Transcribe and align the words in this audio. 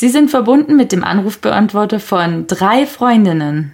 Sie 0.00 0.08
sind 0.08 0.30
verbunden 0.30 0.76
mit 0.76 0.92
dem 0.92 1.04
Anrufbeantworter 1.04 2.00
von 2.00 2.46
drei 2.46 2.86
Freundinnen. 2.86 3.70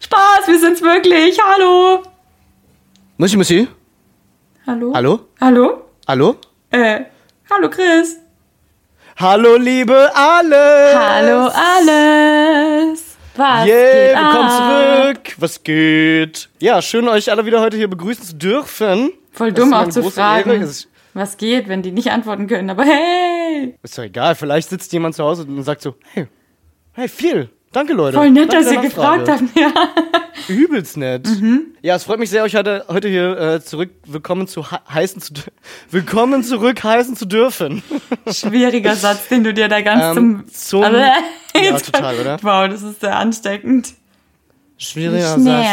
Spaß, 0.00 0.46
wir 0.46 0.58
sind's 0.58 0.80
wirklich. 0.80 1.38
Hallo. 1.52 2.02
Monsieur, 3.18 3.36
Monsieur? 3.36 3.66
Hallo? 4.66 4.94
Hallo? 4.94 5.20
Hallo? 5.38 5.82
Hallo? 6.08 6.36
Äh, 6.70 7.00
hallo 7.50 7.68
Chris. 7.68 8.16
Hallo, 9.18 9.56
liebe 9.58 10.10
alle! 10.14 10.98
Hallo 10.98 11.50
alles. 11.52 13.04
Was 13.36 13.66
Yeah, 13.66 13.92
geht 13.92 14.16
willkommen 14.16 14.48
ab? 14.48 15.02
zurück! 15.12 15.34
Was 15.36 15.62
geht? 15.62 16.48
Ja, 16.60 16.80
schön, 16.80 17.06
euch 17.08 17.30
alle 17.30 17.44
wieder 17.44 17.60
heute 17.60 17.76
hier 17.76 17.88
begrüßen 17.88 18.24
zu 18.24 18.36
dürfen. 18.36 19.12
Voll 19.32 19.52
dumm 19.52 19.74
auch 19.74 19.90
zu 19.90 20.02
fragen, 20.10 20.50
Ehre. 20.50 20.70
Was 21.16 21.38
geht, 21.38 21.66
wenn 21.68 21.80
die 21.80 21.92
nicht 21.92 22.10
antworten 22.10 22.46
können. 22.46 22.68
Aber 22.68 22.84
hey, 22.84 23.74
Ist 23.82 23.96
doch 23.96 24.02
egal, 24.04 24.34
vielleicht 24.34 24.68
sitzt 24.68 24.92
jemand 24.92 25.14
zu 25.14 25.24
Hause 25.24 25.44
und 25.44 25.62
sagt 25.62 25.80
so, 25.80 25.94
hey, 26.12 26.26
hey, 26.92 27.08
viel. 27.08 27.48
Danke, 27.72 27.94
Leute. 27.94 28.16
voll 28.18 28.30
nett, 28.30 28.52
Danke 28.52 28.64
dass 28.64 28.72
ihr 28.74 28.80
gefragt 28.82 29.28
habt. 29.28 29.42
Ja. 29.56 29.72
Übelst 30.48 30.96
nett. 30.98 31.26
Mhm. 31.26 31.68
Ja, 31.82 31.96
es 31.96 32.04
freut 32.04 32.18
mich 32.18 32.28
sehr, 32.30 32.42
euch 32.42 32.54
heute, 32.54 32.84
heute 32.88 33.08
hier 33.08 33.38
äh, 33.38 33.60
zurück 33.62 33.90
willkommen 34.04 34.46
zu 34.46 34.70
he- 34.70 34.76
heißen 34.92 35.20
zu 35.22 35.32
willkommen 35.90 36.44
zurück 36.44 36.84
heißen 36.84 37.16
zu 37.16 37.24
dürfen. 37.24 37.82
Schwieriger 38.30 38.94
Satz, 38.94 39.28
den 39.28 39.42
du 39.44 39.54
dir 39.54 39.68
da 39.68 39.80
ganz 39.80 40.16
Ähm, 40.18 40.44
zum... 40.46 40.52
zum- 40.52 40.82
Also, 40.84 40.98
Ja, 40.98 41.78
total, 41.78 42.20
oder? 42.20 42.38
Wow, 42.42 42.68
das 42.68 42.82
ist 42.82 43.00
sehr 43.00 43.16
ansteckend. 43.16 43.94
Schwieriger 44.76 45.38
Satz. 45.38 45.66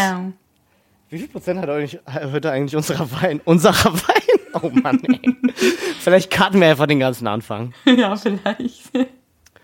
Wie 1.13 1.19
viel 1.19 1.27
Prozent 1.27 1.59
hat 1.61 1.69
euch 1.69 1.99
heute 2.11 2.49
eigentlich 2.49 2.75
unserer 2.75 3.07
Wein? 3.21 3.39
Unserer 3.45 3.93
Wein? 3.93 4.23
Oh 4.63 4.69
Mann, 4.71 4.99
ey. 5.05 5.35
Vielleicht 5.99 6.31
karten 6.31 6.59
wir 6.59 6.67
einfach 6.69 6.87
den 6.87 6.99
ganzen 6.99 7.27
Anfang. 7.27 7.71
Ja, 7.85 8.15
vielleicht. 8.15 8.89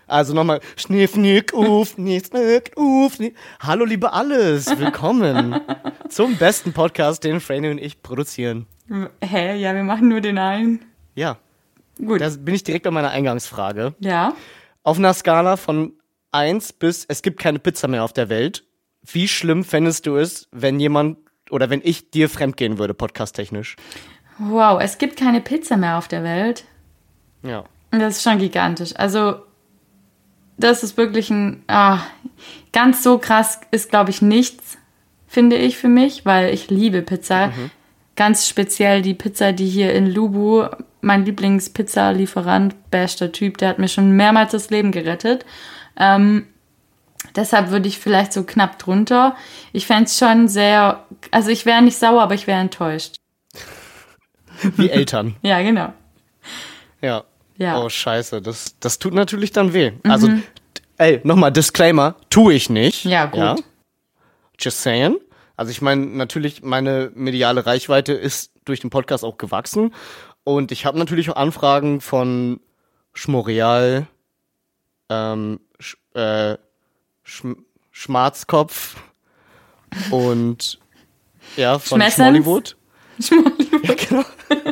Also 0.06 0.32
nochmal, 0.32 0.60
Schniffnick, 0.76 1.52
uff, 1.52 1.94
Schniffnick, 1.94 2.70
uff. 2.76 3.14
schniff- 3.16 3.34
Hallo 3.58 3.84
liebe 3.84 4.12
alles, 4.12 4.78
willkommen 4.78 5.60
zum 6.08 6.36
besten 6.36 6.72
Podcast, 6.72 7.24
den 7.24 7.40
Franny 7.40 7.68
und 7.70 7.78
ich 7.78 8.00
produzieren. 8.00 8.66
Hä? 9.20 9.56
Ja, 9.60 9.74
wir 9.74 9.82
machen 9.82 10.06
nur 10.08 10.20
den 10.20 10.38
einen. 10.38 10.84
Ja, 11.16 11.36
Gut. 11.98 12.20
da 12.20 12.28
bin 12.30 12.54
ich 12.54 12.62
direkt 12.62 12.84
bei 12.84 12.92
meiner 12.92 13.10
Eingangsfrage. 13.10 13.94
ja. 13.98 14.34
Auf 14.84 14.98
einer 14.98 15.14
Skala 15.14 15.56
von 15.56 15.94
1 16.30 16.74
bis 16.74 17.06
es 17.08 17.22
gibt 17.22 17.40
keine 17.40 17.58
Pizza 17.58 17.88
mehr 17.88 18.04
auf 18.04 18.12
der 18.12 18.28
Welt, 18.28 18.62
wie 19.04 19.26
schlimm 19.26 19.64
fändest 19.64 20.06
du 20.06 20.16
es, 20.16 20.46
wenn 20.52 20.78
jemand 20.78 21.18
oder 21.50 21.70
wenn 21.70 21.80
ich 21.82 22.10
dir 22.10 22.28
fremdgehen 22.28 22.78
würde, 22.78 22.94
podcasttechnisch? 22.94 23.76
Wow, 24.38 24.80
es 24.80 24.98
gibt 24.98 25.16
keine 25.16 25.40
Pizza 25.40 25.76
mehr 25.76 25.98
auf 25.98 26.08
der 26.08 26.24
Welt. 26.24 26.64
Ja. 27.42 27.64
Das 27.90 28.16
ist 28.16 28.22
schon 28.22 28.38
gigantisch. 28.38 28.94
Also, 28.96 29.36
das 30.56 30.82
ist 30.82 30.96
wirklich 30.96 31.30
ein. 31.30 31.62
Ah, 31.66 32.00
ganz 32.72 33.02
so 33.02 33.18
krass 33.18 33.60
ist, 33.70 33.90
glaube 33.90 34.10
ich, 34.10 34.22
nichts, 34.22 34.78
finde 35.26 35.56
ich 35.56 35.76
für 35.76 35.88
mich, 35.88 36.24
weil 36.24 36.52
ich 36.54 36.70
liebe 36.70 37.02
Pizza. 37.02 37.52
Ganz 38.16 38.48
speziell 38.48 39.02
die 39.02 39.14
Pizza, 39.14 39.52
die 39.52 39.68
hier 39.68 39.94
in 39.94 40.10
Lubu, 40.10 40.66
mein 41.00 41.24
Lieblingspizza-Lieferant, 41.24 42.74
bester 42.90 43.32
Typ, 43.32 43.58
der 43.58 43.70
hat 43.70 43.78
mir 43.78 43.88
schon 43.88 44.12
mehrmals 44.12 44.52
das 44.52 44.70
Leben 44.70 44.92
gerettet. 44.92 45.46
Ähm, 45.96 46.46
deshalb 47.36 47.70
würde 47.70 47.88
ich 47.88 47.98
vielleicht 47.98 48.32
so 48.32 48.44
knapp 48.44 48.78
drunter. 48.78 49.36
Ich 49.72 49.86
fände 49.86 50.04
es 50.04 50.18
schon 50.18 50.48
sehr. 50.48 51.04
Also, 51.30 51.50
ich 51.50 51.66
wäre 51.66 51.82
nicht 51.82 51.96
sauer, 51.98 52.22
aber 52.22 52.34
ich 52.34 52.46
wäre 52.46 52.60
enttäuscht. 52.60 53.16
Wie 54.76 54.90
Eltern. 54.90 55.36
Ja, 55.42 55.62
genau. 55.62 55.92
Ja. 57.00 57.24
Ja. 57.56 57.78
Oh, 57.82 57.88
scheiße. 57.88 58.40
Das, 58.42 58.76
das 58.80 58.98
tut 58.98 59.12
natürlich 59.14 59.52
dann 59.52 59.72
weh. 59.74 59.92
Also, 60.04 60.28
t- 60.28 60.42
ey, 60.98 61.20
nochmal 61.24 61.52
Disclaimer, 61.52 62.16
tue 62.30 62.54
ich 62.54 62.70
nicht. 62.70 63.04
Ja, 63.04 63.26
gut. 63.26 63.64
Just 64.58 64.82
saying. 64.82 65.16
Also 65.56 65.70
ich 65.70 65.82
meine, 65.82 66.06
natürlich, 66.06 66.62
meine 66.62 67.10
mediale 67.14 67.66
Reichweite 67.66 68.14
ist 68.14 68.52
durch 68.64 68.80
den 68.80 68.88
Podcast 68.88 69.24
auch 69.24 69.36
gewachsen. 69.36 69.94
Und 70.42 70.72
ich 70.72 70.86
habe 70.86 70.98
natürlich 70.98 71.28
auch 71.28 71.36
Anfragen 71.36 72.00
von 72.00 72.60
Schmoreal, 73.12 74.06
ähm, 75.10 75.60
Sch 75.78 75.96
äh, 76.14 76.56
Schm 77.30 77.64
Schmarzkopf 77.92 78.96
und 80.10 80.78
ja, 81.56 81.78
von 81.78 82.00
Schmessens? 82.00 82.26
Schmollywood. 82.26 82.76
Ja, 83.82 83.94
genau. 83.94 84.24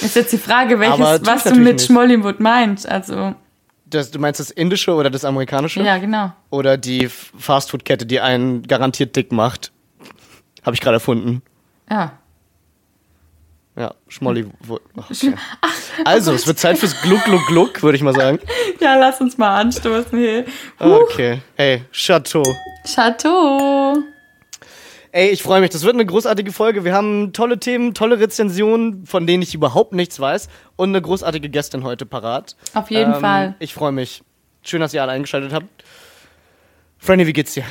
Ist 0.00 0.16
jetzt 0.16 0.32
die 0.32 0.38
Frage, 0.38 0.78
welches, 0.80 1.26
was 1.26 1.44
du 1.44 1.54
mit. 1.56 1.80
Schmollywood 1.82 2.40
meinst. 2.40 2.88
Also, 2.88 3.34
Das, 3.86 4.10
du 4.10 4.18
meinst 4.18 4.40
das 4.40 4.50
indische 4.50 4.94
oder 4.94 5.10
das 5.10 5.24
amerikanische? 5.24 5.82
ja, 5.82 5.98
genau. 5.98 6.32
Oder 6.50 6.76
die 6.76 7.08
Fastfood-Kette, 7.08 8.06
die 8.06 8.20
einen 8.20 8.62
garantiert 8.62 9.14
dick 9.16 9.30
macht. 9.32 9.72
Habe 10.64 10.74
ich 10.74 10.80
gerade 10.80 10.96
erfunden. 10.96 11.42
Ja. 11.90 12.18
Ja, 13.78 13.94
Schmolli. 14.08 14.46
wo- 14.60 14.80
Okay. 14.96 15.34
Also, 16.04 16.32
es 16.32 16.46
wird 16.46 16.58
Zeit 16.58 16.78
fürs 16.78 17.00
Gluck, 17.02 17.24
Gluck, 17.24 17.46
Gluck, 17.48 17.82
würde 17.82 17.96
ich 17.96 18.02
mal 18.02 18.14
sagen. 18.14 18.38
Ja, 18.80 18.94
lass 18.96 19.20
uns 19.20 19.36
mal 19.38 19.56
anstoßen 19.60 20.16
hier. 20.18 20.44
Okay. 20.78 21.40
Hey, 21.56 21.82
Chateau. 21.92 22.44
Chateau. 22.86 23.96
Ey, 25.10 25.30
ich 25.30 25.42
freue 25.42 25.60
mich. 25.60 25.70
Das 25.70 25.82
wird 25.82 25.94
eine 25.94 26.06
großartige 26.06 26.52
Folge. 26.52 26.84
Wir 26.84 26.92
haben 26.94 27.32
tolle 27.32 27.58
Themen, 27.58 27.92
tolle 27.94 28.20
Rezensionen, 28.20 29.04
von 29.04 29.26
denen 29.26 29.42
ich 29.42 29.52
überhaupt 29.54 29.92
nichts 29.94 30.20
weiß. 30.20 30.48
Und 30.76 30.90
eine 30.90 31.02
großartige 31.02 31.48
Gästin 31.48 31.82
heute 31.82 32.06
parat. 32.06 32.54
Auf 32.74 32.90
jeden 32.92 33.14
Ähm, 33.14 33.20
Fall. 33.20 33.54
Ich 33.58 33.74
freue 33.74 33.90
mich. 33.92 34.22
Schön, 34.62 34.80
dass 34.80 34.94
ihr 34.94 35.02
alle 35.02 35.12
eingeschaltet 35.12 35.52
habt. 35.52 35.66
Franny, 36.98 37.26
wie 37.26 37.32
geht's 37.32 37.54
dir? 37.54 37.64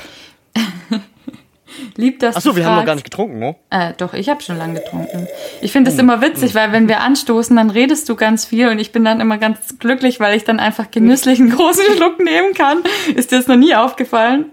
Lieb, 1.95 2.19
dass 2.19 2.35
Achso, 2.37 2.55
wir 2.55 2.65
haben 2.65 2.71
noch 2.71 2.77
gar 2.79 2.85
fragst. 2.87 2.95
nicht 2.97 3.03
getrunken, 3.05 3.39
ne? 3.39 3.55
Äh, 3.69 3.93
doch, 3.97 4.13
ich 4.13 4.29
habe 4.29 4.41
schon 4.41 4.57
lange 4.57 4.75
getrunken. 4.81 5.27
Ich 5.61 5.71
finde 5.71 5.89
Hm. 5.91 5.95
es 5.97 6.01
immer 6.01 6.21
witzig, 6.21 6.55
weil 6.55 6.71
wenn 6.71 6.87
wir 6.87 7.01
anstoßen, 7.01 7.55
dann 7.55 7.69
redest 7.69 8.07
du 8.09 8.15
ganz 8.15 8.45
viel 8.45 8.67
und 8.69 8.79
ich 8.79 8.91
bin 8.91 9.03
dann 9.05 9.19
immer 9.19 9.37
ganz 9.37 9.77
glücklich, 9.79 10.19
weil 10.19 10.35
ich 10.37 10.43
dann 10.43 10.59
einfach 10.59 10.91
genüsslich 10.91 11.39
einen 11.39 11.49
großen 11.51 11.83
Schluck 11.95 12.19
nehmen 12.23 12.53
kann. 12.53 12.79
Ist 13.15 13.31
dir 13.31 13.37
das 13.37 13.47
noch 13.47 13.55
nie 13.57 13.75
aufgefallen? 13.75 14.45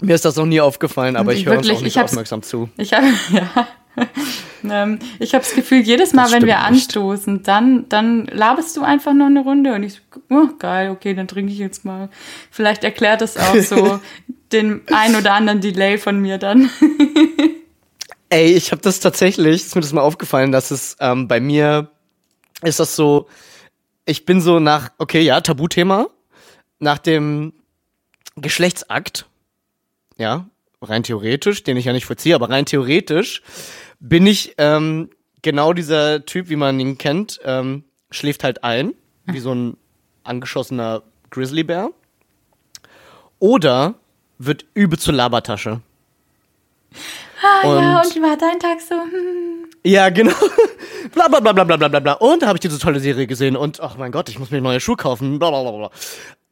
Mir 0.00 0.14
ist 0.14 0.24
das 0.24 0.36
noch 0.36 0.46
nie 0.46 0.60
aufgefallen, 0.60 1.16
aber 1.16 1.32
ich 1.32 1.46
höre 1.46 1.58
uns 1.58 1.70
auch 1.70 1.80
nicht 1.80 1.98
aufmerksam 2.00 2.42
zu. 2.42 2.68
Ich 2.76 2.92
habe 2.92 3.06
ja. 3.32 3.66
ähm, 4.68 4.98
ich 5.18 5.34
habe 5.34 5.44
das 5.44 5.54
Gefühl, 5.54 5.80
jedes 5.80 6.12
Mal, 6.12 6.24
Das 6.24 6.32
wenn 6.32 6.42
wir 6.46 6.54
nicht. 6.56 6.64
anstoßen, 6.66 7.42
dann, 7.42 7.88
dann 7.88 8.26
laberst 8.26 8.76
du 8.76 8.82
einfach 8.82 9.12
noch 9.12 9.26
eine 9.26 9.40
Runde 9.40 9.74
und 9.74 9.82
ich 9.82 9.94
so, 9.94 10.00
oh, 10.30 10.48
geil, 10.58 10.90
okay, 10.90 11.14
dann 11.14 11.28
trinke 11.28 11.52
ich 11.52 11.58
jetzt 11.58 11.84
mal. 11.84 12.08
Vielleicht 12.50 12.82
erklärt 12.84 13.20
das 13.20 13.36
auch 13.36 13.54
so 13.60 14.00
den 14.52 14.82
ein 14.92 15.16
oder 15.16 15.34
anderen 15.34 15.60
Delay 15.60 15.98
von 15.98 16.20
mir 16.20 16.38
dann. 16.38 16.70
Ey, 18.28 18.52
ich 18.54 18.72
habe 18.72 18.80
das 18.82 19.00
tatsächlich, 19.00 19.56
ist 19.56 19.74
mir 19.74 19.82
das 19.82 19.92
mal 19.92 20.00
aufgefallen, 20.00 20.52
dass 20.52 20.70
es 20.70 20.96
ähm, 21.00 21.28
bei 21.28 21.40
mir 21.40 21.90
ist 22.62 22.80
das 22.80 22.96
so, 22.96 23.28
ich 24.06 24.24
bin 24.24 24.40
so 24.40 24.58
nach, 24.58 24.90
okay, 24.98 25.20
ja, 25.20 25.40
Tabuthema, 25.40 26.08
nach 26.78 26.98
dem 26.98 27.52
Geschlechtsakt, 28.36 29.26
ja, 30.16 30.46
rein 30.80 31.02
theoretisch, 31.02 31.62
den 31.62 31.76
ich 31.76 31.84
ja 31.84 31.92
nicht 31.92 32.06
vollziehe, 32.06 32.34
aber 32.34 32.50
rein 32.50 32.66
theoretisch 32.66 33.42
bin 34.00 34.26
ich 34.26 34.54
ähm, 34.58 35.10
genau 35.42 35.72
dieser 35.72 36.24
Typ, 36.24 36.48
wie 36.48 36.56
man 36.56 36.80
ihn 36.80 36.98
kennt, 36.98 37.40
ähm, 37.44 37.84
schläft 38.10 38.44
halt 38.44 38.64
ein, 38.64 38.94
wie 39.26 39.38
so 39.38 39.54
ein 39.54 39.76
angeschossener 40.24 41.02
Grizzlybär. 41.30 41.90
Oder 43.38 43.94
wird 44.38 44.64
übel 44.74 44.98
zur 44.98 45.14
Labertasche. 45.14 45.80
Ah, 47.42 47.68
und 47.68 47.82
ja, 47.82 48.00
und 48.00 48.14
wie 48.14 48.22
war 48.22 48.36
dein 48.36 48.58
Tag 48.58 48.80
so? 48.80 48.94
Hm. 48.94 49.68
Ja, 49.84 50.10
genau. 50.10 50.36
bla 51.12 51.26
bla 51.26 51.40
bla 51.40 51.52
bla 51.52 51.64
bla 51.64 51.88
bla 51.88 51.98
bla. 51.98 52.12
Und 52.12 52.42
da 52.42 52.46
habe 52.46 52.56
ich 52.56 52.60
diese 52.60 52.78
tolle 52.78 53.00
Serie 53.00 53.26
gesehen 53.26 53.56
und 53.56 53.80
ach 53.80 53.96
mein 53.96 54.12
Gott, 54.12 54.28
ich 54.28 54.38
muss 54.38 54.52
mir 54.52 54.60
neue 54.60 54.78
Schuhe 54.78 54.94
kaufen. 54.94 55.40
Bla 55.40 55.50
bla 55.50 55.62
bla 55.62 55.72
bla. 55.72 55.90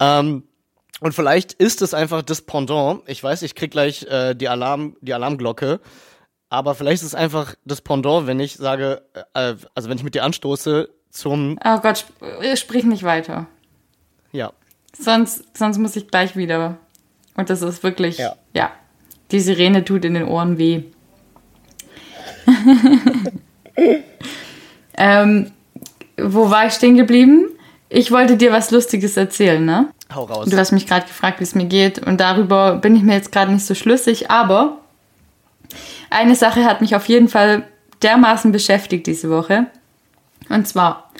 Ähm, 0.01 0.43
und 1.01 1.15
vielleicht 1.15 1.53
ist 1.53 1.81
es 1.81 1.95
einfach 1.95 2.23
das 2.23 2.43
Pendant. 2.43 3.03
Ich 3.07 3.23
weiß, 3.23 3.43
ich 3.43 3.55
krieg 3.55 3.71
gleich 3.71 4.03
äh, 4.05 4.35
die 4.35 4.49
Alarm, 4.49 4.97
die 5.01 5.15
Alarmglocke. 5.15 5.79
Aber 6.49 6.75
vielleicht 6.75 7.03
ist 7.03 7.09
es 7.09 7.15
einfach 7.15 7.55
das 7.65 7.81
Pendant, 7.83 8.27
wenn 8.27 8.41
ich 8.41 8.57
sage, 8.57 9.03
äh, 9.35 9.53
äh 9.53 9.57
also 9.77 9.89
wenn 9.89 9.97
ich 9.97 10.03
mit 10.03 10.17
dir 10.17 10.25
anstoße 10.25 10.91
zum. 11.11 11.57
Oh 11.65 11.79
Gott, 11.79 11.99
sp 12.03 12.11
äh, 12.43 12.57
sprich 12.57 12.83
nicht 12.83 13.05
weiter. 13.05 13.47
Ja. 14.33 14.53
Sonst, 14.99 15.57
sonst 15.57 15.79
muss 15.79 15.95
ich 15.95 16.09
gleich 16.09 16.37
wieder 16.37 16.79
und 17.41 17.49
das 17.49 17.63
ist 17.63 17.83
wirklich, 17.83 18.19
Ja. 18.19 18.37
ja. 18.53 18.71
Die 19.31 19.41
Sirene 19.41 19.83
tut 19.83 20.05
in 20.05 20.13
den 20.13 20.25
Ohren 20.25 20.59
weh. 20.59 20.83
ähm, 24.99 25.51
wo 26.19 26.51
war 26.51 26.67
ich 26.67 26.75
stehen 26.75 26.97
geblieben? 26.97 27.47
Ich 27.89 28.11
wollte 28.11 28.37
dir 28.37 28.53
was 28.53 28.71
Lustiges 28.71 29.17
erzählen, 29.17 29.65
ne? 29.65 29.89
hau 30.15 30.25
raus. 30.25 30.51
Du 30.51 30.57
hast 30.59 30.73
mich 30.73 30.87
gerade 30.87 31.07
gefragt, 31.07 31.41
wie 31.41 31.45
es 31.45 31.55
mir 31.55 31.65
geht. 31.65 31.99
Und 31.99 32.21
darüber 32.21 32.77
bin 32.77 32.95
ich 32.95 33.03
mir 33.03 33.15
jetzt 33.15 33.33
gerade 33.33 33.53
nicht 33.53 33.65
so 33.65 33.75
schlüssig. 33.75 34.31
Aber 34.31 34.79
eine 36.11 36.35
Sache 36.35 36.65
hat 36.65 36.83
mich 36.83 36.95
auf 36.95 37.07
jeden 37.07 37.29
Fall 37.29 37.63
dermaßen 38.03 38.53
beschäftigt 38.53 39.07
diese 39.07 39.31
Woche. 39.31 39.67
Und 40.51 40.69
zwar, 40.69 41.11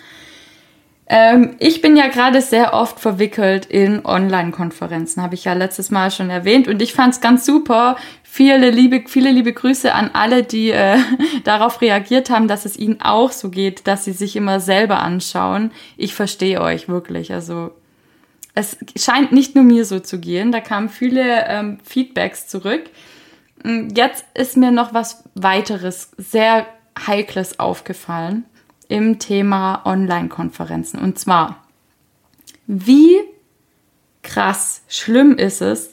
Ähm, 1.13 1.57
ich 1.59 1.83
bin 1.83 1.97
ja 1.97 2.07
gerade 2.07 2.41
sehr 2.41 2.73
oft 2.73 3.01
verwickelt 3.01 3.67
in 3.67 4.07
Online-Konferenzen, 4.07 5.21
habe 5.21 5.35
ich 5.35 5.45
ja 5.45 5.55
letztes 5.55 5.91
Mal 5.91 6.13
schon 6.13 6.31
erwähnt. 6.31 6.69
Und 6.69 6.81
ich 6.81 6.93
fand 6.93 7.15
es 7.15 7.21
ganz 7.21 7.45
super. 7.45 7.97
Viele 8.23 8.71
liebe, 8.71 9.03
viele 9.09 9.33
liebe 9.33 9.53
Grüße 9.53 9.93
an 9.93 10.11
alle, 10.13 10.45
die 10.45 10.71
äh, 10.71 10.99
darauf 11.45 11.81
reagiert 11.81 12.31
haben, 12.31 12.47
dass 12.47 12.65
es 12.65 12.79
ihnen 12.79 13.01
auch 13.01 13.33
so 13.33 13.51
geht, 13.51 13.89
dass 13.89 14.05
sie 14.05 14.13
sich 14.13 14.37
immer 14.37 14.61
selber 14.61 15.01
anschauen. 15.01 15.73
Ich 15.97 16.15
verstehe 16.15 16.61
euch 16.61 16.89
wirklich. 16.89 17.33
Also 17.33 17.73
es 18.55 18.77
scheint 18.97 19.33
nicht 19.33 19.57
nur 19.57 19.65
mir 19.65 19.85
so 19.85 19.99
zu 19.99 20.21
gehen. 20.21 20.53
Da 20.53 20.61
kamen 20.61 20.89
viele 20.89 21.45
ähm, 21.49 21.79
Feedbacks 21.83 22.47
zurück. 22.47 22.85
Mm, 23.65 23.89
jetzt 23.97 24.25
ist 24.35 24.57
mir 24.57 24.71
noch 24.71 24.95
was 24.95 25.25
weiteres, 25.35 26.13
sehr 26.19 26.67
heikles 27.05 27.59
aufgefallen 27.59 28.45
im 28.91 29.19
Thema 29.21 29.83
Online-Konferenzen. 29.85 30.99
Und 30.99 31.19
zwar, 31.19 31.65
wie 32.67 33.17
krass 34.23 34.83
schlimm 34.89 35.37
ist 35.37 35.63
es, 35.63 35.91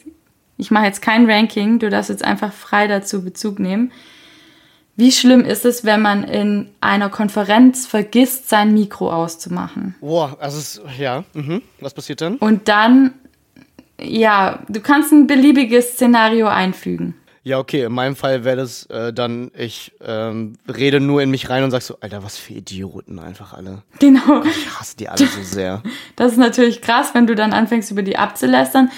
ich 0.56 0.72
mache 0.72 0.86
jetzt 0.86 1.00
kein 1.00 1.30
Ranking, 1.30 1.78
du 1.78 1.88
darfst 1.88 2.10
jetzt 2.10 2.24
einfach 2.24 2.52
frei 2.52 2.88
dazu 2.88 3.24
Bezug 3.24 3.60
nehmen, 3.60 3.92
wie 4.96 5.12
schlimm 5.12 5.44
ist 5.44 5.64
es, 5.64 5.84
wenn 5.84 6.02
man 6.02 6.24
in 6.24 6.70
einer 6.80 7.08
Konferenz 7.08 7.86
vergisst, 7.86 8.48
sein 8.48 8.74
Mikro 8.74 9.12
auszumachen? 9.12 9.94
Boah, 10.00 10.36
also 10.40 10.82
ja, 10.98 11.22
mhm. 11.34 11.62
was 11.78 11.94
passiert 11.94 12.20
dann? 12.20 12.36
Und 12.38 12.66
dann, 12.66 13.14
ja, 14.00 14.64
du 14.68 14.80
kannst 14.80 15.12
ein 15.12 15.28
beliebiges 15.28 15.92
Szenario 15.92 16.48
einfügen. 16.48 17.14
Ja, 17.48 17.58
okay, 17.58 17.84
in 17.84 17.92
meinem 17.92 18.14
Fall 18.14 18.44
wäre 18.44 18.58
das 18.58 18.84
äh, 18.90 19.10
dann, 19.10 19.50
ich 19.56 19.92
ähm, 20.04 20.58
rede 20.68 21.00
nur 21.00 21.22
in 21.22 21.30
mich 21.30 21.48
rein 21.48 21.64
und 21.64 21.70
sag 21.70 21.80
so, 21.80 21.96
Alter, 21.98 22.22
was 22.22 22.36
für 22.36 22.52
Idioten 22.52 23.18
einfach 23.18 23.54
alle. 23.54 23.84
Genau. 24.00 24.42
Ich 24.44 24.78
hasse 24.78 24.98
die 24.98 25.08
alle 25.08 25.26
so 25.26 25.42
sehr. 25.42 25.82
Das 26.16 26.32
ist 26.32 26.36
natürlich 26.36 26.82
krass, 26.82 27.14
wenn 27.14 27.26
du 27.26 27.34
dann 27.34 27.54
anfängst, 27.54 27.90
über 27.90 28.02
die 28.02 28.18
abzulästern. 28.18 28.90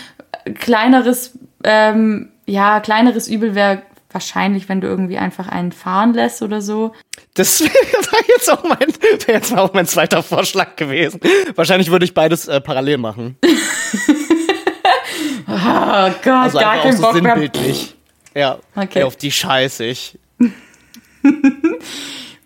Kleineres, 0.58 1.38
ähm, 1.62 2.32
ja, 2.44 2.80
kleineres 2.80 3.28
Übel 3.28 3.54
wäre 3.54 3.82
wahrscheinlich, 4.10 4.68
wenn 4.68 4.80
du 4.80 4.88
irgendwie 4.88 5.18
einfach 5.18 5.46
einen 5.46 5.70
fahren 5.70 6.12
lässt 6.12 6.42
oder 6.42 6.60
so. 6.60 6.92
Das 7.34 7.60
war 7.62 8.20
jetzt 8.26 8.50
auch 8.50 8.64
mein, 8.64 8.88
wäre 9.26 9.38
jetzt 9.38 9.56
auch 9.56 9.72
mein 9.72 9.86
zweiter 9.86 10.24
Vorschlag 10.24 10.74
gewesen. 10.74 11.20
Wahrscheinlich 11.54 11.92
würde 11.92 12.04
ich 12.04 12.14
beides 12.14 12.48
äh, 12.48 12.60
parallel 12.60 12.98
machen. 12.98 13.36
oh 15.46 15.52
Gott, 16.24 16.26
also 16.26 16.58
gar 16.58 16.78
kein 16.78 16.96
so 16.96 17.02
Bock 17.02 17.14
sinnbildlich. 17.14 17.94
Ja, 18.34 18.58
okay. 18.76 19.00
Ey, 19.00 19.02
auf 19.04 19.16
die 19.16 19.32
scheiße 19.32 19.84
ich. 19.84 20.18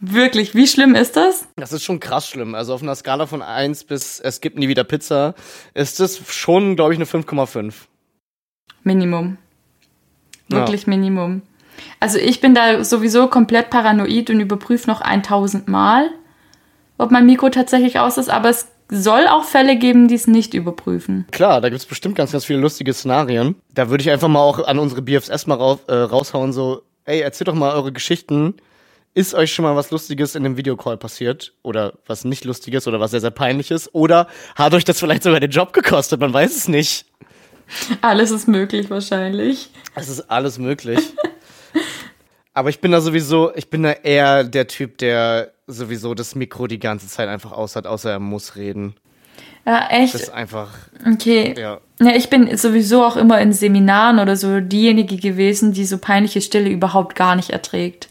Wirklich, 0.01 0.55
wie 0.55 0.67
schlimm 0.67 0.95
ist 0.95 1.17
das? 1.17 1.49
Das 1.57 1.73
ist 1.73 1.83
schon 1.83 1.99
krass 1.99 2.29
schlimm. 2.29 2.55
Also 2.55 2.75
auf 2.75 2.83
einer 2.83 2.95
Skala 2.95 3.27
von 3.27 3.41
1 3.41 3.85
bis 3.85 4.21
es 4.21 4.41
gibt 4.41 4.59
nie 4.59 4.69
wieder 4.69 4.85
Pizza 4.85 5.35
ist 5.73 5.99
es 6.01 6.21
schon, 6.29 6.77
glaube 6.77 6.93
ich, 6.93 6.99
eine 6.99 7.07
5,5. 7.07 7.73
Minimum. 8.83 9.39
Wirklich 10.49 10.83
ja. 10.83 10.91
Minimum. 10.91 11.43
Also 12.01 12.19
ich 12.19 12.41
bin 12.41 12.55
da 12.55 12.85
sowieso 12.85 13.29
komplett 13.29 13.71
paranoid 13.71 14.29
und 14.31 14.41
überprüfe 14.41 14.89
noch 14.89 15.01
1000 15.01 15.69
Mal, 15.69 16.11
ob 16.99 17.11
mein 17.11 17.27
Mikro 17.27 17.49
tatsächlich 17.49 17.99
aus 17.99 18.19
ist, 18.19 18.29
aber 18.29 18.51
es 18.51 18.69
soll 18.91 19.27
auch 19.29 19.45
Fälle 19.45 19.77
geben, 19.77 20.09
die 20.09 20.15
es 20.15 20.27
nicht 20.27 20.55
überprüfen. 20.55 21.27
Klar, 21.31 21.61
da 21.61 21.69
gibt 21.69 21.81
es 21.81 21.87
bestimmt 21.87 22.17
ganz, 22.17 22.33
ganz 22.33 22.45
viele 22.45 22.59
lustige 22.59 22.93
Szenarien. 22.93 23.57
Da 23.73 23.91
würde 23.91 24.03
ich 24.03 24.11
einfach 24.11 24.29
mal 24.29 24.41
auch 24.41 24.67
an 24.67 24.79
unsere 24.79 25.03
BFS 25.03 25.47
mal 25.47 25.55
raus, 25.55 25.81
äh, 25.89 25.95
raushauen, 25.95 26.53
so, 26.53 26.83
ey, 27.05 27.21
erzählt 27.21 27.49
doch 27.49 27.55
mal 27.55 27.75
eure 27.75 27.93
Geschichten. 27.93 28.55
Ist 29.17 29.35
euch 29.35 29.55
schon 29.55 29.65
mal 29.65 29.77
was 29.77 29.93
Lustiges 29.93 30.35
in 30.35 30.43
dem 30.43 30.57
Videocall 30.57 30.97
passiert? 30.97 31.53
Oder 31.63 31.95
was 32.07 32.25
nicht 32.25 32.45
Lustiges 32.45 32.89
oder 32.89 32.99
was 32.99 33.13
sehr, 33.13 33.21
sehr 33.21 33.31
Peinliches? 33.31 33.95
Oder 33.95 34.27
hat 34.57 34.75
euch 34.75 34.85
das 34.85 34.99
vielleicht 34.99 35.23
sogar 35.23 35.39
den 35.39 35.53
Job 35.53 35.73
gekostet? 35.73 36.21
Man 36.21 36.33
weiß 36.33 36.57
es 36.57 36.69
nicht. 36.69 37.07
Alles 38.01 38.31
ist 38.33 38.49
möglich 38.49 38.91
wahrscheinlich. 38.91 39.71
Es 39.95 40.09
ist 40.09 40.31
alles 40.31 40.59
möglich. 40.59 40.99
Aber 42.55 42.69
ich 42.69 42.81
bin 42.81 42.93
da 42.93 43.01
sowieso, 43.01 43.55
ich 43.55 43.69
bin 43.69 43.83
da 43.83 43.91
eher 43.91 44.45
der 44.45 44.69
Typ, 44.69 44.99
der 44.99 45.53
sowieso 45.67 46.15
das 46.15 46.35
Mikro 46.37 46.69
die 46.69 46.79
ganze 46.79 47.09
Zeit 47.09 47.29
einfach 47.29 47.53
aus 47.53 47.75
hat, 47.75 47.87
außer 47.87 48.13
er 48.13 48.21
muss 48.21 48.55
reden. 48.55 48.95
Ja, 49.67 49.89
echt? 49.89 50.15
Das 50.15 50.23
ist 50.23 50.33
einfach. 50.33 50.71
Okay. 51.11 51.55
Ja. 51.59 51.81
ja, 52.01 52.15
ich 52.15 52.31
bin 52.31 52.57
sowieso 52.57 53.03
auch 53.03 53.17
immer 53.17 53.41
in 53.41 53.53
Seminaren 53.53 54.19
oder 54.19 54.37
so 54.37 54.61
diejenige 54.61 55.17
gewesen, 55.17 55.73
die 55.73 55.85
so 55.85 55.99
peinliche 55.99 56.41
Stille 56.41 56.71
überhaupt 56.71 57.17
gar 57.17 57.35
nicht 57.35 57.51
erträgt. 57.51 58.09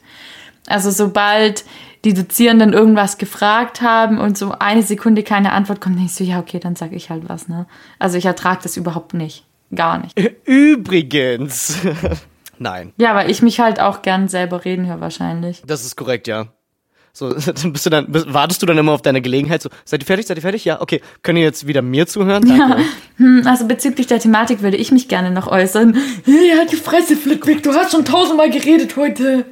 Also 0.68 0.92
sobald 0.92 1.64
die 2.04 2.14
Dozierenden 2.14 2.74
irgendwas 2.74 3.18
gefragt 3.18 3.82
haben 3.82 4.18
und 4.18 4.38
so 4.38 4.52
eine 4.52 4.84
Sekunde 4.84 5.24
keine 5.24 5.54
Antwort 5.54 5.80
kommt, 5.80 5.96
denke 5.96 6.10
ich 6.10 6.16
so, 6.16 6.24
ja, 6.24 6.40
okay, 6.40 6.60
dann 6.60 6.76
sag 6.76 6.92
ich 6.92 7.10
halt 7.10 7.30
was, 7.30 7.48
ne? 7.48 7.66
Also 8.00 8.18
ich 8.18 8.26
ertrage 8.26 8.62
das 8.64 8.76
überhaupt 8.76 9.14
nicht. 9.14 9.46
Gar 9.74 10.00
nicht. 10.00 10.20
Übrigens. 10.46 11.78
Nein. 12.60 12.94
Ja, 12.98 13.16
weil 13.16 13.30
ich 13.30 13.42
mich 13.42 13.60
halt 13.60 13.80
auch 13.80 14.02
gern 14.02 14.28
selber 14.28 14.66
reden 14.66 14.88
höre 14.88 15.02
wahrscheinlich. 15.02 15.62
Das 15.66 15.86
ist 15.86 15.96
korrekt, 15.96 16.28
ja. 16.28 16.48
So, 17.16 17.32
dann 17.34 17.74
bist 17.74 17.86
du 17.86 17.90
dann, 17.90 18.12
bist, 18.12 18.34
wartest 18.34 18.62
du 18.62 18.66
dann 18.66 18.78
immer 18.78 18.92
auf 18.92 19.02
deine 19.02 19.22
Gelegenheit, 19.22 19.62
so, 19.62 19.70
seid 19.86 20.02
ihr 20.02 20.06
fertig, 20.08 20.26
seid 20.26 20.38
ihr 20.38 20.42
fertig? 20.42 20.66
Ja, 20.66 20.82
okay. 20.82 21.02
Können 21.22 21.38
ihr 21.38 21.44
jetzt 21.44 21.68
wieder 21.68 21.82
mir 21.82 22.08
zuhören? 22.08 22.44
Danke. 22.48 22.82
Ja. 22.82 22.88
Hm, 23.18 23.44
also 23.46 23.68
bezüglich 23.68 24.08
der 24.08 24.20
Thematik 24.20 24.64
würde 24.64 24.78
ich 24.78 24.92
mich 24.92 25.08
gerne 25.08 25.30
noch 25.30 25.48
äußern. 25.48 25.96
Hey, 26.26 26.54
halt 26.58 26.72
die 26.72 26.78
Fresse, 26.78 27.16
Flickwick, 27.16 27.62
du 27.62 27.72
hast 27.74 27.92
schon 27.92 28.04
tausendmal 28.04 28.50
geredet 28.50 28.98
heute. 28.98 29.46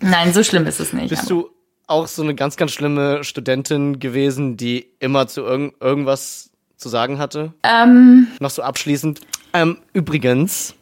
Nein, 0.00 0.32
so 0.32 0.42
schlimm 0.42 0.66
ist 0.66 0.80
es 0.80 0.92
nicht. 0.92 1.10
Bist 1.10 1.30
aber. 1.30 1.42
du 1.42 1.50
auch 1.86 2.06
so 2.06 2.22
eine 2.22 2.34
ganz, 2.34 2.56
ganz 2.56 2.70
schlimme 2.72 3.24
Studentin 3.24 3.98
gewesen, 3.98 4.56
die 4.56 4.86
immer 5.00 5.26
zu 5.26 5.42
irg 5.42 5.74
irgendwas 5.80 6.50
zu 6.76 6.88
sagen 6.88 7.18
hatte? 7.18 7.52
Ähm. 7.64 8.28
Noch 8.40 8.50
so 8.50 8.62
abschließend. 8.62 9.20
Ähm, 9.52 9.78
übrigens, 9.92 10.74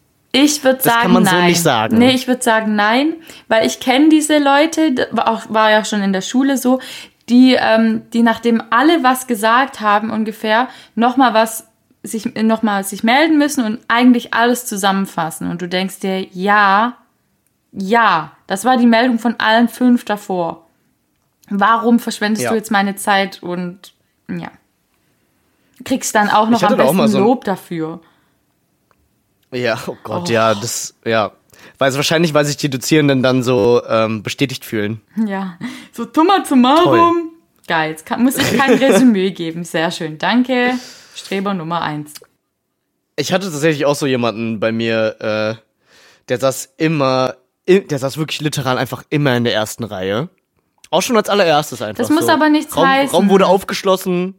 ich 0.45 0.65
würde 0.65 0.83
sagen, 0.83 1.03
kann 1.03 1.13
man 1.13 1.23
nein. 1.25 1.35
so 1.35 1.47
nicht 1.47 1.63
sagen. 1.63 1.99
Nee, 1.99 2.11
ich 2.11 2.29
würde 2.29 2.43
sagen 2.43 2.77
nein, 2.77 3.15
weil 3.49 3.67
ich 3.67 3.81
kenne 3.81 4.09
diese 4.09 4.39
Leute, 4.39 5.09
war, 5.11 5.29
auch, 5.29 5.43
war 5.49 5.71
ja 5.71 5.85
schon 5.85 6.03
in 6.03 6.13
der 6.13 6.21
Schule 6.21 6.57
so, 6.59 6.81
die, 7.29 7.57
ähm, 7.59 8.03
die 8.13 8.23
nachdem 8.23 8.63
alle 8.71 9.03
was 9.03 9.27
gesagt 9.27 9.81
haben 9.81 10.11
ungefähr, 10.11 10.69
nochmal 10.95 11.35
was 11.35 11.67
sich 12.03 12.35
nochmal 12.35 12.85
sich 12.85 13.03
melden 13.03 13.37
müssen 13.37 13.65
und 13.65 13.81
eigentlich 13.89 14.33
alles 14.33 14.67
zusammenfassen. 14.67 15.51
Und 15.51 15.61
du 15.61 15.69
denkst 15.69 16.01
dir, 16.01 16.27
ja, 16.33 16.99
ja, 17.73 18.33
das 18.47 18.65
war 18.65 18.77
die 18.77 18.87
Meldung 18.87 19.19
von 19.19 19.35
allen 19.39 19.69
fünf 19.69 20.05
davor. 20.05 20.67
Warum 21.49 21.99
verschwendest 21.99 22.45
ja. 22.45 22.51
du 22.51 22.57
jetzt 22.57 22.71
meine 22.71 22.97
Zeit 22.97 23.43
und 23.43 23.93
ja. 24.29 24.51
Kriegst 25.85 26.15
dann 26.15 26.31
auch 26.31 26.49
noch 26.49 26.63
am 26.63 26.77
besten 26.77 27.09
so 27.09 27.19
Lob 27.19 27.45
dafür. 27.45 28.01
Ja, 29.57 29.79
oh 29.87 29.97
Gott, 30.03 30.29
oh. 30.29 30.33
ja, 30.33 30.55
das, 30.55 30.95
ja. 31.05 31.33
Weil 31.79 31.91
es 31.91 31.97
wahrscheinlich, 31.97 32.35
weil 32.35 32.45
sich 32.45 32.57
die 32.57 32.71
Dozierenden 32.71 33.23
dann 33.23 33.43
so 33.43 33.83
ähm, 33.89 34.23
bestätigt 34.23 34.65
fühlen. 34.65 35.01
Ja, 35.27 35.59
so 35.93 36.05
tummer 36.05 36.45
summarum. 36.45 37.31
Geil, 37.67 37.91
jetzt 37.91 38.07
kann, 38.07 38.23
muss 38.23 38.37
ich 38.37 38.57
kein 38.57 38.75
Resümee 38.79 39.31
geben. 39.33 39.65
Sehr 39.65 39.91
schön, 39.91 40.19
danke. 40.19 40.75
Streber 41.15 41.55
Nummer 41.55 41.83
eins. 41.83 42.15
Ich 43.17 43.33
hatte 43.33 43.51
tatsächlich 43.51 43.87
auch 43.87 43.95
so 43.95 44.07
jemanden 44.07 44.61
bei 44.61 44.73
mir, 44.73 45.17
äh, 45.21 45.55
der 46.29 46.39
saß 46.39 46.75
immer, 46.77 47.37
der 47.67 47.99
saß 47.99 48.19
wirklich 48.19 48.41
literal 48.41 48.79
einfach 48.79 49.03
immer 49.09 49.37
in 49.37 49.45
der 49.45 49.55
ersten 49.55 49.85
Reihe. 49.85 50.29
Auch 50.91 51.03
schon 51.03 51.17
als 51.17 51.29
allererstes 51.29 51.83
einfach. 51.83 52.03
Das 52.03 52.11
muss 52.11 52.27
so. 52.27 52.33
aber 52.33 52.49
nichts 52.49 52.77
Raum, 52.77 52.87
heißen. 52.87 53.15
Raum 53.15 53.29
wurde 53.31 53.47
aufgeschlossen. 53.47 54.39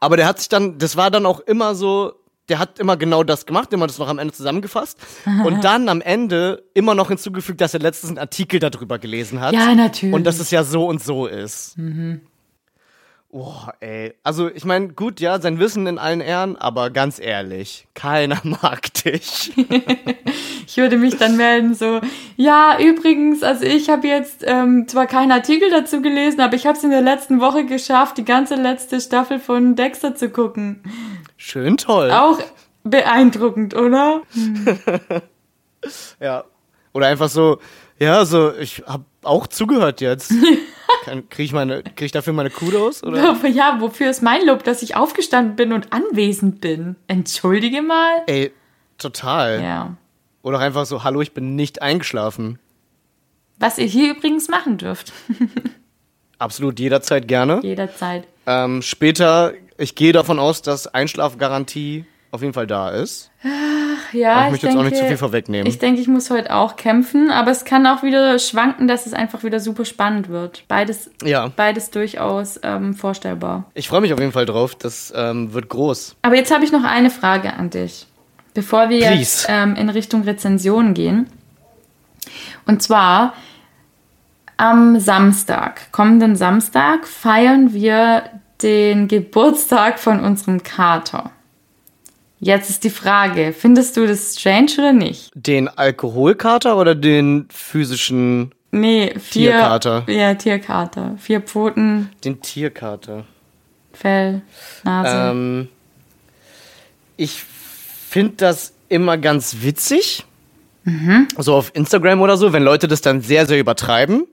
Aber 0.00 0.16
der 0.16 0.26
hat 0.26 0.38
sich 0.38 0.48
dann, 0.48 0.78
das 0.78 0.96
war 0.96 1.10
dann 1.10 1.26
auch 1.26 1.40
immer 1.40 1.74
so, 1.74 2.12
der 2.48 2.58
hat 2.58 2.78
immer 2.78 2.96
genau 2.96 3.22
das 3.22 3.46
gemacht, 3.46 3.72
immer 3.72 3.86
das 3.86 3.98
noch 3.98 4.08
am 4.08 4.18
Ende 4.18 4.34
zusammengefasst 4.34 4.98
und 5.44 5.64
dann 5.64 5.88
am 5.88 6.00
Ende 6.00 6.64
immer 6.74 6.94
noch 6.94 7.08
hinzugefügt, 7.08 7.60
dass 7.60 7.74
er 7.74 7.80
letztens 7.80 8.10
einen 8.10 8.18
Artikel 8.18 8.58
darüber 8.58 8.98
gelesen 8.98 9.40
hat. 9.40 9.54
Ja, 9.54 9.74
natürlich. 9.74 10.14
Und 10.14 10.24
dass 10.24 10.38
es 10.38 10.50
ja 10.50 10.64
so 10.64 10.86
und 10.86 11.02
so 11.02 11.26
ist. 11.26 11.78
Mhm. 11.78 12.22
Oh, 13.34 13.64
ey. 13.80 14.12
Also, 14.22 14.50
ich 14.50 14.66
meine, 14.66 14.88
gut, 14.88 15.18
ja, 15.18 15.40
sein 15.40 15.58
Wissen 15.58 15.86
in 15.86 15.98
allen 15.98 16.20
Ehren, 16.20 16.54
aber 16.54 16.90
ganz 16.90 17.18
ehrlich, 17.18 17.86
keiner 17.94 18.38
mag 18.44 18.92
dich. 18.92 19.54
ich 20.66 20.76
würde 20.76 20.98
mich 20.98 21.16
dann 21.16 21.38
melden, 21.38 21.74
so, 21.74 22.02
ja, 22.36 22.78
übrigens, 22.78 23.42
also 23.42 23.64
ich 23.64 23.88
habe 23.88 24.06
jetzt 24.06 24.44
ähm, 24.46 24.86
zwar 24.86 25.06
keinen 25.06 25.32
Artikel 25.32 25.70
dazu 25.70 26.02
gelesen, 26.02 26.42
aber 26.42 26.56
ich 26.56 26.66
habe 26.66 26.76
es 26.76 26.84
in 26.84 26.90
der 26.90 27.00
letzten 27.00 27.40
Woche 27.40 27.64
geschafft, 27.64 28.18
die 28.18 28.26
ganze 28.26 28.54
letzte 28.54 29.00
Staffel 29.00 29.38
von 29.38 29.76
Dexter 29.76 30.14
zu 30.14 30.28
gucken. 30.28 30.82
Schön 31.38 31.78
toll. 31.78 32.10
Auch 32.10 32.38
beeindruckend, 32.84 33.74
oder? 33.74 34.20
Hm. 34.34 34.78
ja. 36.20 36.44
Oder 36.92 37.06
einfach 37.06 37.30
so, 37.30 37.60
ja, 37.98 38.26
so, 38.26 38.52
ich 38.54 38.82
habe 38.86 39.06
auch 39.22 39.46
zugehört 39.46 40.02
jetzt. 40.02 40.34
Kriege 41.04 41.42
ich, 41.42 41.52
meine, 41.52 41.82
krieg 41.82 42.02
ich 42.02 42.12
dafür 42.12 42.32
meine 42.32 42.50
Kudos? 42.50 43.02
Oder? 43.02 43.36
Ja, 43.48 43.80
wofür 43.80 44.10
ist 44.10 44.22
mein 44.22 44.46
Lob, 44.46 44.64
dass 44.64 44.82
ich 44.82 44.96
aufgestanden 44.96 45.56
bin 45.56 45.72
und 45.72 45.92
anwesend 45.92 46.60
bin? 46.60 46.96
Entschuldige 47.08 47.82
mal. 47.82 48.22
Ey, 48.26 48.52
total. 48.98 49.62
Ja. 49.62 49.96
Oder 50.42 50.58
einfach 50.58 50.86
so, 50.86 51.04
hallo, 51.04 51.20
ich 51.20 51.32
bin 51.32 51.54
nicht 51.56 51.82
eingeschlafen. 51.82 52.58
Was 53.58 53.78
ihr 53.78 53.86
hier 53.86 54.12
übrigens 54.16 54.48
machen 54.48 54.78
dürft. 54.78 55.12
Absolut, 56.38 56.80
jederzeit 56.80 57.28
gerne. 57.28 57.60
Jederzeit. 57.62 58.26
Ähm, 58.46 58.82
später, 58.82 59.52
ich 59.78 59.94
gehe 59.94 60.12
davon 60.12 60.40
aus, 60.40 60.62
dass 60.62 60.88
Einschlafgarantie 60.88 62.04
auf 62.32 62.42
jeden 62.42 62.54
Fall 62.54 62.66
da 62.66 62.90
ist. 62.90 63.30
Ja, 64.12 64.32
Aber 64.34 64.44
ich 64.46 64.50
möchte 64.52 64.66
jetzt 64.66 64.76
auch 64.76 64.82
nicht 64.82 64.96
zu 64.96 65.04
viel 65.04 65.16
vorwegnehmen. 65.16 65.66
Ich 65.66 65.78
denke, 65.78 66.00
ich 66.00 66.08
muss 66.08 66.30
heute 66.30 66.54
auch 66.54 66.76
kämpfen, 66.76 67.30
aber 67.30 67.50
es 67.50 67.64
kann 67.64 67.86
auch 67.86 68.02
wieder 68.02 68.38
schwanken, 68.38 68.88
dass 68.88 69.06
es 69.06 69.14
einfach 69.14 69.44
wieder 69.44 69.60
super 69.60 69.84
spannend 69.84 70.28
wird. 70.28 70.64
Beides, 70.68 71.10
Ja. 71.22 71.48
beides 71.54 71.90
durchaus 71.90 72.58
ähm, 72.62 72.94
vorstellbar. 72.94 73.64
Ich 73.74 73.88
freue 73.88 74.00
mich 74.00 74.12
auf 74.12 74.20
jeden 74.20 74.32
Fall 74.32 74.46
drauf. 74.46 74.74
Das 74.74 75.12
ähm, 75.16 75.52
wird 75.54 75.68
groß. 75.68 76.16
Aber 76.22 76.34
jetzt 76.36 76.52
habe 76.52 76.64
ich 76.64 76.72
noch 76.72 76.84
eine 76.84 77.10
Frage 77.10 77.52
an 77.54 77.70
dich, 77.70 78.06
bevor 78.54 78.88
wir 78.88 78.98
Please. 79.06 79.18
jetzt 79.18 79.46
ähm, 79.48 79.74
in 79.76 79.88
Richtung 79.88 80.22
Rezension 80.22 80.94
gehen. 80.94 81.28
Und 82.66 82.82
zwar 82.82 83.34
am 84.56 85.00
Samstag, 85.00 85.90
kommenden 85.92 86.36
Samstag, 86.36 87.06
feiern 87.08 87.72
wir 87.72 88.24
den 88.62 89.08
Geburtstag 89.08 89.98
von 89.98 90.20
unserem 90.20 90.62
Kater. 90.62 91.30
Jetzt 92.44 92.70
ist 92.70 92.82
die 92.82 92.90
Frage, 92.90 93.54
findest 93.56 93.96
du 93.96 94.04
das 94.04 94.34
strange 94.36 94.72
oder 94.76 94.92
nicht? 94.92 95.30
Den 95.36 95.68
Alkoholkater 95.68 96.76
oder 96.76 96.96
den 96.96 97.46
physischen, 97.50 98.52
Nee, 98.72 99.14
vier. 99.16 99.52
Tierkater. 99.52 100.04
Ja, 100.08 100.34
Tierkater. 100.34 101.14
Vier 101.18 101.40
Pfoten, 101.40 102.10
den 102.24 102.42
Tierkater? 102.42 103.26
Fell, 103.92 104.42
Nase. 104.82 105.30
Ähm, 105.30 105.68
ich 107.16 107.44
finde 108.08 108.32
das 108.38 108.72
immer 108.88 109.18
ganz 109.18 109.58
witzig. 109.60 110.24
So 111.38 111.54
auf 111.54 111.70
Instagram 111.76 112.22
oder 112.22 112.36
so, 112.36 112.52
wenn 112.52 112.64
Leute 112.64 112.88
das 112.88 113.02
dann 113.02 113.20
sehr, 113.20 113.46
sehr 113.46 113.60
übertreiben 113.60 114.26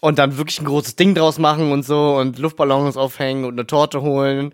und 0.00 0.18
dann 0.18 0.36
wirklich 0.36 0.60
ein 0.60 0.66
großes 0.66 0.96
Ding 0.96 1.14
draus 1.14 1.38
machen 1.38 1.72
und 1.72 1.82
so 1.82 2.16
und 2.16 2.38
Luftballons 2.38 2.98
aufhängen 2.98 3.46
und 3.46 3.54
eine 3.54 3.66
Torte 3.66 4.02
holen. 4.02 4.52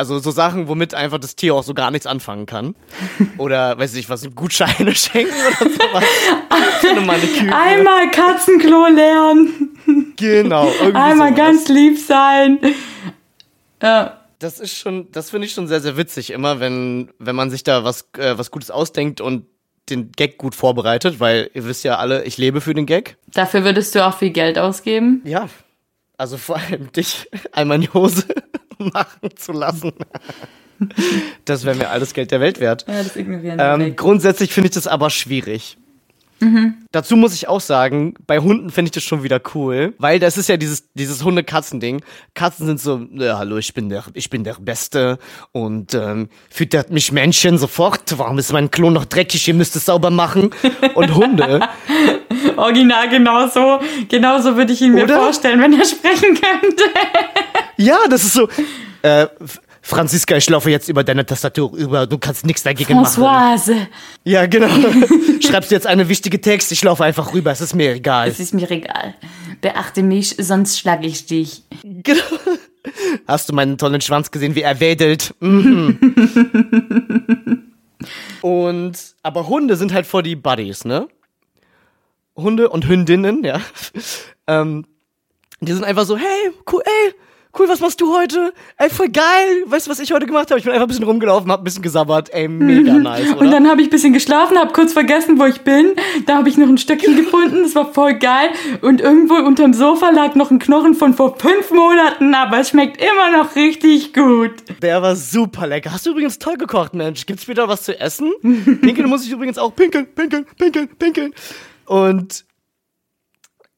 Also 0.00 0.18
so 0.18 0.30
Sachen, 0.30 0.66
womit 0.66 0.94
einfach 0.94 1.18
das 1.18 1.36
Tier 1.36 1.54
auch 1.54 1.62
so 1.62 1.74
gar 1.74 1.90
nichts 1.90 2.06
anfangen 2.06 2.46
kann. 2.46 2.74
Oder, 3.36 3.78
weiß 3.78 3.96
ich, 3.96 4.08
was, 4.08 4.26
Gutscheine 4.34 4.94
schenken 4.94 5.34
oder 5.46 5.70
sowas. 5.70 6.04
Eine 6.88 7.02
Maniküre. 7.02 7.54
Einmal 7.54 8.10
Katzenklo 8.10 8.86
lernen. 8.86 10.14
Genau. 10.16 10.72
Einmal 10.94 11.28
sowas. 11.28 11.36
ganz 11.36 11.68
lieb 11.68 11.98
sein. 11.98 12.60
Ja. 13.82 14.16
Das 14.38 14.58
ist 14.58 14.74
schon, 14.74 15.12
das 15.12 15.28
finde 15.28 15.48
ich 15.48 15.52
schon 15.52 15.68
sehr, 15.68 15.82
sehr 15.82 15.98
witzig 15.98 16.30
immer, 16.30 16.60
wenn, 16.60 17.10
wenn 17.18 17.36
man 17.36 17.50
sich 17.50 17.62
da 17.62 17.84
was, 17.84 18.08
äh, 18.16 18.38
was 18.38 18.50
Gutes 18.50 18.70
ausdenkt 18.70 19.20
und 19.20 19.44
den 19.90 20.12
Gag 20.12 20.38
gut 20.38 20.54
vorbereitet, 20.54 21.20
weil 21.20 21.50
ihr 21.52 21.66
wisst 21.66 21.84
ja 21.84 21.98
alle, 21.98 22.24
ich 22.24 22.38
lebe 22.38 22.62
für 22.62 22.72
den 22.72 22.86
Gag. 22.86 23.18
Dafür 23.34 23.64
würdest 23.64 23.94
du 23.94 24.06
auch 24.06 24.16
viel 24.16 24.30
Geld 24.30 24.58
ausgeben. 24.58 25.20
Ja. 25.26 25.50
Also 26.16 26.38
vor 26.38 26.56
allem 26.56 26.90
dich 26.90 27.28
einmal 27.52 27.74
in 27.76 27.82
die 27.82 27.90
Hose 27.90 28.24
machen 28.92 29.36
zu 29.36 29.52
lassen. 29.52 29.92
Das 31.44 31.64
wäre 31.64 31.76
mir 31.76 31.90
alles 31.90 32.14
Geld 32.14 32.30
der 32.30 32.40
Welt 32.40 32.58
wert. 32.58 32.86
Ja, 32.88 33.02
das 33.02 33.16
ignorieren 33.16 33.58
wir 33.58 33.86
Ähm, 33.86 33.96
grundsätzlich 33.96 34.52
finde 34.52 34.68
ich 34.68 34.74
das 34.74 34.86
aber 34.86 35.10
schwierig. 35.10 35.76
Dazu 36.90 37.16
muss 37.16 37.34
ich 37.34 37.48
auch 37.48 37.60
sagen, 37.60 38.14
bei 38.26 38.38
Hunden 38.38 38.70
finde 38.70 38.88
ich 38.88 38.92
das 38.92 39.02
schon 39.02 39.22
wieder 39.22 39.40
cool, 39.54 39.94
weil 39.98 40.18
das 40.18 40.38
ist 40.38 40.48
ja 40.48 40.56
dieses, 40.56 40.90
dieses 40.94 41.22
Hunde-Katzen-Ding. 41.22 42.02
Katzen 42.34 42.66
sind 42.66 42.80
so, 42.80 43.06
ja, 43.12 43.38
hallo, 43.38 43.58
ich 43.58 43.74
bin 43.74 43.90
der, 43.90 44.04
ich 44.14 44.30
bin 44.30 44.42
der 44.42 44.54
Beste 44.54 45.18
und 45.52 45.92
ähm, 45.94 46.30
füttert 46.48 46.90
mich 46.90 47.12
Menschen 47.12 47.58
sofort. 47.58 48.18
Warum 48.18 48.38
ist 48.38 48.52
mein 48.52 48.70
Klo 48.70 48.90
noch 48.90 49.04
dreckig? 49.04 49.46
Ihr 49.48 49.54
müsst 49.54 49.76
es 49.76 49.84
sauber 49.84 50.10
machen. 50.10 50.50
Und 50.94 51.14
Hunde, 51.14 51.60
Original 52.56 53.08
genauso. 53.10 53.80
Genauso 54.08 54.56
würde 54.56 54.72
ich 54.72 54.80
ihn 54.80 54.94
mir 54.94 55.04
Oder? 55.04 55.16
vorstellen, 55.16 55.60
wenn 55.60 55.78
er 55.78 55.84
sprechen 55.84 56.34
könnte. 56.34 56.84
ja, 57.76 57.98
das 58.08 58.24
ist 58.24 58.32
so, 58.32 58.48
äh, 59.02 59.26
Franziska, 59.90 60.36
ich 60.36 60.48
laufe 60.48 60.70
jetzt 60.70 60.88
über 60.88 61.02
deine 61.02 61.26
Tastatur 61.26 61.74
über, 61.74 62.06
du 62.06 62.16
kannst 62.16 62.46
nichts 62.46 62.62
dagegen 62.62 62.94
machen. 62.94 63.22
Françoise. 63.24 63.88
Ja, 64.22 64.46
genau. 64.46 64.68
Schreibst 65.40 65.72
du 65.72 65.74
jetzt 65.74 65.86
eine 65.88 66.08
wichtige 66.08 66.40
Text, 66.40 66.70
ich 66.70 66.82
laufe 66.84 67.02
einfach 67.02 67.34
rüber, 67.34 67.50
es 67.50 67.60
ist 67.60 67.74
mir 67.74 67.94
egal. 67.94 68.28
Es 68.28 68.38
ist 68.38 68.54
mir 68.54 68.70
egal. 68.70 69.14
Beachte 69.60 70.04
mich, 70.04 70.36
sonst 70.38 70.78
schlage 70.78 71.08
ich 71.08 71.26
dich. 71.26 71.64
Genau. 71.82 72.22
Hast 73.26 73.48
du 73.48 73.52
meinen 73.52 73.78
tollen 73.78 74.00
Schwanz 74.00 74.30
gesehen, 74.30 74.54
wie 74.54 74.62
er 74.62 74.78
wedelt? 74.78 75.34
Mhm. 75.40 75.98
und, 78.42 78.96
aber 79.24 79.48
Hunde 79.48 79.74
sind 79.74 79.92
halt 79.92 80.06
vor 80.06 80.22
die 80.22 80.36
Buddies, 80.36 80.84
ne? 80.84 81.08
Hunde 82.36 82.68
und 82.68 82.86
Hündinnen, 82.86 83.42
ja. 83.42 83.60
Ähm, 84.46 84.86
die 85.60 85.72
sind 85.72 85.84
einfach 85.84 86.04
so, 86.04 86.16
hey, 86.16 86.52
cool, 86.70 86.80
ey, 86.84 87.14
cool, 87.58 87.68
was 87.68 87.80
machst 87.80 88.00
du 88.00 88.14
heute? 88.16 88.52
Ey, 88.76 88.90
voll 88.90 89.08
geil. 89.08 89.64
Weißt 89.66 89.86
du, 89.86 89.90
was 89.90 90.00
ich 90.00 90.12
heute 90.12 90.26
gemacht 90.26 90.50
habe? 90.50 90.58
Ich 90.58 90.64
bin 90.64 90.72
einfach 90.72 90.86
ein 90.86 90.88
bisschen 90.88 91.04
rumgelaufen, 91.04 91.50
hab 91.50 91.60
ein 91.60 91.64
bisschen 91.64 91.82
gesabbert. 91.82 92.32
Ey, 92.32 92.48
mega 92.48 92.94
nice, 92.94 93.30
oder? 93.32 93.40
Und 93.40 93.50
dann 93.50 93.68
habe 93.68 93.80
ich 93.80 93.88
ein 93.88 93.90
bisschen 93.90 94.12
geschlafen, 94.12 94.58
habe 94.58 94.72
kurz 94.72 94.92
vergessen, 94.92 95.38
wo 95.38 95.44
ich 95.44 95.60
bin. 95.62 95.94
Da 96.26 96.36
habe 96.36 96.48
ich 96.48 96.56
noch 96.56 96.68
ein 96.68 96.78
Stöckchen 96.78 97.16
gefunden, 97.24 97.62
das 97.62 97.74
war 97.74 97.92
voll 97.92 98.14
geil. 98.14 98.50
Und 98.82 99.00
irgendwo 99.00 99.34
unterm 99.34 99.74
Sofa 99.74 100.10
lag 100.10 100.34
noch 100.34 100.50
ein 100.50 100.58
Knochen 100.58 100.94
von 100.94 101.14
vor 101.14 101.36
fünf 101.36 101.70
Monaten, 101.70 102.34
aber 102.34 102.58
es 102.60 102.70
schmeckt 102.70 103.00
immer 103.02 103.36
noch 103.36 103.56
richtig 103.56 104.12
gut. 104.12 104.52
Der 104.82 105.02
war 105.02 105.16
super 105.16 105.66
lecker. 105.66 105.92
Hast 105.92 106.06
du 106.06 106.10
übrigens 106.10 106.38
toll 106.38 106.56
gekocht, 106.56 106.94
Mensch. 106.94 107.26
Gibt's 107.26 107.42
später 107.42 107.68
was 107.68 107.82
zu 107.82 107.98
essen? 107.98 108.32
Pinkeln 108.42 109.08
muss 109.08 109.24
ich 109.24 109.32
übrigens 109.32 109.58
auch. 109.58 109.74
Pinkeln, 109.74 110.06
pinkeln, 110.14 110.46
pinkeln, 110.56 110.88
pinkeln. 110.98 111.34
Und 111.86 112.44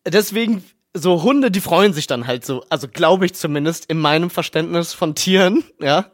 deswegen, 0.07 0.63
so 0.95 1.23
Hunde, 1.23 1.51
die 1.51 1.61
freuen 1.61 1.93
sich 1.93 2.07
dann 2.07 2.27
halt 2.27 2.45
so. 2.45 2.65
Also 2.69 2.89
glaube 2.89 3.27
ich 3.27 3.35
zumindest 3.35 3.87
in 3.87 3.99
meinem 3.99 4.31
Verständnis 4.31 4.93
von 4.93 5.15
Tieren, 5.15 5.65
ja. 5.81 6.07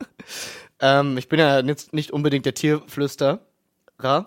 Ähm, 0.81 1.19
ich 1.19 1.29
bin 1.29 1.41
ja 1.41 1.61
jetzt 1.61 1.93
nicht 1.93 2.13
unbedingt 2.13 2.47
der 2.47 2.55
Tierflüsterer. 2.55 3.41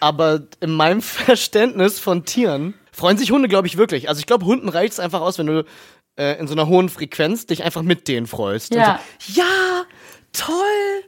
Aber 0.00 0.42
in 0.60 0.70
meinem 0.70 1.00
Verständnis 1.00 1.98
von 1.98 2.24
Tieren 2.24 2.74
freuen 2.92 3.16
sich 3.16 3.30
Hunde, 3.30 3.48
glaube 3.48 3.66
ich, 3.66 3.76
wirklich. 3.76 4.08
Also 4.08 4.18
ich 4.18 4.26
glaube, 4.26 4.44
Hunden 4.44 4.68
reicht 4.68 4.94
es 4.94 5.00
einfach 5.00 5.20
aus, 5.20 5.38
wenn 5.38 5.46
du 5.46 5.64
äh, 6.16 6.38
in 6.38 6.46
so 6.46 6.54
einer 6.54 6.66
hohen 6.66 6.88
Frequenz 6.88 7.46
dich 7.46 7.62
einfach 7.62 7.82
mit 7.82 8.08
denen 8.08 8.26
freust. 8.26 8.74
Ja. 8.74 8.92
Und 8.92 9.00
so, 9.18 9.40
ja, 9.40 9.84
toll. 10.32 11.04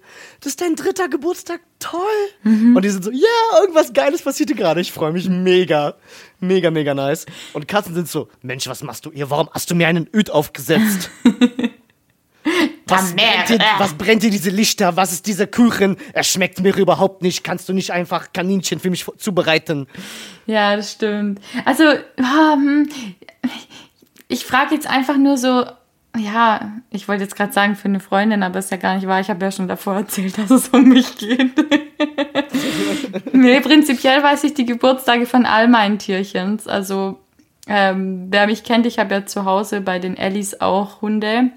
Das 0.47 0.53
ist 0.53 0.61
dein 0.61 0.77
dritter 0.77 1.09
Geburtstag, 1.09 1.61
toll. 1.81 1.99
Und 2.45 2.81
die 2.85 2.89
sind 2.89 3.03
so, 3.03 3.11
ja, 3.11 3.59
irgendwas 3.61 3.93
Geiles 3.93 4.23
passierte 4.23 4.55
gerade. 4.55 4.81
Ich 4.81 4.93
freue 4.93 5.11
mich 5.11 5.29
mega. 5.29 5.97
Mega, 6.39 6.71
mega 6.71 6.95
nice. 6.95 7.27
Und 7.53 7.67
Katzen 7.67 7.97
sind 7.97 8.09
so, 8.09 8.29
Mensch, 8.43 8.69
was 8.69 8.85
machst 8.85 9.05
du 9.05 9.11
hier? 9.11 9.29
Warum 9.29 9.51
hast 9.51 9.73
du 9.73 9.75
mir 9.75 9.89
einen 9.89 10.09
Öd 10.15 10.31
aufgesetzt? 10.31 11.11
Was 12.87 13.17
brennt, 13.17 13.49
dir, 13.49 13.59
was 13.79 13.95
brennt 13.95 14.23
dir 14.23 14.31
diese 14.31 14.51
Lichter? 14.51 14.95
Was 14.95 15.11
ist 15.11 15.27
dieser 15.27 15.49
Kuchen? 15.49 15.97
Er 16.13 16.23
schmeckt 16.23 16.61
mir 16.61 16.77
überhaupt 16.77 17.21
nicht. 17.21 17.43
Kannst 17.43 17.69
du 17.69 17.73
nicht 17.73 17.91
einfach 17.91 18.33
Kaninchen 18.33 18.79
für 18.79 18.91
mich 18.91 19.05
zubereiten? 19.19 19.89
Ja, 20.47 20.77
das 20.77 20.93
stimmt. 20.93 21.41
Also, 21.65 21.83
ah, 22.23 22.53
hm, 22.53 22.89
ich 24.29 24.45
frage 24.45 24.77
jetzt 24.77 24.87
einfach 24.87 25.17
nur 25.17 25.39
so, 25.39 25.65
ja, 26.17 26.73
ich 26.91 27.09
wollte 27.09 27.23
jetzt 27.23 27.37
gerade 27.37 27.53
sagen 27.53 27.77
für 27.77 27.89
eine 27.89 28.01
Freundin, 28.01 28.43
aber 28.43 28.59
ist 28.59 28.71
ja 28.71 28.77
gar 28.77 28.95
nicht 28.95 29.07
wahr. 29.07 29.21
Ich 29.21 29.31
habe 29.31 29.45
ja 29.45 29.51
schon 29.51 29.69
davor 29.69 29.95
erzählt, 29.97 30.39
dass 30.39 30.51
es 30.51 30.69
um 30.69 30.89
mich 30.89 31.17
geht. 31.19 31.53
nee, 33.33 33.61
prinzipiell 33.61 34.23
weiß 34.23 34.45
ich 34.45 34.55
die 34.55 34.67
Geburtstage 34.67 35.27
von 35.27 35.47
all 35.47 35.69
meinen 35.69 35.99
Tierchens. 35.99 36.67
Also, 36.67 37.19
ähm, 37.69 38.29
wer 38.31 38.47
mich 38.47 38.65
kennt, 38.65 38.87
ich 38.87 38.99
habe 38.99 39.15
ja 39.15 39.27
zu 39.27 39.45
Hause 39.45 39.81
bei 39.81 39.99
den 39.99 40.17
Ellis 40.17 40.61
auch 40.61 41.03
Hunde. 41.03 41.51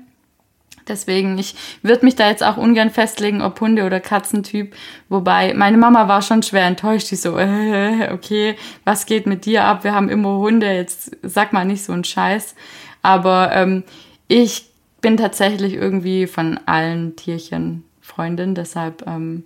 Deswegen, 0.87 1.37
ich 1.37 1.55
würde 1.83 2.03
mich 2.03 2.15
da 2.15 2.27
jetzt 2.29 2.43
auch 2.43 2.57
ungern 2.57 2.89
festlegen, 2.89 3.41
ob 3.41 3.61
Hunde- 3.61 3.85
oder 3.85 3.99
Katzentyp. 3.99 4.75
Wobei, 5.07 5.53
meine 5.53 5.77
Mama 5.77 6.07
war 6.07 6.21
schon 6.21 6.41
schwer 6.41 6.65
enttäuscht. 6.65 7.11
Die 7.11 7.15
so, 7.15 7.37
äh, 7.37 8.09
okay, 8.13 8.55
was 8.83 9.05
geht 9.05 9.27
mit 9.27 9.45
dir 9.45 9.65
ab? 9.65 9.83
Wir 9.83 9.93
haben 9.93 10.09
immer 10.09 10.37
Hunde, 10.37 10.71
jetzt 10.73 11.15
sag 11.21 11.53
mal 11.53 11.65
nicht 11.65 11.83
so 11.83 11.93
einen 11.93 12.03
Scheiß. 12.03 12.55
Aber 13.01 13.51
ähm, 13.53 13.83
ich 14.29 14.69
bin 15.01 15.17
tatsächlich 15.17 15.73
irgendwie 15.73 16.27
von 16.27 16.59
allen 16.65 17.17
Tierchen 17.17 17.83
Freundin, 17.99 18.55
deshalb 18.55 19.05
ähm, 19.05 19.43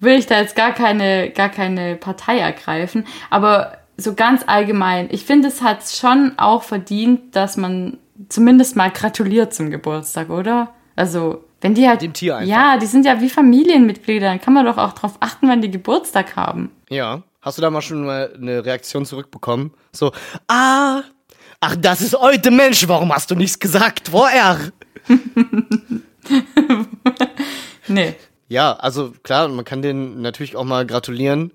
will 0.00 0.18
ich 0.18 0.26
da 0.26 0.40
jetzt 0.40 0.56
gar 0.56 0.72
keine, 0.72 1.30
gar 1.30 1.48
keine 1.48 1.96
Partei 1.96 2.38
ergreifen. 2.38 3.06
Aber 3.30 3.78
so 3.96 4.14
ganz 4.14 4.42
allgemein, 4.46 5.08
ich 5.10 5.24
finde, 5.24 5.48
es 5.48 5.62
hat 5.62 5.84
schon 5.84 6.32
auch 6.38 6.64
verdient, 6.64 7.36
dass 7.36 7.56
man 7.56 7.98
zumindest 8.28 8.74
mal 8.74 8.90
gratuliert 8.90 9.54
zum 9.54 9.70
Geburtstag, 9.70 10.30
oder? 10.30 10.74
Also, 10.96 11.44
wenn 11.60 11.74
die 11.74 11.88
halt. 11.88 12.02
Dem 12.02 12.12
Tier 12.12 12.36
einfach. 12.36 12.50
Ja, 12.50 12.76
die 12.78 12.86
sind 12.86 13.06
ja 13.06 13.20
wie 13.20 13.28
Familienmitglieder, 13.28 14.26
dann 14.26 14.40
kann 14.40 14.54
man 14.54 14.66
doch 14.66 14.78
auch 14.78 14.92
drauf 14.92 15.16
achten, 15.20 15.48
wann 15.48 15.62
die 15.62 15.70
Geburtstag 15.70 16.36
haben. 16.36 16.70
Ja. 16.88 17.22
Hast 17.40 17.58
du 17.58 17.62
da 17.62 17.70
mal 17.70 17.82
schon 17.82 18.06
mal 18.06 18.32
eine 18.40 18.64
Reaktion 18.64 19.04
zurückbekommen? 19.04 19.72
So, 19.90 20.12
ah, 20.46 21.02
ach, 21.62 21.76
das 21.76 22.02
ist 22.02 22.18
heute 22.18 22.50
Mensch. 22.50 22.86
Warum 22.88 23.12
hast 23.12 23.30
du 23.30 23.34
nichts 23.34 23.58
gesagt 23.58 24.08
vorher? 24.08 24.58
Nee. 27.88 28.14
Ja, 28.48 28.74
also 28.74 29.12
klar, 29.24 29.48
man 29.48 29.64
kann 29.64 29.82
denen 29.82 30.22
natürlich 30.22 30.54
auch 30.54 30.64
mal 30.64 30.86
gratulieren. 30.86 31.50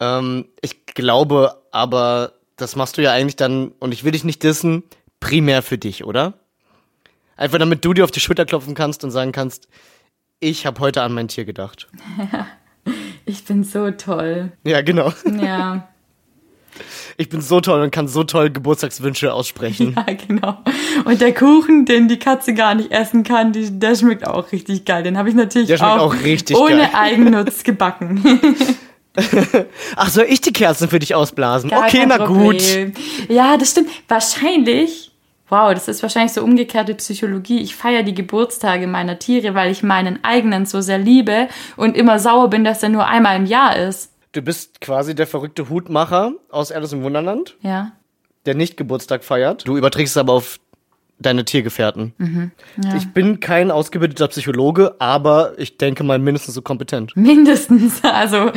Ähm, 0.00 0.46
ich 0.60 0.84
glaube 0.86 1.62
aber, 1.70 2.32
das 2.56 2.74
machst 2.74 2.98
du 2.98 3.02
ja 3.02 3.12
eigentlich 3.12 3.36
dann, 3.36 3.68
und 3.78 3.92
ich 3.92 4.02
will 4.02 4.10
dich 4.10 4.24
nicht 4.24 4.42
dissen, 4.42 4.82
primär 5.20 5.62
für 5.62 5.78
dich, 5.78 6.04
oder? 6.04 6.34
Einfach 7.36 7.58
damit 7.58 7.84
du 7.84 7.94
dir 7.94 8.02
auf 8.02 8.10
die 8.10 8.20
Schulter 8.20 8.44
klopfen 8.44 8.74
kannst 8.74 9.04
und 9.04 9.12
sagen 9.12 9.30
kannst, 9.30 9.68
ich 10.40 10.66
habe 10.66 10.80
heute 10.80 11.02
an 11.02 11.12
mein 11.12 11.28
Tier 11.28 11.44
gedacht. 11.44 11.88
Ich 13.28 13.44
bin 13.44 13.64
so 13.64 13.90
toll. 13.90 14.52
Ja, 14.62 14.80
genau. 14.82 15.12
Ja, 15.42 15.88
Ich 17.16 17.28
bin 17.28 17.40
so 17.40 17.60
toll 17.60 17.82
und 17.82 17.90
kann 17.90 18.08
so 18.08 18.24
toll 18.24 18.50
Geburtstagswünsche 18.50 19.32
aussprechen. 19.32 19.94
ja, 20.06 20.14
genau. 20.14 20.58
Und 21.04 21.20
der 21.20 21.34
Kuchen, 21.34 21.84
den 21.84 22.08
die 22.08 22.18
Katze 22.18 22.54
gar 22.54 22.74
nicht 22.74 22.92
essen 22.92 23.22
kann, 23.22 23.52
die, 23.52 23.78
der 23.78 23.94
schmeckt 23.94 24.26
auch 24.26 24.52
richtig 24.52 24.84
geil. 24.84 25.02
Den 25.02 25.16
habe 25.16 25.28
ich 25.28 25.34
natürlich 25.34 25.80
auch, 25.82 25.98
auch 25.98 26.14
ohne 26.14 26.76
geil. 26.76 26.90
Eigennutz 26.94 27.62
gebacken. 27.64 28.22
Ach, 29.96 30.10
soll 30.10 30.26
ich 30.28 30.40
die 30.40 30.52
Kerzen 30.52 30.88
für 30.88 30.98
dich 30.98 31.14
ausblasen? 31.14 31.70
Gar 31.70 31.84
okay, 31.84 32.04
na 32.06 32.26
gut. 32.26 32.62
Ja, 33.28 33.56
das 33.56 33.70
stimmt. 33.70 33.88
Wahrscheinlich, 34.08 35.10
wow, 35.48 35.72
das 35.72 35.88
ist 35.88 36.02
wahrscheinlich 36.02 36.32
so 36.32 36.42
umgekehrte 36.42 36.94
Psychologie. 36.94 37.60
Ich 37.60 37.74
feiere 37.76 38.02
die 38.02 38.14
Geburtstage 38.14 38.86
meiner 38.86 39.18
Tiere, 39.18 39.54
weil 39.54 39.70
ich 39.70 39.82
meinen 39.82 40.22
eigenen 40.22 40.66
so 40.66 40.80
sehr 40.80 40.98
liebe 40.98 41.48
und 41.76 41.96
immer 41.96 42.18
sauer 42.18 42.50
bin, 42.50 42.64
dass 42.64 42.82
er 42.82 42.90
nur 42.90 43.06
einmal 43.06 43.36
im 43.36 43.46
Jahr 43.46 43.76
ist. 43.76 44.12
Du 44.36 44.42
bist 44.42 44.82
quasi 44.82 45.14
der 45.14 45.26
verrückte 45.26 45.70
Hutmacher 45.70 46.32
aus 46.50 46.70
Alice 46.70 46.92
im 46.92 47.02
Wunderland, 47.02 47.56
Ja. 47.62 47.92
der 48.44 48.54
nicht 48.54 48.76
Geburtstag 48.76 49.24
feiert. 49.24 49.66
Du 49.66 49.78
überträgst 49.78 50.12
es 50.12 50.16
aber 50.18 50.34
auf 50.34 50.60
deine 51.18 51.46
Tiergefährten. 51.46 52.12
Mhm. 52.18 52.50
Ich 52.98 53.08
bin 53.14 53.40
kein 53.40 53.70
ausgebildeter 53.70 54.28
Psychologe, 54.28 54.94
aber 54.98 55.54
ich 55.58 55.78
denke 55.78 56.04
mal 56.04 56.18
mindestens 56.18 56.54
so 56.54 56.60
kompetent. 56.60 57.16
Mindestens. 57.16 58.04
Also, 58.04 58.52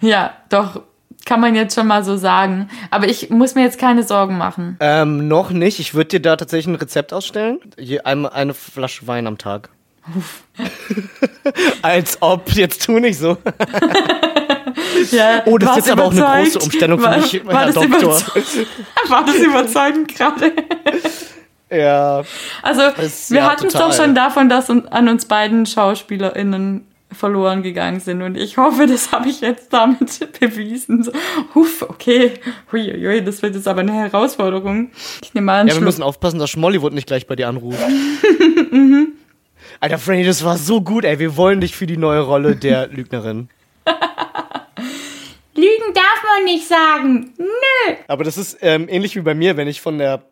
ja, 0.00 0.34
doch, 0.48 0.82
kann 1.24 1.40
man 1.40 1.56
jetzt 1.56 1.74
schon 1.74 1.88
mal 1.88 2.04
so 2.04 2.16
sagen. 2.16 2.68
Aber 2.92 3.08
ich 3.08 3.30
muss 3.30 3.56
mir 3.56 3.62
jetzt 3.62 3.80
keine 3.80 4.04
Sorgen 4.04 4.38
machen. 4.38 4.76
Ähm, 4.78 5.26
noch 5.26 5.50
nicht. 5.50 5.80
Ich 5.80 5.94
würde 5.94 6.10
dir 6.10 6.20
da 6.20 6.36
tatsächlich 6.36 6.68
ein 6.72 6.76
Rezept 6.78 7.12
ausstellen. 7.12 7.58
Je, 7.76 7.98
einmal 8.02 8.30
eine 8.30 8.54
Flasche 8.54 9.08
Wein 9.08 9.26
am 9.26 9.38
Tag. 9.38 9.70
Als 11.82 12.20
ob, 12.20 12.50
jetzt 12.52 12.84
tu 12.84 12.98
nicht 12.98 13.18
so. 13.18 13.36
Ja, 15.10 15.42
Oh, 15.46 15.58
das 15.58 15.70
ist 15.70 15.76
jetzt 15.76 15.90
aber 15.90 16.04
auch 16.04 16.10
eine 16.12 16.44
große 16.44 16.58
Umstellung 16.58 16.98
für 16.98 17.04
war, 17.04 17.18
mich, 17.18 17.46
war 17.46 17.64
Herr 17.64 17.72
Doktor. 17.72 18.20
War 19.08 19.24
das 19.24 19.36
überzeugend 19.36 20.14
gerade? 20.14 20.52
Ja. 21.70 22.22
Also, 22.62 22.80
wir 22.80 23.36
ja, 23.38 23.50
hatten 23.50 23.66
es 23.66 23.72
doch 23.74 23.92
schon 23.92 24.14
davon, 24.14 24.48
dass 24.48 24.70
an 24.70 25.08
uns 25.08 25.26
beiden 25.26 25.66
SchauspielerInnen 25.66 26.86
verloren 27.12 27.62
gegangen 27.62 28.00
sind. 28.00 28.22
Und 28.22 28.36
ich 28.36 28.56
hoffe, 28.58 28.86
das 28.86 29.12
habe 29.12 29.28
ich 29.28 29.40
jetzt 29.40 29.72
damit 29.72 30.40
bewiesen. 30.40 31.02
So, 31.04 31.12
Huff, 31.54 31.82
okay. 31.82 32.34
Huiuiui, 32.72 33.22
das 33.22 33.42
wird 33.42 33.54
jetzt 33.54 33.68
aber 33.68 33.80
eine 33.80 33.92
Herausforderung. 33.92 34.90
Ich 35.22 35.34
nehme 35.34 35.46
mal 35.46 35.60
einen 35.60 35.68
Ja, 35.68 35.74
wir 35.74 35.78
Schluck. 35.78 35.86
müssen 35.86 36.02
aufpassen, 36.02 36.38
dass 36.38 36.50
Schmollywood 36.50 36.92
nicht 36.92 37.06
gleich 37.06 37.26
bei 37.26 37.36
dir 37.36 37.48
anruft. 37.48 37.78
Alter, 39.80 39.98
Franny, 39.98 40.24
das 40.24 40.44
war 40.44 40.58
so 40.58 40.80
gut, 40.80 41.04
ey. 41.04 41.18
Wir 41.18 41.36
wollen 41.36 41.60
dich 41.60 41.76
für 41.76 41.86
die 41.86 41.96
neue 41.96 42.20
Rolle 42.20 42.56
der 42.56 42.86
Lügnerin. 42.88 43.48
Lügen 45.54 45.94
darf 45.94 46.22
man 46.34 46.44
nicht 46.44 46.68
sagen. 46.68 47.34
Nö. 47.38 47.94
Aber 48.08 48.24
das 48.24 48.36
ist 48.36 48.58
ähm, 48.60 48.88
ähnlich 48.88 49.16
wie 49.16 49.20
bei 49.20 49.34
mir, 49.34 49.56
wenn 49.56 49.68
ich 49.68 49.80
von 49.80 49.98
der 49.98 50.22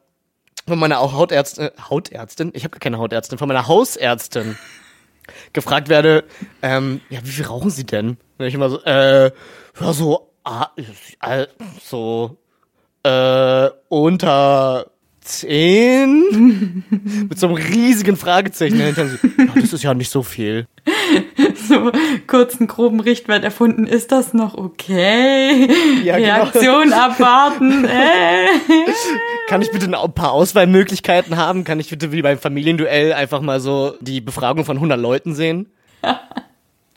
von 0.66 0.78
meiner 0.78 1.00
Hautärztin, 1.00 1.70
Hautärztin, 1.90 2.50
ich 2.54 2.64
habe 2.64 2.70
gar 2.70 2.80
keine 2.80 2.98
Hautärztin, 2.98 3.36
von 3.38 3.48
meiner 3.48 3.68
Hausärztin 3.68 4.56
gefragt 5.52 5.88
werde, 5.88 6.24
ähm, 6.62 7.00
ja, 7.10 7.20
wie 7.22 7.30
viel 7.30 7.44
rauchen 7.44 7.70
Sie 7.70 7.84
denn? 7.84 8.16
Und 8.38 8.46
ich 8.46 8.54
immer 8.54 8.70
so, 8.70 8.82
äh, 8.84 9.30
ja, 9.80 9.92
so, 9.92 10.32
ah, 10.44 10.68
äh, 11.20 11.46
so, 11.82 12.38
äh, 13.02 13.70
unter 13.88 14.90
zehn? 15.24 16.84
Mit 17.28 17.38
so 17.38 17.48
einem 17.48 17.56
riesigen 17.56 18.16
Fragezeichen 18.16 18.78
dahinter. 18.78 19.06
Ja, 19.06 19.46
das 19.54 19.72
ist 19.72 19.82
ja 19.82 19.94
nicht 19.94 20.10
so 20.10 20.22
viel. 20.22 20.66
So 21.68 21.90
kurzen, 22.26 22.66
groben 22.66 23.00
Richtwert 23.00 23.42
erfunden. 23.42 23.86
Ist 23.86 24.12
das 24.12 24.34
noch 24.34 24.54
okay? 24.54 25.68
Ja, 26.04 26.18
genau. 26.18 26.34
Reaktion 26.34 26.92
abwarten. 26.92 27.84
Äh. 27.94 28.46
Kann 29.48 29.62
ich 29.62 29.70
bitte 29.70 29.86
ein 29.86 30.12
paar 30.12 30.32
Auswahlmöglichkeiten 30.32 31.36
haben? 31.36 31.64
Kann 31.64 31.80
ich 31.80 31.88
bitte 31.88 32.12
wie 32.12 32.22
beim 32.22 32.38
Familienduell 32.38 33.12
einfach 33.12 33.40
mal 33.40 33.60
so 33.60 33.94
die 34.00 34.20
Befragung 34.20 34.64
von 34.64 34.76
100 34.76 34.98
Leuten 34.98 35.34
sehen? 35.34 35.66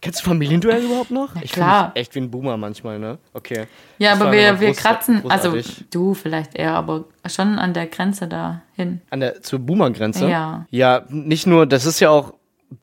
Kennst 0.02 0.20
du 0.22 0.26
Familienduell 0.26 0.84
überhaupt 0.84 1.10
noch? 1.12 1.36
ich 1.42 1.52
fühl 1.54 1.64
klar. 1.64 1.92
echt 1.96 2.14
wie 2.14 2.20
ein 2.20 2.30
Boomer 2.30 2.56
manchmal, 2.58 3.00
ne? 3.00 3.18
Okay. 3.34 3.66
Ja, 3.98 4.12
Das 4.12 4.22
aber 4.22 4.32
wir, 4.32 4.60
wir 4.60 4.72
groß- 4.72 4.78
kratzen, 4.78 5.24
also 5.28 5.58
du 5.92 6.14
vielleicht 6.14 6.56
eher, 6.56 6.74
aber 6.76 7.06
schon 7.28 7.58
an 7.58 7.74
der 7.74 7.88
Grenze 7.88 8.28
dahin. 8.28 9.02
An 9.10 9.20
der, 9.22 9.42
zur 9.42 9.60
Boomer-Grenze? 9.60 10.30
Ja. 10.30 10.66
Ja, 10.70 11.04
nicht 11.10 11.48
nur, 11.48 11.66
das 11.66 11.86
ist 11.86 12.00
ja 12.00 12.10
auch, 12.12 12.34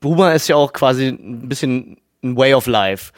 Boomer 0.00 0.34
ist 0.34 0.48
ja 0.48 0.56
auch 0.56 0.72
quasi 0.72 1.06
ein 1.08 1.48
bisschen 1.48 1.98
ein 2.24 2.36
Way 2.36 2.54
of 2.54 2.66
Life. 2.66 3.12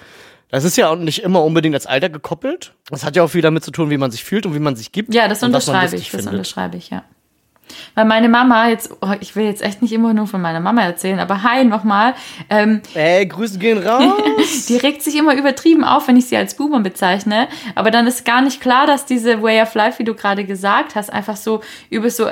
Das 0.50 0.62
ist 0.64 0.76
ja 0.76 0.90
auch 0.90 0.96
nicht 0.96 1.22
immer 1.22 1.42
unbedingt 1.42 1.74
als 1.74 1.86
Alter 1.86 2.08
gekoppelt. 2.08 2.74
Das 2.90 3.02
hat 3.04 3.16
ja 3.16 3.22
auch 3.24 3.28
viel 3.28 3.42
damit 3.42 3.64
zu 3.64 3.70
tun, 3.70 3.90
wie 3.90 3.98
man 3.98 4.10
sich 4.10 4.22
fühlt 4.24 4.46
und 4.46 4.54
wie 4.54 4.58
man 4.60 4.76
sich 4.76 4.92
gibt. 4.92 5.12
Ja, 5.14 5.26
das 5.26 5.42
unterschreibe 5.42 5.96
ich, 5.96 6.02
das 6.10 6.20
findet. 6.20 6.32
unterschreibe 6.34 6.76
ich, 6.76 6.90
ja. 6.90 7.02
Weil 7.94 8.04
meine 8.04 8.28
Mama, 8.28 8.68
jetzt, 8.68 8.90
oh, 9.00 9.12
ich 9.20 9.36
will 9.36 9.44
jetzt 9.44 9.62
echt 9.62 9.82
nicht 9.82 9.92
immer 9.92 10.14
nur 10.14 10.26
von 10.26 10.40
meiner 10.40 10.60
Mama 10.60 10.82
erzählen, 10.82 11.18
aber 11.18 11.42
hi 11.42 11.64
nochmal, 11.64 12.14
ähm, 12.50 12.80
Ey, 12.94 13.26
Grüße 13.26 13.58
gehen 13.58 13.86
raus. 13.86 14.12
die 14.68 14.76
regt 14.76 15.02
sich 15.02 15.16
immer 15.16 15.34
übertrieben 15.34 15.84
auf, 15.84 16.08
wenn 16.08 16.16
ich 16.16 16.26
sie 16.26 16.36
als 16.36 16.54
Boomer 16.54 16.80
bezeichne. 16.80 17.48
Aber 17.74 17.90
dann 17.90 18.06
ist 18.06 18.24
gar 18.24 18.42
nicht 18.42 18.60
klar, 18.60 18.86
dass 18.86 19.06
diese 19.06 19.42
Way 19.42 19.62
of 19.62 19.74
Life, 19.74 19.98
wie 19.98 20.04
du 20.04 20.14
gerade 20.14 20.44
gesagt 20.44 20.94
hast, 20.94 21.12
einfach 21.12 21.36
so 21.36 21.60
über 21.90 22.10
so, 22.10 22.28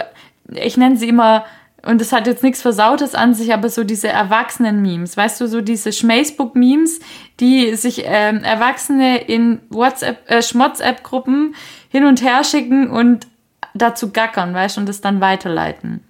ich 0.52 0.76
nenne 0.76 0.96
sie 0.96 1.08
immer, 1.08 1.44
und 1.86 2.00
das 2.00 2.12
hat 2.12 2.26
jetzt 2.26 2.42
nichts 2.42 2.62
Versautes 2.62 3.14
an 3.14 3.34
sich, 3.34 3.52
aber 3.52 3.68
so 3.68 3.84
diese 3.84 4.08
Erwachsenen-Memes, 4.08 5.16
weißt 5.16 5.40
du, 5.40 5.48
so 5.48 5.60
diese 5.60 5.92
Schmacebook-Memes, 5.92 7.00
die 7.40 7.74
sich 7.74 8.04
ähm, 8.06 8.42
Erwachsene 8.42 9.18
in 9.18 9.60
WhatsApp, 9.68 10.18
äh, 10.30 10.42
Schmotz-App-Gruppen 10.42 11.54
hin 11.88 12.06
und 12.06 12.22
her 12.22 12.42
schicken 12.44 12.88
und 12.88 13.26
dazu 13.74 14.10
gackern, 14.10 14.54
weißt 14.54 14.76
du, 14.76 14.80
und 14.80 14.88
das 14.88 15.00
dann 15.00 15.20
weiterleiten. 15.20 16.02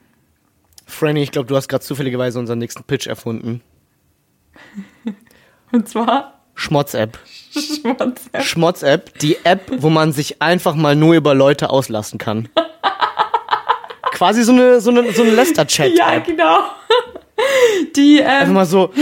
Franny, 0.86 1.22
ich 1.22 1.32
glaube, 1.32 1.46
du 1.48 1.56
hast 1.56 1.68
gerade 1.68 1.84
zufälligerweise 1.84 2.38
unseren 2.38 2.58
nächsten 2.58 2.84
Pitch 2.84 3.06
erfunden. 3.06 3.62
Und 5.72 5.88
zwar 5.88 6.34
Schmotz-App. 6.54 7.18
Schmotz-App. 7.50 8.42
Schmotz-App, 8.42 9.18
die 9.18 9.38
App, 9.44 9.70
wo 9.78 9.90
man 9.90 10.12
sich 10.12 10.40
einfach 10.40 10.74
mal 10.74 10.94
nur 10.94 11.14
über 11.14 11.34
Leute 11.34 11.70
auslassen 11.70 12.18
kann. 12.18 12.48
Quasi 14.12 14.44
so 14.44 14.52
eine, 14.52 14.80
so 14.80 14.90
eine, 14.90 15.12
so 15.12 15.22
eine 15.22 15.32
Lester-Chat-App. 15.32 15.98
Ja, 15.98 16.18
genau. 16.20 16.58
Die, 17.96 18.22
Einfach 18.22 18.46
ähm, 18.46 18.54
mal 18.54 18.64
so, 18.64 18.92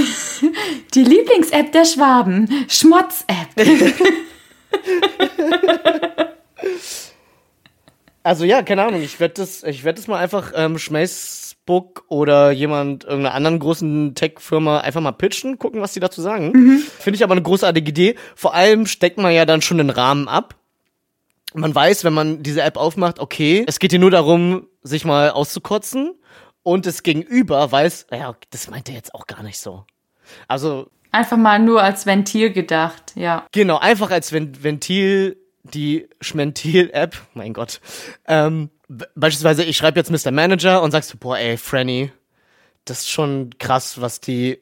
die 0.94 1.04
Lieblings-App 1.04 1.70
der 1.70 1.84
Schwaben, 1.84 2.48
Schmotz-App. 2.66 3.48
Also 8.22 8.44
ja, 8.44 8.62
keine 8.62 8.84
Ahnung, 8.84 9.02
ich 9.02 9.18
werde 9.20 9.34
das, 9.34 9.62
ich 9.64 9.84
werde 9.84 9.96
das 10.00 10.08
mal 10.08 10.18
einfach 10.18 10.52
ähm, 10.54 10.78
Schmacebook 10.78 12.04
oder 12.08 12.50
jemand, 12.50 13.04
irgendeiner 13.04 13.34
anderen 13.34 13.58
großen 13.58 14.14
Tech-Firma 14.14 14.80
einfach 14.80 15.00
mal 15.00 15.12
pitchen, 15.12 15.58
gucken, 15.58 15.80
was 15.80 15.92
die 15.92 16.00
dazu 16.00 16.20
sagen. 16.22 16.80
Finde 16.98 17.16
ich 17.16 17.24
aber 17.24 17.32
eine 17.32 17.42
großartige 17.42 17.88
Idee. 17.90 18.14
Vor 18.36 18.54
allem 18.54 18.86
steckt 18.86 19.18
man 19.18 19.32
ja 19.32 19.44
dann 19.44 19.62
schon 19.62 19.78
den 19.78 19.90
Rahmen 19.90 20.28
ab. 20.28 20.54
Man 21.54 21.74
weiß, 21.74 22.04
wenn 22.04 22.14
man 22.14 22.42
diese 22.42 22.62
App 22.62 22.76
aufmacht, 22.76 23.18
okay, 23.18 23.64
es 23.66 23.78
geht 23.78 23.90
hier 23.92 24.00
nur 24.00 24.10
darum, 24.10 24.66
sich 24.82 25.04
mal 25.04 25.30
auszukotzen 25.30 26.14
und 26.62 26.86
das 26.86 27.02
Gegenüber 27.02 27.70
weiß, 27.70 28.06
ja, 28.10 28.34
das 28.50 28.70
meint 28.70 28.88
er 28.88 28.94
jetzt 28.94 29.14
auch 29.14 29.26
gar 29.26 29.42
nicht 29.42 29.58
so. 29.58 29.84
Also 30.48 30.86
Einfach 31.14 31.36
mal 31.36 31.58
nur 31.58 31.82
als 31.82 32.06
Ventil 32.06 32.52
gedacht, 32.52 33.12
ja. 33.16 33.46
Genau, 33.52 33.76
einfach 33.76 34.10
als 34.10 34.32
Ven- 34.32 34.62
Ventil 34.64 35.36
die 35.62 36.08
Schmentil-App, 36.20 37.16
mein 37.34 37.52
Gott. 37.52 37.80
Ähm, 38.26 38.70
beispielsweise, 39.14 39.64
ich 39.64 39.76
schreibe 39.76 39.98
jetzt 39.98 40.10
Mr. 40.10 40.32
Manager 40.32 40.82
und 40.82 40.90
sagst 40.90 41.12
du, 41.12 41.18
boah, 41.18 41.38
ey, 41.38 41.56
Franny, 41.56 42.10
das 42.84 43.00
ist 43.00 43.10
schon 43.10 43.50
krass, 43.58 44.00
was 44.00 44.20
die. 44.20 44.58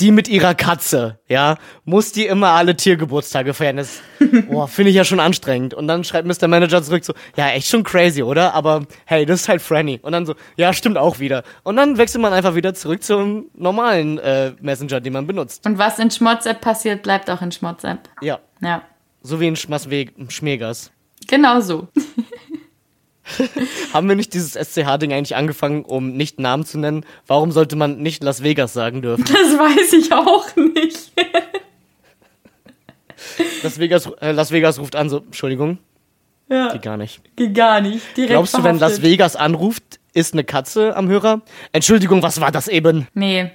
Die 0.00 0.10
mit 0.10 0.26
ihrer 0.26 0.56
Katze, 0.56 1.20
ja, 1.28 1.56
muss 1.84 2.10
die 2.10 2.26
immer 2.26 2.48
alle 2.48 2.74
Tiergeburtstage 2.74 3.54
feiern. 3.54 3.76
Das, 3.76 4.00
boah, 4.48 4.66
finde 4.66 4.90
ich 4.90 4.96
ja 4.96 5.04
schon 5.04 5.20
anstrengend. 5.20 5.74
Und 5.74 5.86
dann 5.86 6.02
schreibt 6.02 6.26
Mr. 6.26 6.48
Manager 6.48 6.82
zurück 6.82 7.04
so, 7.04 7.14
ja, 7.36 7.50
echt 7.50 7.68
schon 7.68 7.84
crazy, 7.84 8.24
oder? 8.24 8.52
Aber 8.54 8.82
hey, 9.04 9.24
das 9.26 9.42
ist 9.42 9.48
halt 9.48 9.62
Franny. 9.62 10.00
Und 10.02 10.10
dann 10.10 10.26
so, 10.26 10.34
ja, 10.56 10.72
stimmt 10.72 10.98
auch 10.98 11.20
wieder. 11.20 11.44
Und 11.62 11.76
dann 11.76 11.98
wechselt 11.98 12.20
man 12.20 12.32
einfach 12.32 12.56
wieder 12.56 12.74
zurück 12.74 13.04
zum 13.04 13.48
normalen 13.54 14.18
äh, 14.18 14.54
Messenger, 14.60 15.00
den 15.00 15.12
man 15.12 15.28
benutzt. 15.28 15.64
Und 15.64 15.78
was 15.78 16.00
in 16.00 16.10
Schmotz-App 16.10 16.60
passiert, 16.60 17.04
bleibt 17.04 17.30
auch 17.30 17.40
in 17.40 17.52
Schmotz-App. 17.52 18.08
Ja. 18.22 18.40
Ja. 18.60 18.82
So 19.22 19.40
wie 19.40 19.48
in 19.48 19.56
Schmasweg, 19.56 20.12
Schmegas. 20.28 20.90
Genau 21.28 21.60
so. 21.60 21.88
Haben 23.92 24.08
wir 24.08 24.16
nicht 24.16 24.34
dieses 24.34 24.54
SCH-Ding 24.54 25.12
eigentlich 25.12 25.36
angefangen, 25.36 25.84
um 25.84 26.12
nicht 26.16 26.40
Namen 26.40 26.64
zu 26.64 26.78
nennen? 26.78 27.04
Warum 27.26 27.52
sollte 27.52 27.76
man 27.76 27.98
nicht 27.98 28.24
Las 28.24 28.42
Vegas 28.42 28.72
sagen 28.72 29.02
dürfen? 29.02 29.24
Das 29.26 29.58
weiß 29.58 29.92
ich 29.92 30.12
auch 30.12 30.56
nicht. 30.56 31.12
Las 33.62 33.78
Vegas, 33.78 34.06
äh, 34.20 34.32
Las 34.32 34.50
Vegas 34.50 34.78
ruft 34.78 34.96
an, 34.96 35.10
so, 35.10 35.18
Entschuldigung, 35.18 35.78
Ja, 36.48 36.72
geht 36.72 36.82
gar 36.82 36.96
nicht. 36.96 37.20
geht 37.36 37.54
gar 37.54 37.80
nicht. 37.80 38.16
Direkt 38.16 38.32
Glaubst 38.32 38.54
du, 38.56 38.64
wenn 38.64 38.78
Las. 38.78 39.02
Vegas 39.02 39.36
anruft, 39.36 40.00
ist 40.14 40.32
eine 40.32 40.44
Katze 40.44 40.96
am 40.96 41.08
Hörer. 41.08 41.42
Entschuldigung, 41.72 42.22
was 42.22 42.40
war 42.40 42.50
das 42.50 42.68
eben? 42.68 43.06
Nee. 43.14 43.50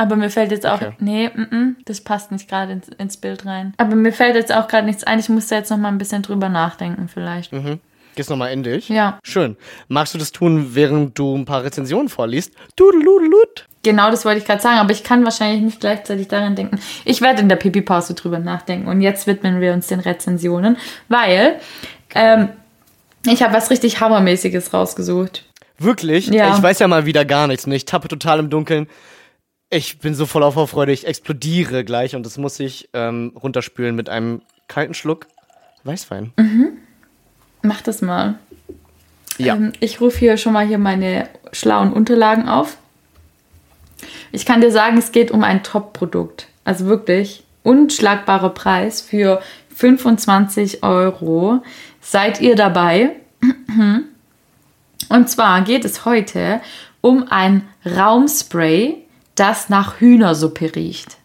Aber 0.00 0.16
mir 0.16 0.30
fällt 0.30 0.50
jetzt 0.50 0.64
auch. 0.64 0.80
Okay. 0.80 0.92
Nee, 0.98 1.28
mm, 1.28 1.54
mm, 1.54 1.76
das 1.84 2.00
passt 2.00 2.32
nicht 2.32 2.48
gerade 2.48 2.72
ins, 2.72 2.88
ins 2.88 3.18
Bild 3.18 3.44
rein. 3.44 3.74
Aber 3.76 3.96
mir 3.96 4.14
fällt 4.14 4.34
jetzt 4.34 4.50
auch 4.50 4.66
gerade 4.66 4.86
nichts 4.86 5.04
ein. 5.04 5.18
Ich 5.18 5.28
muss 5.28 5.48
da 5.48 5.56
jetzt 5.56 5.68
noch 5.68 5.76
mal 5.76 5.88
ein 5.88 5.98
bisschen 5.98 6.22
drüber 6.22 6.48
nachdenken, 6.48 7.06
vielleicht. 7.06 7.52
Gehst 8.14 8.30
nochmal 8.30 8.50
in 8.54 8.62
dich? 8.62 8.88
Ja. 8.88 9.18
Schön. 9.22 9.58
Magst 9.88 10.14
du 10.14 10.18
das 10.18 10.32
tun, 10.32 10.74
während 10.74 11.18
du 11.18 11.36
ein 11.36 11.44
paar 11.44 11.64
Rezensionen 11.64 12.08
vorliest? 12.08 12.54
Dudeludelut. 12.76 13.66
Genau, 13.82 14.10
das 14.10 14.24
wollte 14.24 14.38
ich 14.38 14.46
gerade 14.46 14.62
sagen, 14.62 14.78
aber 14.78 14.90
ich 14.90 15.04
kann 15.04 15.22
wahrscheinlich 15.22 15.60
nicht 15.60 15.80
gleichzeitig 15.80 16.28
daran 16.28 16.56
denken. 16.56 16.80
Ich 17.04 17.20
werde 17.20 17.42
in 17.42 17.50
der 17.50 17.56
Pipi-Pause 17.56 18.14
drüber 18.14 18.38
nachdenken 18.38 18.88
und 18.88 19.02
jetzt 19.02 19.26
widmen 19.26 19.60
wir 19.60 19.74
uns 19.74 19.88
den 19.88 20.00
Rezensionen, 20.00 20.78
weil 21.08 21.60
ähm, 22.14 22.48
ich 23.26 23.42
habe 23.42 23.52
was 23.52 23.68
richtig 23.68 24.00
Hammermäßiges 24.00 24.72
rausgesucht. 24.72 25.44
Wirklich? 25.76 26.28
Ja. 26.28 26.56
Ich 26.56 26.62
weiß 26.62 26.78
ja 26.78 26.88
mal 26.88 27.04
wieder 27.04 27.26
gar 27.26 27.46
nichts. 27.46 27.66
Ne? 27.66 27.76
Ich 27.76 27.84
tappe 27.84 28.08
total 28.08 28.38
im 28.38 28.48
Dunkeln. 28.48 28.86
Ich 29.70 30.00
bin 30.00 30.14
so 30.14 30.26
voll 30.26 30.42
auf 30.42 30.54
Vorfreude. 30.54 30.90
Ich 30.90 31.06
explodiere 31.06 31.84
gleich 31.84 32.16
und 32.16 32.26
das 32.26 32.36
muss 32.38 32.58
ich 32.58 32.88
ähm, 32.92 33.32
runterspülen 33.40 33.94
mit 33.94 34.08
einem 34.08 34.42
kalten 34.66 34.94
Schluck 34.94 35.28
Weißwein. 35.84 36.32
Mach 37.62 37.80
das 37.80 38.02
mal. 38.02 38.38
Ja. 39.38 39.54
Ähm, 39.54 39.72
ich 39.80 40.00
rufe 40.00 40.18
hier 40.18 40.36
schon 40.36 40.52
mal 40.52 40.66
hier 40.66 40.78
meine 40.78 41.28
schlauen 41.52 41.92
Unterlagen 41.92 42.48
auf. 42.48 42.76
Ich 44.32 44.44
kann 44.44 44.60
dir 44.60 44.72
sagen, 44.72 44.98
es 44.98 45.12
geht 45.12 45.30
um 45.30 45.44
ein 45.44 45.62
Top-Produkt. 45.62 46.48
Also 46.64 46.86
wirklich 46.86 47.44
unschlagbarer 47.62 48.50
Preis 48.50 49.00
für 49.00 49.40
25 49.74 50.82
Euro. 50.82 51.62
Seid 52.00 52.40
ihr 52.40 52.56
dabei? 52.56 53.10
Und 55.08 55.28
zwar 55.28 55.62
geht 55.62 55.84
es 55.84 56.04
heute 56.04 56.60
um 57.00 57.26
ein 57.28 57.66
Raumspray, 57.84 59.04
das 59.40 59.70
nach 59.70 60.00
Hühnersuppe 60.00 60.76
riecht. 60.76 61.16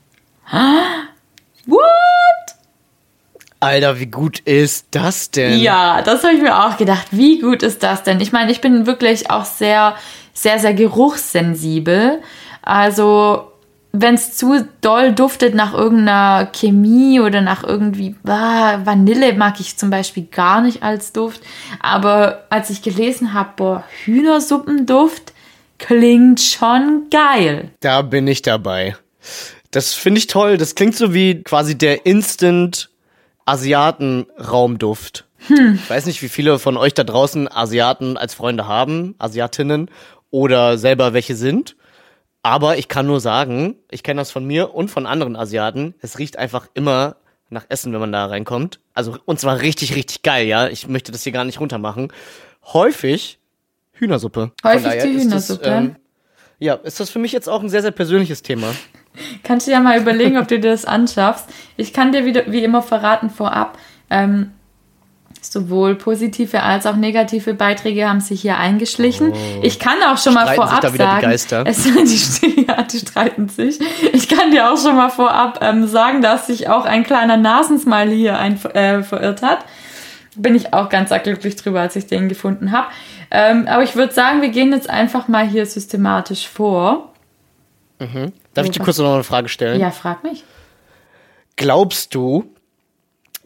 What? 1.65 1.81
Alter, 3.59 3.99
wie 3.99 4.05
gut 4.05 4.39
ist 4.39 4.87
das 4.91 5.31
denn? 5.31 5.59
Ja, 5.59 6.01
das 6.01 6.23
habe 6.23 6.33
ich 6.33 6.41
mir 6.41 6.65
auch 6.65 6.77
gedacht. 6.77 7.07
Wie 7.11 7.39
gut 7.39 7.61
ist 7.61 7.83
das 7.83 8.03
denn? 8.03 8.21
Ich 8.21 8.31
meine, 8.31 8.51
ich 8.51 8.61
bin 8.61 8.85
wirklich 8.85 9.29
auch 9.29 9.43
sehr, 9.43 9.95
sehr, 10.33 10.59
sehr 10.59 10.73
geruchssensibel. 10.73 12.21
Also, 12.61 13.51
wenn 13.91 14.15
es 14.15 14.37
zu 14.37 14.65
doll 14.81 15.11
duftet 15.11 15.55
nach 15.55 15.73
irgendeiner 15.73 16.47
Chemie 16.53 17.19
oder 17.19 17.41
nach 17.41 17.63
irgendwie 17.63 18.15
ah, 18.27 18.79
Vanille, 18.85 19.33
mag 19.33 19.59
ich 19.59 19.77
zum 19.77 19.89
Beispiel 19.89 20.27
gar 20.31 20.61
nicht 20.61 20.83
als 20.83 21.11
Duft. 21.11 21.41
Aber 21.81 22.43
als 22.49 22.69
ich 22.69 22.81
gelesen 22.81 23.33
habe, 23.33 23.49
boah, 23.55 23.83
Hühnersuppenduft 24.05 25.33
klingt 25.77 26.39
schon 26.39 27.07
geil. 27.09 27.71
Da 27.79 28.01
bin 28.01 28.27
ich 28.27 28.41
dabei. 28.41 28.95
Das 29.71 29.93
finde 29.93 30.19
ich 30.19 30.27
toll. 30.27 30.57
Das 30.57 30.75
klingt 30.75 30.95
so 30.95 31.13
wie 31.13 31.43
quasi 31.43 31.77
der 31.77 32.05
Instant 32.05 32.89
Asiaten-Raumduft. 33.45 35.25
Ich 35.47 35.89
weiß 35.89 36.07
nicht, 36.07 36.21
wie 36.21 36.29
viele 36.29 36.57
von 36.57 36.77
euch 36.77 36.93
da 36.93 37.03
draußen 37.03 37.51
Asiaten 37.51 38.17
als 38.17 38.33
Freunde 38.33 38.67
haben, 38.67 39.15
Asiatinnen 39.19 39.91
oder 40.31 40.77
selber 40.77 41.13
welche 41.13 41.35
sind. 41.35 41.75
Aber 42.41 42.77
ich 42.77 42.87
kann 42.87 43.05
nur 43.05 43.19
sagen, 43.19 43.75
ich 43.91 44.03
kenne 44.03 44.21
das 44.21 44.31
von 44.31 44.45
mir 44.45 44.73
und 44.73 44.89
von 44.89 45.05
anderen 45.05 45.35
Asiaten. 45.35 45.95
Es 46.01 46.19
riecht 46.19 46.37
einfach 46.37 46.67
immer 46.73 47.17
nach 47.49 47.65
Essen, 47.69 47.93
wenn 47.93 47.99
man 47.99 48.11
da 48.11 48.25
reinkommt. 48.25 48.79
Also, 48.93 49.17
und 49.25 49.39
zwar 49.39 49.61
richtig, 49.61 49.95
richtig 49.95 50.23
geil, 50.23 50.47
ja. 50.47 50.67
Ich 50.67 50.87
möchte 50.87 51.11
das 51.11 51.23
hier 51.23 51.31
gar 51.31 51.43
nicht 51.43 51.59
runtermachen. 51.59 52.11
Häufig 52.63 53.39
Hühnersuppe. 53.95 54.51
Häufig 54.63 54.91
die 55.03 55.09
ist 55.09 55.25
das, 55.31 55.49
Hühnersuppe. 55.49 55.65
ähm, 55.69 55.95
ja, 56.59 56.75
ist 56.75 56.99
das 56.99 57.09
für 57.09 57.19
mich 57.19 57.31
jetzt 57.31 57.49
auch 57.49 57.61
ein 57.61 57.69
sehr, 57.69 57.81
sehr 57.81 57.91
persönliches 57.91 58.41
Thema. 58.41 58.67
Kannst 59.43 59.67
du 59.67 59.71
ja 59.71 59.79
mal 59.79 59.99
überlegen, 59.99 60.37
ob 60.37 60.47
du 60.47 60.59
dir 60.59 60.71
das 60.71 60.85
anschaffst. 60.85 61.45
Ich 61.77 61.93
kann 61.93 62.11
dir 62.11 62.25
wieder, 62.25 62.43
wie 62.51 62.63
immer 62.63 62.81
verraten 62.81 63.29
vorab, 63.29 63.77
ähm, 64.09 64.51
sowohl 65.41 65.95
positive 65.95 66.63
als 66.63 66.85
auch 66.85 66.95
negative 66.95 67.53
Beiträge 67.53 68.09
haben 68.09 68.19
sich 68.19 68.41
hier 68.41 68.57
eingeschlichen. 68.57 69.33
Ich 69.61 69.79
kann 69.79 70.01
auch 70.03 70.17
schon 70.17 70.33
mal 70.33 70.45
Oh. 70.45 70.53
Streiten 70.53 70.61
sich 70.61 70.65
vorab 70.65 70.81
da 70.81 70.93
wieder 70.93 71.05
die 71.05 71.11
sagen, 71.11 71.21
Geister? 71.21 71.63
Es, 71.67 71.83
die, 72.41 72.65
ja, 72.67 72.81
die 72.83 72.97
streiten 72.97 73.49
sich. 73.49 73.79
Ich 74.13 74.27
kann 74.27 74.51
dir 74.51 74.71
auch 74.71 74.77
schon 74.77 74.95
mal 74.95 75.09
vorab 75.09 75.59
ähm, 75.61 75.87
sagen, 75.87 76.21
dass 76.21 76.47
sich 76.47 76.69
auch 76.69 76.85
ein 76.85 77.03
kleiner 77.03 77.37
Nasensmiley 77.37 78.17
hier 78.17 78.37
ein, 78.39 78.59
äh, 78.73 79.03
verirrt 79.03 79.41
hat. 79.41 79.59
Bin 80.35 80.55
ich 80.55 80.73
auch 80.73 80.89
ganz 80.89 81.11
glücklich 81.23 81.55
drüber, 81.55 81.79
als 81.81 81.95
ich 81.95 82.07
den 82.07 82.27
gefunden 82.27 82.71
habe. 82.71 82.87
Ähm, 83.31 83.67
aber 83.67 83.83
ich 83.83 83.95
würde 83.95 84.13
sagen, 84.13 84.41
wir 84.41 84.49
gehen 84.49 84.71
jetzt 84.71 84.89
einfach 84.89 85.27
mal 85.27 85.47
hier 85.47 85.65
systematisch 85.65 86.47
vor. 86.47 87.13
Darf 88.53 88.65
ich 88.65 88.71
dir 88.71 88.83
kurz 88.83 88.97
noch 88.97 89.13
eine 89.13 89.23
Frage 89.23 89.49
stellen? 89.49 89.79
Ja, 89.79 89.91
frag 89.91 90.23
mich. 90.23 90.43
Glaubst 91.55 92.13
du, 92.13 92.55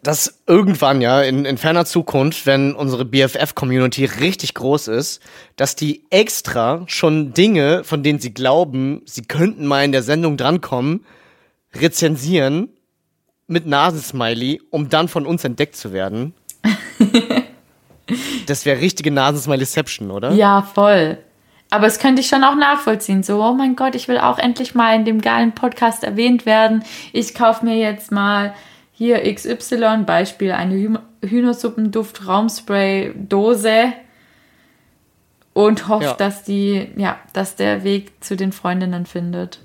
dass 0.01 0.41
irgendwann 0.47 1.01
ja 1.01 1.21
in, 1.21 1.45
in 1.45 1.57
ferner 1.57 1.85
Zukunft, 1.85 2.45
wenn 2.45 2.73
unsere 2.73 3.05
BFF-Community 3.05 4.05
richtig 4.05 4.53
groß 4.53 4.87
ist, 4.87 5.21
dass 5.55 5.75
die 5.75 6.05
extra 6.09 6.83
schon 6.87 7.33
Dinge, 7.33 7.83
von 7.83 8.01
denen 8.01 8.19
sie 8.19 8.33
glauben, 8.33 9.01
sie 9.05 9.23
könnten 9.23 9.65
mal 9.65 9.83
in 9.83 9.91
der 9.91 10.03
Sendung 10.03 10.37
drankommen, 10.37 11.05
rezensieren 11.75 12.69
mit 13.47 13.65
Nasensmiley, 13.65 14.61
um 14.69 14.89
dann 14.89 15.07
von 15.07 15.25
uns 15.25 15.43
entdeckt 15.43 15.75
zu 15.75 15.91
werden? 15.91 16.33
das 18.47 18.65
wäre 18.65 18.79
richtige 18.81 19.11
Nasensmileyception, 19.11 20.11
oder? 20.11 20.31
Ja, 20.31 20.61
voll. 20.61 21.17
Aber 21.71 21.85
es 21.85 21.99
könnte 21.99 22.21
ich 22.21 22.27
schon 22.27 22.43
auch 22.43 22.55
nachvollziehen. 22.55 23.21
So, 23.21 23.43
oh 23.43 23.53
mein 23.53 23.75
Gott, 23.75 23.93
ich 23.95 24.07
will 24.07 24.17
auch 24.17 24.39
endlich 24.39 24.73
mal 24.73 24.95
in 24.95 25.05
dem 25.05 25.21
geilen 25.21 25.51
Podcast 25.53 26.03
erwähnt 26.03 26.45
werden. 26.47 26.83
Ich 27.13 27.35
kaufe 27.35 27.63
mir 27.63 27.75
jetzt 27.77 28.11
mal 28.11 28.53
hier 28.91 29.21
XY, 29.33 30.03
Beispiel 30.05 30.51
eine 30.51 30.73
Hü 30.75 30.97
Hühnersuppenduft 31.21 32.25
Raumspray 32.27 33.13
Dose 33.15 33.93
und 35.53 35.87
hoffe, 35.87 36.05
Ja. 36.05 36.13
dass 36.13 36.43
die, 36.43 36.87
ja, 36.95 37.17
dass 37.33 37.55
der 37.55 37.83
Weg 37.83 38.23
zu 38.23 38.35
den 38.35 38.51
Freundinnen 38.51 39.05
findet. 39.05 39.59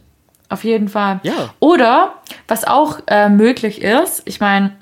Auf 0.48 0.64
jeden 0.64 0.88
Fall. 0.88 1.20
Ja. 1.22 1.54
Oder 1.60 2.14
was 2.48 2.64
auch 2.64 3.00
äh, 3.06 3.28
möglich 3.28 3.82
ist, 3.82 4.22
ich 4.24 4.40
meine, 4.40 4.72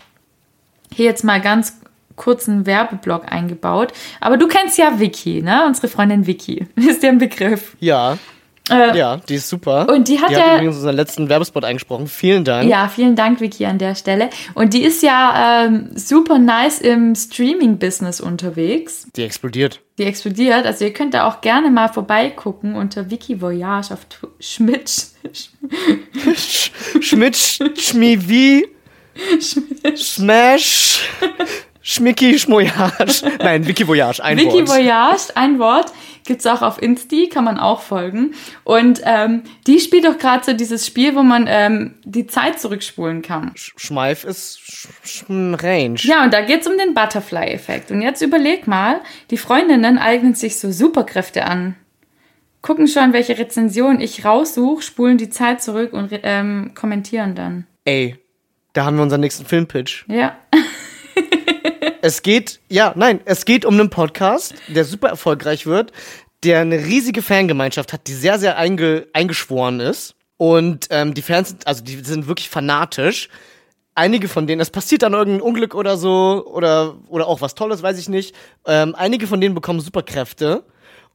hier 0.95 1.07
jetzt 1.07 1.25
mal 1.25 1.41
ganz 1.41 1.79
kurzen 2.17 2.67
Werbeblock 2.67 3.31
eingebaut. 3.31 3.93
Aber 4.21 4.37
du 4.37 4.47
kennst 4.49 4.79
ja 4.79 4.99
Vicky, 4.99 5.43
ne? 5.43 5.65
Unsere 5.67 5.89
Freundin 5.89 6.27
Vicky. 6.27 6.67
Ist 6.77 7.03
dir 7.03 7.09
ein 7.11 7.19
Begriff. 7.19 7.77
Ja, 7.81 8.19
Äh, 8.71 8.97
ja, 8.97 9.17
die 9.29 9.35
ist 9.35 9.49
super. 9.49 9.89
Und 9.89 10.07
die 10.07 10.21
hat 10.21 10.31
die 10.31 10.35
ja- 10.35 10.41
hat 10.41 10.55
übrigens 10.59 10.77
unseren 10.77 10.95
letzten 10.95 11.29
Werbespot 11.29 11.65
eingesprochen. 11.65 12.07
Vielen 12.07 12.45
Dank. 12.45 12.71
Ja, 12.71 12.87
vielen 12.89 13.17
Dank, 13.17 13.41
Vicky, 13.41 13.67
an 13.67 13.79
der 13.79 13.97
Stelle. 13.97 14.31
Und 14.55 14.73
die 14.73 14.85
ist 14.85 15.03
ja 15.03 15.65
ähm, 15.67 15.91
super 15.97 16.39
nice 16.39 16.79
im 16.81 17.17
Streaming-Business 17.17 18.21
unterwegs. 18.21 19.09
Die 19.17 19.25
explodiert. 19.25 19.81
Die 19.99 20.05
explodiert. 20.05 20.65
Also 20.65 20.85
ihr 20.85 20.93
könnt 20.93 21.13
da 21.13 21.27
auch 21.29 21.41
gerne 21.41 21.71
mal 21.73 21.89
vorbeigucken 21.89 22.77
unter 22.77 23.11
Vicky 23.11 23.41
Voyage 23.41 23.93
auf 23.95 24.07
Schmidt. 24.39 25.07
Schmidt, 27.01 27.37
Schmivi, 27.79 28.69
Smash, 29.97 31.01
Schmicki, 31.83 32.39
Schmoyage. 32.39 33.23
Nein, 33.39 33.67
Wiki 33.67 33.87
Voyage, 33.87 34.23
ein 34.23 34.39
Vicky 34.39 34.67
Wort. 34.67 34.69
Voyage, 34.69 35.33
ein 35.37 35.59
Wort, 35.59 35.93
gibt's 36.25 36.47
auch 36.47 36.63
auf 36.63 36.81
Insti, 36.81 37.29
kann 37.29 37.45
man 37.45 37.59
auch 37.59 37.83
folgen. 37.83 38.35
Und 38.65 39.01
ähm, 39.05 39.43
die 39.67 39.81
spielt 39.81 40.05
doch 40.05 40.17
gerade 40.19 40.45
so 40.45 40.53
dieses 40.53 40.87
Spiel, 40.87 41.17
wo 41.17 41.23
man 41.23 41.47
ähm, 41.49 41.95
die 42.05 42.27
Zeit 42.29 42.61
zurückspulen 42.61 43.23
kann. 43.23 43.51
Sch- 43.55 43.73
Schmeif 43.77 44.25
ist 44.25 44.61
Sch 44.61 44.89
Sch 45.05 45.25
Range. 45.29 45.97
Ja, 45.99 46.23
und 46.25 46.33
da 46.33 46.41
geht's 46.43 46.67
um 46.69 46.79
den 46.79 46.95
Butterfly-Effekt. 46.95 47.91
Und 47.91 48.01
jetzt 48.03 48.23
überleg 48.23 48.67
mal, 48.69 49.01
die 49.31 49.37
Freundinnen 49.37 49.99
eignen 49.99 50.35
sich 50.35 50.59
so 50.61 50.71
Superkräfte 50.71 51.45
an. 51.47 51.75
Gucken 52.61 52.87
schon, 52.87 53.13
welche 53.13 53.37
Rezension 53.39 54.01
ich 54.01 54.25
raussuche, 54.25 54.83
spulen 54.83 55.19
die 55.19 55.31
Zeit 55.31 55.61
zurück 55.61 55.93
und 55.93 56.13
ähm, 56.23 56.71
kommentieren 56.77 57.35
dann. 57.35 57.67
Ey, 57.85 58.17
da 58.73 58.85
haben 58.85 58.95
wir 58.97 59.03
unseren 59.03 59.21
nächsten 59.21 59.45
Filmpitch. 59.45 60.05
Ja. 60.09 60.37
Es 62.05 62.23
geht, 62.23 62.61
ja, 62.69 62.93
nein, 62.97 63.21
es 63.27 63.45
geht 63.45 63.65
um 63.65 63.75
einen 63.79 63.89
Podcast, 63.89 64.57
der 64.67 64.85
super 64.85 65.09
erfolgreich 65.09 65.67
wird, 65.67 65.93
der 66.43 66.59
eine 66.59 66.85
riesige 66.85 67.23
Fangemeinschaft 67.23 67.93
hat, 67.93 68.09
die 68.09 68.15
sehr, 68.15 68.41
sehr 68.41 68.57
einge 68.57 69.07
eingeschworen 69.13 69.79
ist. 69.79 70.17
Und 70.37 70.89
ähm, 70.91 71.15
die 71.15 71.23
Fans 71.23 71.51
sind, 71.51 71.65
also 71.65 71.85
die 71.85 72.03
sind 72.03 72.27
wirklich 72.27 72.51
fanatisch. 72.51 73.29
Einige 73.95 74.27
von 74.27 74.49
denen, 74.49 74.61
es 74.61 74.71
passiert 74.71 75.03
dann 75.03 75.13
irgendein 75.13 75.43
Unglück 75.43 75.77
oder 75.77 75.97
so, 75.97 76.45
oder, 76.45 76.97
oder 77.07 77.29
auch 77.29 77.41
was 77.41 77.55
Tolles, 77.55 77.85
weiß 77.85 78.01
ich 78.01 78.09
nicht. 78.09 78.35
Ähm, 78.67 78.97
einige 78.97 79.29
von 79.29 79.41
denen 79.41 79.55
bekommen 79.55 79.79
Superkräfte 79.79 80.65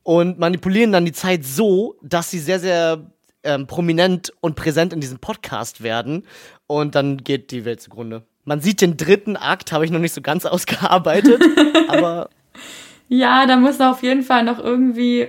und 0.03 0.39
manipulieren 0.39 0.93
dann 0.93 1.03
die 1.03 1.11
Zeit 1.11 1.43
so, 1.43 1.97
dass 2.01 2.31
sie 2.31 2.39
sehr, 2.39 2.61
sehr 2.61 3.11
ähm, 3.43 3.67
prominent 3.67 4.31
und 4.39 4.55
präsent 4.55 4.93
in 4.93 5.01
diesem 5.01 5.19
Podcast 5.19 5.83
werden. 5.83 6.25
Und 6.65 6.95
dann 6.95 7.17
geht 7.17 7.51
die 7.51 7.65
Welt 7.65 7.81
zugrunde. 7.81 8.23
Man 8.47 8.61
sieht 8.61 8.79
den 8.81 8.95
dritten 8.95 9.35
Akt, 9.35 9.71
habe 9.73 9.83
ich 9.85 9.91
noch 9.91 9.99
nicht 9.99 10.13
so 10.13 10.21
ganz 10.21 10.45
ausgearbeitet, 10.47 11.41
aber 11.89 12.29
Ja, 13.09 13.45
da 13.45 13.57
muss 13.57 13.79
auf 13.81 14.01
jeden 14.03 14.23
Fall 14.23 14.43
noch 14.43 14.57
irgendwie 14.57 15.27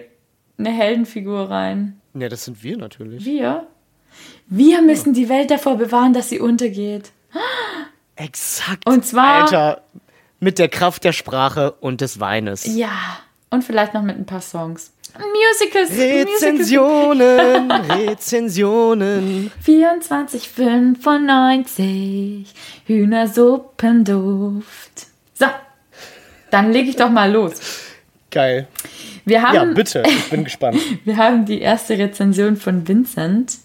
eine 0.56 0.70
Heldenfigur 0.70 1.50
rein. 1.50 2.00
Ja, 2.14 2.28
das 2.28 2.44
sind 2.44 2.62
wir 2.62 2.76
natürlich. 2.76 3.24
Wir? 3.24 3.66
Wir 4.46 4.80
müssen 4.82 5.12
die 5.14 5.28
Welt 5.28 5.50
davor 5.50 5.76
bewahren, 5.76 6.12
dass 6.12 6.28
sie 6.30 6.38
untergeht. 6.40 7.10
Exakt. 8.16 8.86
Und 8.86 9.04
zwar- 9.04 9.42
Alter, 9.42 9.82
mit 10.40 10.58
der 10.58 10.68
Kraft 10.68 11.04
der 11.04 11.12
Sprache 11.12 11.72
und 11.72 12.00
des 12.00 12.20
Weines. 12.20 12.64
Ja. 12.76 12.90
Und 13.50 13.64
vielleicht 13.64 13.94
noch 13.94 14.02
mit 14.02 14.16
ein 14.16 14.26
paar 14.26 14.40
Songs. 14.40 14.92
Musicals. 15.18 15.90
Musicals. 15.90 16.40
Rezensionen, 16.42 17.70
Rezensionen. 17.70 19.50
24,95 19.66 22.44
Hühnersuppenduft. 22.86 25.06
So, 25.34 25.46
dann 26.50 26.72
lege 26.72 26.90
ich 26.90 26.96
doch 26.96 27.10
mal 27.10 27.30
los. 27.32 27.54
Geil. 28.30 28.68
Wir 29.24 29.42
haben, 29.42 29.54
Ja, 29.54 29.64
bitte, 29.64 30.02
ich 30.06 30.30
bin 30.30 30.44
gespannt. 30.44 30.78
Wir 31.04 31.16
haben 31.16 31.44
die 31.44 31.60
erste 31.60 31.98
Rezension 31.98 32.56
von 32.56 32.86
Vincent. 32.88 33.58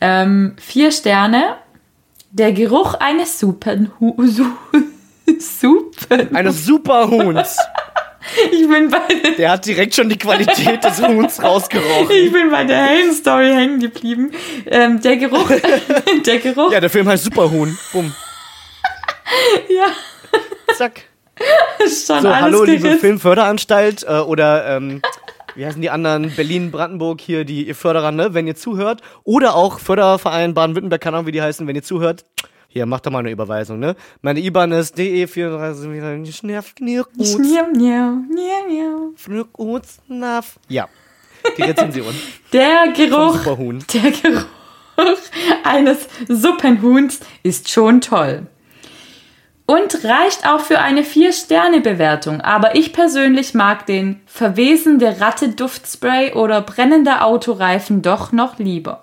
Ähm, 0.00 0.54
vier 0.58 0.90
Sterne. 0.90 1.56
Der 2.30 2.52
Geruch 2.52 2.94
eines 2.94 3.38
Suppenhu 3.38 4.14
Su. 5.38 5.90
Eines 6.32 6.64
Superhuhns. 6.64 7.58
Ich 8.52 8.68
bin 8.68 8.88
bei 8.90 9.00
der, 9.22 9.32
Der 9.32 9.50
hat 9.50 9.66
direkt 9.66 9.94
schon 9.94 10.08
die 10.08 10.16
Qualität 10.18 10.82
des 10.84 11.02
Huhns 11.02 11.42
rausgerochen. 11.42 12.10
ich 12.10 12.32
bin 12.32 12.50
bei 12.50 12.64
der 12.64 12.78
Heldenstory 12.86 13.52
hängen 13.52 13.80
geblieben. 13.80 14.30
Ähm, 14.66 15.00
der 15.00 15.16
Geruch, 15.16 15.50
der 16.26 16.38
Geruch, 16.38 16.72
Ja, 16.72 16.80
der 16.80 16.90
Film 16.90 17.08
heißt 17.08 17.24
Superhuhn. 17.24 17.76
Bumm. 17.92 18.12
ja, 19.68 19.86
Zack. 20.76 21.02
ist 21.84 22.06
schon 22.06 22.22
So, 22.22 22.28
alles 22.28 22.40
hallo, 22.42 22.64
liebe 22.64 22.80
gerissen. 22.82 23.00
Filmförderanstalt 23.00 24.04
äh, 24.04 24.12
oder 24.20 24.76
ähm, 24.76 25.02
wie 25.54 25.66
heißen 25.66 25.82
die 25.82 25.90
anderen? 25.90 26.32
Berlin, 26.34 26.70
Brandenburg 26.70 27.20
hier, 27.20 27.44
die 27.44 27.66
ihr 27.66 27.74
Förderer, 27.74 28.10
ne? 28.12 28.32
Wenn 28.34 28.46
ihr 28.46 28.54
zuhört. 28.54 29.02
Oder 29.24 29.54
auch 29.54 29.80
Förderverein 29.80 30.54
Baden-Württemberg, 30.54 31.00
keine 31.00 31.16
Ahnung, 31.18 31.26
wie 31.26 31.32
die 31.32 31.42
heißen, 31.42 31.66
wenn 31.66 31.76
ihr 31.76 31.82
zuhört. 31.82 32.24
Hier, 32.72 32.86
macht 32.86 33.04
doch 33.04 33.10
mal 33.10 33.18
eine 33.18 33.30
Überweisung, 33.30 33.78
ne? 33.78 33.94
Meine 34.22 34.40
IBAN 34.40 34.72
ist 34.72 34.96
DE 34.96 35.26
34 35.26 36.34
Schnerf, 36.34 36.72
Miau, 36.80 37.66
miau, 37.74 38.22
miau, 38.30 38.66
miau. 38.66 39.12
Ja. 40.68 40.88
Die 41.58 41.62
Rezension. 41.62 42.14
Der 42.52 42.92
Geruch, 42.96 43.40
der 43.92 44.10
Geruch 44.10 44.46
eines 45.64 46.08
Suppenhuhns 46.28 47.20
ist 47.42 47.70
schon 47.70 48.00
toll. 48.00 48.46
Und 49.66 50.04
reicht 50.04 50.46
auch 50.46 50.60
für 50.60 50.78
eine 50.78 51.02
4-Sterne-Bewertung. 51.02 52.40
Aber 52.40 52.74
ich 52.74 52.92
persönlich 52.92 53.52
mag 53.54 53.84
den 53.86 54.20
verwesende 54.26 55.20
Ratte-Duftspray 55.20 56.32
oder 56.34 56.62
brennender 56.62 57.24
Autoreifen 57.24 58.00
doch 58.02 58.32
noch 58.32 58.58
lieber. 58.58 59.02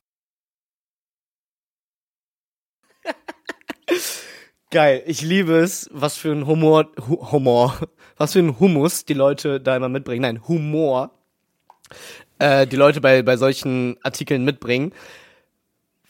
Geil, 4.71 5.01
ich 5.07 5.21
liebe 5.21 5.57
es, 5.57 5.89
was 5.91 6.15
für 6.15 6.31
ein 6.31 6.45
Humor, 6.45 6.91
Hu 7.07 7.31
Humor, 7.31 7.75
was 8.17 8.33
für 8.33 8.39
ein 8.39 8.59
Humus 8.59 9.03
die 9.03 9.15
Leute 9.15 9.59
da 9.59 9.75
immer 9.75 9.89
mitbringen. 9.89 10.21
Nein, 10.21 10.47
Humor, 10.47 11.11
äh, 12.37 12.67
die 12.67 12.75
Leute 12.75 13.01
bei, 13.01 13.23
bei 13.23 13.35
solchen 13.35 13.97
Artikeln 14.03 14.45
mitbringen. 14.45 14.93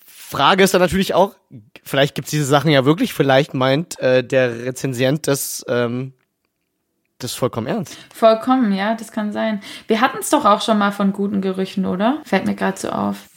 Frage 0.06 0.64
ist 0.64 0.74
dann 0.74 0.82
natürlich 0.82 1.14
auch, 1.14 1.36
vielleicht 1.84 2.16
gibt's 2.16 2.32
diese 2.32 2.46
Sachen 2.46 2.70
ja 2.70 2.84
wirklich, 2.86 3.14
vielleicht 3.14 3.54
meint 3.54 3.98
äh, 4.00 4.24
der 4.24 4.66
Rezensient 4.66 5.28
das, 5.28 5.66
ähm, 5.68 6.14
das 7.18 7.34
vollkommen 7.34 7.66
ernst. 7.66 7.98
Vollkommen, 8.14 8.74
ja, 8.74 8.94
das 8.94 9.12
kann 9.12 9.32
sein. 9.32 9.62
Wir 9.88 10.02
hatten 10.02 10.18
es 10.20 10.30
doch 10.30 10.44
auch 10.44 10.62
schon 10.62 10.78
mal 10.78 10.92
von 10.92 11.14
guten 11.14 11.42
Gerüchen, 11.42 11.86
oder? 11.86 12.22
Fällt 12.26 12.46
mir 12.46 12.56
gerade 12.56 12.78
so 12.78 12.90
auf. 12.90 13.29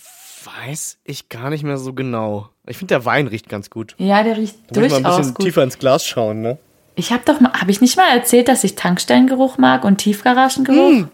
Weiß 0.44 0.98
ich 1.04 1.28
gar 1.28 1.50
nicht 1.50 1.64
mehr 1.64 1.78
so 1.78 1.92
genau. 1.92 2.48
Ich 2.66 2.76
finde, 2.78 2.94
der 2.94 3.04
Wein 3.04 3.26
riecht 3.26 3.48
ganz 3.48 3.70
gut. 3.70 3.94
Ja, 3.98 4.22
der 4.22 4.36
riecht 4.36 4.56
Da 4.70 4.80
muss 4.80 4.86
ich 4.86 4.90
mal 4.92 4.96
ein 4.98 5.02
durchaus 5.02 5.18
bisschen 5.18 5.34
gut. 5.34 5.44
tiefer 5.46 5.62
ins 5.62 5.78
Glas 5.78 6.06
schauen, 6.06 6.40
ne? 6.40 6.58
Ich 6.94 7.12
habe 7.12 7.22
doch 7.24 7.40
mal, 7.40 7.52
habe 7.52 7.70
ich 7.70 7.80
nicht 7.80 7.96
mal 7.96 8.10
erzählt, 8.14 8.48
dass 8.48 8.64
ich 8.64 8.74
Tankstellengeruch 8.74 9.58
mag 9.58 9.84
und 9.84 9.98
Tiefgaragengeruch? 9.98 10.90
Hm. 10.90 11.08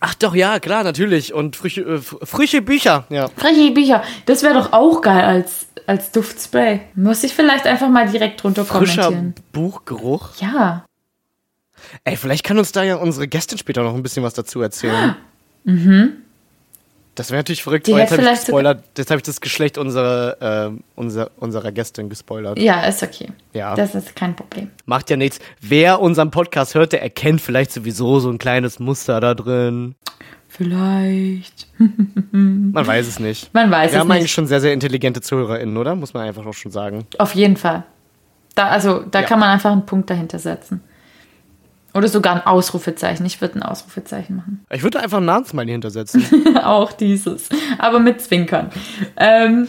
Ach 0.00 0.14
doch, 0.14 0.34
ja, 0.34 0.58
klar, 0.60 0.82
natürlich. 0.82 1.34
Und 1.34 1.56
frische, 1.56 1.82
äh, 1.82 1.98
frische 1.98 2.62
Bücher, 2.62 3.04
ja. 3.10 3.28
Freche 3.36 3.70
Bücher. 3.72 4.02
Das 4.26 4.42
wäre 4.42 4.54
doch 4.54 4.72
auch 4.72 5.02
geil 5.02 5.22
als, 5.22 5.66
als 5.86 6.10
Duftspray. 6.10 6.80
Muss 6.94 7.22
ich 7.22 7.34
vielleicht 7.34 7.66
einfach 7.66 7.90
mal 7.90 8.08
direkt 8.08 8.42
drunter 8.42 8.64
Frischer 8.64 9.02
kommentieren. 9.04 9.34
Buchgeruch. 9.52 10.30
Ja. 10.40 10.84
Ey, 12.04 12.16
vielleicht 12.16 12.44
kann 12.44 12.58
uns 12.58 12.72
da 12.72 12.82
ja 12.82 12.96
unsere 12.96 13.28
Gästin 13.28 13.58
später 13.58 13.82
noch 13.82 13.94
ein 13.94 14.02
bisschen 14.02 14.22
was 14.22 14.34
dazu 14.34 14.60
erzählen. 14.62 15.16
Mhm. 15.64 16.12
Das 17.16 17.30
wäre 17.30 17.40
natürlich 17.40 17.62
verrückt, 17.62 17.86
Die 17.86 17.92
weil 17.92 18.00
jetzt 18.00 18.12
habe 18.12 18.22
ich 18.22 18.28
gespoilert. 18.30 18.84
Jetzt 18.96 19.10
habe 19.10 19.18
ich 19.18 19.24
das 19.24 19.40
Geschlecht 19.40 19.76
unserer, 19.78 20.68
äh, 20.68 20.70
unser, 20.94 21.30
unserer 21.38 21.72
Gästin 21.72 22.08
gespoilert. 22.08 22.58
Ja, 22.58 22.82
ist 22.84 23.02
okay. 23.02 23.28
Ja. 23.52 23.74
Das 23.74 23.94
ist 23.94 24.14
kein 24.16 24.34
Problem. 24.36 24.70
Macht 24.86 25.10
ja 25.10 25.16
nichts. 25.16 25.38
Wer 25.60 26.00
unseren 26.00 26.30
Podcast 26.30 26.74
hört, 26.74 26.92
der 26.92 27.02
erkennt 27.02 27.40
vielleicht 27.40 27.72
sowieso 27.72 28.20
so 28.20 28.30
ein 28.30 28.38
kleines 28.38 28.78
Muster 28.78 29.20
da 29.20 29.34
drin. 29.34 29.96
Vielleicht. 30.48 31.68
Man 31.78 32.86
weiß 32.86 33.06
es 33.06 33.18
nicht. 33.18 33.52
Man 33.54 33.70
weiß 33.70 33.90
Wir 33.92 33.96
es 33.96 34.00
haben 34.00 34.10
eigentlich 34.10 34.22
nicht. 34.24 34.32
schon 34.32 34.46
sehr, 34.46 34.60
sehr 34.60 34.72
intelligente 34.72 35.20
ZuhörerInnen, 35.20 35.76
oder? 35.76 35.94
Muss 35.96 36.14
man 36.14 36.26
einfach 36.26 36.46
auch 36.46 36.54
schon 36.54 36.70
sagen. 36.72 37.06
Auf 37.18 37.34
jeden 37.34 37.56
Fall. 37.56 37.84
Da, 38.54 38.68
also, 38.68 39.00
da 39.10 39.20
Ja. 39.20 39.26
kann 39.26 39.38
man 39.40 39.50
einfach 39.50 39.72
einen 39.72 39.86
Punkt 39.86 40.10
dahinter 40.10 40.38
setzen. 40.38 40.82
Oder 41.94 42.08
sogar 42.08 42.34
ein 42.34 42.46
Ausrufezeichen. 42.46 43.26
Ich 43.26 43.40
würde 43.40 43.56
ein 43.58 43.62
Ausrufezeichen 43.62 44.36
machen. 44.36 44.64
Ich 44.70 44.82
würde 44.82 45.00
einfach 45.00 45.18
einen 45.18 45.26
Namenssmiley 45.26 45.72
hintersetzen. 45.72 46.24
auch 46.62 46.92
dieses. 46.92 47.48
Aber 47.78 47.98
mit 47.98 48.20
Zwinkern. 48.20 48.70
Ähm, 49.16 49.68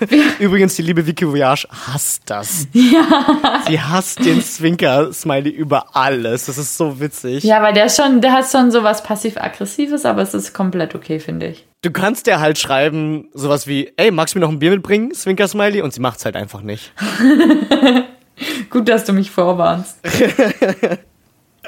Übrigens, 0.38 0.76
die 0.76 0.82
liebe 0.82 1.06
Vicky 1.06 1.26
Voyage 1.26 1.66
hasst 1.70 2.22
das. 2.26 2.66
Ja. 2.72 3.62
Sie 3.68 3.80
hasst 3.80 4.24
den 4.24 4.42
Zwinker-Smiley 4.42 5.50
über 5.50 5.94
alles. 5.94 6.46
Das 6.46 6.58
ist 6.58 6.76
so 6.76 7.00
witzig. 7.00 7.44
ja, 7.44 7.62
weil 7.62 7.74
der 7.74 7.86
ist 7.86 7.96
schon, 7.96 8.20
der 8.20 8.32
hat 8.32 8.50
schon 8.50 8.70
sowas 8.70 9.02
passiv-aggressives, 9.02 10.04
aber 10.04 10.22
es 10.22 10.34
ist 10.34 10.54
komplett 10.54 10.94
okay, 10.94 11.20
finde 11.20 11.48
ich. 11.48 11.66
Du 11.82 11.90
kannst 11.90 12.26
der 12.26 12.40
halt 12.40 12.58
schreiben, 12.58 13.28
sowas 13.34 13.66
wie, 13.66 13.92
ey, 13.96 14.10
magst 14.10 14.34
du 14.34 14.38
mir 14.38 14.46
noch 14.46 14.52
ein 14.52 14.58
Bier 14.58 14.70
mitbringen, 14.70 15.12
Zwinker-Smiley? 15.12 15.82
Und 15.82 15.92
sie 15.92 16.00
macht's 16.00 16.24
halt 16.24 16.36
einfach 16.36 16.62
nicht. 16.62 16.92
Gut, 18.70 18.88
dass 18.88 19.04
du 19.04 19.12
mich 19.12 19.30
vorwarnst. 19.30 19.98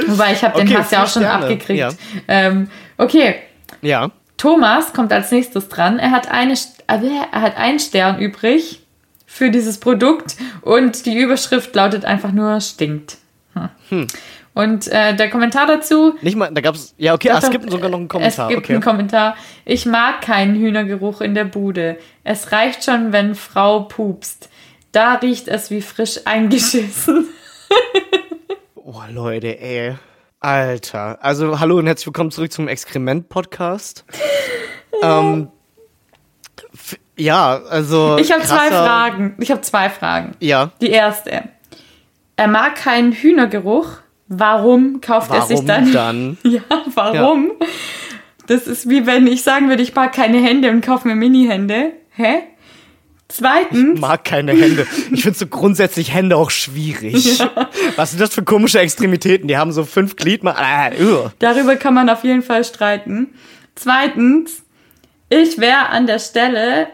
Wobei, 0.06 0.32
ich 0.32 0.42
habe 0.42 0.58
den 0.58 0.68
Okay, 0.68 0.78
Hass 0.78 0.90
ja 0.90 1.02
auch 1.02 1.08
schon 1.08 1.22
Sterne. 1.22 1.44
abgekriegt. 1.44 1.78
Ja. 1.78 1.90
Ähm, 2.28 2.68
okay, 2.96 3.36
Ja. 3.82 4.10
Thomas 4.36 4.94
kommt 4.94 5.12
als 5.12 5.30
nächstes 5.30 5.68
dran. 5.68 5.98
Er 5.98 6.12
hat, 6.12 6.30
eine, 6.30 6.54
äh, 6.54 6.56
er 6.86 7.42
hat 7.42 7.58
einen 7.58 7.78
Stern 7.78 8.18
übrig 8.18 8.80
für 9.26 9.50
dieses 9.50 9.78
Produkt 9.78 10.36
und 10.62 11.04
die 11.04 11.18
Überschrift 11.18 11.74
lautet 11.74 12.06
einfach 12.06 12.32
nur 12.32 12.58
stinkt. 12.62 13.18
Hm. 13.90 14.06
Und 14.54 14.88
äh, 14.88 15.14
der 15.14 15.30
Kommentar 15.30 15.66
dazu. 15.66 16.14
Nicht 16.22 16.36
mal, 16.36 16.50
da 16.52 16.60
gab's, 16.60 16.94
ja, 16.96 17.14
okay, 17.14 17.30
ah, 17.30 17.38
es 17.38 17.50
gibt 17.50 17.70
sogar 17.70 17.88
noch 17.90 17.98
einen 17.98 18.08
Kommentar. 18.08 18.46
Es 18.48 18.54
gibt 18.54 18.64
okay. 18.64 18.72
einen 18.74 18.82
Kommentar. 18.82 19.36
Ich 19.64 19.86
mag 19.86 20.22
keinen 20.22 20.56
Hühnergeruch 20.56 21.20
in 21.20 21.34
der 21.34 21.44
Bude. 21.44 21.98
Es 22.24 22.50
reicht 22.50 22.84
schon, 22.84 23.12
wenn 23.12 23.34
Frau 23.34 23.80
pupst. 23.80 24.48
Da 24.92 25.14
riecht 25.14 25.48
es 25.48 25.70
wie 25.70 25.82
frisch 25.82 26.20
eingeschissen. 26.24 27.28
oh, 28.92 29.02
Leute, 29.12 29.60
ey. 29.60 29.94
Alter. 30.40 31.18
Also, 31.22 31.60
hallo 31.60 31.78
und 31.78 31.86
herzlich 31.86 32.06
willkommen 32.06 32.30
zurück 32.30 32.50
zum 32.50 32.66
Exkrement-Podcast. 32.66 34.04
ähm, 35.02 35.48
ja, 37.16 37.60
also. 37.68 38.16
Ich 38.18 38.32
habe 38.32 38.42
zwei 38.42 38.68
Fragen. 38.68 39.36
Ich 39.38 39.50
habe 39.50 39.60
zwei 39.60 39.90
Fragen. 39.90 40.32
Ja. 40.40 40.72
Die 40.80 40.90
erste. 40.90 41.44
Er 42.36 42.48
mag 42.48 42.76
keinen 42.76 43.12
Hühnergeruch. 43.12 43.98
Warum 44.28 45.00
kauft 45.00 45.30
er 45.32 45.42
sich 45.42 45.58
Warum 45.58 45.92
dann? 45.92 45.92
dann? 45.92 46.38
Ja, 46.50 46.62
warum? 46.94 47.52
Das 48.46 48.66
ist 48.66 48.88
wie 48.88 49.06
wenn 49.06 49.26
ich 49.26 49.42
sagen 49.42 49.68
würde, 49.68 49.82
ich 49.82 49.94
mag 49.94 50.12
keine 50.12 50.38
Hände 50.38 50.70
und 50.70 50.84
kaufe 50.84 51.06
mir 51.06 51.14
Mini-Hände. 51.14 51.92
Hä? 52.10 52.42
Zweitens, 53.32 54.00
mag 54.00 54.24
keine 54.24 54.52
Hände. 54.52 54.86
Ich 55.12 55.22
finde 55.22 55.38
so 55.38 55.46
grundsätzlich 55.46 56.12
Hände 56.12 56.36
auch 56.36 56.50
schwierig. 56.50 57.40
Was 57.96 58.10
sind 58.10 58.20
das 58.20 58.34
für 58.34 58.42
komische 58.42 58.80
Extremitäten? 58.80 59.46
Die 59.48 59.56
haben 59.56 59.72
so 59.72 59.84
fünf 59.84 60.16
Gliedmaßen. 60.16 60.62
Ah, 60.62 60.90
darüber 61.38 61.76
kann 61.76 61.94
man 61.94 62.08
auf 62.10 62.24
jeden 62.24 62.42
Fall 62.42 62.64
streiten. 62.64 63.28
Zweitens, 63.76 64.62
ich 65.28 65.58
wäre 65.58 65.88
an 65.90 66.06
der 66.06 66.18
Stelle 66.18 66.88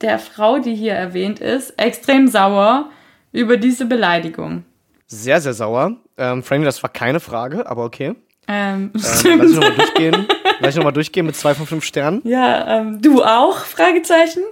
der 0.00 0.18
Frau, 0.18 0.58
die 0.58 0.74
hier 0.74 0.92
erwähnt 0.94 1.38
ist, 1.40 1.78
extrem 1.78 2.28
sauer 2.28 2.90
über 3.32 3.56
diese 3.56 3.86
Beleidigung. 3.86 4.64
Sehr, 5.06 5.40
sehr 5.40 5.54
sauer. 5.54 5.96
Ähm, 6.18 6.42
Franny, 6.42 6.64
das 6.64 6.82
war 6.82 6.90
keine 6.90 7.20
Frage, 7.20 7.66
aber 7.68 7.84
okay. 7.84 8.14
Ähm, 8.48 8.90
Ähm, 8.90 8.90
lass 8.94 9.20
stimmt. 9.20 9.44
ich 9.44 9.52
nochmal 9.54 9.72
durchgehen. 9.74 10.26
Lass 10.60 10.70
ich 10.70 10.76
nochmal 10.76 10.92
durchgehen 10.92 11.26
mit 11.26 11.36
zwei 11.36 11.54
von 11.54 11.66
fünf 11.66 11.84
Sternen. 11.84 12.20
Ja, 12.24 12.80
ähm, 12.80 13.00
du 13.00 13.22
auch? 13.22 13.58
Fragezeichen. 13.58 14.42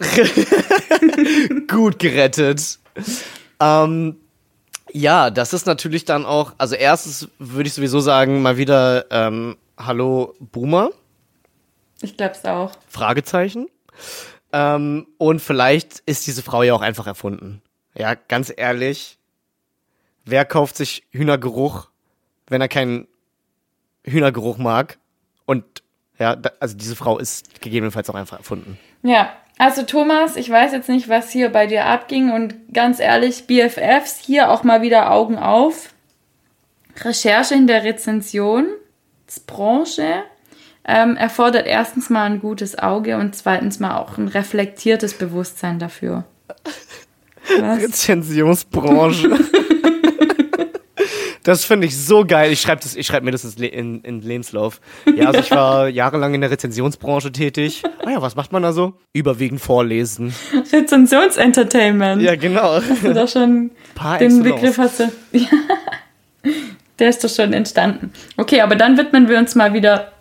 Gut 1.68 1.98
gerettet. 1.98 2.78
Ähm, 3.60 4.16
ja, 4.92 5.30
das 5.30 5.52
ist 5.52 5.66
natürlich 5.66 6.04
dann 6.04 6.24
auch, 6.24 6.54
also 6.58 6.74
erstens 6.74 7.28
würde 7.38 7.68
ich 7.68 7.74
sowieso 7.74 8.00
sagen, 8.00 8.42
mal 8.42 8.56
wieder 8.56 9.06
ähm, 9.10 9.56
Hallo 9.78 10.34
Boomer? 10.40 10.90
Ich 12.02 12.16
glaub's 12.16 12.44
auch. 12.44 12.72
Fragezeichen. 12.88 13.68
Ähm, 14.52 15.06
und 15.18 15.40
vielleicht 15.40 16.00
ist 16.06 16.26
diese 16.26 16.42
Frau 16.42 16.62
ja 16.62 16.74
auch 16.74 16.80
einfach 16.80 17.06
erfunden. 17.06 17.62
Ja, 17.94 18.14
ganz 18.14 18.52
ehrlich, 18.54 19.18
wer 20.24 20.44
kauft 20.44 20.76
sich 20.76 21.04
Hühnergeruch, 21.10 21.88
wenn 22.48 22.60
er 22.60 22.68
keinen 22.68 23.06
Hühnergeruch 24.04 24.58
mag? 24.58 24.98
Und 25.46 25.64
ja, 26.18 26.36
also 26.58 26.76
diese 26.76 26.96
Frau 26.96 27.18
ist 27.18 27.60
gegebenenfalls 27.60 28.10
auch 28.10 28.14
einfach 28.14 28.38
erfunden. 28.38 28.78
Ja, 29.02 29.32
also 29.60 29.82
Thomas, 29.82 30.36
ich 30.36 30.48
weiß 30.48 30.72
jetzt 30.72 30.88
nicht, 30.88 31.10
was 31.10 31.30
hier 31.30 31.50
bei 31.50 31.66
dir 31.66 31.84
abging 31.84 32.30
und 32.30 32.54
ganz 32.72 32.98
ehrlich, 32.98 33.46
BFFs, 33.46 34.18
hier 34.18 34.50
auch 34.50 34.64
mal 34.64 34.80
wieder 34.80 35.10
Augen 35.10 35.36
auf. 35.36 35.92
Recherche 37.04 37.56
in 37.56 37.66
der 37.66 37.84
Rezensionsbranche 37.84 40.22
ähm, 40.86 41.14
erfordert 41.14 41.66
erstens 41.66 42.08
mal 42.08 42.24
ein 42.24 42.40
gutes 42.40 42.78
Auge 42.78 43.18
und 43.18 43.36
zweitens 43.36 43.80
mal 43.80 43.98
auch 43.98 44.16
ein 44.16 44.28
reflektiertes 44.28 45.12
Bewusstsein 45.12 45.78
dafür. 45.78 46.24
Was? 47.60 47.82
Rezensionsbranche. 47.82 49.28
Das 51.42 51.64
finde 51.64 51.86
ich 51.86 51.96
so 51.96 52.24
geil. 52.24 52.52
Ich 52.52 52.60
schreibe 52.60 52.82
schreib 53.02 53.22
mir 53.22 53.30
das 53.30 53.44
in, 53.54 54.02
in 54.02 54.20
Lebenslauf. 54.20 54.80
Ja, 55.06 55.28
also 55.28 55.40
ich 55.40 55.50
war 55.50 55.88
jahrelang 55.88 56.34
in 56.34 56.42
der 56.42 56.50
Rezensionsbranche 56.50 57.32
tätig. 57.32 57.82
Ah 58.04 58.10
ja, 58.10 58.22
was 58.22 58.36
macht 58.36 58.52
man 58.52 58.62
da 58.62 58.72
so? 58.72 58.94
Überwiegend 59.12 59.60
vorlesen. 59.60 60.34
Rezensionsentertainment. 60.72 62.20
Ja, 62.22 62.36
genau. 62.36 62.74
Hast 62.74 63.02
du 63.02 63.14
doch 63.14 63.28
schon 63.28 63.70
Par 63.94 64.18
den. 64.18 64.42
Begriff 64.42 64.78
hast 64.78 65.00
du. 65.00 65.12
Ja. 65.32 65.46
Der 66.98 67.08
ist 67.08 67.24
doch 67.24 67.30
schon 67.30 67.54
entstanden. 67.54 68.12
Okay, 68.36 68.60
aber 68.60 68.76
dann 68.76 68.98
widmen 68.98 69.28
wir 69.28 69.38
uns 69.38 69.54
mal 69.54 69.72
wieder 69.72 70.12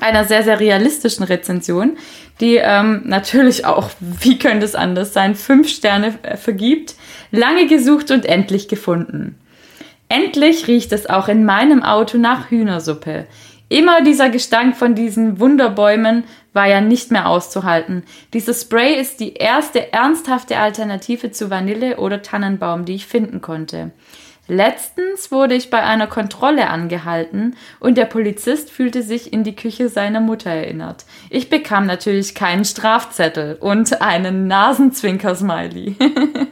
einer 0.00 0.24
sehr, 0.24 0.42
sehr 0.42 0.58
realistischen 0.60 1.24
Rezension, 1.24 1.98
die 2.40 2.56
ähm, 2.56 3.02
natürlich 3.04 3.66
auch, 3.66 3.90
wie 4.00 4.38
könnte 4.38 4.64
es 4.64 4.74
anders 4.74 5.12
sein, 5.12 5.34
fünf 5.34 5.68
Sterne 5.68 6.14
äh, 6.22 6.36
vergibt. 6.38 6.94
Lange 7.30 7.66
gesucht 7.66 8.10
und 8.10 8.24
endlich 8.24 8.68
gefunden. 8.68 9.38
Endlich 10.08 10.68
riecht 10.68 10.92
es 10.92 11.08
auch 11.08 11.28
in 11.28 11.44
meinem 11.44 11.82
Auto 11.82 12.18
nach 12.18 12.50
Hühnersuppe. 12.50 13.26
Immer 13.68 14.02
dieser 14.02 14.30
Gestank 14.30 14.76
von 14.76 14.94
diesen 14.94 15.40
Wunderbäumen 15.40 16.24
war 16.52 16.68
ja 16.68 16.80
nicht 16.80 17.10
mehr 17.10 17.28
auszuhalten. 17.28 18.04
Dieses 18.32 18.62
Spray 18.62 18.94
ist 18.94 19.18
die 19.18 19.34
erste 19.34 19.92
ernsthafte 19.92 20.56
Alternative 20.56 21.32
zu 21.32 21.50
Vanille 21.50 21.96
oder 21.96 22.22
Tannenbaum, 22.22 22.84
die 22.84 22.94
ich 22.94 23.06
finden 23.06 23.40
konnte. 23.40 23.90
Letztens 24.48 25.32
wurde 25.32 25.56
ich 25.56 25.70
bei 25.70 25.82
einer 25.82 26.06
Kontrolle 26.06 26.70
angehalten 26.70 27.56
und 27.80 27.98
der 27.98 28.04
Polizist 28.04 28.70
fühlte 28.70 29.02
sich 29.02 29.32
in 29.32 29.42
die 29.42 29.56
Küche 29.56 29.88
seiner 29.88 30.20
Mutter 30.20 30.50
erinnert. 30.50 31.04
Ich 31.30 31.50
bekam 31.50 31.86
natürlich 31.86 32.36
keinen 32.36 32.64
Strafzettel 32.64 33.56
und 33.56 34.00
einen 34.00 34.46
Nasenzwinker-Smiley. 34.46 35.96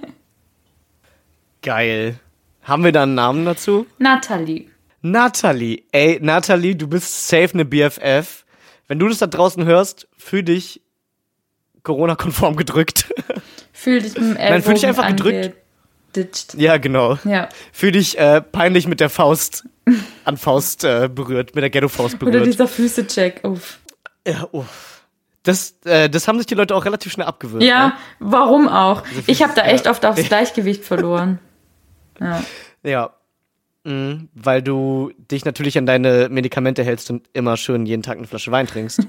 Geil. 1.62 2.18
Haben 2.64 2.84
wir 2.84 2.92
da 2.92 3.02
einen 3.02 3.14
Namen 3.14 3.44
dazu? 3.44 3.86
Natalie. 3.98 4.68
Natalie. 5.02 5.84
Ey, 5.92 6.18
Natalie, 6.20 6.74
du 6.74 6.88
bist 6.88 7.28
safe 7.28 7.50
eine 7.52 7.64
BFF. 7.64 8.44
Wenn 8.88 8.98
du 8.98 9.08
das 9.08 9.18
da 9.18 9.26
draußen 9.26 9.64
hörst, 9.64 10.08
fühl 10.16 10.42
dich 10.42 10.80
Corona-konform 11.82 12.56
gedrückt. 12.56 13.12
Fühl 13.76 14.00
dich 14.00 14.14
mit 14.14 14.22
dem 14.22 14.32
Nein, 14.34 14.62
fühl 14.62 14.74
dich 14.74 14.86
einfach 14.86 15.08
gedrückt. 15.08 15.56
Ditcht. 16.16 16.54
Ja, 16.54 16.78
genau. 16.78 17.18
Ja. 17.24 17.48
Fühl 17.72 17.90
dich 17.90 18.16
äh, 18.16 18.40
peinlich 18.40 18.86
mit 18.86 19.00
der 19.00 19.10
Faust 19.10 19.64
an 20.24 20.36
Faust 20.38 20.84
äh, 20.84 21.10
berührt, 21.12 21.54
mit 21.54 21.62
der 21.62 21.70
Ghetto-Faust 21.70 22.18
berührt. 22.18 22.36
Oder 22.36 22.44
dieser 22.44 22.68
Füße-Check. 22.68 23.40
Uff. 23.42 23.80
Ja, 24.26 24.48
uff. 24.52 25.02
Das, 25.42 25.74
äh, 25.84 26.08
das 26.08 26.26
haben 26.28 26.38
sich 26.38 26.46
die 26.46 26.54
Leute 26.54 26.74
auch 26.74 26.84
relativ 26.86 27.12
schnell 27.12 27.26
abgewöhnt. 27.26 27.64
Ja, 27.64 27.88
ne? 27.88 27.92
warum 28.20 28.68
auch? 28.68 29.02
Ich 29.26 29.42
habe 29.42 29.52
da 29.54 29.62
echt 29.62 29.86
oft 29.88 30.06
aufs 30.06 30.22
Gleichgewicht 30.28 30.84
verloren. 30.84 31.40
Ja. 32.20 32.42
Ja. 32.82 33.10
Mhm, 33.84 34.30
weil 34.34 34.62
du 34.62 35.12
dich 35.30 35.44
natürlich 35.44 35.76
an 35.76 35.84
deine 35.84 36.28
Medikamente 36.30 36.82
hältst 36.82 37.10
und 37.10 37.28
immer 37.34 37.56
schön 37.58 37.84
jeden 37.84 38.02
Tag 38.02 38.16
eine 38.16 38.26
Flasche 38.26 38.50
Wein 38.50 38.66
trinkst. 38.66 39.06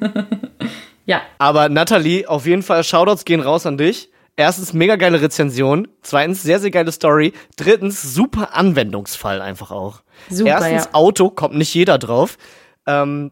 ja. 1.05 1.21
Aber 1.37 1.69
Nathalie, 1.69 2.27
auf 2.27 2.45
jeden 2.45 2.61
Fall 2.61 2.83
Shoutouts 2.83 3.23
gehen 3.23 3.39
raus 3.39 3.65
an 3.65 3.77
dich. 3.77 4.09
Erstens, 4.37 4.73
mega 4.73 4.97
geile 4.97 5.21
Rezension. 5.21 5.87
Zweitens, 6.01 6.43
sehr, 6.43 6.59
sehr 6.59 6.71
geile 6.71 6.91
Story. 6.91 7.31
Drittens, 7.55 8.01
super 8.01 8.53
Anwendungsfall 8.53 9.41
einfach 9.41 9.71
auch. 9.71 10.01
Super, 10.29 10.49
Erstens, 10.49 10.85
ja. 10.85 10.93
Auto, 10.93 11.29
kommt 11.29 11.55
nicht 11.55 11.73
jeder 11.73 11.97
drauf. 11.97 12.37
Ähm, 12.85 13.31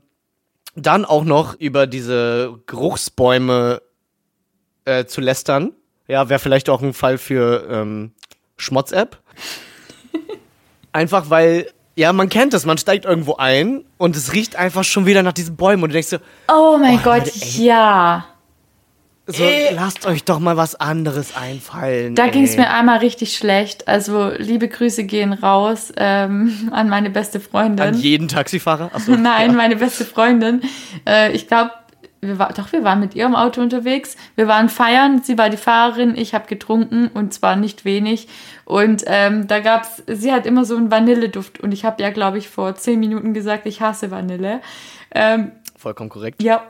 dann 0.76 1.04
auch 1.04 1.26
noch 1.26 1.60
über 1.60 1.88
diese 1.88 2.58
Geruchsbäume 2.68 3.82
äh, 4.86 5.06
zu 5.06 5.20
lästern. 5.20 5.74
Ja, 6.08 6.30
wäre 6.30 6.40
vielleicht 6.40 6.70
auch 6.70 6.82
ein 6.82 6.94
Fall 6.94 7.18
für 7.18 7.68
ähm, 7.70 8.14
Schmotz-App. 8.58 9.22
Einfach 10.92 11.30
weil, 11.30 11.68
ja, 11.96 12.14
man 12.14 12.30
kennt 12.30 12.54
das, 12.54 12.66
man 12.66 12.78
steigt 12.78 13.06
irgendwo 13.06 13.36
ein 13.36 13.84
und 13.98 14.16
es 14.16 14.34
riecht 14.34 14.56
einfach 14.56 14.84
schon 14.84 15.06
wieder 15.06 15.24
nach 15.24 15.34
diesen 15.34 15.56
Bäumen 15.56 15.84
und 15.84 15.90
du 15.90 15.94
denkst 15.94 16.10
so, 16.10 16.18
oh 16.48 16.78
mein 16.80 16.98
oh, 17.00 17.02
Gott, 17.04 17.26
Leute, 17.26 17.32
ja. 17.58 18.26
So, 19.26 19.44
äh, 19.44 19.74
lasst 19.74 20.06
euch 20.06 20.26
doch 20.26 20.40
mal 20.40 20.58
was 20.58 20.76
anderes 20.76 21.36
einfallen. 21.38 22.14
Da 22.14 22.28
ging 22.28 22.44
es 22.44 22.58
mir 22.58 22.70
einmal 22.70 22.98
richtig 22.98 23.38
schlecht. 23.38 23.88
Also 23.88 24.32
liebe 24.38 24.68
Grüße 24.68 25.06
gehen 25.06 25.32
raus 25.32 25.94
ähm, 25.96 26.70
an 26.74 26.90
meine 26.90 27.10
beste 27.10 27.40
Freundin. 27.40 27.86
An 27.86 27.98
jeden 27.98 28.28
Taxifahrer? 28.28 28.92
Achso, 28.94 29.12
Nein, 29.18 29.52
ja. 29.52 29.56
meine 29.56 29.78
beste 29.78 30.04
Freundin. 30.04 30.62
Äh, 31.08 31.32
ich 31.32 31.48
glaube, 31.48 31.72
wir 32.28 32.40
war, 32.40 32.54
doch, 32.54 32.72
wir 32.72 32.84
waren 32.84 33.00
mit 33.00 33.16
ihrem 33.16 33.36
Auto 33.36 33.62
unterwegs. 33.62 34.16
Wir 34.36 34.48
waren 34.48 34.70
feiern, 34.70 35.22
sie 35.24 35.38
war 35.38 35.50
die 35.50 35.58
Fahrerin, 35.58 36.16
ich 36.16 36.34
habe 36.34 36.48
getrunken 36.48 37.08
und 37.08 37.34
zwar 37.34 37.56
nicht 37.56 37.86
wenig. 37.86 38.28
Und 38.66 39.04
ähm, 39.08 39.48
da 39.48 39.60
gab's, 39.60 40.04
sie 40.08 40.32
hat 40.32 40.46
immer 40.46 40.66
so 40.66 40.76
einen 40.76 40.92
Vanilleduft 40.92 41.60
und 41.60 41.72
ich 41.72 41.86
habe 41.86 42.02
ja, 42.02 42.10
glaube 42.10 42.38
ich, 42.38 42.50
vor 42.50 42.76
zehn 42.76 43.00
Minuten 43.00 43.34
gesagt, 43.34 43.66
ich 43.66 43.82
hasse 43.82 44.12
Vanille. 44.12 44.62
Ähm, 45.14 45.52
Vollkommen 45.78 46.10
korrekt. 46.10 46.42
Ja, 46.42 46.64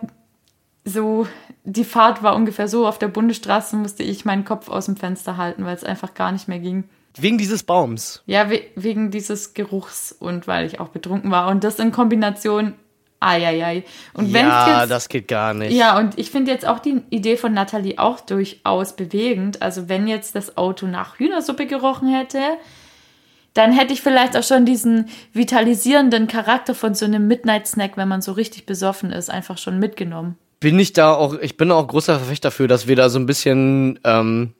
so, 0.86 1.28
die 1.64 1.86
Fahrt 1.86 2.24
war 2.24 2.36
ungefähr 2.36 2.68
so, 2.68 2.88
auf 2.88 3.00
der 3.00 3.08
Bundesstraße 3.08 3.76
musste 3.76 4.04
ich 4.04 4.26
meinen 4.26 4.46
Kopf 4.46 4.70
aus 4.70 4.86
dem 4.86 4.98
Fenster 4.98 5.38
halten, 5.38 5.66
weil 5.66 5.76
es 5.76 5.84
einfach 5.84 6.14
gar 6.14 6.32
nicht 6.32 6.48
mehr 6.48 6.60
ging. 6.60 6.86
Wegen 7.16 7.38
dieses 7.38 7.64
Baums? 7.64 8.24
Ja, 8.26 8.50
we 8.50 8.62
wegen 8.76 9.12
dieses 9.12 9.54
Geruchs 9.54 10.12
und 10.12 10.48
weil 10.48 10.66
ich 10.66 10.80
auch 10.80 10.90
betrunken 10.90 11.30
war. 11.30 11.48
Und 11.50 11.64
das 11.64 11.78
in 11.78 11.92
Kombination, 11.92 12.74
ai. 13.24 13.84
Und 14.14 14.32
ja, 14.32 14.82
jetzt, 14.82 14.92
das 14.92 15.10
geht 15.10 15.28
gar 15.28 15.54
nicht. 15.54 15.74
Ja, 15.74 15.98
und 15.98 16.18
ich 16.18 16.32
finde 16.32 16.52
jetzt 16.52 16.68
auch 16.68 16.80
die 16.80 17.02
Idee 17.10 17.38
von 17.38 17.54
Nathalie 17.54 17.98
auch 17.98 18.20
durchaus 18.20 18.96
bewegend. 18.96 19.62
Also 19.62 19.90
wenn 19.90 20.08
jetzt 20.08 20.36
das 20.36 20.58
Auto 20.58 20.88
nach 20.88 21.20
Hühnersuppe 21.20 21.66
gerochen 21.66 22.14
hätte, 22.14 22.40
dann 23.54 23.72
hätte 23.72 23.94
ich 23.94 24.02
vielleicht 24.02 24.36
auch 24.36 24.44
schon 24.44 24.66
diesen 24.66 25.10
vitalisierenden 25.32 26.28
Charakter 26.28 26.74
von 26.76 26.96
so 26.96 27.06
einem 27.06 27.28
Midnight-Snack, 27.28 27.98
wenn 27.98 28.08
man 28.08 28.22
so 28.22 28.32
richtig 28.32 28.66
besoffen 28.66 29.12
ist, 29.12 29.30
einfach 29.30 29.58
schon 29.58 29.80
mitgenommen 29.80 30.38
bin 30.64 30.80
ich 30.80 30.94
da 30.94 31.14
auch, 31.14 31.34
ich 31.42 31.58
bin 31.58 31.72
auch 31.72 31.86
großer 31.86 32.20
Verfechter 32.20 32.48
dafür, 32.48 32.70
dass 32.70 32.88
wir 32.88 32.96
da 32.96 33.10
so 33.10 33.20
ein 33.20 33.26
bisschen 33.26 34.00
ähm, 34.06 34.54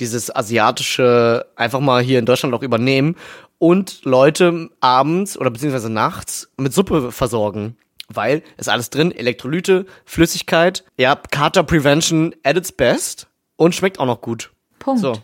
dieses 0.00 0.34
asiatische 0.34 1.44
einfach 1.54 1.80
mal 1.80 2.02
hier 2.02 2.18
in 2.18 2.24
Deutschland 2.24 2.54
auch 2.54 2.62
übernehmen 2.62 3.14
und 3.58 4.02
Leute 4.06 4.70
abends 4.80 5.36
oder 5.36 5.50
beziehungsweise 5.50 5.90
nachts 5.90 6.50
mit 6.56 6.72
Suppe 6.72 7.12
versorgen. 7.12 7.76
Weil 8.12 8.42
ist 8.56 8.68
alles 8.68 8.90
drin, 8.90 9.12
Elektrolyte, 9.12 9.86
Flüssigkeit, 10.04 10.84
ja, 10.96 11.14
Kater 11.30 11.62
Prevention 11.62 12.34
at 12.44 12.56
its 12.56 12.72
best 12.72 13.28
und 13.56 13.74
schmeckt 13.74 13.98
auch 14.00 14.06
noch 14.06 14.20
gut. 14.20 14.50
Punkt. 14.78 15.00
So. 15.00 15.14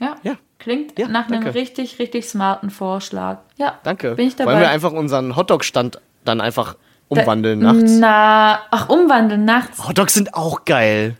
Ja. 0.00 0.16
Ja. 0.22 0.34
Klingt 0.58 0.96
Ja, 0.98 1.08
nach 1.08 1.26
einem 1.26 1.42
danke. 1.42 1.54
richtig, 1.58 1.98
richtig 1.98 2.28
smarten 2.28 2.70
Vorschlag. 2.70 3.38
Ja. 3.56 3.78
Danke. 3.82 4.14
Bin 4.14 4.28
ich 4.28 4.36
dabei. 4.36 4.52
Wollen 4.52 4.60
wir 4.60 4.70
einfach 4.70 4.92
unseren 4.92 5.34
Hotdog-Stand 5.36 6.00
dann 6.24 6.40
einfach 6.40 6.76
umwandeln 7.08 7.58
nachts? 7.58 7.92
Na, 7.98 8.60
ach, 8.70 8.88
umwandeln 8.88 9.44
nachts. 9.44 9.86
Hotdogs 9.86 10.14
sind 10.14 10.34
auch 10.34 10.64
geil. 10.64 11.16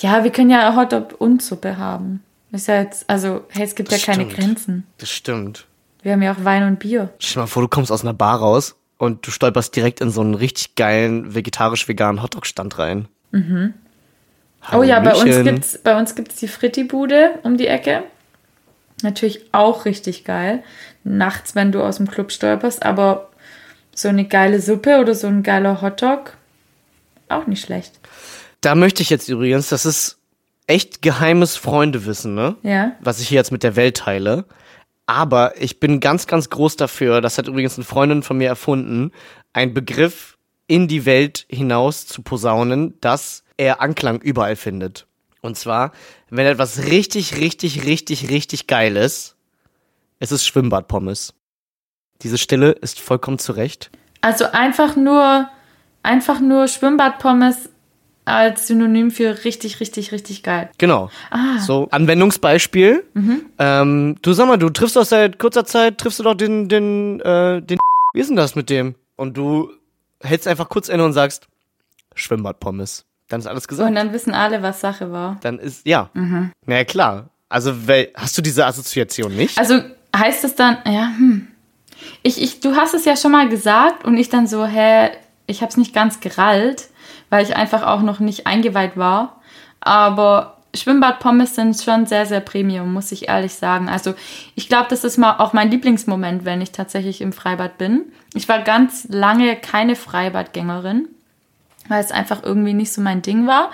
Ja, 0.00 0.22
wir 0.24 0.30
können 0.30 0.50
ja 0.50 0.74
Hotdog 0.76 1.14
und 1.20 1.42
Suppe 1.42 1.76
haben. 1.76 2.22
Ist 2.52 2.68
ja 2.68 2.80
jetzt, 2.80 3.10
also, 3.10 3.44
hey, 3.50 3.64
es 3.64 3.74
gibt 3.74 3.90
Das 3.90 4.06
ja 4.06 4.12
keine 4.14 4.30
stimmt. 4.30 4.40
Grenzen. 4.40 4.86
Das 4.98 5.10
stimmt. 5.10 5.66
Wir 6.02 6.12
haben 6.12 6.22
ja 6.22 6.32
auch 6.32 6.44
Wein 6.44 6.62
und 6.64 6.78
Bier. 6.78 7.10
Stell 7.18 7.34
dir 7.34 7.40
mal 7.40 7.46
vor, 7.48 7.62
du 7.62 7.68
kommst 7.68 7.90
aus 7.90 8.02
einer 8.02 8.14
Bar 8.14 8.38
raus 8.38 8.76
und 9.04 9.26
du 9.26 9.30
stolperst 9.30 9.74
direkt 9.76 10.00
in 10.00 10.10
so 10.10 10.20
einen 10.20 10.34
richtig 10.34 10.74
geilen 10.74 11.34
vegetarisch-veganen 11.34 12.22
Hotdog-Stand 12.22 12.78
rein. 12.78 13.08
Oh 14.72 14.82
ja, 14.82 15.00
bei 15.00 15.14
uns 15.14 15.44
gibt's, 15.44 15.78
bei 15.78 15.98
uns 15.98 16.14
gibt's 16.14 16.36
die 16.36 16.48
Fritti-Bude 16.48 17.38
um 17.42 17.56
die 17.56 17.66
Ecke. 17.66 18.04
Natürlich 19.02 19.52
auch 19.52 19.84
richtig 19.84 20.24
geil. 20.24 20.62
Nachts, 21.02 21.54
wenn 21.54 21.72
du 21.72 21.82
aus 21.82 21.96
dem 21.96 22.08
Club 22.08 22.32
stolperst, 22.32 22.84
aber 22.84 23.30
so 23.94 24.08
eine 24.08 24.24
geile 24.26 24.60
Suppe 24.60 24.98
oder 25.00 25.14
so 25.14 25.26
ein 25.26 25.42
geiler 25.42 25.82
Hotdog, 25.82 26.36
auch 27.28 27.46
nicht 27.46 27.64
schlecht. 27.64 28.00
Da 28.60 28.74
möchte 28.74 29.02
ich 29.02 29.10
jetzt 29.10 29.28
übrigens, 29.28 29.68
das 29.68 29.84
ist 29.84 30.18
echt 30.66 31.02
geheimes 31.02 31.56
Freundewissen, 31.56 32.34
ne? 32.34 32.56
Ja. 32.62 32.92
Was 33.00 33.20
ich 33.20 33.28
hier 33.28 33.36
jetzt 33.36 33.52
mit 33.52 33.62
der 33.62 33.76
Welt 33.76 33.98
teile. 33.98 34.46
Aber 35.06 35.60
ich 35.60 35.80
bin 35.80 36.00
ganz, 36.00 36.26
ganz 36.26 36.48
groß 36.48 36.76
dafür, 36.76 37.20
das 37.20 37.36
hat 37.36 37.48
übrigens 37.48 37.76
eine 37.76 37.84
Freundin 37.84 38.22
von 38.22 38.38
mir 38.38 38.48
erfunden, 38.48 39.12
ein 39.52 39.74
Begriff, 39.74 40.34
in 40.66 40.88
die 40.88 41.04
Welt 41.04 41.46
hinaus 41.48 42.06
zu 42.06 42.22
posaunen, 42.22 42.98
dass 43.00 43.44
er 43.56 43.80
Anklang 43.80 44.20
überall 44.20 44.56
findet. 44.56 45.06
Und 45.40 45.56
zwar, 45.58 45.92
wenn 46.30 46.46
etwas 46.46 46.84
richtig, 46.86 47.36
richtig, 47.36 47.84
richtig, 47.84 48.30
richtig 48.30 48.66
geil 48.66 48.96
ist, 48.96 49.36
es 50.20 50.32
ist 50.32 50.46
Schwimmbadpommes. 50.46 51.34
Diese 52.22 52.38
Stille 52.38 52.72
ist 52.72 52.98
vollkommen 52.98 53.38
zurecht. 53.38 53.90
Also 54.22 54.46
einfach 54.46 54.96
nur, 54.96 55.50
einfach 56.02 56.40
nur 56.40 56.66
Schwimmbadpommes 56.66 57.68
als 58.24 58.66
Synonym 58.66 59.10
für 59.10 59.44
richtig, 59.44 59.80
richtig, 59.80 60.12
richtig 60.12 60.42
geil. 60.42 60.70
Genau. 60.78 61.10
Ah. 61.30 61.58
So, 61.58 61.88
Anwendungsbeispiel. 61.90 63.04
Ähm, 63.58 64.16
du 64.22 64.32
sag 64.32 64.48
mal, 64.48 64.56
du 64.56 64.70
triffst 64.70 64.96
doch 64.96 65.04
seit 65.04 65.38
kurzer 65.38 65.64
Zeit, 65.64 65.98
triffst 65.98 66.18
du 66.18 66.22
doch 66.22 66.34
den, 66.34 66.68
den, 66.68 67.20
äh, 67.20 67.60
den, 67.60 67.78
wie 68.14 68.20
ist 68.20 68.28
denn 68.28 68.36
das 68.36 68.54
mit 68.54 68.70
dem? 68.70 68.94
Und 69.16 69.36
du 69.36 69.70
hältst 70.22 70.48
einfach 70.48 70.68
kurz 70.68 70.88
inne 70.88 71.04
und 71.04 71.12
sagst, 71.12 71.48
Schwimmbadpommes. 72.14 73.04
Dann 73.28 73.40
ist 73.40 73.46
alles 73.46 73.68
gesagt. 73.68 73.88
Und 73.88 73.94
dann 73.94 74.12
wissen 74.12 74.32
alle, 74.34 74.62
was 74.62 74.80
Sache 74.80 75.10
war. 75.10 75.38
Dann 75.42 75.58
ist, 75.58 75.86
ja. 75.86 76.10
Na 76.14 76.76
ja, 76.76 76.84
klar. 76.84 77.30
Also, 77.48 77.74
hast 78.14 78.36
du 78.36 78.42
diese 78.42 78.66
Assoziation 78.66 79.34
nicht? 79.34 79.58
Also 79.58 79.80
heißt 80.16 80.44
es 80.44 80.54
dann, 80.54 80.78
ja, 80.86 81.12
hm. 81.16 81.48
Ich, 82.22 82.40
ich, 82.42 82.60
du 82.60 82.76
hast 82.76 82.94
es 82.94 83.04
ja 83.04 83.16
schon 83.16 83.32
mal 83.32 83.48
gesagt 83.48 84.04
und 84.04 84.16
ich 84.16 84.28
dann 84.28 84.46
so, 84.46 84.66
hä, 84.66 85.10
ich 85.46 85.62
hab's 85.62 85.76
nicht 85.76 85.94
ganz 85.94 86.20
gerallt, 86.20 86.88
weil 87.34 87.44
ich 87.44 87.56
einfach 87.56 87.82
auch 87.82 88.00
noch 88.00 88.20
nicht 88.20 88.46
eingeweiht 88.46 88.96
war. 88.96 89.40
Aber 89.80 90.58
Schwimmbadpommes 90.72 91.56
sind 91.56 91.82
schon 91.82 92.06
sehr, 92.06 92.26
sehr 92.26 92.38
Premium, 92.38 92.92
muss 92.92 93.10
ich 93.10 93.26
ehrlich 93.28 93.54
sagen. 93.54 93.88
Also 93.88 94.14
ich 94.54 94.68
glaube, 94.68 94.86
das 94.88 95.02
ist 95.02 95.18
mal 95.18 95.38
auch 95.38 95.52
mein 95.52 95.68
Lieblingsmoment, 95.68 96.44
wenn 96.44 96.60
ich 96.60 96.70
tatsächlich 96.70 97.20
im 97.20 97.32
Freibad 97.32 97.76
bin. 97.76 98.02
Ich 98.34 98.48
war 98.48 98.60
ganz 98.60 99.08
lange 99.10 99.56
keine 99.56 99.96
Freibadgängerin, 99.96 101.08
weil 101.88 102.04
es 102.04 102.12
einfach 102.12 102.44
irgendwie 102.44 102.72
nicht 102.72 102.92
so 102.92 103.00
mein 103.00 103.20
Ding 103.20 103.48
war. 103.48 103.72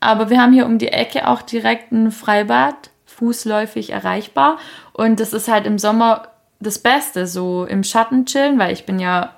Aber 0.00 0.28
wir 0.28 0.42
haben 0.42 0.52
hier 0.52 0.66
um 0.66 0.78
die 0.78 0.88
Ecke 0.88 1.28
auch 1.28 1.42
direkt 1.42 1.92
ein 1.92 2.10
Freibad, 2.10 2.90
fußläufig 3.06 3.90
erreichbar. 3.90 4.58
Und 4.92 5.20
das 5.20 5.32
ist 5.32 5.46
halt 5.46 5.64
im 5.64 5.78
Sommer 5.78 6.26
das 6.58 6.80
Beste, 6.80 7.28
so 7.28 7.66
im 7.66 7.84
Schatten 7.84 8.26
chillen, 8.26 8.58
weil 8.58 8.72
ich 8.72 8.84
bin 8.84 8.98
ja 8.98 9.36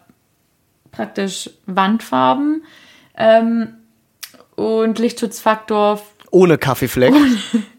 praktisch 0.90 1.50
Wandfarben. 1.66 2.62
Ähm, 3.18 3.74
und 4.54 4.98
Lichtschutzfaktor 4.98 6.00
Ohne 6.30 6.56
Kaffeefleck. 6.56 7.14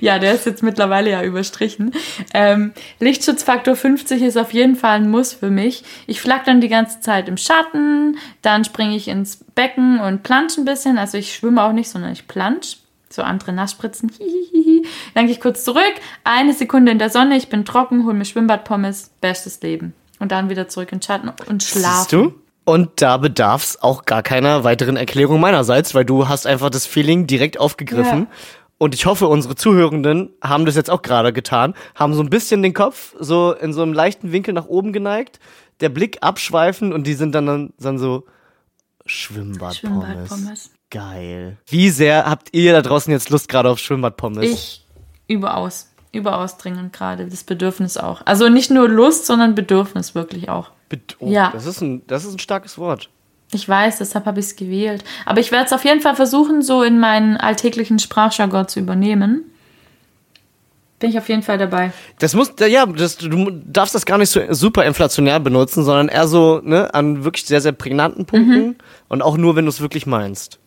Ja, 0.00 0.18
der 0.18 0.34
ist 0.34 0.46
jetzt 0.46 0.62
mittlerweile 0.62 1.10
ja 1.10 1.22
überstrichen. 1.22 1.92
Ähm, 2.34 2.72
Lichtschutzfaktor 2.98 3.76
50 3.76 4.22
ist 4.22 4.36
auf 4.36 4.52
jeden 4.52 4.76
Fall 4.76 4.96
ein 4.96 5.10
Muss 5.10 5.32
für 5.32 5.50
mich. 5.50 5.84
Ich 6.06 6.20
flack 6.20 6.44
dann 6.44 6.60
die 6.60 6.68
ganze 6.68 7.00
Zeit 7.00 7.28
im 7.28 7.36
Schatten, 7.36 8.18
dann 8.42 8.64
springe 8.64 8.96
ich 8.96 9.08
ins 9.08 9.44
Becken 9.54 10.00
und 10.00 10.22
plansch 10.22 10.58
ein 10.58 10.64
bisschen. 10.64 10.98
Also 10.98 11.18
ich 11.18 11.34
schwimme 11.34 11.62
auch 11.62 11.72
nicht, 11.72 11.88
sondern 11.88 12.12
ich 12.12 12.28
plansch. 12.28 12.78
So 13.12 13.22
andere 13.22 13.52
Nassspritzen. 13.52 14.10
Hihihihi. 14.18 14.86
Dann 15.14 15.26
gehe 15.26 15.34
ich 15.34 15.40
kurz 15.40 15.64
zurück, 15.64 15.94
eine 16.24 16.52
Sekunde 16.52 16.92
in 16.92 16.98
der 16.98 17.10
Sonne, 17.10 17.36
ich 17.36 17.48
bin 17.48 17.64
trocken, 17.64 18.06
hol 18.06 18.14
mir 18.14 18.24
Schwimmbadpommes, 18.24 19.10
bestes 19.20 19.60
Leben. 19.62 19.94
Und 20.20 20.32
dann 20.32 20.50
wieder 20.50 20.68
zurück 20.68 20.92
in 20.92 20.98
den 20.98 21.02
Schatten 21.02 21.30
und 21.48 21.62
schlafen. 21.62 21.96
Siehst 21.96 22.12
du? 22.12 22.34
Und 22.70 23.02
da 23.02 23.16
bedarf 23.16 23.64
es 23.64 23.82
auch 23.82 24.04
gar 24.04 24.22
keiner 24.22 24.62
weiteren 24.62 24.96
Erklärung 24.96 25.40
meinerseits, 25.40 25.92
weil 25.92 26.04
du 26.04 26.28
hast 26.28 26.46
einfach 26.46 26.70
das 26.70 26.86
Feeling 26.86 27.26
direkt 27.26 27.58
aufgegriffen. 27.58 28.28
Ja. 28.30 28.36
Und 28.78 28.94
ich 28.94 29.06
hoffe, 29.06 29.26
unsere 29.26 29.56
Zuhörenden 29.56 30.30
haben 30.40 30.66
das 30.66 30.76
jetzt 30.76 30.88
auch 30.88 31.02
gerade 31.02 31.32
getan, 31.32 31.74
haben 31.96 32.14
so 32.14 32.22
ein 32.22 32.30
bisschen 32.30 32.62
den 32.62 32.72
Kopf 32.72 33.16
so 33.18 33.52
in 33.52 33.72
so 33.72 33.82
einem 33.82 33.92
leichten 33.92 34.30
Winkel 34.30 34.54
nach 34.54 34.66
oben 34.66 34.92
geneigt, 34.92 35.40
der 35.80 35.88
Blick 35.88 36.18
abschweifen 36.20 36.92
und 36.92 37.08
die 37.08 37.14
sind 37.14 37.34
dann, 37.34 37.72
dann 37.76 37.98
so 37.98 38.24
Schwimmbadpommes. 39.04 39.76
Schwimmbadpommes. 39.76 40.70
Geil. 40.90 41.58
Wie 41.66 41.90
sehr 41.90 42.26
habt 42.26 42.50
ihr 42.52 42.72
da 42.72 42.82
draußen 42.82 43.12
jetzt 43.12 43.30
Lust 43.30 43.48
gerade 43.48 43.68
auf 43.68 43.80
Schwimmbadpommes? 43.80 44.44
Ich 44.44 44.86
überaus, 45.26 45.90
überaus 46.12 46.56
dringend 46.56 46.92
gerade, 46.92 47.26
das 47.26 47.42
Bedürfnis 47.42 47.96
auch. 47.96 48.22
Also 48.26 48.48
nicht 48.48 48.70
nur 48.70 48.88
Lust, 48.88 49.26
sondern 49.26 49.56
Bedürfnis 49.56 50.14
wirklich 50.14 50.48
auch. 50.48 50.70
Oh, 51.18 51.28
Ja. 51.30 51.50
Das 51.52 51.66
ist 51.66 51.80
ein, 51.80 52.02
das 52.06 52.24
ist 52.24 52.34
ein 52.34 52.38
starkes 52.38 52.78
Wort. 52.78 53.08
Ich 53.52 53.68
weiß, 53.68 53.98
deshalb 53.98 54.26
habe 54.26 54.38
ich 54.38 54.46
es 54.46 54.56
gewählt. 54.56 55.02
Aber 55.26 55.40
ich 55.40 55.50
werde 55.50 55.66
es 55.66 55.72
auf 55.72 55.84
jeden 55.84 56.00
Fall 56.00 56.14
versuchen, 56.14 56.62
so 56.62 56.82
in 56.82 57.00
meinen 57.00 57.36
alltäglichen 57.36 57.98
Sprachjargon 57.98 58.68
zu 58.68 58.78
übernehmen. 58.78 59.44
Bin 61.00 61.10
ich 61.10 61.18
auf 61.18 61.28
jeden 61.28 61.42
Fall 61.42 61.56
dabei. 61.58 61.92
Das 62.18 62.34
muss, 62.34 62.52
ja, 62.60 62.84
das, 62.86 63.16
du 63.16 63.50
darfst 63.50 63.94
das 63.94 64.04
gar 64.04 64.18
nicht 64.18 64.28
so 64.28 64.40
super 64.50 64.84
inflationär 64.84 65.40
benutzen, 65.40 65.82
sondern 65.82 66.08
eher 66.08 66.28
so, 66.28 66.60
ne, 66.62 66.92
an 66.94 67.24
wirklich 67.24 67.46
sehr, 67.46 67.60
sehr 67.62 67.72
prägnanten 67.72 68.26
Punkten 68.26 68.76
und 69.08 69.22
auch 69.22 69.36
nur, 69.38 69.56
wenn 69.56 69.64
du 69.64 69.70
es 69.70 69.80
wirklich 69.80 70.06
meinst. 70.06 70.58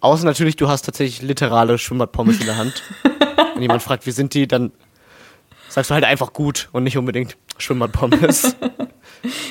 Außer 0.00 0.24
natürlich, 0.24 0.56
du 0.56 0.68
hast 0.68 0.82
tatsächlich 0.82 1.22
literale 1.22 1.78
Schwimmbadpommes 1.78 2.40
in 2.40 2.46
der 2.46 2.56
Hand. 2.56 2.82
wenn 3.54 3.62
jemand 3.62 3.82
fragt, 3.82 4.06
wie 4.06 4.10
sind 4.10 4.34
die, 4.34 4.48
dann 4.48 4.72
sagst 5.74 5.90
du 5.90 5.94
halt 5.94 6.04
einfach 6.04 6.32
gut 6.32 6.68
und 6.72 6.84
nicht 6.84 6.96
unbedingt 6.96 7.36
Schwimmbadpommes. 7.58 8.56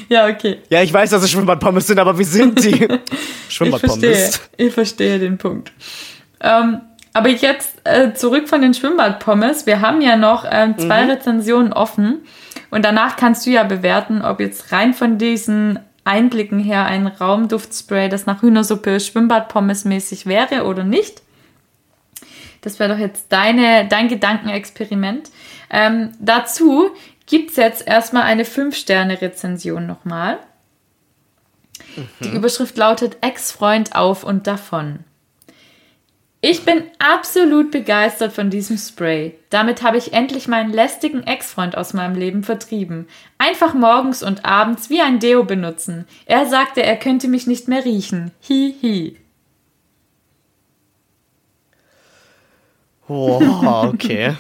Ja, 0.08 0.28
okay. 0.28 0.60
ja, 0.70 0.84
ich 0.84 0.94
weiß, 0.94 1.10
dass 1.10 1.24
es 1.24 1.32
Schwimmbadpommes 1.32 1.88
sind, 1.88 1.98
aber 1.98 2.20
wie 2.20 2.24
sind 2.24 2.64
die? 2.64 2.74
Ich 3.50 3.58
verstehe. 3.58 3.72
Schwimmbadpommes. 3.72 4.42
Ich 4.58 4.74
verstehe 4.74 5.18
den 5.18 5.40
Punkt. 5.40 5.72
Ähm, 6.42 6.82
aber 7.14 7.30
jetzt 7.30 7.82
äh, 7.84 8.14
zurück 8.14 8.48
von 8.48 8.62
den 8.62 8.76
Schwimmbadpommes. 8.76 9.66
Wir 9.66 9.82
haben 9.82 10.02
ja 10.02 10.16
noch 10.16 10.46
ähm, 10.48 10.78
zwei 10.78 11.06
Rezensionen 11.06 11.74
offen. 11.74 12.20
Und 12.70 12.86
danach 12.86 13.16
kannst 13.16 13.48
du 13.48 13.50
ja 13.50 13.64
bewerten, 13.64 14.22
ob 14.22 14.40
jetzt 14.40 14.72
rein 14.72 14.94
von 14.94 15.18
diesen 15.18 15.80
Einblicken 16.04 16.60
her 16.60 16.86
ein 16.86 17.08
Raumduftspray, 17.08 18.10
das 18.10 18.28
nach 18.28 18.44
Hühnersuppe 18.44 19.00
Schwimmbadpommes 19.00 19.86
mäßig 19.86 20.28
wäre 20.28 20.66
oder 20.66 20.84
nicht. 20.84 21.23
Das 22.64 22.80
wäre 22.80 22.94
doch 22.94 23.00
jetzt 23.00 23.32
deine, 23.32 23.88
dein 23.88 24.08
Gedankenexperiment. 24.08 25.30
Ähm, 25.70 26.12
dazu 26.20 26.90
gibt 27.26 27.52
es 27.52 27.58
jetzt 27.58 27.86
erstmal 27.86 28.24
eine 28.24 28.46
5-Sterne-Rezension 28.46 29.86
nochmal. 29.86 30.40
Die 32.22 32.30
Überschrift 32.30 32.78
lautet 32.78 33.18
Ex-Freund 33.22 33.96
auf 33.96 34.24
und 34.24 34.48
davon. 34.48 35.00
Ich 36.40 36.66
bin 36.66 36.84
absolut 37.00 37.72
begeistert 37.72 38.34
von 38.34 38.50
diesem 38.50 38.78
Spray. 38.78 39.36
Damit 39.50 39.82
habe 39.82 39.98
ich 39.98 40.12
endlich 40.12 40.48
meinen 40.48 40.74
lästigen 40.74 41.24
Ex-Freund 41.24 41.78
aus 41.78 41.94
meinem 41.94 42.16
Leben 42.16 42.44
vertrieben. 42.44 43.08
Einfach 43.38 43.74
morgens 43.74 44.24
und 44.24 44.44
abends 44.44 44.90
wie 44.90 45.02
ein 45.02 45.20
Deo 45.20 45.44
benutzen. 45.44 46.06
Er 46.26 46.46
sagte, 46.46 46.84
er 46.84 46.98
könnte 46.98 47.28
mich 47.28 47.48
nicht 47.48 47.68
mehr 47.68 47.86
riechen. 47.86 48.32
Hi 48.50 48.76
hi. 48.82 49.23
Wow, 53.08 53.94
okay. 53.94 54.36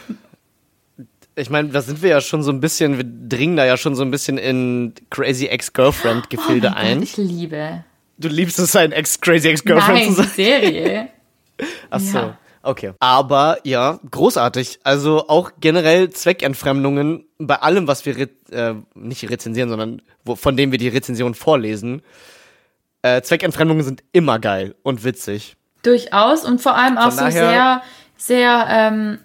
Ich 1.35 1.49
meine, 1.49 1.69
da 1.69 1.81
sind 1.81 2.01
wir 2.01 2.09
ja 2.09 2.21
schon 2.21 2.43
so 2.43 2.51
ein 2.51 2.59
bisschen, 2.59 2.97
wir 2.97 3.05
dringen 3.05 3.57
da 3.57 3.65
ja 3.65 3.75
schon 3.75 3.95
so 3.95 4.03
ein 4.03 4.11
bisschen 4.11 4.37
in 4.37 4.93
Crazy 5.09 5.47
Ex-Girlfriend-Gefilde 5.47 6.71
Oh 6.73 6.77
ein. 6.77 6.99
Gott, 6.99 7.03
ich 7.03 7.17
liebe. 7.17 7.83
Du 8.17 8.27
liebst 8.27 8.59
es, 8.59 8.75
ein 8.75 8.91
Ex-Crazy 8.91 9.49
Ex-Girlfriend 9.49 9.97
Nein, 9.99 10.09
zu 10.09 10.13
sein. 10.21 10.27
Serie. 10.27 11.09
Ach 11.89 11.99
so. 11.99 12.17
ja. 12.17 12.37
Okay. 12.65 12.93
Aber 12.99 13.57
ja, 13.63 13.99
großartig. 14.09 14.79
Also 14.83 15.27
auch 15.27 15.51
generell 15.59 16.11
Zweckentfremdungen 16.11 17.25
bei 17.37 17.55
allem, 17.55 17.87
was 17.87 18.05
wir 18.05 18.17
äh, 18.51 18.75
nicht 18.95 19.29
rezensieren, 19.29 19.69
sondern 19.69 20.01
wo, 20.23 20.35
von 20.35 20.55
dem 20.55 20.71
wir 20.71 20.79
die 20.79 20.87
Rezension 20.87 21.33
vorlesen. 21.35 22.01
Äh, 23.01 23.21
Zweckentfremdungen 23.21 23.83
sind 23.83 24.03
immer 24.13 24.39
geil 24.39 24.75
und 24.81 25.03
witzig. 25.03 25.57
Durchaus 25.83 26.45
und 26.45 26.61
vor 26.61 26.77
allem 26.77 26.97
auch 26.97 27.11
so 27.11 27.29
sehr, 27.29 27.81
sehr 28.25 28.67
ähm, 28.69 29.19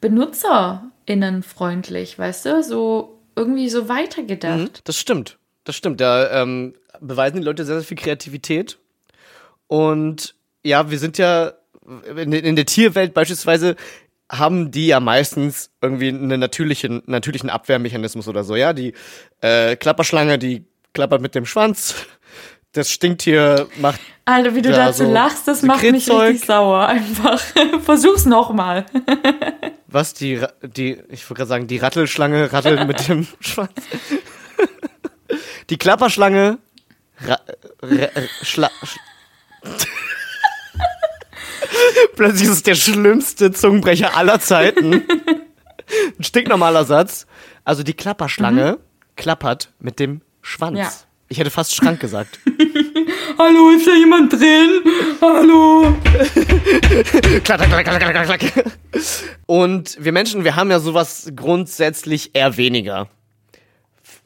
benutzerinnenfreundlich, 0.00 2.18
weißt 2.18 2.46
du? 2.46 2.62
So 2.62 3.18
irgendwie 3.36 3.68
so 3.68 3.88
weitergedacht. 3.88 4.58
Mhm, 4.58 4.70
Das 4.84 4.96
stimmt. 4.96 5.38
Das 5.64 5.76
stimmt. 5.76 6.00
Da 6.00 6.42
ähm, 6.42 6.74
beweisen 7.00 7.36
die 7.36 7.42
Leute 7.42 7.64
sehr, 7.64 7.76
sehr 7.76 7.84
viel 7.84 7.96
Kreativität. 7.96 8.78
Und 9.66 10.34
ja, 10.64 10.90
wir 10.90 10.98
sind 10.98 11.18
ja 11.18 11.52
in, 12.16 12.56
der 12.56 12.66
Tierwelt 12.66 13.14
beispielsweise 13.14 13.76
haben 14.30 14.70
die 14.70 14.86
ja 14.86 15.00
meistens 15.00 15.70
irgendwie 15.82 16.08
einen 16.08 16.40
natürlichen, 16.40 17.02
natürlichen 17.06 17.50
Abwehrmechanismus 17.50 18.28
oder 18.28 18.44
so, 18.44 18.56
ja. 18.56 18.72
Die 18.72 18.94
äh, 19.42 19.76
Klapperschlange, 19.76 20.38
die 20.38 20.64
klappert 20.94 21.20
mit 21.20 21.34
dem 21.34 21.44
Schwanz. 21.44 22.06
Das 22.72 22.90
Stinktier 22.90 23.68
macht 23.78 24.00
Alter, 24.24 24.54
wie 24.54 24.62
du 24.62 24.70
Ja, 24.70 24.86
dazu 24.86 25.04
so 25.04 25.12
lachst, 25.12 25.48
das 25.48 25.62
macht 25.62 25.82
mich 25.82 26.08
richtig 26.08 26.44
sauer. 26.46 26.86
Einfach. 26.86 27.40
Versuch's 27.82 28.24
nochmal. 28.24 28.86
was 29.88 30.14
die, 30.14 30.40
die, 30.62 30.98
ich 31.08 31.28
wollte 31.28 31.38
gerade 31.38 31.48
sagen, 31.48 31.66
die 31.66 31.78
Rattelschlange 31.78 32.52
rattelt 32.52 32.86
mit 32.86 33.08
dem 33.08 33.26
Schwanz. 33.40 33.72
Die 35.70 35.76
Klapperschlange 35.76 36.58
ra, 37.26 37.40
ra, 37.82 38.08
schla, 38.42 38.70
sch 38.84 38.98
Plötzlich 42.16 42.42
ist 42.44 42.54
es 42.54 42.62
der 42.62 42.74
schlimmste 42.74 43.50
Zungenbrecher 43.50 44.16
aller 44.16 44.40
Zeiten. 44.40 44.94
Ein 46.18 46.24
stinknormaler 46.24 46.84
Satz. 46.84 47.26
Also 47.64 47.82
die 47.82 47.94
Klapperschlange 47.94 48.78
klappert 49.16 49.72
mit 49.78 49.98
dem 49.98 50.20
Schwanz. 50.42 50.78
Ja. 50.78 50.90
Ich 51.32 51.38
hätte 51.38 51.50
fast 51.50 51.74
Schrank 51.74 51.98
gesagt. 51.98 52.40
Hallo, 53.38 53.70
ist 53.70 53.86
da 53.86 53.94
jemand 53.94 54.34
drin? 54.34 54.82
Hallo. 55.22 55.96
klack, 57.42 57.58
klack, 57.58 57.84
klack, 57.86 58.00
klack, 58.00 58.26
klack, 58.26 58.38
klack. 58.38 58.64
Und 59.46 59.96
wir 59.98 60.12
Menschen, 60.12 60.44
wir 60.44 60.56
haben 60.56 60.70
ja 60.70 60.78
sowas 60.78 61.32
grundsätzlich 61.34 62.34
eher 62.34 62.58
weniger. 62.58 63.08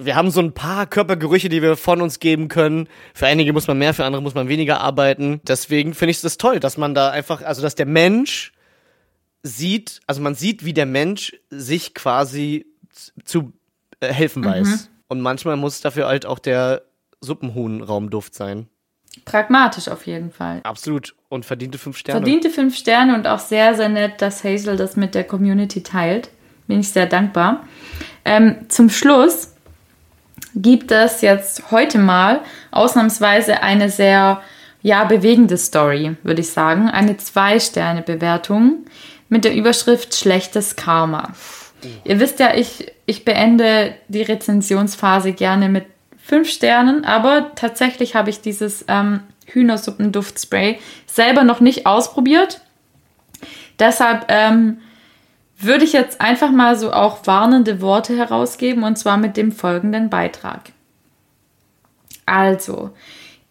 Wir 0.01 0.17
haben 0.17 0.33
so 0.33 0.41
ein 0.41 0.53
paar 0.53 0.87
Körpergerüche, 0.87 1.49
die 1.49 1.63
wir 1.63 1.77
von 1.77 2.01
uns 2.01 2.19
geben 2.19 2.49
können. 2.49 2.89
Für 3.15 3.29
einige 3.29 3.53
muss 3.53 3.69
man 3.69 3.79
mehr, 3.79 3.95
für 3.95 4.05
andere 4.05 4.21
muss 4.21 4.35
man 4.35 4.49
weniger 4.49 4.81
arbeiten. 4.81 5.41
Deswegen 5.47 5.95
finde 5.95 6.11
ich 6.11 6.25
es 6.25 6.39
toll, 6.39 6.59
dass 6.59 6.77
man 6.77 6.93
da 6.93 7.11
einfach, 7.11 7.41
also 7.41 7.63
dass 7.63 7.77
der 7.77 7.87
Mensch 7.87 8.53
sieht, 9.45 10.01
also 10.09 10.21
man 10.21 10.35
sieht, 10.35 10.65
wie 10.65 10.75
der 10.75 10.87
Mensch 10.87 11.37
sich 11.51 11.95
quasi 11.95 12.67
zu 13.25 13.53
äh, 14.01 14.13
helfen 14.13 14.45
weiß. 14.45 14.67
Mhm. 14.67 14.97
Und 15.09 15.21
manchmal 15.21 15.57
muss 15.57 15.81
dafür 15.81 16.09
halt 16.09 16.27
auch 16.27 16.41
der 16.41 16.83
Suppenhuhnraumduft 17.27 18.35
sein. 18.35 18.68
Pragmatisch 19.24 19.89
auf 19.89 20.07
jeden 20.07 20.31
Fall. 20.31 20.61
Absolut. 20.62 21.14
Und 21.29 21.45
verdiente 21.45 21.79
fünf 21.79 21.97
Sterne. 21.97 22.20
Verdiente 22.20 22.51
fünf 22.51 22.77
Sterne 22.77 23.14
und 23.14 23.27
auch 23.27 23.39
sehr, 23.39 23.74
sehr 23.74 23.89
nett, 23.89 24.22
dass 24.22 24.45
Hazel 24.45 24.77
das 24.77 24.97
mit 24.97 25.14
der 25.14 25.24
Community 25.24 25.83
teilt. 25.83 26.31
Bin 26.66 26.81
ich 26.81 26.91
sehr 26.91 27.07
dankbar. 27.07 27.66
Ähm, 28.24 28.57
zum 28.68 28.91
Schluss 28.91 29.55
gibt 30.55 30.91
es 30.91 31.20
jetzt 31.20 31.70
heute 31.70 31.99
mal 31.99 32.41
ausnahmsweise 32.70 33.62
eine 33.62 33.91
sehr 33.91 34.43
ja, 34.83 35.05
bewegende 35.05 35.59
Story, 35.59 36.16
würde 36.22 36.41
ich 36.41 36.51
sagen. 36.51 36.89
Eine 36.89 37.16
Zwei-Sterne-Bewertung 37.16 38.85
mit 39.29 39.45
der 39.45 39.55
Überschrift 39.55 40.14
Schlechtes 40.14 40.77
Karma. 40.77 41.33
Ihr 42.05 42.20
wisst 42.20 42.41
ja, 42.41 42.55
ich, 42.55 42.93
ich 43.05 43.24
beende 43.24 43.95
die 44.09 44.22
Rezensionsphase 44.22 45.33
gerne 45.33 45.68
mit 45.68 45.87
fünf 46.27 46.51
Sternen, 46.51 47.05
aber 47.05 47.53
tatsächlich 47.55 48.16
habe 48.16 48.31
ich 48.31 48.41
dieses 48.41 48.85
ähm, 48.89 49.20
Hühnersuppenduftspray 49.47 50.81
selber 51.07 51.45
noch 51.45 51.61
nicht 51.61 51.87
ausprobiert. 51.87 52.62
Deshalb 53.79 54.27
ähm, 54.29 54.79
würde 55.57 55.85
ich 55.85 55.93
jetzt 55.93 56.20
einfach 56.20 56.51
mal 56.51 56.77
so 56.77 56.93
auch 56.93 57.27
warnende 57.27 57.81
Worte 57.81 58.16
herausgeben 58.16 58.83
und 58.83 58.99
zwar 58.99 59.18
mit 59.18 59.37
dem 59.37 59.53
folgenden 59.53 60.11
Beitrag. 60.11 60.72
Also, 62.27 62.91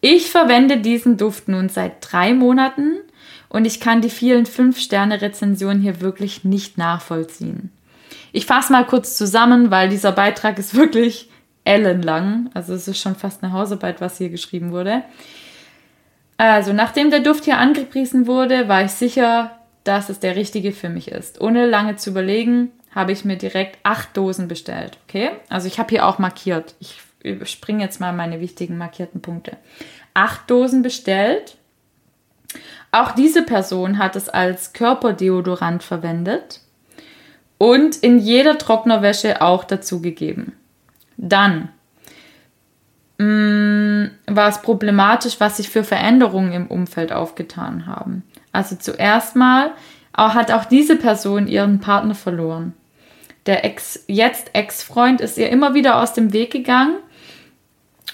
ich 0.02 0.30
verwende 0.30 0.76
diesen 0.76 1.16
Duft 1.16 1.48
nun 1.48 1.70
seit 1.70 1.94
drei 2.00 2.34
Monaten 2.34 2.98
und 3.48 3.64
ich 3.64 3.80
kann 3.80 4.02
die 4.02 4.10
vielen 4.10 4.44
5-Sterne-Rezensionen 4.44 5.80
hier 5.80 6.02
wirklich 6.02 6.44
nicht 6.44 6.76
nachvollziehen. 6.76 7.72
Ich 8.32 8.44
fasse 8.44 8.70
mal 8.70 8.84
kurz 8.84 9.16
zusammen, 9.16 9.70
weil 9.70 9.88
dieser 9.88 10.12
Beitrag 10.12 10.58
ist 10.58 10.74
wirklich 10.74 11.30
ellenlang. 11.66 12.50
Also 12.54 12.74
es 12.74 12.88
ist 12.88 12.98
schon 12.98 13.16
fast 13.16 13.42
eine 13.42 13.52
Hausarbeit, 13.52 14.00
was 14.00 14.18
hier 14.18 14.30
geschrieben 14.30 14.72
wurde. 14.72 15.02
Also, 16.38 16.74
nachdem 16.74 17.10
der 17.10 17.20
Duft 17.20 17.44
hier 17.44 17.56
angepriesen 17.56 18.26
wurde, 18.26 18.68
war 18.68 18.84
ich 18.84 18.90
sicher, 18.90 19.52
dass 19.84 20.10
es 20.10 20.20
der 20.20 20.36
richtige 20.36 20.72
für 20.72 20.90
mich 20.90 21.10
ist. 21.10 21.40
Ohne 21.40 21.66
lange 21.66 21.96
zu 21.96 22.10
überlegen, 22.10 22.72
habe 22.94 23.12
ich 23.12 23.24
mir 23.24 23.36
direkt 23.36 23.78
acht 23.82 24.16
Dosen 24.16 24.48
bestellt. 24.48 24.98
Okay? 25.06 25.30
Also 25.48 25.68
ich 25.68 25.78
habe 25.78 25.90
hier 25.90 26.06
auch 26.06 26.18
markiert. 26.18 26.74
Ich 26.80 27.00
springe 27.48 27.84
jetzt 27.84 28.00
mal 28.00 28.12
meine 28.12 28.40
wichtigen 28.40 28.78
markierten 28.78 29.20
Punkte. 29.20 29.56
Acht 30.14 30.50
Dosen 30.50 30.82
bestellt. 30.82 31.56
Auch 32.92 33.12
diese 33.12 33.42
Person 33.42 33.98
hat 33.98 34.16
es 34.16 34.28
als 34.28 34.72
Körperdeodorant 34.72 35.82
verwendet 35.82 36.60
und 37.58 37.96
in 37.96 38.18
jeder 38.18 38.56
Trocknerwäsche 38.56 39.42
auch 39.42 39.64
dazugegeben. 39.64 40.52
Dann 41.16 41.68
mh, 43.18 43.24
mm, 43.26 44.10
war 44.26 44.48
es 44.48 44.62
problematisch, 44.62 45.40
was 45.40 45.56
sich 45.56 45.70
für 45.70 45.84
Veränderungen 45.84 46.52
im 46.52 46.66
Umfeld 46.66 47.12
aufgetan 47.12 47.86
haben. 47.86 48.22
Also 48.52 48.76
zuerst 48.76 49.36
mal 49.36 49.72
hat 50.14 50.50
auch 50.50 50.64
diese 50.64 50.96
Person 50.96 51.46
ihren 51.46 51.80
Partner 51.80 52.14
verloren. 52.14 52.72
Der 53.44 53.64
Ex, 53.64 54.04
jetzt 54.06 54.50
Ex-Freund 54.54 55.20
ist 55.20 55.38
ihr 55.38 55.50
immer 55.50 55.74
wieder 55.74 56.02
aus 56.02 56.14
dem 56.14 56.32
Weg 56.32 56.50
gegangen 56.50 56.96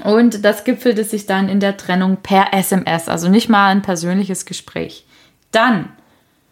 und 0.02 0.44
das 0.44 0.64
gipfelte 0.64 1.04
sich 1.04 1.26
dann 1.26 1.48
in 1.48 1.60
der 1.60 1.76
Trennung 1.76 2.18
per 2.18 2.52
SMS, 2.52 3.08
also 3.08 3.28
nicht 3.28 3.48
mal 3.48 3.68
ein 3.68 3.82
persönliches 3.82 4.46
Gespräch. 4.46 5.06
Dann, 5.52 5.90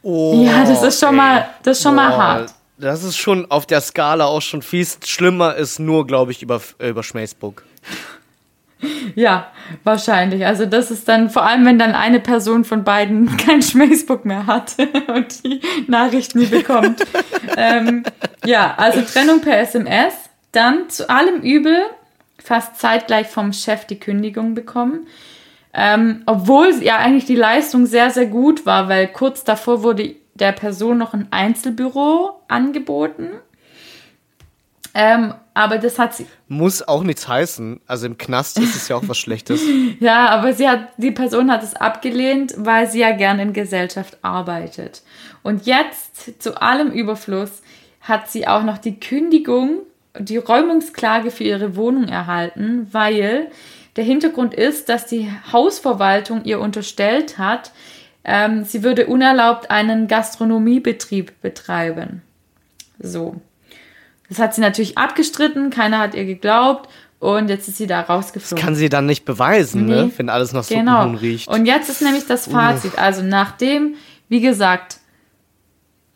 oh, 0.03 0.44
ja, 0.44 0.64
das 0.64 0.82
ist 0.82 1.01
schon 1.01 1.11
ey. 1.11 1.16
mal, 1.16 1.48
das 1.62 1.78
ist 1.78 1.82
schon 1.82 1.96
Boah. 1.96 2.03
mal 2.03 2.16
hart 2.16 2.55
das 2.80 3.04
ist 3.04 3.16
schon 3.16 3.50
auf 3.50 3.66
der 3.66 3.80
Skala 3.80 4.24
auch 4.24 4.42
schon 4.42 4.62
fies. 4.62 4.98
Schlimmer 5.04 5.54
ist 5.56 5.78
nur, 5.78 6.06
glaube 6.06 6.32
ich, 6.32 6.42
über, 6.42 6.60
über 6.78 7.02
Facebook. 7.02 7.62
Ja, 9.14 9.50
wahrscheinlich. 9.84 10.46
Also 10.46 10.64
das 10.64 10.90
ist 10.90 11.06
dann 11.08 11.28
vor 11.28 11.42
allem, 11.42 11.66
wenn 11.66 11.78
dann 11.78 11.94
eine 11.94 12.20
Person 12.20 12.64
von 12.64 12.84
beiden 12.84 13.36
kein 13.36 13.62
Facebook 13.62 14.24
mehr 14.24 14.46
hat 14.46 14.76
und 15.08 15.44
die 15.44 15.60
Nachricht 15.86 16.34
nie 16.34 16.46
bekommt. 16.46 17.04
ähm, 17.56 18.04
ja, 18.44 18.74
also 18.76 19.02
Trennung 19.02 19.40
per 19.40 19.58
SMS. 19.58 20.14
Dann 20.52 20.88
zu 20.88 21.08
allem 21.08 21.42
Übel 21.42 21.82
fast 22.42 22.80
zeitgleich 22.80 23.28
vom 23.28 23.52
Chef 23.52 23.84
die 23.84 24.00
Kündigung 24.00 24.54
bekommen. 24.54 25.06
Ähm, 25.72 26.22
obwohl 26.26 26.82
ja 26.82 26.96
eigentlich 26.96 27.26
die 27.26 27.36
Leistung 27.36 27.86
sehr, 27.86 28.10
sehr 28.10 28.26
gut 28.26 28.66
war, 28.66 28.88
weil 28.88 29.06
kurz 29.06 29.44
davor 29.44 29.84
wurde 29.84 30.16
der 30.41 30.53
Person 30.53 30.99
noch 30.99 31.14
ein 31.14 31.28
Einzelbüro 31.30 32.41
angeboten. 32.49 33.28
Ähm, 34.93 35.34
aber 35.55 35.78
das 35.78 35.99
hat 35.99 36.14
sie. 36.14 36.26
Muss 36.49 36.86
auch 36.86 37.03
nichts 37.03 37.28
heißen. 37.28 37.80
Also 37.86 38.07
im 38.07 38.18
Knast 38.18 38.59
ist 38.59 38.74
es 38.74 38.88
ja 38.88 38.97
auch 38.97 39.05
was 39.07 39.18
Schlechtes. 39.24 39.61
ja, 40.01 40.28
aber 40.28 40.53
sie 40.53 40.68
hat, 40.68 40.88
die 40.97 41.11
Person 41.12 41.51
hat 41.51 41.62
es 41.62 41.74
abgelehnt, 41.74 42.55
weil 42.57 42.91
sie 42.91 43.01
ja 43.01 43.12
gern 43.12 43.38
in 43.38 43.53
Gesellschaft 43.53 44.18
arbeitet. 44.22 45.03
Und 45.43 45.66
jetzt, 45.66 46.43
zu 46.43 46.61
allem 46.61 46.91
Überfluss, 46.91 47.62
hat 48.01 48.30
sie 48.30 48.49
auch 48.49 48.62
noch 48.62 48.78
die 48.78 48.99
Kündigung, 48.99 49.80
die 50.18 50.38
Räumungsklage 50.38 51.30
für 51.30 51.45
ihre 51.45 51.76
Wohnung 51.76 52.09
erhalten, 52.09 52.88
weil 52.91 53.51
der 53.97 54.05
Hintergrund 54.05 54.55
ist, 54.55 54.88
dass 54.88 55.07
die 55.07 55.30
Hausverwaltung 55.53 56.45
ihr 56.45 56.61
unterstellt 56.61 57.38
hat, 57.38 57.72
ähm, 58.24 58.64
sie 58.64 58.82
würde 58.82 59.06
unerlaubt 59.06 59.70
einen 59.70 60.08
Gastronomiebetrieb 60.08 61.40
betreiben. 61.40 62.22
So. 62.98 63.40
Das 64.28 64.38
hat 64.38 64.54
sie 64.54 64.60
natürlich 64.60 64.98
abgestritten, 64.98 65.70
keiner 65.70 65.98
hat 65.98 66.14
ihr 66.14 66.24
geglaubt 66.24 66.88
und 67.18 67.48
jetzt 67.48 67.68
ist 67.68 67.78
sie 67.78 67.86
da 67.86 68.00
rausgeflogen. 68.00 68.56
Das 68.56 68.64
kann 68.64 68.74
sie 68.74 68.88
dann 68.88 69.06
nicht 69.06 69.24
beweisen, 69.24 69.86
ne? 69.86 69.94
nee. 69.94 70.02
ne? 70.02 70.12
wenn 70.16 70.28
alles 70.28 70.52
nach 70.52 70.66
genau. 70.66 71.02
Suppenhuhn 71.02 71.16
riecht. 71.16 71.48
Und 71.48 71.66
jetzt 71.66 71.88
ist 71.88 72.02
nämlich 72.02 72.26
das 72.26 72.46
Fazit. 72.46 72.98
Also 72.98 73.22
nachdem, 73.22 73.94
wie 74.28 74.40
gesagt, 74.40 74.98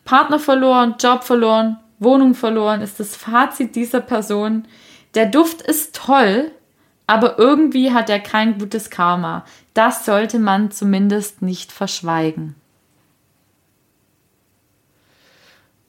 Partner 0.05 0.39
verloren, 0.39 0.97
Job 1.01 1.25
verloren, 1.25 1.79
Wohnung 1.99 2.35
verloren, 2.35 2.83
ist 2.83 3.01
das 3.01 3.17
Fazit 3.17 3.75
dieser 3.75 4.01
Person, 4.01 4.67
der 5.15 5.27
Duft 5.27 5.63
ist 5.63 5.95
toll, 5.95 6.51
aber 7.07 7.39
irgendwie 7.39 7.93
hat 7.93 8.09
er 8.09 8.21
kein 8.21 8.59
gutes 8.59 8.91
Karma. 8.91 9.45
Das 9.75 10.05
sollte 10.05 10.39
man 10.39 10.71
zumindest 10.71 11.43
nicht 11.43 11.73
verschweigen. 11.73 12.55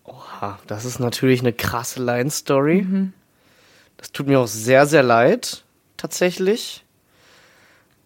Oha, 0.03 0.59
das 0.67 0.85
ist 0.85 0.99
natürlich 0.99 1.39
eine 1.39 1.53
krasse 1.53 2.03
Line-Story. 2.03 2.81
Mhm. 2.81 3.13
Das 3.97 4.11
tut 4.11 4.27
mir 4.27 4.39
auch 4.39 4.47
sehr, 4.47 4.85
sehr 4.85 5.03
leid, 5.03 5.63
tatsächlich. 5.97 6.83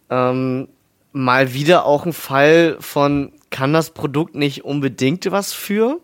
Ähm, 0.09 0.67
mal 1.11 1.53
wieder 1.53 1.85
auch 1.85 2.05
ein 2.05 2.13
Fall 2.13 2.77
von, 2.79 3.33
kann 3.49 3.73
das 3.73 3.91
Produkt 3.91 4.35
nicht 4.35 4.63
unbedingt 4.63 5.29
was 5.31 5.53
für? 5.53 5.99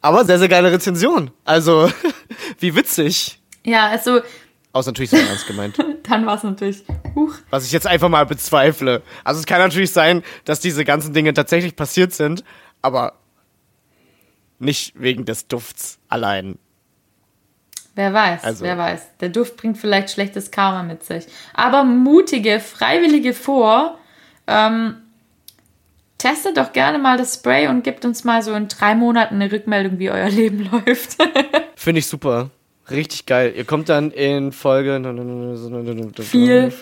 Aber 0.00 0.24
sehr, 0.24 0.38
sehr 0.38 0.48
geile 0.48 0.72
Rezension. 0.72 1.30
Also, 1.44 1.90
wie 2.58 2.74
witzig. 2.74 3.40
Ja, 3.64 3.88
also 3.88 4.20
Außer 4.72 4.90
natürlich 4.90 5.10
sehr 5.10 5.26
ernst 5.26 5.46
gemeint. 5.46 5.78
Dann 6.08 6.24
war 6.26 6.36
es 6.36 6.42
natürlich. 6.42 6.82
Huch. 7.14 7.34
Was 7.50 7.66
ich 7.66 7.72
jetzt 7.72 7.86
einfach 7.86 8.08
mal 8.08 8.24
bezweifle. 8.24 9.02
Also 9.22 9.40
es 9.40 9.46
kann 9.46 9.58
natürlich 9.58 9.92
sein, 9.92 10.22
dass 10.44 10.60
diese 10.60 10.84
ganzen 10.84 11.12
Dinge 11.12 11.34
tatsächlich 11.34 11.76
passiert 11.76 12.12
sind, 12.12 12.42
aber 12.80 13.14
nicht 14.58 14.94
wegen 14.98 15.24
des 15.24 15.48
Dufts 15.48 15.98
allein. 16.08 16.58
Wer 17.94 18.14
weiß, 18.14 18.44
also. 18.44 18.64
wer 18.64 18.78
weiß. 18.78 19.18
Der 19.20 19.28
Duft 19.28 19.58
bringt 19.58 19.76
vielleicht 19.76 20.10
schlechtes 20.10 20.50
Karma 20.50 20.82
mit 20.82 21.04
sich. 21.04 21.26
Aber 21.52 21.84
mutige, 21.84 22.58
freiwillige 22.58 23.34
vor, 23.34 23.98
ähm, 24.46 24.96
testet 26.16 26.56
doch 26.56 26.72
gerne 26.72 26.98
mal 26.98 27.18
das 27.18 27.34
Spray 27.34 27.66
und 27.66 27.84
gebt 27.84 28.04
uns 28.06 28.24
mal 28.24 28.42
so 28.42 28.54
in 28.54 28.68
drei 28.68 28.94
Monaten 28.94 29.34
eine 29.34 29.52
Rückmeldung, 29.52 29.98
wie 29.98 30.10
euer 30.10 30.28
Leben 30.30 30.70
läuft. 30.70 31.18
Finde 31.76 31.98
ich 31.98 32.06
super. 32.06 32.50
Richtig 32.90 33.26
geil. 33.26 33.54
Ihr 33.56 33.64
kommt 33.64 33.88
dann 33.88 34.10
in 34.10 34.50
Folge 34.50 35.00
Viel. 36.22 36.72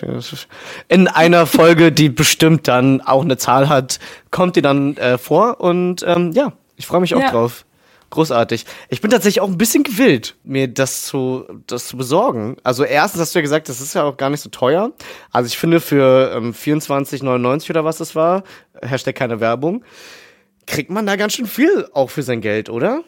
in 0.87 1.07
einer 1.07 1.45
Folge, 1.45 1.91
die 1.91 2.09
bestimmt 2.09 2.67
dann 2.67 3.01
auch 3.01 3.23
eine 3.23 3.37
Zahl 3.37 3.69
hat, 3.69 3.99
kommt 4.31 4.57
ihr 4.57 4.63
dann 4.63 4.97
äh, 4.97 5.17
vor 5.17 5.61
und 5.61 6.03
ähm, 6.05 6.31
ja, 6.31 6.53
ich 6.75 6.87
freue 6.87 7.01
mich 7.01 7.13
auch 7.13 7.21
ja. 7.21 7.29
drauf. 7.29 7.65
großartig. 8.09 8.65
Ich 8.89 8.99
bin 8.99 9.11
tatsächlich 9.11 9.41
auch 9.41 9.47
ein 9.47 9.59
bisschen 9.59 9.83
gewillt, 9.83 10.35
mir 10.43 10.67
das 10.67 11.05
zu, 11.05 11.45
das 11.67 11.87
zu 11.87 11.97
besorgen. 11.97 12.57
Also 12.63 12.83
erstens 12.83 13.21
hast 13.21 13.35
du 13.35 13.39
ja 13.39 13.43
gesagt, 13.43 13.69
das 13.69 13.79
ist 13.79 13.93
ja 13.93 14.03
auch 14.03 14.17
gar 14.17 14.31
nicht 14.31 14.41
so 14.41 14.49
teuer. 14.49 14.91
Also 15.31 15.47
ich 15.47 15.57
finde 15.57 15.79
für 15.79 16.33
ähm, 16.35 16.53
24,99 16.53 17.69
oder 17.69 17.85
was 17.85 17.97
das 17.97 18.15
war, 18.15 18.43
Hashtag 18.81 19.15
keine 19.15 19.39
Werbung, 19.39 19.85
kriegt 20.65 20.89
man 20.89 21.05
da 21.05 21.15
ganz 21.15 21.33
schön 21.33 21.45
viel 21.45 21.87
auch 21.93 22.09
für 22.09 22.23
sein 22.23 22.41
Geld, 22.41 22.69
oder? 22.69 23.03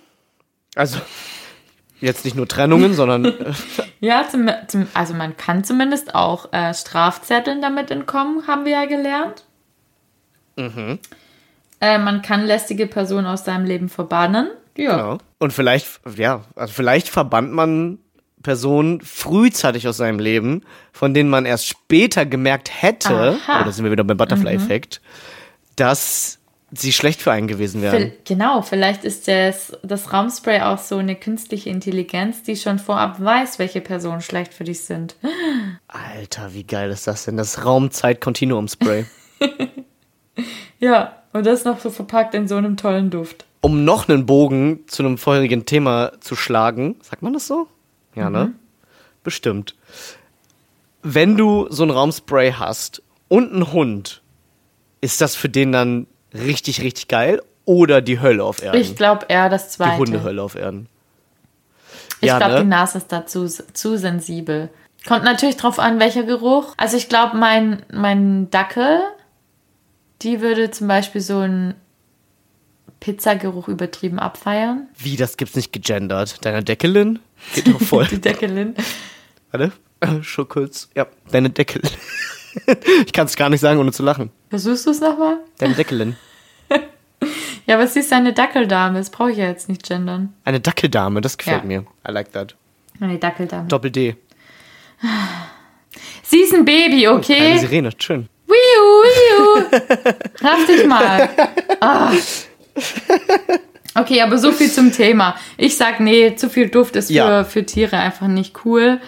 Also 0.75 0.99
jetzt 2.03 2.25
nicht 2.25 2.35
nur 2.35 2.47
Trennungen, 2.47 2.93
sondern 2.95 3.25
äh, 3.25 3.53
Ja, 3.99 4.27
zum, 4.29 4.49
zum, 4.67 4.87
also 4.93 5.13
man 5.13 5.37
kann 5.37 5.63
zumindest 5.63 6.13
auch 6.15 6.51
äh, 6.51 6.73
Strafzetteln 6.73 7.61
damit 7.61 7.91
entkommen, 7.91 8.47
haben 8.47 8.65
wir 8.65 8.73
ja 8.73 8.85
gelernt. 8.85 9.45
Mhm. 10.55 10.99
Äh, 11.79 11.97
man 11.97 12.21
kann 12.21 12.45
lästige 12.45 12.87
Personen 12.87 13.25
aus 13.25 13.45
seinem 13.45 13.65
Leben 13.65 13.89
verbannen. 13.89 14.49
Ja. 14.77 14.95
Genau. 14.95 15.17
Und 15.39 15.53
vielleicht, 15.53 16.01
ja, 16.15 16.41
also 16.55 16.73
vielleicht 16.73 17.09
verbannt 17.09 17.51
man 17.51 17.99
Personen 18.41 18.99
frühzeitig 19.01 19.87
aus 19.87 19.97
seinem 19.97 20.19
Leben, 20.19 20.63
von 20.91 21.13
denen 21.13 21.29
man 21.29 21.45
erst 21.45 21.67
später 21.67 22.25
gemerkt 22.25 22.69
hätte, 22.81 23.37
Aha. 23.47 23.61
oder 23.61 23.71
sind 23.71 23.85
wir 23.85 23.91
wieder 23.91 24.03
beim 24.03 24.17
Butterfly-Effekt, 24.17 25.01
dass 25.75 26.39
sie 26.75 26.91
schlecht 26.91 27.21
für 27.21 27.31
einen 27.31 27.47
gewesen 27.47 27.81
wären. 27.81 28.11
Genau, 28.25 28.61
vielleicht 28.61 29.03
ist 29.03 29.27
das, 29.27 29.77
das 29.83 30.11
Raumspray 30.11 30.61
auch 30.61 30.77
so 30.77 30.97
eine 30.97 31.15
künstliche 31.15 31.69
Intelligenz, 31.69 32.43
die 32.43 32.55
schon 32.55 32.79
vorab 32.79 33.19
weiß, 33.23 33.59
welche 33.59 33.81
Personen 33.81 34.21
schlecht 34.21 34.53
für 34.53 34.63
dich 34.63 34.81
sind. 34.81 35.15
Alter, 35.87 36.53
wie 36.53 36.63
geil 36.63 36.89
ist 36.89 37.05
das 37.07 37.25
denn? 37.25 37.37
Das 37.37 37.65
Raumzeit-Kontinuum-Spray. 37.65 39.05
Ja, 40.79 41.21
und 41.31 41.45
das 41.45 41.63
noch 41.63 41.79
so 41.79 41.89
verpackt 41.89 42.33
in 42.33 42.47
so 42.47 42.55
einem 42.57 42.75
tollen 42.75 43.09
Duft. 43.09 43.45
um 43.61 43.85
noch 43.85 44.09
einen 44.09 44.25
Bogen 44.25 44.81
zu 44.87 45.03
einem 45.03 45.17
vorherigen 45.17 45.65
Thema 45.65 46.11
zu 46.19 46.35
schlagen, 46.35 46.97
sagt 47.01 47.21
man 47.21 47.31
das 47.33 47.47
so? 47.47 47.67
Ja, 48.15 48.29
ne? 48.29 48.53
Bestimmt. 49.23 49.75
Wenn 51.01 51.37
du 51.37 51.67
so 51.69 51.83
ein 51.83 51.89
Raumspray 51.91 52.53
hast 52.53 53.01
und 53.29 53.53
einen 53.53 53.71
Hund, 53.71 54.21
ist 54.99 55.21
das 55.21 55.35
für 55.35 55.47
den 55.49 55.71
dann 55.71 56.07
richtig, 56.33 56.81
richtig 56.81 57.07
geil 57.07 57.41
oder 57.65 58.01
die 58.01 58.19
Hölle 58.19 58.43
auf 58.43 58.61
Erden? 58.61 58.79
Ich 58.79 58.95
glaube 58.95 59.25
eher 59.29 59.49
das 59.49 59.69
die 59.69 59.77
zweite. 59.77 59.97
Hundehölle 59.97 60.41
auf 60.41 60.55
Erden. 60.55 60.87
Ich 62.21 62.27
Ja, 62.27 62.37
glaube, 62.37 62.53
ne? 62.55 62.59
die 62.61 62.67
Nase 62.67 62.97
ist 62.99 63.11
da 63.11 63.25
zu, 63.25 63.47
sensibel. 63.97 64.69
Kommt 65.07 65.23
natürlich 65.25 65.57
drauf 65.57 65.79
an, 65.79 65.99
welcher 65.99 66.23
Geruch. 66.23 66.73
Also 66.77 66.95
ich 66.97 67.09
glaube, 67.09 67.37
mein, 67.37 67.83
mein 67.91 68.49
Dackel, 68.49 69.01
die 70.21 70.39
würde 70.41 70.71
zum 70.71 70.87
Beispiel 70.87 71.19
so 71.21 71.39
einen 71.39 71.73
Pizzageruch 73.01 73.67
übertrieben 73.67 74.17
abfeiern. 74.19 74.87
Wie, 74.97 75.17
das 75.17 75.35
gibt's 75.35 75.55
nicht 75.55 75.73
gegendert? 75.73 76.45
Deine 76.45 76.63
Deckelin? 76.63 77.19
Geht 77.53 77.67
doch 77.67 77.81
voll. 77.81 78.07
Die 78.11 78.21
Deckelin. 78.21 78.75
Warte. 79.51 79.73
Schon 80.21 80.47
kurz. 80.47 80.89
Ja, 80.95 81.07
deine 81.31 81.49
Deckelin. 81.49 81.89
ich 83.05 83.13
kann 83.13 83.25
es 83.25 83.35
gar 83.35 83.49
nicht 83.49 83.61
sagen, 83.61 83.79
ohne 83.79 83.91
zu 83.91 84.03
lachen. 84.03 84.31
Versuchst 84.49 84.85
du 84.85 84.91
es 84.91 84.99
nochmal? 85.01 85.37
Deine 85.57 85.73
Deckelin. 85.75 86.15
Ja, 87.65 87.75
aber 87.75 87.87
sie 87.87 88.01
ist 88.01 88.11
eine 88.11 88.33
Dackeldame. 88.33 88.97
Das 88.97 89.09
brauche 89.09 89.31
ich 89.31 89.37
ja 89.37 89.45
jetzt 89.47 89.69
nicht 89.69 89.83
gendern. 89.87 90.33
Eine 90.43 90.59
Dackeldame, 90.59 91.21
das 91.21 91.37
gefällt 91.37 91.61
Ja. 91.61 91.65
mir. 91.67 91.85
I 92.05 92.11
like 92.11 92.33
that. 92.33 92.55
Eine 92.99 93.17
Dackeldame. 93.17 93.69
Doppel 93.69 93.89
D. 93.91 94.17
Sie 96.23 96.39
ist 96.41 96.53
ein 96.53 96.65
Baby, 96.65 97.07
Eine 97.07 97.17
okay? 97.17 97.57
Sirene, 97.59 97.91
schön. 97.97 98.27
Wiu, 98.47 98.53
wiu. 98.53 99.79
Raff 100.41 100.65
dich 100.67 100.85
mal. 100.85 101.29
Ah. 101.79 102.11
Okay, 103.95 104.21
aber 104.21 104.37
so 104.37 104.51
viel 104.51 104.71
zum 104.71 104.91
Thema. 104.91 105.35
Ich 105.57 105.77
sag, 105.77 105.99
nee, 106.01 106.35
zu 106.35 106.49
viel 106.49 106.67
Duft 106.69 106.95
ist 106.95 107.07
für, 107.07 107.13
Ja. 107.13 107.43
für 107.45 107.65
Tiere 107.65 107.97
einfach 107.97 108.27
nicht 108.27 108.65
cool. 108.65 108.99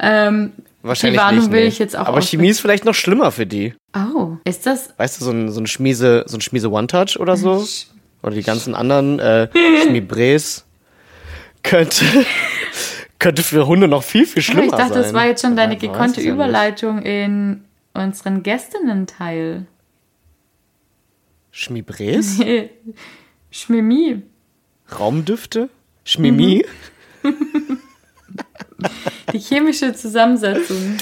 Ähm, 0.00 0.52
Wahrscheinlich 0.82 1.20
die 1.20 1.24
Warnung 1.24 1.40
nicht, 1.42 1.52
will 1.52 1.62
nee. 1.62 1.68
ich 1.68 1.78
jetzt 1.78 1.96
auch 1.96 2.06
Aber 2.06 2.22
Chemie 2.22 2.48
ist 2.48 2.60
vielleicht 2.60 2.84
noch 2.84 2.94
schlimmer 2.94 3.30
für 3.32 3.46
die. 3.46 3.74
Oh, 3.94 4.36
ist 4.44 4.66
das? 4.66 4.94
Weißt 4.96 5.20
du, 5.20 5.24
so 5.24 5.30
ein, 5.30 5.50
so 5.50 5.60
ein 5.60 5.66
Schmiese, 5.66 6.24
so 6.26 6.38
ein 6.38 6.40
Schmiese 6.40 6.70
One-Touch 6.70 7.18
oder 7.18 7.36
so? 7.36 7.66
Oder 8.22 8.34
die 8.34 8.42
ganzen 8.42 8.74
anderen 8.74 9.18
äh, 9.18 9.48
Schmiebres 9.82 10.64
könnte, 11.62 12.04
könnte 13.18 13.42
für 13.42 13.66
Hunde 13.66 13.88
noch 13.88 14.02
viel, 14.02 14.26
viel 14.26 14.42
schlimmer 14.42 14.64
ich 14.64 14.70
dachte, 14.70 14.94
sein. 14.94 15.02
das 15.02 15.12
war 15.12 15.26
jetzt 15.26 15.42
schon 15.42 15.56
deine 15.56 15.76
gekonnte 15.76 16.20
ja 16.20 16.26
nicht. 16.26 16.34
Überleitung 16.34 17.02
in 17.02 17.64
unseren 17.92 18.42
Gästinnen-Teil. 18.42 19.66
Schmiebres? 21.50 22.40
Schmimi. 23.50 24.22
Raumdüfte? 24.98 25.68
Schmimi? 26.04 26.64
Die 29.32 29.38
chemische 29.38 29.94
Zusammensetzung. 29.94 30.96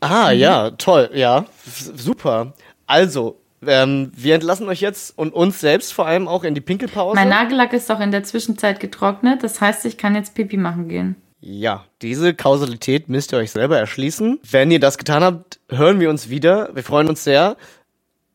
Ah, 0.00 0.30
ja, 0.30 0.70
toll, 0.72 1.10
ja, 1.14 1.46
super. 1.64 2.52
Also, 2.86 3.40
ähm, 3.66 4.12
wir 4.14 4.34
entlassen 4.34 4.68
euch 4.68 4.80
jetzt 4.80 5.16
und 5.16 5.32
uns 5.32 5.60
selbst 5.60 5.92
vor 5.92 6.06
allem 6.06 6.28
auch 6.28 6.44
in 6.44 6.54
die 6.54 6.60
Pinkelpause. 6.60 7.16
Mein 7.16 7.28
Nagellack 7.28 7.72
ist 7.72 7.90
auch 7.90 8.00
in 8.00 8.10
der 8.10 8.22
Zwischenzeit 8.22 8.80
getrocknet. 8.80 9.42
Das 9.42 9.60
heißt, 9.60 9.84
ich 9.86 9.96
kann 9.96 10.14
jetzt 10.14 10.34
Pipi 10.34 10.56
machen 10.56 10.88
gehen. 10.88 11.16
Ja, 11.40 11.84
diese 12.02 12.34
Kausalität 12.34 13.08
müsst 13.08 13.32
ihr 13.32 13.38
euch 13.38 13.52
selber 13.52 13.78
erschließen. 13.78 14.40
Wenn 14.50 14.70
ihr 14.70 14.80
das 14.80 14.98
getan 14.98 15.22
habt, 15.22 15.60
hören 15.68 16.00
wir 16.00 16.10
uns 16.10 16.28
wieder. 16.28 16.70
Wir 16.74 16.82
freuen 16.82 17.08
uns 17.08 17.24
sehr. 17.24 17.56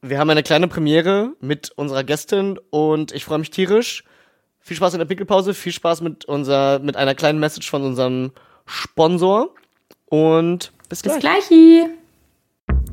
Wir 0.02 0.18
haben 0.18 0.30
eine 0.30 0.44
kleine 0.44 0.68
Premiere 0.68 1.34
mit 1.42 1.72
unserer 1.76 2.04
Gästin 2.04 2.60
und 2.70 3.12
ich 3.12 3.26
freue 3.26 3.40
mich 3.40 3.52
tierisch. 3.52 4.04
Viel 4.64 4.78
Spaß 4.78 4.94
in 4.94 5.00
der 5.00 5.06
Pickelpause, 5.06 5.54
viel 5.54 5.72
Spaß 5.72 6.02
mit 6.02 6.26
unser, 6.26 6.80
mit 6.80 6.96
einer 6.96 7.16
kleinen 7.16 7.40
Message 7.40 7.70
von 7.70 7.82
unserem 7.82 8.32
Sponsor 8.68 9.50
und 10.06 10.72
bis 10.88 11.02
Bis 11.02 11.20
gleich. 11.20 11.48
gleich. 11.48 11.90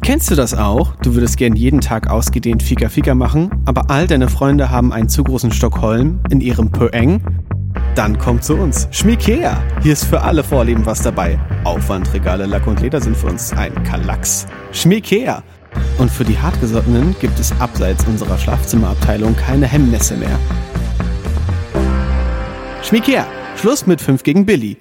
Kennst 0.02 0.30
du 0.30 0.34
das 0.34 0.54
auch? 0.54 0.96
Du 1.02 1.14
würdest 1.14 1.36
gern 1.36 1.54
jeden 1.54 1.82
Tag 1.82 2.08
ausgedehnt 2.08 2.62
Fika 2.62 2.88
Fika 2.88 3.14
machen, 3.14 3.50
aber 3.66 3.90
all 3.90 4.06
deine 4.06 4.28
Freunde 4.28 4.70
haben 4.70 4.92
einen 4.92 5.10
zu 5.10 5.22
großen 5.22 5.52
Stockholm 5.52 6.20
in 6.30 6.40
ihrem 6.40 6.70
Pöeng? 6.72 7.22
Dann 7.94 8.16
kommt 8.16 8.44
zu 8.44 8.54
uns. 8.54 8.88
Schmiekea. 8.90 9.62
Hier 9.82 9.92
ist 9.92 10.04
für 10.04 10.22
alle 10.22 10.42
Vorlieben 10.42 10.86
was 10.86 11.02
dabei. 11.02 11.38
Aufwandregale, 11.64 12.46
Lack 12.46 12.66
und 12.66 12.80
Leder 12.80 13.00
sind 13.00 13.16
für 13.16 13.26
uns 13.26 13.52
ein 13.52 13.74
Kalacks. 13.82 14.46
Schmiekea. 14.72 15.42
Und 15.98 16.10
für 16.10 16.24
die 16.24 16.38
Hartgesottenen 16.38 17.14
gibt 17.20 17.38
es 17.38 17.52
abseits 17.60 18.06
unserer 18.06 18.38
Schlafzimmerabteilung 18.38 19.36
keine 19.36 19.66
Hemmnisse 19.66 20.16
mehr. 20.16 20.38
Schmiekea. 22.88 23.26
Schluss 23.58 23.86
mit 23.86 24.00
5 24.00 24.22
gegen 24.22 24.46
Billy. 24.46 24.78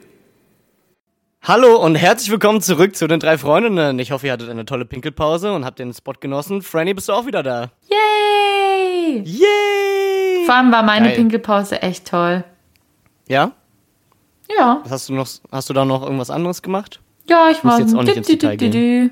Hallo 1.42 1.76
und 1.76 1.96
herzlich 1.96 2.32
willkommen 2.32 2.62
zurück 2.62 2.96
zu 2.96 3.06
den 3.06 3.20
drei 3.20 3.38
Freundinnen. 3.38 4.00
Ich 4.00 4.12
hoffe, 4.12 4.28
ihr 4.28 4.32
hattet 4.32 4.50
eine 4.50 4.64
tolle 4.64 4.86
Pinkelpause 4.86 5.52
und 5.52 5.66
habt 5.66 5.78
den 5.78 5.94
Spot 5.94 6.14
genossen. 6.18 6.62
Franny, 6.62 6.94
bist 6.94 7.10
du 7.10 7.12
auch 7.12 7.26
wieder 7.26 7.44
da? 7.44 7.70
Yay! 7.90 9.24
Yay! 9.26 10.46
Vor 10.46 10.56
allem 10.56 10.72
war 10.72 10.84
meine 10.84 11.08
Geil. 11.10 11.18
Pinkelpause 11.18 11.82
echt 11.82 12.08
toll. 12.08 12.46
Ja? 13.28 13.52
Ja. 14.58 14.80
Was 14.84 14.92
hast 14.94 15.10
du 15.10 15.14
noch, 15.14 15.28
hast 15.52 15.70
du 15.70 15.74
da 15.74 15.84
noch 15.84 16.02
irgendwas 16.02 16.30
anderes 16.30 16.62
gemacht? 16.62 17.02
Ja, 17.28 17.50
ich 17.52 17.62
war 17.66 17.78
jetzt 17.78 17.94
auch 17.94 18.04
nicht 18.04 18.16
ins 18.16 18.28
Detail 18.28 18.56
gehen. 18.56 19.12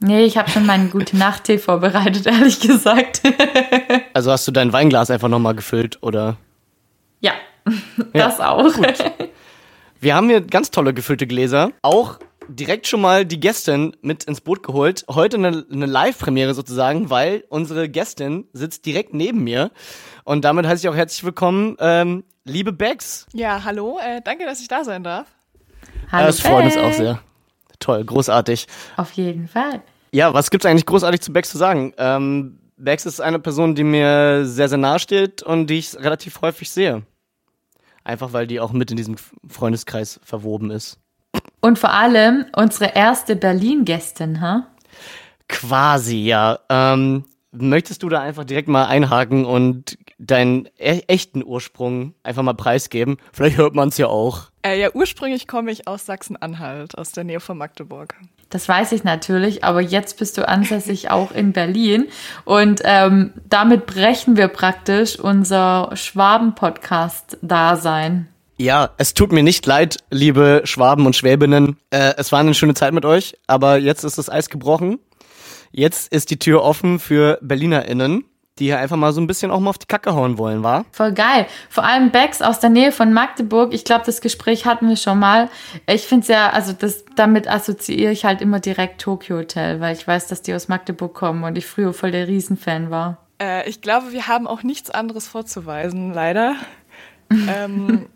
Nee, 0.00 0.24
ich 0.24 0.38
habe 0.38 0.48
schon 0.48 0.64
meinen 0.64 0.88
gute 0.90 1.18
Nacht-Tee 1.18 1.58
vorbereitet, 1.58 2.24
ehrlich 2.26 2.60
gesagt. 2.60 3.20
Also 4.14 4.32
hast 4.32 4.48
du 4.48 4.52
dein 4.52 4.72
Weinglas 4.72 5.10
einfach 5.10 5.28
nochmal 5.28 5.54
gefüllt 5.54 6.02
oder? 6.02 6.38
ja, 7.20 7.32
das 8.12 8.40
auch. 8.40 8.72
Wir 10.00 10.14
haben 10.14 10.28
hier 10.28 10.40
ganz 10.40 10.70
tolle 10.70 10.94
gefüllte 10.94 11.26
Gläser. 11.26 11.70
Auch 11.82 12.18
direkt 12.48 12.86
schon 12.86 13.00
mal 13.00 13.24
die 13.24 13.40
Gästin 13.40 13.96
mit 14.02 14.24
ins 14.24 14.40
Boot 14.40 14.62
geholt. 14.62 15.04
Heute 15.08 15.36
eine, 15.36 15.64
eine 15.70 15.86
Live-Premiere 15.86 16.54
sozusagen, 16.54 17.10
weil 17.10 17.44
unsere 17.48 17.88
Gästin 17.88 18.48
sitzt 18.52 18.86
direkt 18.86 19.14
neben 19.14 19.42
mir. 19.44 19.70
Und 20.24 20.44
damit 20.44 20.66
heiße 20.66 20.86
ich 20.86 20.88
auch 20.88 20.96
herzlich 20.96 21.24
willkommen, 21.24 21.76
ähm, 21.80 22.24
liebe 22.44 22.72
Bex. 22.72 23.26
Ja, 23.32 23.64
hallo, 23.64 23.98
äh, 23.98 24.20
danke, 24.22 24.44
dass 24.44 24.60
ich 24.60 24.68
da 24.68 24.84
sein 24.84 25.02
darf. 25.02 25.26
Hallo, 26.10 26.26
das 26.26 26.40
freut 26.40 26.64
uns 26.64 26.76
auch 26.76 26.92
sehr. 26.92 27.20
Toll, 27.78 28.04
großartig. 28.04 28.66
Auf 28.96 29.12
jeden 29.12 29.48
Fall. 29.48 29.82
Ja, 30.12 30.32
was 30.32 30.50
gibt's 30.50 30.66
eigentlich 30.66 30.86
großartig 30.86 31.20
zu 31.20 31.32
Bex 31.32 31.50
zu 31.50 31.58
sagen? 31.58 31.92
Ähm, 31.98 32.58
Bex 32.76 33.06
ist 33.06 33.20
eine 33.20 33.38
Person, 33.38 33.74
die 33.74 33.84
mir 33.84 34.44
sehr, 34.44 34.68
sehr 34.68 34.78
nahe 34.78 34.98
steht 34.98 35.42
und 35.42 35.66
die 35.68 35.78
ich 35.78 35.96
relativ 35.96 36.40
häufig 36.42 36.70
sehe. 36.70 37.02
Einfach 38.06 38.32
weil 38.32 38.46
die 38.46 38.60
auch 38.60 38.72
mit 38.72 38.92
in 38.92 38.96
diesem 38.96 39.16
Freundeskreis 39.48 40.20
verwoben 40.22 40.70
ist. 40.70 41.00
Und 41.60 41.76
vor 41.76 41.92
allem 41.92 42.46
unsere 42.54 42.94
erste 42.94 43.34
Berlin-Gästin, 43.34 44.40
ha? 44.40 44.68
Quasi, 45.48 46.18
ja. 46.18 46.60
Ähm, 46.68 47.24
möchtest 47.50 48.04
du 48.04 48.08
da 48.08 48.20
einfach 48.20 48.44
direkt 48.44 48.68
mal 48.68 48.86
einhaken 48.86 49.44
und 49.44 49.98
deinen 50.18 50.68
e 50.78 51.00
echten 51.06 51.42
Ursprung 51.44 52.14
einfach 52.22 52.42
mal 52.42 52.54
preisgeben? 52.54 53.16
Vielleicht 53.32 53.56
hört 53.56 53.74
man 53.74 53.88
es 53.88 53.96
ja 53.98 54.08
auch. 54.08 54.50
Äh, 54.62 54.80
ja, 54.80 54.90
ursprünglich 54.92 55.46
komme 55.46 55.70
ich 55.70 55.86
aus 55.86 56.06
Sachsen-Anhalt, 56.06 56.98
aus 56.98 57.12
der 57.12 57.22
Nähe 57.24 57.40
von 57.40 57.58
Magdeburg. 57.58 58.14
Das 58.50 58.68
weiß 58.68 58.92
ich 58.92 59.02
natürlich, 59.04 59.64
aber 59.64 59.80
jetzt 59.80 60.18
bist 60.18 60.36
du 60.38 60.48
ansässig 60.48 61.10
auch 61.16 61.32
in 61.32 61.52
Berlin. 61.52 62.06
Und 62.44 62.82
ähm, 62.84 63.32
damit 63.48 63.86
brechen 63.86 64.36
wir 64.36 64.48
praktisch 64.48 65.18
unser 65.18 65.90
Schwaben-Podcast-Dasein. 65.94 68.28
Ja, 68.58 68.90
es 68.96 69.12
tut 69.12 69.32
mir 69.32 69.42
nicht 69.42 69.66
leid, 69.66 69.98
liebe 70.10 70.62
Schwaben 70.64 71.04
und 71.04 71.14
Schwäbinnen. 71.14 71.76
Äh, 71.90 72.14
es 72.16 72.32
war 72.32 72.40
eine 72.40 72.54
schöne 72.54 72.72
Zeit 72.72 72.94
mit 72.94 73.04
euch, 73.04 73.36
aber 73.46 73.76
jetzt 73.76 74.02
ist 74.02 74.16
das 74.16 74.30
Eis 74.30 74.48
gebrochen. 74.48 74.98
Jetzt 75.72 76.10
ist 76.10 76.30
die 76.30 76.38
Tür 76.38 76.62
offen 76.62 76.98
für 76.98 77.38
BerlinerInnen, 77.42 78.24
die 78.58 78.66
hier 78.66 78.78
einfach 78.78 78.96
mal 78.96 79.12
so 79.12 79.20
ein 79.20 79.26
bisschen 79.26 79.50
auch 79.50 79.60
mal 79.60 79.70
auf 79.70 79.78
die 79.78 79.86
Kacke 79.86 80.14
hauen 80.14 80.38
wollen, 80.38 80.62
war? 80.62 80.84
Voll 80.92 81.12
geil. 81.12 81.46
Vor 81.68 81.84
allem 81.84 82.10
Becks 82.10 82.40
aus 82.42 82.58
der 82.60 82.70
Nähe 82.70 82.92
von 82.92 83.12
Magdeburg. 83.12 83.74
Ich 83.74 83.84
glaube, 83.84 84.04
das 84.06 84.20
Gespräch 84.20 84.64
hatten 84.64 84.88
wir 84.88 84.96
schon 84.96 85.18
mal. 85.18 85.50
Ich 85.86 86.06
finde 86.06 86.22
es 86.22 86.28
ja, 86.28 86.50
also 86.50 86.72
das, 86.72 87.04
damit 87.16 87.48
assoziiere 87.48 88.12
ich 88.12 88.24
halt 88.24 88.40
immer 88.40 88.60
direkt 88.60 89.00
Tokyo 89.00 89.38
Hotel, 89.38 89.80
weil 89.80 89.94
ich 89.94 90.06
weiß, 90.06 90.26
dass 90.28 90.42
die 90.42 90.54
aus 90.54 90.68
Magdeburg 90.68 91.14
kommen 91.14 91.44
und 91.44 91.58
ich 91.58 91.66
früher 91.66 91.92
voll 91.92 92.10
der 92.10 92.28
Riesenfan 92.28 92.90
war. 92.90 93.18
Äh, 93.40 93.68
ich 93.68 93.82
glaube, 93.82 94.12
wir 94.12 94.26
haben 94.26 94.46
auch 94.46 94.62
nichts 94.62 94.90
anderes 94.90 95.28
vorzuweisen, 95.28 96.14
leider. 96.14 96.54
ähm, 97.30 98.06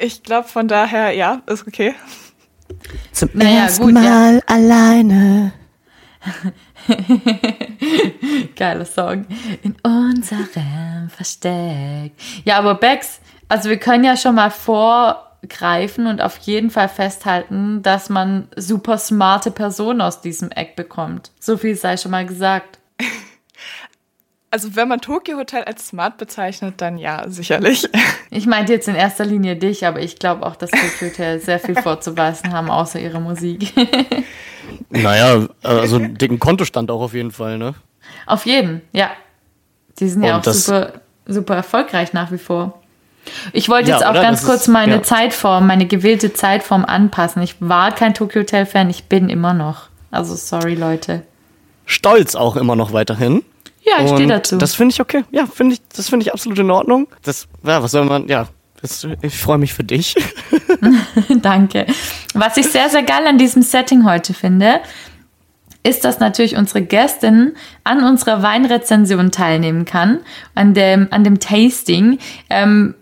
ich 0.00 0.22
glaube, 0.22 0.48
von 0.48 0.68
daher, 0.68 1.12
ja, 1.12 1.42
ist 1.46 1.66
okay. 1.66 1.94
Zum 3.12 3.30
Naja, 3.34 3.64
ersten 3.64 3.84
gut, 3.84 3.94
ja. 3.94 4.00
Mal 4.00 4.42
alleine. 4.46 5.52
Geiler 8.56 8.84
Song. 8.84 9.26
In 9.62 9.76
unserem 9.82 11.08
Versteck. 11.08 12.12
Ja, 12.44 12.58
aber 12.58 12.74
Bex, 12.74 13.20
also 13.48 13.68
wir 13.68 13.78
können 13.78 14.04
ja 14.04 14.16
schon 14.16 14.34
mal 14.34 14.50
vorgreifen 14.50 16.06
und 16.06 16.20
auf 16.20 16.38
jeden 16.38 16.70
Fall 16.70 16.88
festhalten, 16.88 17.82
dass 17.82 18.08
man 18.08 18.48
super 18.56 18.98
smarte 18.98 19.50
Personen 19.50 20.00
aus 20.00 20.20
diesem 20.20 20.50
Eck 20.50 20.76
bekommt. 20.76 21.30
So 21.40 21.56
viel 21.56 21.76
sei 21.76 21.96
schon 21.96 22.10
mal 22.10 22.26
gesagt. 22.26 22.75
Also 24.50 24.74
wenn 24.76 24.88
man 24.88 25.00
Tokyo 25.00 25.36
Hotel 25.38 25.64
als 25.64 25.88
smart 25.88 26.18
bezeichnet, 26.18 26.74
dann 26.78 26.98
ja, 26.98 27.24
sicherlich. 27.28 27.88
Ich 28.28 28.46
meinte 28.46 28.72
jetzt 28.72 28.86
in 28.88 28.96
erster 28.96 29.24
Linie 29.24 29.56
dich, 29.56 29.86
aber 29.86 30.00
ich 30.00 30.18
glaube 30.18 30.44
auch, 30.44 30.56
dass 30.56 30.70
Tokyo 30.70 31.08
Hotel 31.08 31.40
sehr 31.40 31.58
viel 31.60 31.76
vorzuweisen 31.76 32.52
haben, 32.52 32.70
außer 32.70 32.98
ihrer 33.00 33.20
Musik. 33.20 33.72
Naja, 34.90 35.46
also 35.62 35.96
einen 35.96 36.18
dicken 36.18 36.38
Kontostand 36.40 36.90
auch 36.90 37.00
auf 37.00 37.14
jeden 37.14 37.30
Fall, 37.30 37.56
ne? 37.56 37.74
Auf 38.26 38.44
jeden, 38.46 38.82
ja. 38.92 39.10
Die 40.00 40.08
sind 40.08 40.22
ja 40.24 40.34
Und 40.34 40.40
auch 40.40 40.44
das- 40.44 40.66
super, 40.66 40.92
super 41.26 41.54
erfolgreich 41.54 42.12
nach 42.12 42.32
wie 42.32 42.38
vor. 42.38 42.82
Ich 43.52 43.68
wollte 43.68 43.90
Ja, 43.90 43.96
jetzt 43.96 44.06
auch 44.06 44.10
oder? 44.10 44.22
ganz 44.22 44.40
Das 44.40 44.48
kurz 44.48 44.60
ist- 44.62 44.68
meine 44.68 44.96
ja. 44.96 45.02
Zeitform, 45.02 45.66
meine 45.66 45.86
gewählte 45.86 46.32
Zeitform 46.32 46.84
anpassen. 46.84 47.42
Ich 47.42 47.56
war 47.60 47.92
kein 47.94 48.12
Tokyo 48.14 48.42
Hotel 48.42 48.66
Fan, 48.66 48.90
ich 48.90 49.04
bin 49.04 49.28
immer 49.28 49.54
noch. 49.54 49.88
Also 50.10 50.34
sorry, 50.34 50.74
Leute. 50.74 51.22
Stolz 51.86 52.34
auch 52.34 52.56
immer 52.56 52.74
noch 52.76 52.92
weiterhin. 52.92 53.44
Ja, 53.86 54.04
ich 54.04 54.10
stehe 54.10 54.26
dazu. 54.26 54.58
Das 54.58 54.74
finde 54.74 54.92
ich 54.92 55.00
okay. 55.00 55.24
Ja, 55.30 55.46
finde 55.46 55.74
ich, 55.74 55.80
das 55.94 56.08
finde 56.08 56.24
ich 56.24 56.32
absolut 56.32 56.58
in 56.58 56.70
Ordnung. 56.70 57.06
Das, 57.22 57.46
ja, 57.64 57.82
was 57.82 57.92
soll 57.92 58.04
man, 58.04 58.26
ja, 58.28 58.48
das, 58.80 59.06
ich 59.22 59.38
freue 59.38 59.58
mich 59.58 59.72
für 59.72 59.84
dich. 59.84 60.16
Danke. 61.42 61.86
Was 62.34 62.56
ich 62.56 62.66
sehr, 62.66 62.88
sehr 62.88 63.02
geil 63.02 63.26
an 63.26 63.38
diesem 63.38 63.62
Setting 63.62 64.04
heute 64.04 64.34
finde, 64.34 64.80
ist, 65.82 66.04
dass 66.04 66.18
natürlich 66.18 66.56
unsere 66.56 66.82
Gästin 66.82 67.54
an 67.84 68.02
unserer 68.02 68.42
Weinrezension 68.42 69.30
teilnehmen 69.30 69.84
kann, 69.84 70.18
an 70.54 70.74
dem, 70.74 71.06
an 71.10 71.22
dem 71.22 71.38
Tasting. 71.38 72.18
Ähm, 72.50 72.96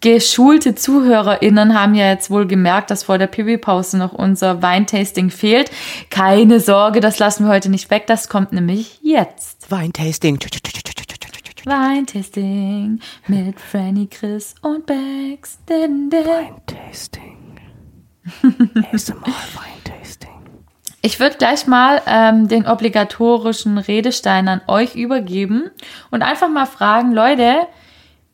geschulte 0.00 0.74
ZuhörerInnen 0.74 1.78
haben 1.78 1.94
ja 1.94 2.08
jetzt 2.08 2.30
wohl 2.30 2.46
gemerkt, 2.46 2.90
dass 2.90 3.04
vor 3.04 3.18
der 3.18 3.26
Pipi-Pause 3.26 3.98
noch 3.98 4.12
unser 4.12 4.62
Weintasting 4.62 5.30
fehlt. 5.30 5.70
Keine 6.10 6.60
Sorge, 6.60 7.00
das 7.00 7.18
lassen 7.18 7.44
wir 7.44 7.52
heute 7.52 7.70
nicht 7.70 7.90
weg, 7.90 8.06
das 8.06 8.28
kommt 8.28 8.52
nämlich 8.52 9.00
jetzt. 9.02 9.57
Weintasting. 9.70 10.38
Weintasting 11.66 13.00
mit 13.26 13.60
Franny, 13.60 14.06
Chris 14.06 14.54
und 14.62 14.86
Bex. 14.86 15.58
Weintasting. 15.66 17.36
Nächste 18.74 19.14
Mal 19.14 19.26
Weintasting. 19.26 20.30
Ich 21.02 21.20
würde 21.20 21.36
gleich 21.36 21.66
mal 21.66 22.00
ähm, 22.06 22.48
den 22.48 22.66
obligatorischen 22.66 23.76
Redestein 23.76 24.48
an 24.48 24.62
euch 24.68 24.94
übergeben 24.94 25.70
und 26.10 26.22
einfach 26.22 26.48
mal 26.48 26.64
fragen, 26.64 27.12
Leute, 27.12 27.66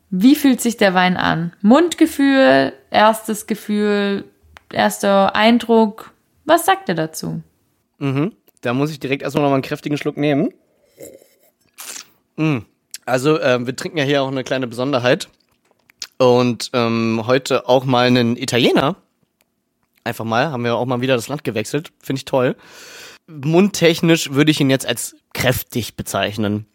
wie 0.09 0.35
fühlt 0.35 0.61
sich 0.61 0.77
der 0.77 0.93
Wein 0.93 1.17
an? 1.17 1.51
Mundgefühl, 1.61 2.71
erstes 2.91 3.45
Gefühl, 3.45 4.23
erster 4.71 5.35
Eindruck. 5.35 6.13
Was 6.45 6.65
sagt 6.65 6.87
ihr 6.87 6.95
dazu? 6.95 7.41
Mhm. 7.97 8.31
Da 8.61 8.73
muss 8.73 8.91
ich 8.91 9.01
direkt 9.01 9.21
erstmal 9.21 9.43
noch 9.43 9.49
mal 9.49 9.55
einen 9.55 9.63
kräftigen 9.63 9.97
Schluck 9.97 10.15
nehmen. 10.15 10.53
Mm. 12.35 12.59
Also, 13.05 13.39
ähm, 13.39 13.67
wir 13.67 13.75
trinken 13.75 13.97
ja 13.97 14.03
hier 14.03 14.23
auch 14.23 14.27
eine 14.27 14.43
kleine 14.43 14.67
Besonderheit. 14.67 15.29
Und 16.17 16.69
ähm, 16.73 17.23
heute 17.25 17.67
auch 17.67 17.85
mal 17.85 18.07
einen 18.07 18.37
Italiener. 18.37 18.95
Einfach 20.03 20.25
mal, 20.25 20.51
haben 20.51 20.63
wir 20.63 20.75
auch 20.75 20.85
mal 20.85 21.01
wieder 21.01 21.15
das 21.15 21.27
Land 21.27 21.43
gewechselt. 21.43 21.91
Finde 22.01 22.19
ich 22.19 22.25
toll. 22.25 22.55
Mundtechnisch 23.27 24.31
würde 24.31 24.51
ich 24.51 24.61
ihn 24.61 24.69
jetzt 24.69 24.85
als 24.85 25.15
kräftig 25.33 25.95
bezeichnen. 25.95 26.67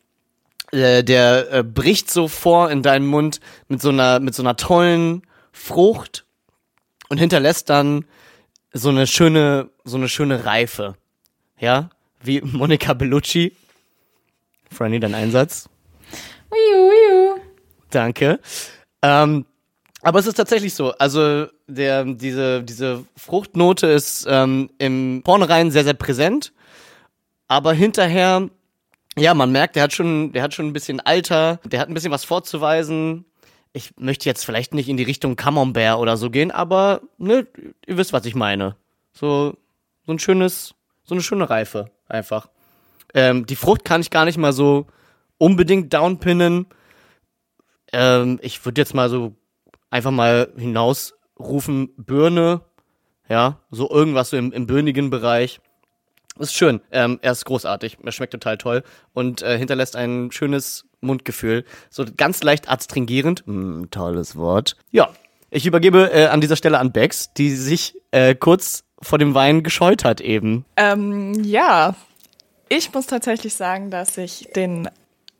Äh, 0.73 1.03
der 1.05 1.53
äh, 1.53 1.63
bricht 1.63 2.11
so 2.11 2.29
vor 2.29 2.71
in 2.71 2.83
deinen 2.83 3.07
Mund 3.07 3.41
mit 3.69 3.81
so 3.81 3.89
einer, 3.89 4.21
mit 4.21 4.35
so 4.35 4.43
einer 4.43 4.57
tollen 4.57 5.23
Frucht 5.53 6.27
und 7.09 7.19
hinterlässt 7.19 7.71
dann 7.71 8.05
so 8.73 8.89
eine 8.89 9.07
schöne, 9.07 9.71
so 9.85 9.97
eine 9.97 10.09
schöne 10.09 10.45
Reife. 10.45 10.97
Ja, 11.59 11.91
wie 12.23 12.41
Monika 12.41 12.95
Bellucci. 12.95 13.53
Franny, 14.73 15.01
dein 15.01 15.14
Einsatz. 15.14 15.68
Uiu, 16.51 16.89
uiu. 16.89 17.41
Danke. 17.91 18.41
Ähm, 19.03 19.45
aber 20.03 20.18
es 20.18 20.27
ist 20.27 20.35
tatsächlich 20.35 20.75
so. 20.75 20.93
Also 20.93 21.47
der, 21.66 22.05
diese, 22.05 22.62
diese 22.62 23.05
Fruchtnote 23.16 23.87
ist 23.87 24.27
ähm, 24.29 24.71
im 24.79 25.23
Vornherein 25.25 25.71
sehr, 25.71 25.85
sehr 25.85 25.95
präsent. 25.95 26.53
Aber 27.49 27.73
hinterher, 27.73 28.49
ja, 29.18 29.35
man 29.35 29.53
merkt, 29.53 29.77
der 29.77 29.83
hat 29.83 29.93
schon, 29.93 30.33
der 30.33 30.43
hat 30.43 30.55
schon 30.55 30.66
ein 30.66 30.73
bisschen 30.73 31.01
Alter, 31.01 31.59
der 31.64 31.81
hat 31.81 31.89
ein 31.89 31.95
bisschen 31.95 32.12
was 32.12 32.25
vorzuweisen. 32.25 33.25
Ich 33.73 33.93
möchte 33.99 34.29
jetzt 34.29 34.45
vielleicht 34.45 34.73
nicht 34.73 34.89
in 34.89 34.97
die 34.97 35.03
Richtung 35.05 35.37
Camembert 35.37 35.99
oder 35.99 36.16
so 36.16 36.31
gehen, 36.31 36.51
aber 36.51 37.03
ne, 37.18 37.47
ihr 37.87 37.97
wisst, 37.97 38.12
was 38.12 38.25
ich 38.25 38.35
meine. 38.35 38.77
So, 39.12 39.57
so 40.07 40.12
ein 40.12 40.18
schönes, 40.18 40.75
so 41.05 41.14
eine 41.14 41.23
schöne 41.23 41.51
Reife 41.51 41.91
einfach. 42.09 42.49
Ähm, 43.15 43.47
die 43.47 43.57
Frucht 43.57 43.85
kann 43.85 44.01
ich 44.01 44.11
gar 44.11 44.25
nicht 44.25 44.39
mal 44.39 44.53
so 44.53 44.87
unbedingt 45.39 45.93
downpinnen. 45.93 46.67
Ähm, 47.93 48.39
ich 48.43 48.65
würde 48.65 48.81
jetzt 48.81 48.95
mal 48.95 49.09
so 49.09 49.35
einfach 49.91 50.11
mal 50.11 50.53
hinausrufen, 50.57 51.91
Birne, 51.97 52.61
ja, 53.29 53.61
so 53.71 53.91
irgendwas 53.91 54.31
so 54.31 54.37
im, 54.37 54.53
im 54.53 54.67
birnigen 54.67 55.11
Bereich. 55.11 55.61
Ist 56.39 56.55
schön. 56.55 56.81
Ähm, 56.91 57.19
er 57.23 57.33
ist 57.33 57.45
großartig. 57.45 57.99
Er 58.03 58.13
schmeckt 58.13 58.33
total 58.33 58.57
toll 58.57 58.83
und 59.13 59.43
äh, 59.43 59.59
hinterlässt 59.59 59.97
ein 59.97 60.31
schönes 60.33 60.87
Mundgefühl. 61.01 61.65
So 61.91 62.05
ganz 62.17 62.43
leicht 62.43 62.71
adstringierend. 62.71 63.43
Mm, 63.47 63.85
tolles 63.91 64.37
Wort. 64.37 64.77
Ja, 64.91 65.11
ich 65.51 65.67
übergebe 65.67 66.11
äh, 66.13 66.27
an 66.27 66.41
dieser 66.41 66.57
Stelle 66.57 66.79
an 66.79 66.93
Bex, 66.93 67.33
die 67.35 67.51
sich 67.51 67.97
äh, 68.13 68.35
kurz 68.35 68.85
vor 69.03 69.19
dem 69.19 69.35
Wein 69.35 69.63
gescheut 69.63 70.05
hat 70.05 70.21
eben. 70.21 70.65
Ähm, 70.77 71.35
ja, 71.45 71.95
ich 72.71 72.95
muss 72.95 73.07
tatsächlich 73.07 73.55
sagen, 73.55 73.91
dass 73.91 74.16
ich 74.16 74.49
den 74.55 74.89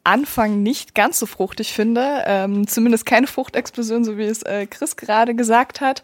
Anfang 0.03 0.63
nicht 0.63 0.95
ganz 0.95 1.19
so 1.19 1.27
fruchtig 1.27 1.73
finde. 1.73 2.25
Ähm, 2.27 2.67
zumindest 2.67 3.07
keine 3.07 3.29
Fruchtexplosion, 3.29 4.05
so 4.05 4.19
wie 4.19 4.25
es 4.25 4.43
äh, 4.43 4.67
Chris 4.67 4.97
gerade 4.97 5.35
gesagt 5.35 5.81
hat. 5.81 6.03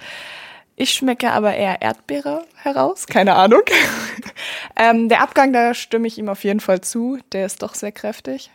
Ich 0.77 0.95
schmecke 0.95 1.33
aber 1.33 1.55
eher 1.55 1.83
Erdbeere 1.83 2.45
heraus, 2.55 3.07
keine 3.07 3.35
Ahnung. 3.35 3.63
ähm, 4.77 5.09
der 5.09 5.21
Abgang, 5.23 5.53
da 5.53 5.75
stimme 5.75 6.07
ich 6.07 6.17
ihm 6.17 6.29
auf 6.29 6.45
jeden 6.45 6.61
Fall 6.61 6.81
zu. 6.81 7.19
Der 7.33 7.47
ist 7.47 7.63
doch 7.63 7.75
sehr 7.75 7.93
kräftig. 7.93 8.51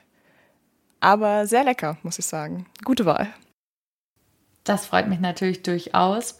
Aber 1.01 1.47
sehr 1.47 1.65
lecker, 1.65 1.97
muss 2.03 2.19
ich 2.19 2.25
sagen. 2.25 2.67
Gute 2.85 3.05
Wahl. 3.05 3.27
Das 4.63 4.85
freut 4.85 5.07
mich 5.07 5.19
natürlich 5.19 5.63
durchaus. 5.63 6.39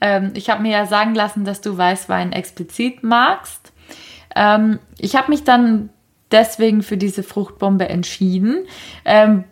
Ähm, 0.00 0.30
ich 0.34 0.48
habe 0.48 0.62
mir 0.62 0.70
ja 0.70 0.86
sagen 0.86 1.14
lassen, 1.14 1.44
dass 1.44 1.60
du 1.60 1.76
Weißwein 1.76 2.32
explizit 2.32 3.02
magst. 3.02 3.72
Ähm, 4.36 4.78
ich 4.98 5.16
habe 5.16 5.30
mich 5.30 5.42
dann 5.42 5.88
deswegen 6.30 6.82
für 6.82 6.96
diese 6.96 7.22
Fruchtbombe 7.22 7.88
entschieden. 7.88 8.66
Ähm, 9.04 9.44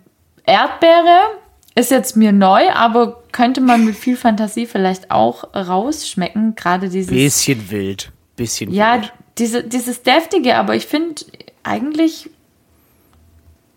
Erdbeere 0.46 1.20
ist 1.74 1.90
jetzt 1.90 2.16
mir 2.16 2.32
neu, 2.32 2.70
aber 2.70 3.22
könnte 3.32 3.60
man 3.60 3.84
mit 3.84 3.96
viel 3.96 4.16
Fantasie 4.16 4.66
vielleicht 4.66 5.10
auch 5.10 5.54
rausschmecken. 5.54 6.54
Gerade 6.54 6.88
dieses. 6.88 7.10
Bisschen 7.10 7.70
wild. 7.70 8.12
Bisschen 8.36 8.70
Ja, 8.72 8.94
wild. 8.96 9.12
diese, 9.38 9.64
dieses 9.64 10.02
deftige, 10.02 10.56
aber 10.56 10.76
ich 10.76 10.86
finde 10.86 11.22
eigentlich, 11.62 12.30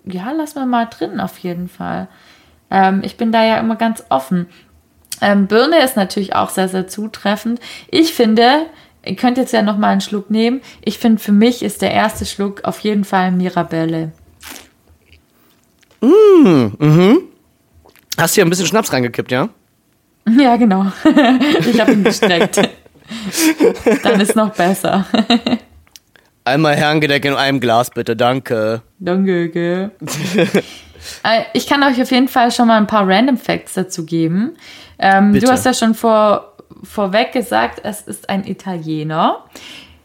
ja, 0.05 0.31
lass 0.31 0.55
mal 0.55 0.65
mal 0.65 0.85
drin 0.85 1.19
auf 1.19 1.37
jeden 1.39 1.69
Fall. 1.69 2.07
Ähm, 2.69 3.01
ich 3.03 3.17
bin 3.17 3.31
da 3.31 3.43
ja 3.43 3.57
immer 3.59 3.75
ganz 3.77 4.03
offen. 4.09 4.47
Ähm, 5.21 5.47
Birne 5.47 5.81
ist 5.81 5.95
natürlich 5.95 6.35
auch 6.35 6.49
sehr, 6.49 6.69
sehr 6.69 6.87
zutreffend. 6.87 7.59
Ich 7.89 8.13
finde, 8.13 8.65
ihr 9.07 9.15
könnt 9.15 9.37
jetzt 9.37 9.53
ja 9.53 9.61
noch 9.61 9.77
mal 9.77 9.89
einen 9.89 10.01
Schluck 10.01 10.29
nehmen. 10.29 10.61
Ich 10.83 10.99
finde, 10.99 11.21
für 11.21 11.31
mich 11.31 11.63
ist 11.63 11.81
der 11.81 11.91
erste 11.91 12.25
Schluck 12.25 12.63
auf 12.63 12.79
jeden 12.79 13.03
Fall 13.03 13.31
Mirabelle. 13.31 14.11
Hast 18.17 18.35
hier 18.35 18.45
ein 18.45 18.49
bisschen 18.49 18.65
Schnaps 18.65 18.91
reingekippt, 18.91 19.31
ja? 19.31 19.49
Ja, 20.37 20.57
genau. 20.57 20.91
ich 21.71 21.79
habe 21.79 21.93
ihn 21.93 22.03
gestreckt. 22.03 22.57
Dann 24.03 24.19
ist 24.19 24.35
noch 24.35 24.53
besser. 24.53 25.05
Einmal 26.43 26.75
Herrengedeck 26.75 27.23
in 27.23 27.33
einem 27.33 27.61
Glas, 27.61 27.89
bitte, 27.91 28.17
danke. 28.17 28.81
Danke, 28.99 29.47
gell? 29.49 29.91
Äh, 31.23 31.43
ich 31.53 31.67
kann 31.67 31.83
euch 31.83 32.01
auf 32.01 32.11
jeden 32.11 32.27
Fall 32.27 32.51
schon 32.51 32.67
mal 32.67 32.77
ein 32.77 32.87
paar 32.87 33.07
Random 33.07 33.37
Facts 33.37 33.75
dazu 33.75 34.05
geben. 34.05 34.57
Ähm, 34.99 35.39
du 35.39 35.47
hast 35.49 35.65
ja 35.65 35.73
schon 35.73 35.93
vor, 35.93 36.56
vorweg 36.83 37.31
gesagt, 37.31 37.81
es 37.83 38.01
ist 38.01 38.29
ein 38.29 38.45
Italiener. 38.45 39.45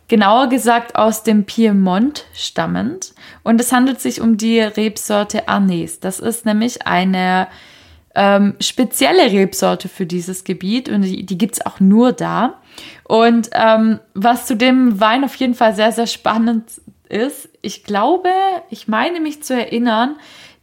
Genauer 0.09 0.49
gesagt 0.49 0.97
aus 0.97 1.23
dem 1.23 1.45
Piemont 1.45 2.27
stammend. 2.35 3.15
Und 3.43 3.61
es 3.61 3.73
handelt 3.73 4.01
sich 4.01 4.21
um 4.21 4.37
die 4.37 4.61
Rebsorte 4.61 5.49
Arnes. 5.49 6.01
Das 6.01 6.21
ist 6.21 6.45
nämlich 6.45 6.87
eine 6.87 7.49
ähm, 8.15 8.55
spezielle 8.61 9.33
Rebsorte 9.33 9.89
für 9.89 10.07
dieses 10.07 10.45
Gebiet 10.45 10.89
und 10.89 11.03
die, 11.03 11.25
die 11.25 11.39
gibt 11.39 11.55
es 11.55 11.67
auch 11.67 11.81
nur 11.81 12.13
da. 12.13 12.61
Und 13.05 13.51
ähm, 13.53 14.01
was 14.15 14.47
zu 14.47 14.57
dem 14.57 15.01
Wein 15.01 15.25
auf 15.25 15.35
jeden 15.37 15.55
Fall 15.55 15.75
sehr, 15.75 15.93
sehr 15.93 16.07
spannend 16.07 16.65
ist, 17.09 17.49
ich 17.63 17.85
glaube, 17.85 18.31
ich 18.71 18.89
meine 18.89 19.21
mich 19.21 19.43
zu 19.43 19.55
erinnern, 19.55 20.17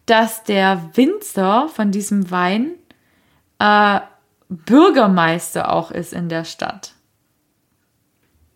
dass 0.05 0.43
der 0.43 0.89
Winzer 0.93 1.69
von 1.69 1.91
diesem 1.91 2.31
Wein 2.31 2.71
äh, 3.59 3.99
Bürgermeister 4.49 5.71
auch 5.71 5.91
ist 5.91 6.13
in 6.13 6.27
der 6.29 6.43
Stadt. 6.43 6.93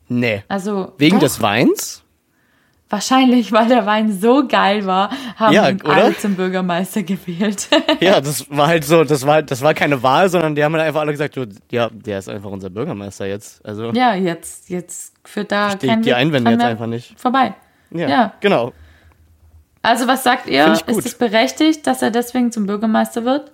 Nee. 0.10 0.44
Also 0.48 0.94
Wegen 0.98 1.18
doch, 1.18 1.24
des 1.24 1.42
Weins? 1.42 2.04
wahrscheinlich, 2.90 3.52
weil 3.52 3.68
der 3.70 3.88
Wein 3.88 4.12
so 4.12 4.48
geil 4.48 4.86
war, 4.86 5.10
haben 5.36 5.54
Ja, 5.54 5.68
ihn 5.70 5.82
oder? 5.82 5.94
alle 5.94 6.18
zum 6.18 6.36
Bürgermeister 6.36 7.02
gewählt. 7.02 7.68
Ja, 8.00 8.22
das 8.22 8.46
war 8.52 8.68
halt 8.68 8.84
so, 8.86 9.04
das 9.04 9.26
war, 9.26 9.42
das 9.42 9.62
war 9.62 9.74
keine 9.74 10.04
Wahl, 10.04 10.30
sondern 10.30 10.54
die 10.54 10.64
haben 10.64 10.74
halt 10.76 10.84
einfach 10.86 11.02
alle 11.02 11.12
gesagt, 11.12 11.36
ja, 11.72 11.90
der 11.92 12.20
ist 12.20 12.30
einfach 12.30 12.52
unser 12.52 12.70
Bürgermeister 12.70 13.26
jetzt. 13.26 13.66
Also, 13.66 13.92
ja, 13.94 14.14
jetzt, 14.14 14.70
jetzt 14.70 15.16
führt 15.26 15.52
da 15.52 15.76
kein 15.76 16.04
die 16.04 16.14
Einwände 16.14 16.52
jetzt 16.52 16.64
einfach 16.64 16.86
nicht. 16.86 17.20
vorbei. 17.20 17.56
ja, 17.92 18.08
ja. 18.08 18.34
genau. 18.42 18.74
Also 19.82 20.08
was 20.08 20.24
sagt 20.24 20.48
ihr? 20.48 20.72
Ist 20.86 21.06
es 21.06 21.18
berechtigt, 21.18 21.88
dass 21.88 22.02
er 22.02 22.12
deswegen 22.12 22.52
zum 22.52 22.68
Bürgermeister 22.68 23.26
wird? 23.26 23.52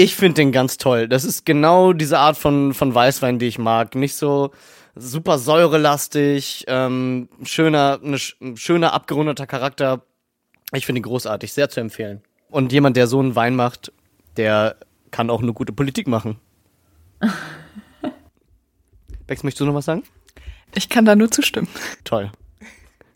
Ich 0.00 0.14
finde 0.14 0.34
den 0.34 0.52
ganz 0.52 0.78
toll. 0.78 1.08
Das 1.08 1.24
ist 1.24 1.44
genau 1.44 1.92
diese 1.92 2.20
Art 2.20 2.36
von, 2.36 2.72
von 2.72 2.94
Weißwein, 2.94 3.40
die 3.40 3.46
ich 3.46 3.58
mag. 3.58 3.96
Nicht 3.96 4.14
so 4.14 4.52
super 4.94 5.38
säurelastig, 5.38 6.66
ähm, 6.68 7.28
schöner, 7.42 7.98
ne, 8.00 8.16
schöner, 8.16 8.92
abgerundeter 8.92 9.48
Charakter. 9.48 10.02
Ich 10.72 10.86
finde 10.86 11.00
ihn 11.00 11.02
großartig, 11.02 11.52
sehr 11.52 11.68
zu 11.68 11.80
empfehlen. 11.80 12.22
Und 12.48 12.70
jemand, 12.70 12.96
der 12.96 13.08
so 13.08 13.18
einen 13.18 13.34
Wein 13.34 13.56
macht, 13.56 13.90
der 14.36 14.76
kann 15.10 15.30
auch 15.30 15.42
eine 15.42 15.52
gute 15.52 15.72
Politik 15.72 16.06
machen. 16.06 16.36
Bex, 19.26 19.42
möchtest 19.42 19.62
du 19.62 19.64
noch 19.64 19.74
was 19.74 19.86
sagen? 19.86 20.04
Ich 20.76 20.88
kann 20.88 21.06
da 21.06 21.16
nur 21.16 21.32
zustimmen. 21.32 21.66
Toll. 22.04 22.30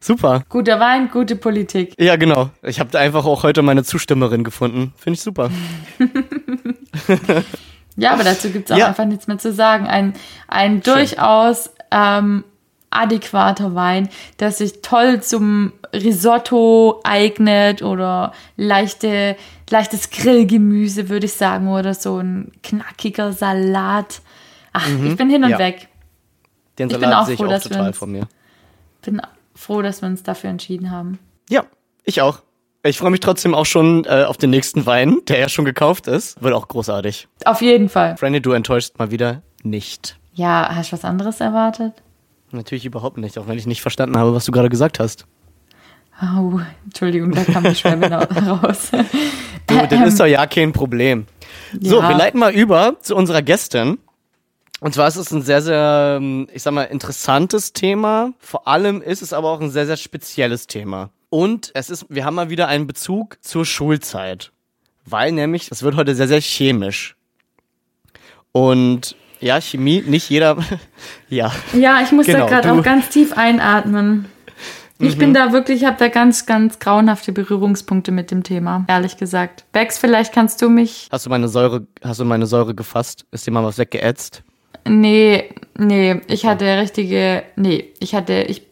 Super. 0.03 0.43
Guter 0.49 0.81
Wein, 0.81 1.11
gute 1.13 1.37
Politik. 1.37 1.95
Ja, 1.99 2.17
genau. 2.17 2.51
Ich 2.63 2.81
habe 2.81 2.99
einfach 2.99 3.25
auch 3.25 3.45
heute 3.45 3.63
meine 3.63 3.85
Zustimmerin 3.85 4.43
gefunden. 4.45 4.93
Finde 4.97 5.15
ich 5.17 5.23
super. 5.23 5.49
Ja, 7.97 8.15
aber 8.15 8.25
dazu 8.25 8.49
gibt 8.51 8.71
es 8.71 8.75
auch 8.75 8.79
Ja. 8.79 8.87
einfach 8.89 9.05
nichts 9.05 9.27
mehr 9.27 9.37
zu 9.37 9.53
sagen. 9.53 9.87
Ein, 9.87 10.15
ein 10.49 10.81
durchaus 10.81 11.71
ähm, 11.91 12.43
adäquater 12.89 13.75
Wein, 13.75 14.09
der 14.41 14.51
sich 14.51 14.81
toll 14.81 15.23
zum 15.23 15.73
Risotto 15.93 17.03
eignet 17.05 17.83
oder 17.83 18.33
leichte, 18.57 19.37
leichtes 19.69 20.09
Grillgemüse, 20.11 21.11
würde 21.11 21.27
ich 21.27 21.35
sagen, 21.35 21.69
oder 21.69 21.93
so 21.93 22.17
ein 22.19 22.53
knackiger 22.63 23.35
Salat. 23.35 24.23
Ach, 24.73 24.89
ich 24.89 25.17
bin 25.19 25.29
hin 25.29 25.43
und 25.45 25.49
Mhm. 25.51 25.53
Ja. 25.53 25.59
weg. 25.59 25.89
Den 26.79 26.89
Ich 26.89 26.95
bin 26.95 27.03
Salat 27.03 27.23
auch 27.23 27.27
sehe 27.27 27.35
ich 27.35 27.41
froh, 27.41 27.53
auch 27.53 27.61
total 27.61 27.93
von 27.93 28.11
mir. 28.11 28.27
Bin 29.03 29.21
froh, 29.63 29.83
dass 29.83 30.03
wir 30.03 30.09
uns 30.09 30.23
dafür 30.23 30.51
entschieden 30.51 30.91
haben. 30.91 31.19
Ja, 31.49 31.65
ich 32.05 32.21
auch. 32.21 32.41
Ich 32.85 32.99
freue 32.99 33.11
mich 33.11 33.21
trotzdem 33.21 33.55
auch 33.55 33.67
schon 33.67 34.05
äh, 34.07 34.25
auf 34.25 34.37
den 34.37 34.51
nächsten 34.51 34.87
Wein, 34.87 35.19
der 35.29 35.39
ja 35.39 35.49
schon 35.49 35.65
gekauft 35.65 36.09
ist. 36.09 36.43
Wird 36.43 36.53
auch 36.53 36.67
großartig. 36.67 37.29
Auf 37.45 37.63
jeden 37.63 37.89
Fall. 37.89 38.17
Franny, 38.17 38.41
du 38.43 38.53
enttäuschst 38.53 38.99
mal 38.99 39.11
wieder 39.13 39.43
nicht. 39.63 40.19
Ja, 40.35 40.69
hast 40.75 40.91
du 40.91 40.95
was 40.95 41.05
anderes 41.05 41.41
erwartet? 41.41 41.93
Natürlich 42.51 42.85
überhaupt 42.85 43.19
nicht, 43.19 43.39
auch 43.39 43.47
wenn 43.47 43.57
ich 43.57 43.67
nicht 43.67 43.83
verstanden 43.83 44.19
habe, 44.19 44.35
was 44.35 44.45
du 44.45 44.53
gerade 44.53 44.69
gesagt 44.69 44.99
hast. 44.99 45.27
Oh, 46.21 46.61
Entschuldigung, 46.85 47.33
da 47.33 47.45
kam 47.45 47.65
die 47.65 47.75
Schwämme 47.75 48.11
raus. 48.11 48.91
Du, 49.67 49.87
das 49.89 50.09
ist 50.09 50.21
doch 50.21 50.27
ja 50.27 50.47
kein 50.47 50.73
Problem. 50.73 51.27
So, 51.81 52.01
Ja. 52.01 52.09
wir 52.09 52.17
leiten 52.17 52.39
mal 52.41 52.53
über 52.53 52.97
zu 53.01 53.17
unserer 53.17 53.43
Gästin. 53.43 53.99
Und 54.83 54.95
zwar 54.95 55.07
ist 55.07 55.15
es 55.15 55.31
ein 55.31 55.43
sehr, 55.43 55.63
sehr, 55.63 56.19
ähm, 56.21 56.49
ich 56.53 56.65
sag 56.65 56.73
mal, 56.75 56.83
interessantes 56.83 57.73
Thema. 57.73 58.33
Vor 58.41 58.67
allem 58.67 59.01
ist 59.01 59.23
es 59.23 59.33
aber 59.33 59.51
auch 59.53 59.61
ein 59.61 59.71
sehr, 59.71 59.87
sehr 59.87 59.97
spezielles 59.97 60.67
Thema. 60.67 61.11
Und 61.31 61.71
es 61.75 61.89
ist, 61.89 62.07
wir 62.09 62.25
haben 62.25 62.35
mal 62.35 62.51
wieder 62.51 62.67
einen 62.67 62.89
Bezug 62.89 63.37
zur 63.43 63.65
Schulzeit. 63.65 64.51
Weil 65.07 65.31
nämlich, 65.31 65.71
es 65.71 65.85
wird 65.85 65.95
heute 65.95 66.17
sehr, 66.17 66.27
sehr 66.27 66.41
chemisch. 66.41 67.15
Und 68.51 69.15
ja, 69.39 69.61
Chemie, 69.61 70.03
nicht 70.05 70.29
jeder, 70.31 70.57
ja. 71.29 71.53
Ja, 71.73 72.01
ich 72.03 72.11
muss 72.11 72.27
Genau, 72.27 72.41
da 72.41 72.47
gerade 72.47 72.73
Mhm. 72.73 72.81
auch 72.81 72.85
ganz 72.85 73.09
tief 73.09 73.39
einatmen. 73.39 74.27
Ich 74.99 75.17
bin 75.17 75.33
da 75.33 75.53
wirklich, 75.53 75.85
habe 75.85 75.97
da 75.99 76.09
ganz, 76.09 76.45
ganz 76.45 76.81
grauenhafte 76.81 77.31
Berührungspunkte 77.33 78.11
mit 78.11 78.33
dem 78.33 78.43
Thema, 78.43 78.85
ehrlich 78.89 79.17
gesagt. 79.17 79.65
Bex, 79.71 79.99
vielleicht 79.99 80.33
kannst 80.33 80.61
du 80.61 80.69
mich. 80.69 81.09
Hast 81.13 81.27
du 81.27 81.31
meine 81.31 81.47
Säure, 81.49 81.87
hast 82.03 82.19
du 82.19 82.25
meine 82.25 82.47
Säure 82.47 82.75
gefasst? 82.75 83.27
Ist 83.31 83.47
dir 83.47 83.53
mal 83.53 83.65
was 83.65 83.79
weggeätzt? 83.79 84.43
Nee, 84.87 85.55
nee, 85.77 86.21
ich 86.27 86.47
hatte 86.47 86.65
richtige. 86.79 87.45
Nee, 87.57 87.93
ich 88.01 88.15
hatte. 88.15 88.43
Ich 88.43 88.67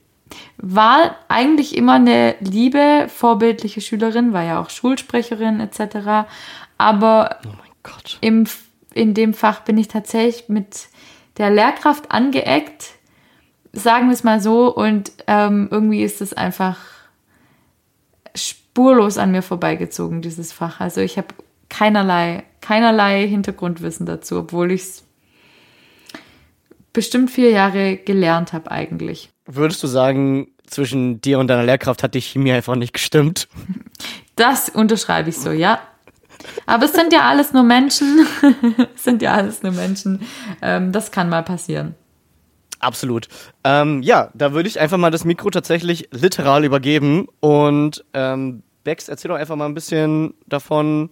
war 0.58 1.16
eigentlich 1.28 1.76
immer 1.76 1.94
eine 1.94 2.34
liebe, 2.40 3.06
vorbildliche 3.08 3.80
Schülerin, 3.80 4.32
war 4.32 4.44
ja 4.44 4.60
auch 4.60 4.70
Schulsprecherin 4.70 5.60
etc. 5.60 6.28
Aber 6.76 7.38
Oh 7.44 7.48
mein 7.48 7.70
Gott. 7.82 8.18
im, 8.20 8.44
in 8.92 9.14
dem 9.14 9.32
Fach 9.32 9.60
bin 9.60 9.78
ich 9.78 9.88
tatsächlich 9.88 10.48
mit 10.48 10.88
der 11.38 11.50
Lehrkraft 11.50 12.12
angeeckt, 12.12 12.90
sagen 13.72 14.08
wir 14.08 14.12
es 14.12 14.24
mal 14.24 14.40
so, 14.40 14.74
und 14.74 15.12
ähm, 15.26 15.68
irgendwie 15.70 16.02
ist 16.02 16.20
es 16.20 16.34
einfach 16.34 16.76
spurlos 18.34 19.16
an 19.16 19.30
mir 19.30 19.42
vorbeigezogen, 19.42 20.20
dieses 20.22 20.52
Fach. 20.52 20.80
Also 20.80 21.00
ich 21.00 21.16
habe 21.16 21.28
keinerlei, 21.70 22.44
keinerlei 22.60 23.26
Hintergrundwissen 23.26 24.04
dazu, 24.06 24.38
obwohl 24.38 24.72
ich 24.72 24.82
es 24.82 25.04
bestimmt 26.92 27.30
vier 27.30 27.50
Jahre 27.50 27.96
gelernt 27.96 28.52
habe 28.52 28.70
eigentlich. 28.70 29.30
Würdest 29.46 29.82
du 29.82 29.86
sagen, 29.86 30.48
zwischen 30.70 31.20
dir 31.20 31.38
und 31.38 31.48
deiner 31.48 31.64
Lehrkraft 31.64 32.02
hat 32.02 32.14
die 32.14 32.20
Chemie 32.20 32.52
einfach 32.52 32.76
nicht 32.76 32.92
gestimmt? 32.92 33.48
Das 34.36 34.68
unterschreibe 34.68 35.28
ich 35.28 35.36
so, 35.36 35.50
ja. 35.50 35.80
Aber 36.66 36.86
es 36.86 36.92
sind 36.92 37.12
ja 37.12 37.28
alles 37.28 37.52
nur 37.52 37.62
Menschen. 37.62 38.26
es 38.94 39.04
sind 39.04 39.20
ja 39.20 39.34
alles 39.34 39.62
nur 39.62 39.72
Menschen. 39.72 40.22
Ähm, 40.62 40.92
das 40.92 41.10
kann 41.10 41.28
mal 41.28 41.42
passieren. 41.42 41.94
Absolut. 42.78 43.28
Ähm, 43.64 44.02
ja, 44.02 44.30
da 44.32 44.52
würde 44.52 44.68
ich 44.68 44.80
einfach 44.80 44.96
mal 44.96 45.10
das 45.10 45.24
Mikro 45.24 45.50
tatsächlich 45.50 46.08
literal 46.12 46.64
übergeben. 46.64 47.26
Und 47.40 48.04
ähm, 48.14 48.62
Bex, 48.84 49.08
erzähl 49.08 49.28
doch 49.28 49.36
einfach 49.36 49.56
mal 49.56 49.66
ein 49.66 49.74
bisschen 49.74 50.34
davon, 50.46 51.10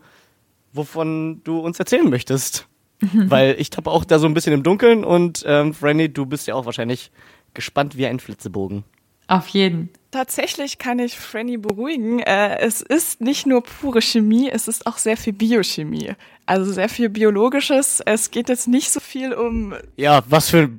wovon 0.73 1.43
du 1.45 1.59
uns 1.59 1.79
erzählen 1.79 2.09
möchtest. 2.09 2.68
Weil 3.13 3.57
ich 3.59 3.71
tappe 3.71 3.91
auch 3.91 4.05
da 4.05 4.19
so 4.19 4.27
ein 4.27 4.35
bisschen 4.35 4.53
im 4.53 4.63
Dunkeln 4.63 5.05
und 5.05 5.45
ähm, 5.47 5.75
Franny, 5.75 6.13
du 6.13 6.27
bist 6.27 6.47
ja 6.47 6.55
auch 6.55 6.67
wahrscheinlich 6.67 7.11
gespannt 7.55 7.97
wie 7.97 8.07
ein 8.07 8.21
Flitzebogen. 8.21 8.85
Auf 9.29 9.49
jeden. 9.49 9.91
Tatsächlich 10.11 10.79
kann 10.79 10.99
ich 10.99 11.19
Franny 11.19 11.59
beruhigen. 11.59 12.21
Äh, 12.21 12.59
es 12.61 12.81
ist 12.81 13.21
nicht 13.21 13.47
nur 13.47 13.63
pure 13.63 14.01
Chemie, 14.01 14.49
es 14.51 14.69
ist 14.69 14.87
auch 14.87 14.97
sehr 14.97 15.19
viel 15.19 15.35
Biochemie. 15.35 16.13
Also 16.47 16.73
sehr 16.73 16.89
viel 16.89 17.11
Biologisches. 17.11 18.01
Es 18.05 18.31
geht 18.31 18.49
jetzt 18.49 18.69
nicht 18.69 18.91
so 18.91 19.01
viel 19.01 19.35
um 19.35 19.75
Ja, 19.97 20.23
was 20.29 20.49
für, 20.49 20.71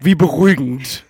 wie 0.00 0.14
beruhigend. 0.14 1.04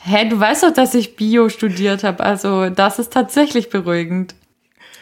Hä, 0.00 0.28
du 0.28 0.38
weißt 0.38 0.62
doch, 0.62 0.72
dass 0.72 0.94
ich 0.94 1.16
Bio 1.16 1.48
studiert 1.48 2.04
habe. 2.04 2.22
Also 2.22 2.70
das 2.70 3.00
ist 3.00 3.12
tatsächlich 3.12 3.68
beruhigend. 3.68 4.36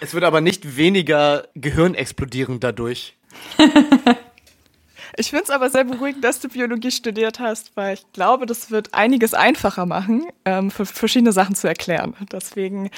Es 0.01 0.15
wird 0.15 0.25
aber 0.25 0.41
nicht 0.41 0.79
weniger 0.79 1.49
Gehirn 1.55 1.95
explodieren 1.95 2.61
dadurch. 2.61 3.15
Ich 5.19 5.31
finde 5.31 5.45
es 5.45 5.51
aber 5.51 5.71
sehr 5.71 5.85
beruhigend, 5.85 6.23
dass 6.23 6.41
du 6.41 6.49
Biologie 6.49 6.91
studiert 6.91 7.41
hast, 7.41 7.75
weil 7.75 7.95
ich 7.95 8.13
glaube, 8.13 8.45
das 8.45 8.71
wird 8.71 8.93
einiges 8.93 9.33
einfacher 9.33 9.87
machen, 9.87 10.27
ähm, 10.45 10.71
für 10.71 10.85
verschiedene 10.85 11.33
Sachen 11.33 11.55
zu 11.55 11.67
erklären. 11.67 12.15
Deswegen, 12.31 12.91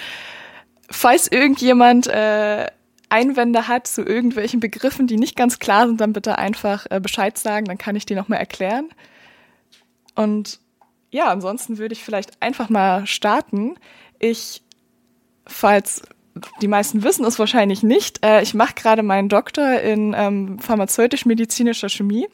falls 0.91 1.29
irgendjemand 1.29 2.09
äh, 2.09 2.67
Einwände 3.09 3.69
hat 3.69 3.87
zu 3.87 4.05
irgendwelchen 4.05 4.59
Begriffen, 4.59 5.07
die 5.07 5.17
nicht 5.17 5.37
ganz 5.37 5.61
klar 5.61 5.87
sind, 5.87 6.01
dann 6.01 6.13
bitte 6.13 6.39
einfach 6.39 6.87
äh, 6.91 7.01
Bescheid 7.01 7.39
sagen, 7.39 7.67
dann 7.67 7.79
kann 7.79 7.95
ich 7.95 8.05
die 8.05 8.17
nochmal 8.17 8.41
erklären. 8.41 8.89
Und 10.17 10.59
ja, 11.11 11.29
ansonsten 11.29 11.79
würde 11.79 11.93
ich 11.93 12.03
vielleicht 12.03 12.43
einfach 12.43 12.69
mal 12.69 13.07
starten. 13.07 13.77
Ich, 14.19 14.63
falls 15.47 16.03
die 16.63 16.69
meisten 16.69 17.03
wissen 17.03 17.25
es 17.25 17.39
wahrscheinlich 17.39 17.83
nicht, 17.83 18.25
äh, 18.25 18.43
ich 18.43 18.55
mache 18.55 18.75
gerade 18.75 19.03
meinen 19.03 19.29
Doktor 19.29 19.81
in 19.81 20.15
ähm, 20.17 20.59
pharmazeutisch-medizinischer 20.59 21.89
Chemie. 21.89 22.29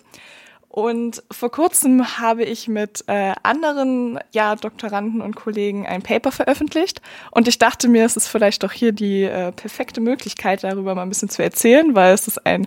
Und 0.75 1.23
vor 1.31 1.53
kurzem 1.53 2.19
habe 2.19 2.43
ich 2.43 2.67
mit 2.67 3.05
äh, 3.07 3.33
anderen 3.45 4.19
ja, 4.33 4.57
Doktoranden 4.57 5.21
und 5.21 5.37
Kollegen 5.37 5.87
ein 5.87 6.03
Paper 6.03 6.33
veröffentlicht. 6.33 7.01
Und 7.31 7.47
ich 7.47 7.59
dachte 7.59 7.87
mir, 7.87 8.05
es 8.05 8.17
ist 8.17 8.27
vielleicht 8.27 8.65
doch 8.65 8.73
hier 8.73 8.91
die 8.91 9.23
äh, 9.23 9.53
perfekte 9.53 10.01
Möglichkeit, 10.01 10.65
darüber 10.65 10.97
mal 10.97 11.03
ein 11.03 11.09
bisschen 11.09 11.29
zu 11.29 11.45
erzählen, 11.45 11.95
weil 11.95 12.13
es 12.13 12.27
ist 12.27 12.45
ein 12.45 12.67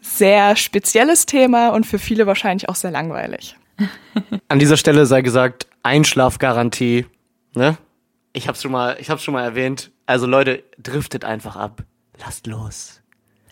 sehr 0.00 0.56
spezielles 0.56 1.26
Thema 1.26 1.68
und 1.68 1.84
für 1.84 1.98
viele 1.98 2.26
wahrscheinlich 2.26 2.70
auch 2.70 2.74
sehr 2.74 2.90
langweilig. 2.90 3.54
An 4.48 4.58
dieser 4.58 4.78
Stelle 4.78 5.04
sei 5.04 5.20
gesagt, 5.20 5.66
Einschlafgarantie, 5.82 7.04
ne? 7.52 7.76
Ich 8.32 8.48
hab's 8.48 8.62
schon 8.62 8.72
schon 9.22 9.34
mal 9.34 9.44
erwähnt. 9.44 9.90
Also 10.06 10.26
Leute, 10.26 10.62
driftet 10.78 11.24
einfach 11.24 11.56
ab. 11.56 11.82
Lasst 12.18 12.46
los. 12.46 13.00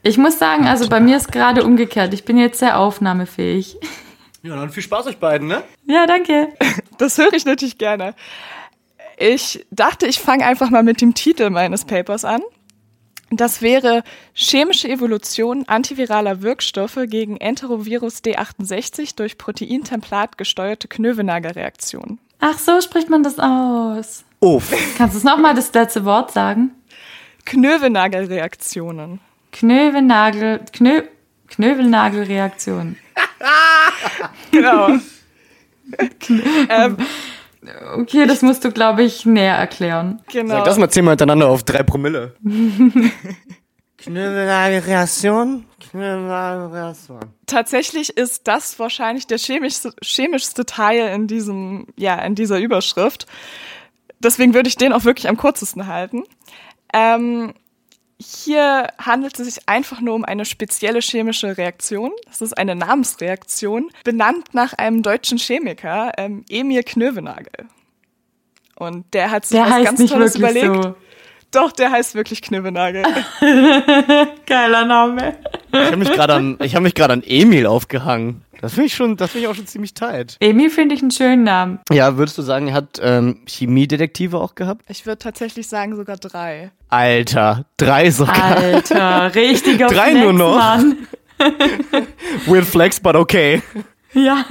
Ich 0.02 0.18
muss 0.18 0.38
sagen, 0.38 0.66
also 0.66 0.88
bei 0.88 1.00
mir 1.00 1.16
ist 1.16 1.32
gerade 1.32 1.64
umgekehrt. 1.64 2.14
Ich 2.14 2.24
bin 2.24 2.38
jetzt 2.38 2.58
sehr 2.58 2.78
aufnahmefähig. 2.78 3.76
Ja, 4.42 4.54
dann 4.56 4.70
viel 4.70 4.82
Spaß 4.82 5.06
euch 5.06 5.16
beiden, 5.18 5.48
ne? 5.48 5.62
Ja, 5.86 6.06
danke. 6.06 6.48
Das 6.98 7.18
höre 7.18 7.32
ich 7.32 7.44
natürlich 7.44 7.76
gerne. 7.76 8.14
Ich 9.18 9.66
dachte, 9.72 10.06
ich 10.06 10.20
fange 10.20 10.46
einfach 10.46 10.70
mal 10.70 10.84
mit 10.84 11.00
dem 11.00 11.14
Titel 11.14 11.50
meines 11.50 11.84
Papers 11.84 12.24
an. 12.24 12.40
Das 13.32 13.62
wäre 13.62 14.04
chemische 14.32 14.88
Evolution 14.88 15.64
antiviraler 15.66 16.42
Wirkstoffe 16.42 17.00
gegen 17.06 17.36
Enterovirus 17.36 18.22
D68 18.22 19.16
durch 19.16 19.38
Proteintemplat 19.38 20.38
gesteuerte 20.38 20.86
Knövenagerreaktion. 20.86 22.20
Ach, 22.38 22.58
so 22.58 22.80
spricht 22.80 23.10
man 23.10 23.24
das 23.24 23.38
aus. 23.40 24.24
Uff. 24.44 24.72
Kannst 24.98 25.14
du 25.14 25.18
es 25.18 25.24
nochmal 25.24 25.54
das 25.54 25.72
letzte 25.72 26.04
Wort 26.04 26.30
sagen? 26.32 26.72
Knövenagerreaktionen. 27.46 29.20
Knövelnagel, 29.52 30.60
Knö, 30.72 31.02
Knövelnagelreaktion. 31.48 32.96
Genau. 34.50 34.88
ähm, 36.68 36.96
Okay, 37.96 38.26
das 38.26 38.42
musst 38.42 38.64
du, 38.64 38.70
glaube 38.70 39.02
ich, 39.02 39.24
näher 39.26 39.56
erklären. 39.56 40.22
genau. 40.30 40.56
Sag 40.56 40.64
das 40.64 40.78
mal 40.78 40.88
zehnmal 40.90 41.12
hintereinander 41.12 41.48
auf 41.48 41.62
drei 41.62 41.82
Promille. 41.82 42.34
Knödelnagelreaktion. 43.98 45.64
Knödelnagelreaktion. 45.90 47.20
Tatsächlich 47.46 48.16
ist 48.16 48.46
das 48.46 48.78
wahrscheinlich 48.78 49.26
der 49.26 49.38
chemischste, 49.38 49.92
chemischste 50.02 50.66
Teil 50.66 51.08
in 51.14 51.26
diesem, 51.26 51.86
ja, 51.96 52.16
in 52.22 52.34
dieser 52.34 52.58
Überschrift. 52.58 53.26
Deswegen 54.24 54.54
würde 54.54 54.68
ich 54.68 54.76
den 54.76 54.92
auch 54.92 55.04
wirklich 55.04 55.28
am 55.28 55.36
kürzesten 55.36 55.86
halten. 55.86 56.24
Ähm, 56.92 57.54
hier 58.20 58.88
handelt 58.98 59.38
es 59.38 59.46
sich 59.54 59.68
einfach 59.68 60.00
nur 60.00 60.14
um 60.14 60.24
eine 60.24 60.44
spezielle 60.44 61.00
chemische 61.00 61.56
Reaktion. 61.58 62.12
Das 62.26 62.40
ist 62.40 62.56
eine 62.56 62.74
Namensreaktion, 62.74 63.90
benannt 64.04 64.54
nach 64.54 64.72
einem 64.74 65.02
deutschen 65.02 65.38
Chemiker, 65.38 66.12
ähm, 66.16 66.44
Emil 66.48 66.82
Knövenagel. 66.82 67.68
Und 68.76 69.12
der 69.14 69.30
hat 69.30 69.46
sich 69.46 69.56
Der 69.56 69.66
was 69.66 69.72
heißt 69.72 69.84
ganz 69.84 69.98
nicht 70.00 70.12
Tolles 70.12 70.36
überlegt. 70.36 70.66
so. 70.66 70.94
Doch, 71.50 71.70
der 71.70 71.90
heißt 71.92 72.14
wirklich 72.16 72.42
Knövenagel. 72.42 73.04
Geiler 74.46 74.84
Name. 74.84 75.36
Ich 75.72 75.78
habe 75.78 75.96
mich 75.96 76.12
gerade 76.12 76.34
an, 76.34 76.58
ich 76.62 76.74
habe 76.74 76.82
mich 76.82 76.94
gerade 76.94 77.12
an 77.12 77.22
Emil 77.24 77.66
aufgehangen. 77.66 78.43
Das 78.64 78.72
finde 78.72 78.86
ich 78.86 78.94
schon, 78.94 79.18
das 79.18 79.30
finde 79.30 79.44
ich 79.44 79.50
auch 79.50 79.54
schon 79.54 79.66
ziemlich 79.66 79.92
tight. 79.92 80.38
Emil 80.40 80.70
finde 80.70 80.94
ich 80.94 81.02
einen 81.02 81.10
schönen 81.10 81.44
Namen. 81.44 81.80
Ja, 81.92 82.16
würdest 82.16 82.38
du 82.38 82.42
sagen, 82.42 82.68
er 82.68 82.72
hat 82.72 82.98
ähm, 83.02 83.42
Chemiedetektive 83.46 84.38
auch 84.38 84.54
gehabt? 84.54 84.86
Ich 84.88 85.04
würde 85.04 85.18
tatsächlich 85.18 85.68
sagen 85.68 85.94
sogar 85.96 86.16
drei. 86.16 86.70
Alter, 86.88 87.66
drei 87.76 88.10
sogar. 88.10 88.56
Alter, 88.56 89.34
richtiger 89.34 89.88
Drei 89.88 90.12
Flex, 90.12 90.18
nur 90.18 90.32
noch? 90.32 90.56
Mann. 90.56 90.96
Weird 92.46 92.64
flex, 92.64 92.98
but 93.00 93.16
okay. 93.16 93.60
Ja. 94.14 94.46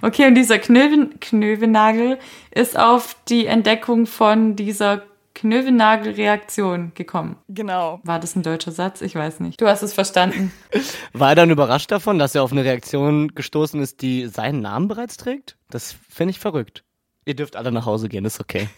Okay, 0.00 0.26
und 0.26 0.34
dieser 0.34 0.58
Knöven, 0.58 1.20
Knövenagel 1.20 2.18
ist 2.50 2.78
auf 2.78 3.14
die 3.28 3.44
Entdeckung 3.44 4.06
von 4.06 4.56
dieser 4.56 5.02
Knövennagelreaktion 5.34 6.92
gekommen. 6.94 7.36
Genau. 7.48 8.00
War 8.04 8.20
das 8.20 8.36
ein 8.36 8.42
deutscher 8.42 8.72
Satz? 8.72 9.00
Ich 9.00 9.14
weiß 9.14 9.40
nicht. 9.40 9.60
Du 9.60 9.66
hast 9.66 9.82
es 9.82 9.92
verstanden. 9.92 10.52
War 11.12 11.30
er 11.30 11.34
dann 11.34 11.50
überrascht 11.50 11.90
davon, 11.90 12.18
dass 12.18 12.34
er 12.34 12.42
auf 12.42 12.52
eine 12.52 12.64
Reaktion 12.64 13.34
gestoßen 13.34 13.80
ist, 13.80 14.02
die 14.02 14.26
seinen 14.26 14.60
Namen 14.60 14.88
bereits 14.88 15.16
trägt? 15.16 15.56
Das 15.70 15.96
finde 16.08 16.30
ich 16.30 16.38
verrückt. 16.38 16.84
Ihr 17.24 17.34
dürft 17.34 17.56
alle 17.56 17.72
nach 17.72 17.86
Hause 17.86 18.08
gehen, 18.08 18.24
ist 18.24 18.40
okay. 18.40 18.68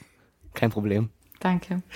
Kein 0.55 0.71
Problem. 0.71 1.11
Danke. 1.41 1.83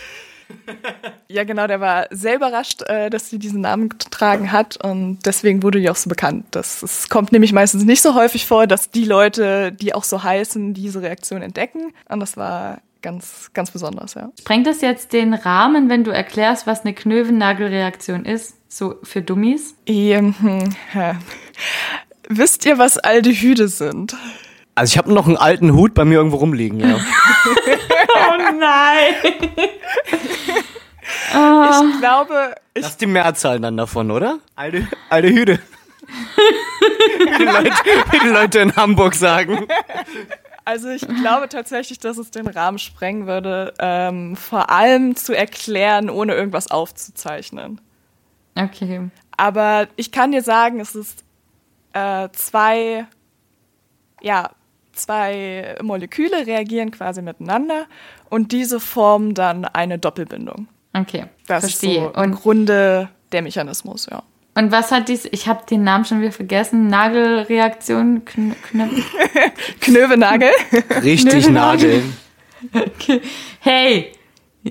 Ja, 1.29 1.45
genau, 1.45 1.69
der 1.69 1.81
war 1.81 2.09
sehr 2.11 2.35
überrascht, 2.35 2.83
äh, 2.83 3.09
dass 3.09 3.31
sie 3.31 3.39
diesen 3.39 3.61
Namen 3.61 3.89
getragen 3.89 4.51
hat 4.51 4.85
und 4.85 5.21
deswegen 5.25 5.63
wurde 5.63 5.79
die 5.79 5.89
auch 5.89 5.95
so 5.95 6.09
bekannt. 6.09 6.47
Das, 6.51 6.83
es 6.83 7.09
kommt 7.09 7.31
nämlich 7.31 7.53
meistens 7.53 7.85
nicht 7.85 8.03
so 8.03 8.17
häufig 8.17 8.47
vor, 8.47 8.67
dass 8.67 8.91
die 8.91 9.05
Leute, 9.05 9.71
die 9.71 9.95
auch 9.95 10.03
so 10.03 10.25
heißen, 10.25 10.75
diese 10.75 11.03
Reaktion 11.03 11.43
entdecken. 11.43 11.93
Und 12.09 12.19
das 12.19 12.37
war 12.37 12.83
ganz, 13.03 13.51
ganz 13.55 13.71
besonders, 13.71 14.15
ja. 14.15 14.31
Sprengt 14.39 14.67
das 14.67 14.81
jetzt 14.81 15.13
den 15.13 15.35
Rahmen, 15.35 15.89
wenn 15.89 16.05
du 16.05 16.11
erklärst, 16.11 16.67
was 16.67 16.83
eine 16.83 16.95
Knövennagelreaktion 16.95 18.25
ist? 18.25 18.57
So 18.69 18.97
für 19.03 19.23
Dummies? 19.23 19.75
Ähm, 19.87 20.35
hm, 20.39 20.77
hä. 20.93 21.15
Wisst 22.29 22.65
ihr, 22.67 22.79
was 22.79 22.99
Aldehyde 22.99 23.69
sind? 23.69 24.17
Also 24.75 24.93
ich 24.93 24.99
habe 24.99 25.13
noch 25.13 25.27
einen 25.27 25.37
alten 25.37 25.75
Hut 25.75 25.95
bei 25.95 26.05
mir 26.05 26.15
irgendwo 26.15 26.37
rumliegen, 26.37 26.81
ja. 26.81 26.99
Oh 28.17 28.53
nein! 28.59 29.15
Ich 31.33 32.01
glaube, 32.01 32.55
ich, 32.75 32.83
Lass 32.83 32.97
die 32.97 33.07
Mehrzahl 33.07 33.61
dann 33.61 33.77
davon, 33.77 34.11
oder? 34.11 34.39
Alte, 34.57 34.87
alte 35.09 35.29
Hüde. 35.29 35.59
wie, 37.19 37.37
die 37.39 37.45
Leute, 37.45 37.73
wie 38.11 38.19
die 38.19 38.29
Leute 38.29 38.59
in 38.61 38.77
Hamburg 38.77 39.15
sagen. 39.15 39.67
Also 40.65 40.89
ich 40.89 41.07
glaube 41.07 41.49
tatsächlich, 41.49 41.99
dass 41.99 42.19
es 42.19 42.31
den 42.31 42.47
Rahmen 42.47 42.79
sprengen 42.79 43.27
würde, 43.27 43.75
ähm, 43.79 44.37
vor 44.37 44.71
allem 44.71 45.17
zu 45.17 45.37
erklären, 45.37 46.11
ohne 46.11 46.35
irgendwas 46.35 46.71
aufzuzeichnen. 46.71 47.81
Okay. 48.57 49.09
Aber 49.37 49.89
ich 49.97 50.13
kann 50.13 50.33
dir 50.33 50.43
sagen, 50.43 50.81
es 50.81 50.95
ist 50.95 51.25
äh, 51.93 52.29
zwei, 52.33 53.07
ja, 54.21 54.51
zwei 54.93 55.77
Moleküle 55.83 56.47
reagieren 56.47 56.91
quasi 56.91 57.23
miteinander 57.23 57.87
und 58.29 58.53
diese 58.53 58.81
formen 58.81 59.35
dann 59.35 59.65
eine 59.65 59.99
Doppelbindung. 59.99 60.69
Okay. 60.93 61.27
Das 61.47 61.65
verstehe. 61.65 62.07
ist 62.07 62.15
so 62.15 62.21
im 62.21 62.33
und, 62.33 62.41
Grunde 62.41 63.09
der 63.33 63.43
Mechanismus, 63.43 64.07
ja. 64.11 64.23
Und 64.61 64.73
was 64.73 64.93
hat 64.93 65.09
dies, 65.09 65.27
ich 65.31 65.49
habe 65.49 65.65
den 65.65 65.85
Namen 65.85 66.05
schon 66.05 66.21
wieder 66.21 66.33
vergessen, 66.33 66.89
Nagelreaktion? 66.89 68.27
Kn 68.27 68.55
Knö 68.63 68.85
Knövenagel. 69.81 70.51
Richtig 71.03 71.49
nageln. 71.49 72.13
hey, 73.61 74.13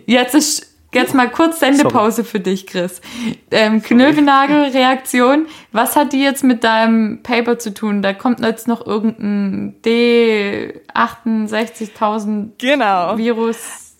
jetzt 0.06 0.36
ist 0.36 0.76
jetzt 0.94 1.16
mal 1.16 1.32
kurz 1.32 1.60
Sendepause 1.60 2.24
für 2.24 2.40
dich, 2.40 2.68
Chris. 2.68 3.02
Ähm, 3.50 3.82
Knövelnagelreaktion, 3.82 5.48
was 5.72 5.96
hat 5.96 6.14
die 6.14 6.22
jetzt 6.22 6.44
mit 6.44 6.64
deinem 6.64 7.24
Paper 7.24 7.58
zu 7.58 7.74
tun? 7.74 8.04
Da 8.04 8.14
kommt 8.14 8.42
jetzt 8.42 8.68
noch 8.68 8.86
irgendein 8.86 9.82
D68000 9.84 12.50
genau. 12.60 13.18
Virus. 13.18 13.96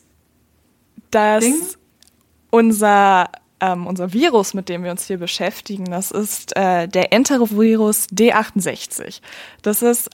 Das 1.10 1.44
Ding? 1.44 1.56
unser 2.52 3.32
ähm, 3.62 3.88
unser 3.88 4.14
Virus, 4.14 4.54
mit 4.54 4.70
dem 4.70 4.84
wir 4.84 4.92
uns 4.92 5.06
hier 5.06 5.18
beschäftigen, 5.18 5.86
das 5.86 6.12
ist 6.12 6.56
äh, 6.56 6.88
der 6.88 7.14
Enterovirus 7.14 8.08
D68. 8.10 9.22
Das 9.62 9.82
ist 9.82 10.10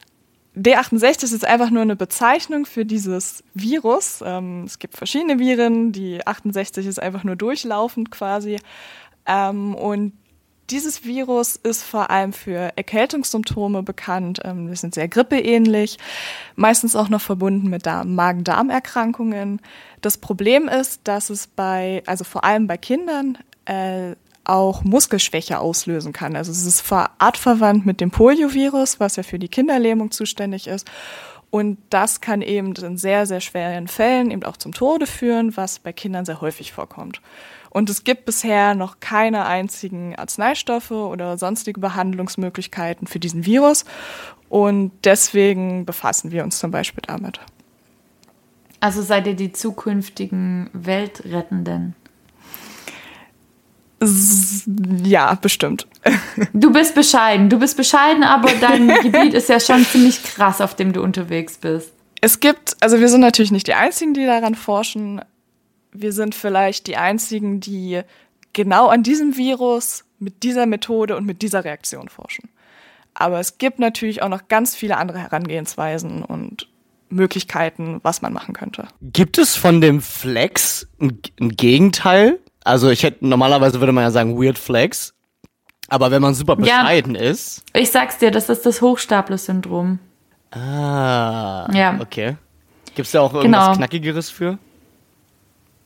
D68 0.56 1.24
ist 1.24 1.46
einfach 1.46 1.70
nur 1.70 1.82
eine 1.82 1.96
Bezeichnung 1.96 2.66
für 2.66 2.86
dieses 2.86 3.44
Virus. 3.54 4.24
Ähm, 4.26 4.64
es 4.66 4.80
gibt 4.80 4.96
verschiedene 4.96 5.38
Viren, 5.38 5.92
die 5.92 6.26
68 6.26 6.86
ist 6.88 7.02
einfach 7.02 7.24
nur 7.24 7.36
durchlaufend 7.36 8.10
quasi. 8.10 8.60
Ähm, 9.26 9.76
und 9.76 10.14
dieses 10.70 11.06
Virus 11.06 11.56
ist 11.56 11.84
vor 11.84 12.10
allem 12.10 12.34
für 12.34 12.72
Erkältungssymptome 12.76 13.84
bekannt. 13.84 14.40
Ähm, 14.44 14.68
die 14.68 14.76
sind 14.76 14.96
sehr 14.96 15.08
grippeähnlich, 15.08 15.98
meistens 16.56 16.96
auch 16.96 17.10
noch 17.10 17.22
verbunden 17.22 17.70
mit 17.70 17.86
Darm- 17.86 18.16
Magen-Darm-Erkrankungen. 18.16 19.62
Das 20.02 20.18
Problem 20.18 20.68
ist, 20.68 21.02
dass 21.04 21.30
es 21.30 21.48
bei, 21.48 22.04
also 22.06 22.24
vor 22.24 22.44
allem 22.44 22.68
bei 22.68 22.78
Kindern, 22.78 23.38
äh, 23.66 24.16
auch 24.48 24.84
Muskelschwäche 24.84 25.60
auslösen 25.60 26.14
kann. 26.14 26.36
Also 26.36 26.52
es 26.52 26.66
ist 26.66 26.82
ver- 26.82 27.10
artverwandt 27.18 27.86
mit 27.86 28.00
dem 28.00 28.12
Poliovirus, 28.12 29.00
was 29.00 29.16
ja 29.16 29.24
für 29.24 29.40
die 29.40 29.48
Kinderlähmung 29.48 30.12
zuständig 30.12 30.68
ist. 30.68 30.88
Und 31.56 31.78
das 31.90 32.20
kann 32.20 32.42
eben 32.42 32.74
in 32.74 32.98
sehr, 32.98 33.26
sehr 33.26 33.40
schweren 33.40 33.88
Fällen 33.88 34.30
eben 34.30 34.44
auch 34.44 34.58
zum 34.58 34.74
Tode 34.74 35.08
führen, 35.08 35.56
was 35.56 35.80
bei 35.80 35.94
Kindern 35.94 36.26
sehr 36.26 36.42
häufig 36.42 36.74
vorkommt. 36.74 37.22
Und 37.70 37.90
es 37.90 38.04
gibt 38.04 38.26
bisher 38.26 38.76
noch 38.76 39.00
keine 39.00 39.46
einzigen 39.46 40.18
Arzneistoffe 40.18 40.94
oder 40.94 41.38
sonstige 41.38 41.80
Behandlungsmöglichkeiten 41.80 43.08
für 43.08 43.20
diesen 43.20 43.46
Virus. 43.46 43.86
Und 44.50 44.92
deswegen 45.06 45.86
befassen 45.86 46.32
wir 46.32 46.44
uns 46.44 46.60
zum 46.60 46.72
Beispiel 46.72 47.04
damit. 47.08 47.40
Also 48.82 49.02
seid 49.02 49.26
ihr 49.26 49.38
die 49.38 49.54
zukünftigen 49.54 50.70
Weltrettenden? 50.74 51.96
Ja, 55.04 55.36
bestimmt. 55.36 55.88
Du 56.54 56.72
bist 56.72 56.96
bescheiden. 56.96 57.50
Du 57.50 57.60
bist 57.60 57.78
bescheiden, 57.78 58.24
aber 58.24 58.50
dein 58.60 58.88
Gebiet 59.02 59.34
ist 59.34 59.50
ja 59.50 59.60
schon 59.60 59.86
ziemlich 59.86 60.22
krass, 60.24 60.62
auf 60.62 60.76
dem 60.76 60.94
du 60.94 61.02
unterwegs 61.02 61.58
bist. 61.58 61.94
Es 62.22 62.40
gibt, 62.40 62.76
also 62.82 63.00
wir 63.00 63.08
sind 63.08 63.22
natürlich 63.22 63.52
nicht 63.52 63.68
die 63.68 63.74
Einzigen, 63.74 64.14
die 64.14 64.26
daran 64.26 64.56
forschen, 64.56 65.22
wir 65.92 66.12
sind 66.12 66.36
vielleicht 66.36 66.88
die 66.88 66.98
Einzigen, 66.98 67.60
die 67.60 68.02
genau 68.54 68.88
an 68.88 69.04
diesem 69.04 69.38
Virus 69.38 70.04
mit 70.20 70.44
dieser 70.44 70.66
Methode 70.66 71.16
und 71.16 71.26
mit 71.26 71.42
dieser 71.42 71.64
Reaktion 71.64 72.10
forschen. 72.10 72.50
Aber 73.14 73.40
es 73.40 73.58
gibt 73.58 73.80
natürlich 73.80 74.22
auch 74.22 74.30
noch 74.30 74.48
ganz 74.48 74.76
viele 74.76 74.98
andere 74.98 75.20
Herangehensweisen 75.20 76.24
und 76.24 76.68
Möglichkeiten, 77.10 78.00
was 78.04 78.22
man 78.22 78.34
machen 78.34 78.54
könnte. 78.54 78.88
Gibt 79.02 79.38
es 79.38 79.56
von 79.56 79.80
dem 79.80 80.02
Flex 80.02 80.88
ein, 81.00 81.20
ein 81.40 81.50
Gegenteil? 81.50 82.40
Also 82.66 82.90
ich 82.90 83.04
hätte 83.04 83.26
normalerweise 83.26 83.80
würde 83.80 83.94
man 83.94 84.04
ja 84.04 84.12
sagen 84.12 84.38
Weird 84.42 84.58
Flex, 84.58 85.14
aber 85.88 86.12
wenn 86.12 86.22
man 86.22 86.34
super 86.34 86.58
bescheiden 86.58 87.16
ja, 87.16 87.22
ist. 87.22 87.64
Ich 87.74 87.92
sag's 87.92 88.18
dir, 88.18 88.32
das 88.32 88.50
ist 88.50 88.66
das 88.66 88.82
Hochstapler-Syndrom. 88.82 90.00
Ah. 90.52 91.70
Ja. 91.72 91.98
Okay. 92.02 92.36
Gibt's 92.96 93.12
da 93.12 93.22
auch 93.22 93.34
irgendwas 93.34 93.68
genau. 93.68 93.78
Knackigeres 93.78 94.32
für? 94.32 94.58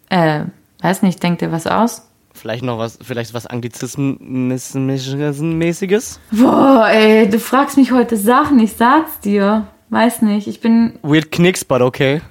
Äh, 0.10 0.46
weiß 0.82 1.02
nicht, 1.02 1.22
denkt 1.22 1.42
ihr 1.42 1.52
was 1.52 1.68
aus? 1.68 2.04
Vielleicht 2.34 2.64
noch 2.64 2.78
was, 2.78 2.98
vielleicht 3.02 3.34
was 3.34 3.46
Anglizismus-mäßiges? 3.46 6.20
Boah, 6.32 6.88
ey, 6.90 7.30
du 7.30 7.38
fragst 7.40 7.76
mich 7.76 7.92
heute 7.92 8.16
Sachen, 8.16 8.58
ich 8.60 8.72
sag's 8.74 9.20
dir. 9.20 9.68
Weiß 9.90 10.22
nicht, 10.22 10.48
ich 10.48 10.62
bin. 10.62 10.98
Weird 11.02 11.30
Knicks, 11.32 11.66
but 11.66 11.82
okay. 11.82 12.22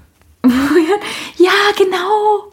ja, 0.44 0.50
genau. 1.76 2.48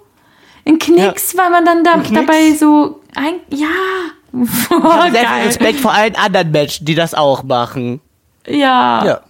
Ein 0.68 0.80
Knicks, 0.80 1.34
ja. 1.34 1.44
weil 1.44 1.52
man 1.52 1.66
dann 1.66 1.84
da, 1.84 1.98
dabei 1.98 2.52
so 2.54 3.02
ein. 3.16 3.36
Ja. 3.50 3.68
Boah, 4.32 5.08
sehr 5.12 5.28
viel 5.28 5.46
Respekt 5.46 5.80
vor 5.80 5.94
allen 5.94 6.16
anderen 6.16 6.52
Menschen, 6.52 6.86
die 6.86 6.96
das 6.96 7.14
auch 7.14 7.44
machen. 7.44 8.02
Ja. 8.48 9.06
Ja. 9.06 9.22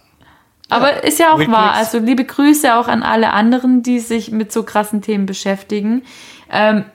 Aber 0.70 0.94
ja. 0.96 1.00
ist 1.00 1.20
ja 1.20 1.34
auch 1.34 1.40
Weird 1.40 1.52
wahr. 1.52 1.74
Knicks. 1.74 1.94
Also 1.94 2.06
liebe 2.06 2.24
Grüße 2.24 2.76
auch 2.76 2.88
an 2.88 3.04
alle 3.04 3.32
anderen, 3.32 3.84
die 3.84 4.00
sich 4.00 4.32
mit 4.32 4.52
so 4.52 4.64
krassen 4.64 5.02
Themen 5.02 5.26
beschäftigen. 5.26 6.04
Ähm, 6.50 6.86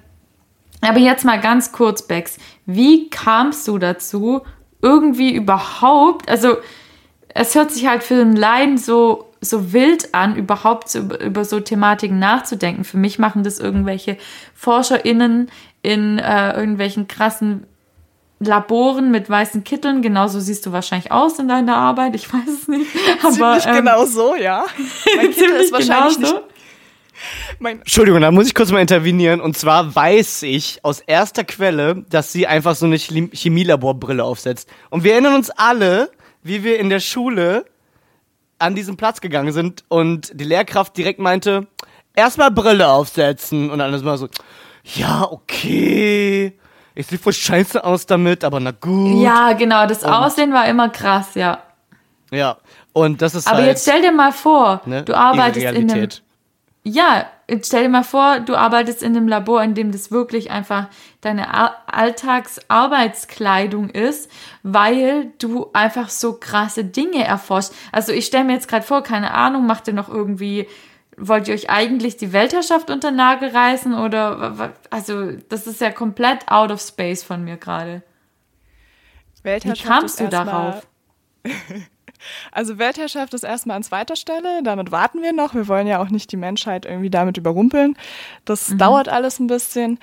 aber 0.80 0.99
jetzt 0.99 1.24
mal 1.24 1.38
ganz 1.38 1.72
kurz, 1.72 2.03
Bex. 2.07 2.38
Wie 2.66 3.11
kamst 3.11 3.68
du 3.68 3.78
dazu, 3.78 4.43
irgendwie 4.82 5.34
überhaupt, 5.34 6.30
also 6.30 6.57
es 7.28 7.55
hört 7.55 7.70
sich 7.70 7.86
halt 7.86 8.03
für 8.03 8.20
ein 8.20 8.34
Laien 8.34 8.78
so, 8.78 9.29
so 9.41 9.72
wild 9.72 10.14
an, 10.14 10.36
überhaupt 10.36 10.88
so, 10.88 11.01
über 11.01 11.45
so 11.45 11.61
Thematiken 11.61 12.18
nachzudenken. 12.18 12.84
Für 12.84 12.99
mich 12.99 13.18
machen 13.18 13.43
das 13.43 13.59
irgendwelche 13.59 14.16
ForscherInnen 14.55 15.51
in 15.82 16.18
äh, 16.18 16.53
irgendwelchen 16.53 17.09
krassen 17.09 17.66
Laboren 18.38 19.11
mit 19.11 19.28
weißen 19.28 19.64
Kitteln. 19.64 20.03
Genauso 20.03 20.41
siehst 20.41 20.64
du 20.66 20.72
wahrscheinlich 20.72 21.12
aus 21.12 21.38
in 21.38 21.49
deiner 21.49 21.76
Arbeit. 21.76 22.14
Ich 22.14 22.32
weiß 22.32 22.49
es 22.49 22.68
nicht. 22.68 22.91
Aber, 23.22 23.32
Ziemlich 23.32 23.66
ähm, 23.66 23.74
genau 23.76 24.05
so, 24.05 24.34
ja. 24.34 24.64
Mein 25.16 25.30
Kittel 25.30 25.57
ist 25.57 25.72
wahrscheinlich 25.72 26.16
genau 26.16 26.28
so. 26.28 26.34
nicht 26.34 26.45
mein 27.59 27.80
Entschuldigung, 27.80 28.20
da 28.20 28.30
muss 28.30 28.47
ich 28.47 28.55
kurz 28.55 28.70
mal 28.70 28.80
intervenieren. 28.80 29.41
Und 29.41 29.57
zwar 29.57 29.95
weiß 29.95 30.43
ich 30.45 30.80
aus 30.82 31.01
erster 31.01 31.45
Quelle, 31.45 32.05
dass 32.09 32.32
sie 32.32 32.47
einfach 32.47 32.74
so 32.74 32.86
eine 32.86 32.97
Chemielaborbrille 32.97 34.24
aufsetzt. 34.24 34.68
Und 34.88 35.05
wir 35.05 35.12
erinnern 35.12 35.34
uns 35.34 35.51
alle, 35.51 36.11
wie 36.43 36.64
wir 36.64 36.78
in 36.78 36.88
der 36.88 37.01
Schule 37.01 37.64
an 38.61 38.74
diesen 38.74 38.96
Platz 38.96 39.20
gegangen 39.20 39.52
sind 39.52 39.84
und 39.88 40.30
die 40.34 40.44
Lehrkraft 40.44 40.96
direkt 40.96 41.18
meinte, 41.18 41.66
erstmal 42.14 42.50
Brille 42.50 42.88
aufsetzen. 42.88 43.70
Und 43.70 43.78
dann 43.78 43.92
ist 43.94 44.04
mal 44.04 44.18
so, 44.18 44.28
ja, 44.84 45.26
okay. 45.30 46.58
Ich 46.94 47.06
sehe 47.06 47.18
voll 47.18 47.32
scheiße 47.32 47.82
aus 47.82 48.06
damit, 48.06 48.44
aber 48.44 48.61
na 48.61 48.72
gut. 48.72 49.22
Ja, 49.22 49.52
genau, 49.52 49.86
das 49.86 50.02
und 50.02 50.11
Aussehen 50.11 50.52
war 50.52 50.66
immer 50.66 50.88
krass, 50.88 51.34
ja. 51.34 51.62
Ja, 52.30 52.58
und 52.92 53.22
das 53.22 53.34
ist 53.34 53.46
Aber 53.46 53.58
halt, 53.58 53.66
jetzt 53.66 53.82
stell 53.82 54.02
dir 54.02 54.12
mal 54.12 54.32
vor, 54.32 54.82
ne, 54.84 55.02
du 55.02 55.16
arbeitest 55.16 55.66
in 55.66 55.90
einem 55.90 56.08
ja, 56.82 57.26
stell 57.62 57.84
dir 57.84 57.88
mal 57.88 58.05
vor, 58.05 58.40
du 58.40 58.57
arbeitest 58.57 59.03
in 59.03 59.16
einem 59.16 59.26
Labor, 59.28 59.62
in 59.62 59.74
dem 59.74 59.92
das 59.92 60.11
wirklich 60.11 60.51
einfach 60.51 60.88
deine 61.20 61.46
Alltagsarbeitskleidung 61.86 63.90
ist, 63.90 64.30
weil 64.62 65.32
du 65.38 65.68
einfach 65.72 66.09
so 66.09 66.32
krasse 66.34 66.84
Dinge 66.84 67.24
erforscht. 67.24 67.72
Also 67.92 68.12
ich 68.12 68.26
stelle 68.26 68.44
mir 68.44 68.55
jetzt 68.55 68.68
gerade 68.68 68.86
vor, 68.86 69.03
keine 69.03 69.34
Ahnung, 69.34 69.66
macht 69.66 69.88
ihr 69.88 69.94
noch 69.94 70.09
irgendwie, 70.09 70.68
wollt 71.16 71.48
ihr 71.48 71.55
euch 71.55 71.68
eigentlich 71.70 72.16
die 72.16 72.32
Weltherrschaft 72.32 72.90
unter 72.90 73.11
Nagel 73.11 73.48
reißen 73.51 73.94
oder, 73.94 74.72
also 74.90 75.32
das 75.48 75.66
ist 75.66 75.80
ja 75.80 75.90
komplett 75.90 76.46
out 76.48 76.70
of 76.70 76.80
space 76.80 77.24
von 77.24 77.42
mir 77.44 77.57
gerade. 77.57 78.03
Wie 79.42 79.72
kamst 79.72 80.20
du 80.20 80.28
darauf? 80.28 80.86
Also 82.52 82.78
Weltherrschaft 82.78 83.34
ist 83.34 83.44
erstmal 83.44 83.76
an 83.76 83.82
zweiter 83.82 84.16
Stelle, 84.16 84.62
damit 84.62 84.90
warten 84.90 85.22
wir 85.22 85.32
noch. 85.32 85.54
Wir 85.54 85.68
wollen 85.68 85.86
ja 85.86 86.02
auch 86.02 86.10
nicht 86.10 86.32
die 86.32 86.36
Menschheit 86.36 86.86
irgendwie 86.86 87.10
damit 87.10 87.36
überrumpeln. 87.36 87.96
Das 88.44 88.70
mhm. 88.70 88.78
dauert 88.78 89.08
alles 89.08 89.38
ein 89.38 89.46
bisschen. 89.46 89.98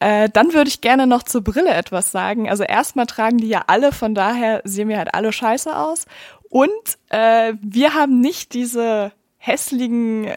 Äh, 0.00 0.28
dann 0.30 0.52
würde 0.52 0.68
ich 0.68 0.80
gerne 0.80 1.06
noch 1.06 1.22
zur 1.22 1.42
Brille 1.42 1.70
etwas 1.70 2.10
sagen. 2.10 2.50
Also 2.50 2.64
erstmal 2.64 3.06
tragen 3.06 3.38
die 3.38 3.48
ja 3.48 3.62
alle, 3.68 3.92
von 3.92 4.14
daher 4.14 4.60
sehen 4.64 4.88
wir 4.88 4.98
halt 4.98 5.14
alle 5.14 5.32
scheiße 5.32 5.76
aus. 5.76 6.06
Und 6.48 6.98
äh, 7.10 7.54
wir 7.62 7.94
haben 7.94 8.20
nicht 8.20 8.52
diese 8.52 9.12
hässlichen 9.38 10.32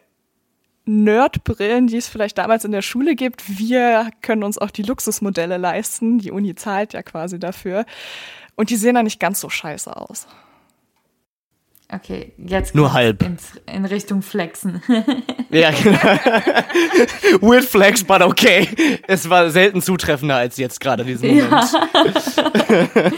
Nerdbrillen, 0.86 1.88
die 1.88 1.97
es 1.97 2.07
vielleicht 2.07 2.38
damals 2.38 2.63
in 2.63 2.71
der 2.71 2.84
Schule 2.84 3.15
gibt. 3.15 3.59
Wir 3.59 4.11
können 4.21 4.43
uns 4.43 4.57
auch 4.57 4.69
die 4.69 4.84
Luxusmodelle 4.84 5.57
leisten. 5.57 6.20
Die 6.20 6.32
Uni 6.32 6.54
zahlt 6.54 6.93
ja 6.93 7.01
quasi 7.01 7.39
dafür. 7.39 7.86
Und 8.55 8.70
die 8.70 8.78
sehen 8.78 8.95
dann 8.95 9.05
nicht 9.05 9.20
ganz 9.20 9.39
so 9.39 9.50
scheiße 9.50 9.95
aus. 9.95 10.28
Okay, 11.91 12.33
jetzt 12.37 12.74
nur 12.74 12.93
halb 12.93 13.21
ins, 13.21 13.51
in 13.71 13.86
Richtung 13.86 14.24
Flexen. 14.24 14.82
ja, 15.51 15.70
genau. 15.71 15.99
Weird 17.41 17.63
Flex, 17.63 18.03
but 18.03 18.21
okay. 18.21 18.67
Es 19.07 19.29
war 19.29 19.51
selten 19.51 19.82
zutreffender 19.82 20.36
als 20.36 20.57
jetzt 20.57 20.79
gerade 20.79 21.05
diesen 21.05 21.29
Moment. 21.36 21.53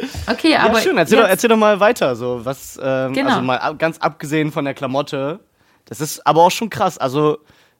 Ja. 0.00 0.32
okay, 0.32 0.54
aber 0.54 0.74
ja, 0.74 0.80
schön. 0.80 0.96
Erzähl, 0.96 1.18
doch, 1.18 1.28
erzähl 1.28 1.50
doch 1.50 1.56
mal 1.56 1.80
weiter. 1.80 2.14
So 2.14 2.44
was, 2.44 2.78
ähm, 2.80 3.12
genau. 3.14 3.30
also 3.30 3.42
mal 3.42 3.74
ganz 3.76 3.98
abgesehen 3.98 4.52
von 4.52 4.64
der 4.64 4.74
Klamotte. 4.74 5.40
Das 5.86 6.00
ist 6.00 6.24
aber 6.24 6.42
auch 6.42 6.52
schon 6.52 6.70
krass. 6.70 6.98
Also 6.98 7.38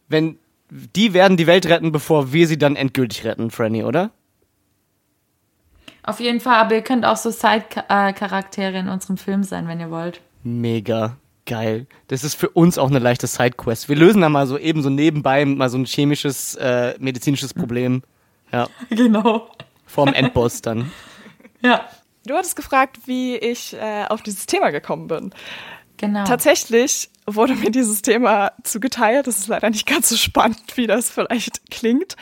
wenn 0.08 0.36
die 0.70 1.14
werden 1.14 1.36
die 1.36 1.46
Welt 1.46 1.66
retten, 1.66 1.92
bevor 1.92 2.32
wir 2.32 2.48
sie 2.48 2.58
dann 2.58 2.74
endgültig 2.74 3.24
retten, 3.24 3.52
Franny, 3.52 3.84
oder? 3.84 4.10
Auf 6.02 6.20
jeden 6.20 6.40
Fall, 6.40 6.56
aber 6.56 6.74
ihr 6.74 6.82
könnt 6.82 7.04
auch 7.04 7.16
so 7.16 7.30
Side-Charaktere 7.30 8.78
in 8.78 8.88
unserem 8.88 9.16
Film 9.16 9.42
sein, 9.42 9.68
wenn 9.68 9.80
ihr 9.80 9.90
wollt. 9.90 10.20
Mega 10.42 11.16
geil. 11.48 11.86
Das 12.06 12.22
ist 12.22 12.34
für 12.34 12.50
uns 12.50 12.78
auch 12.78 12.90
eine 12.90 13.00
leichte 13.00 13.26
Sidequest. 13.26 13.88
Wir 13.88 13.96
lösen 13.96 14.20
da 14.20 14.28
mal 14.28 14.46
so 14.46 14.56
eben 14.56 14.82
so 14.82 14.90
nebenbei 14.90 15.44
mal 15.44 15.68
so 15.68 15.78
ein 15.78 15.86
chemisches, 15.86 16.54
äh, 16.56 16.94
medizinisches 17.00 17.52
Problem. 17.54 18.02
Ja. 18.52 18.68
Genau. 18.90 19.50
Vorm 19.86 20.14
Endboss 20.14 20.62
dann. 20.62 20.92
Ja. 21.60 21.88
Du 22.24 22.34
hattest 22.34 22.54
gefragt, 22.54 22.98
wie 23.06 23.36
ich 23.36 23.74
äh, 23.74 24.04
auf 24.08 24.22
dieses 24.22 24.46
Thema 24.46 24.70
gekommen 24.70 25.08
bin. 25.08 25.32
Genau. 25.96 26.24
Tatsächlich 26.24 27.08
wurde 27.26 27.54
mir 27.56 27.70
dieses 27.70 28.02
Thema 28.02 28.52
zugeteilt. 28.62 29.26
Das 29.26 29.38
ist 29.38 29.48
leider 29.48 29.70
nicht 29.70 29.86
ganz 29.86 30.10
so 30.10 30.16
spannend, 30.16 30.76
wie 30.76 30.86
das 30.86 31.10
vielleicht 31.10 31.68
klingt. 31.70 32.16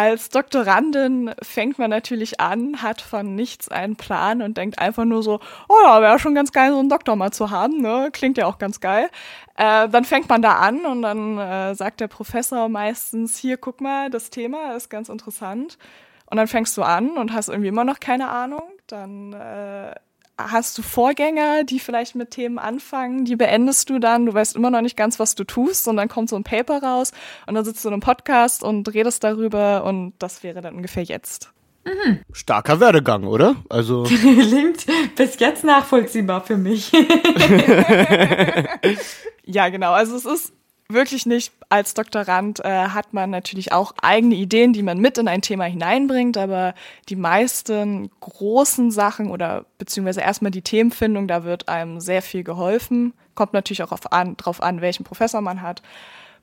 Als 0.00 0.30
Doktorandin 0.30 1.34
fängt 1.42 1.78
man 1.78 1.90
natürlich 1.90 2.40
an, 2.40 2.80
hat 2.80 3.02
von 3.02 3.34
nichts 3.34 3.68
einen 3.68 3.96
Plan 3.96 4.40
und 4.40 4.56
denkt 4.56 4.78
einfach 4.78 5.04
nur 5.04 5.22
so, 5.22 5.40
oh 5.68 5.74
ja, 5.84 6.00
wäre 6.00 6.18
schon 6.18 6.34
ganz 6.34 6.52
geil, 6.52 6.72
so 6.72 6.78
einen 6.78 6.88
Doktor 6.88 7.16
mal 7.16 7.32
zu 7.32 7.50
haben, 7.50 7.82
ne? 7.82 8.08
Klingt 8.10 8.38
ja 8.38 8.46
auch 8.46 8.56
ganz 8.56 8.80
geil. 8.80 9.10
Äh, 9.56 9.90
dann 9.90 10.06
fängt 10.06 10.26
man 10.30 10.40
da 10.40 10.54
an 10.54 10.86
und 10.86 11.02
dann 11.02 11.36
äh, 11.36 11.74
sagt 11.74 12.00
der 12.00 12.08
Professor 12.08 12.70
meistens, 12.70 13.36
hier, 13.36 13.58
guck 13.58 13.82
mal, 13.82 14.08
das 14.08 14.30
Thema 14.30 14.74
ist 14.74 14.88
ganz 14.88 15.10
interessant. 15.10 15.76
Und 16.30 16.38
dann 16.38 16.46
fängst 16.46 16.78
du 16.78 16.82
an 16.82 17.18
und 17.18 17.34
hast 17.34 17.50
irgendwie 17.50 17.68
immer 17.68 17.84
noch 17.84 18.00
keine 18.00 18.30
Ahnung. 18.30 18.62
Dann 18.86 19.34
äh, 19.34 19.94
hast 20.48 20.78
du 20.78 20.82
Vorgänger, 20.82 21.64
die 21.64 21.78
vielleicht 21.78 22.14
mit 22.14 22.30
Themen 22.30 22.58
anfangen, 22.58 23.24
die 23.24 23.36
beendest 23.36 23.90
du 23.90 23.98
dann, 23.98 24.26
du 24.26 24.34
weißt 24.34 24.56
immer 24.56 24.70
noch 24.70 24.80
nicht 24.80 24.96
ganz, 24.96 25.18
was 25.18 25.34
du 25.34 25.44
tust, 25.44 25.88
und 25.88 25.96
dann 25.96 26.08
kommt 26.08 26.28
so 26.28 26.36
ein 26.36 26.44
Paper 26.44 26.82
raus 26.82 27.12
und 27.46 27.54
dann 27.54 27.64
sitzt 27.64 27.84
du 27.84 27.88
in 27.88 27.94
einem 27.94 28.02
Podcast 28.02 28.62
und 28.62 28.92
redest 28.92 29.24
darüber 29.24 29.84
und 29.84 30.14
das 30.18 30.42
wäre 30.42 30.60
dann 30.60 30.74
ungefähr 30.74 31.02
jetzt. 31.02 31.52
Mhm. 31.84 32.20
Starker 32.32 32.80
Werdegang, 32.80 33.24
oder? 33.24 33.56
Also 33.68 34.02
klingt 34.04 34.86
bis 35.16 35.38
jetzt 35.38 35.64
nachvollziehbar 35.64 36.42
für 36.42 36.56
mich. 36.56 36.92
ja, 39.44 39.68
genau. 39.70 39.92
Also 39.92 40.16
es 40.16 40.26
ist 40.26 40.52
wirklich 40.92 41.26
nicht. 41.26 41.52
Als 41.68 41.94
Doktorand 41.94 42.64
äh, 42.64 42.68
hat 42.88 43.12
man 43.12 43.30
natürlich 43.30 43.72
auch 43.72 43.92
eigene 44.02 44.34
Ideen, 44.34 44.72
die 44.72 44.82
man 44.82 44.98
mit 44.98 45.18
in 45.18 45.28
ein 45.28 45.42
Thema 45.42 45.64
hineinbringt, 45.64 46.36
aber 46.36 46.74
die 47.08 47.16
meisten 47.16 48.10
großen 48.20 48.90
Sachen 48.90 49.30
oder 49.30 49.66
beziehungsweise 49.78 50.20
erstmal 50.20 50.50
die 50.50 50.62
Themenfindung, 50.62 51.28
da 51.28 51.44
wird 51.44 51.68
einem 51.68 52.00
sehr 52.00 52.22
viel 52.22 52.44
geholfen. 52.44 53.12
Kommt 53.34 53.52
natürlich 53.52 53.82
auch 53.82 53.92
auf 53.92 54.12
an, 54.12 54.36
drauf 54.36 54.62
an, 54.62 54.80
welchen 54.80 55.04
Professor 55.04 55.40
man 55.40 55.62
hat. 55.62 55.82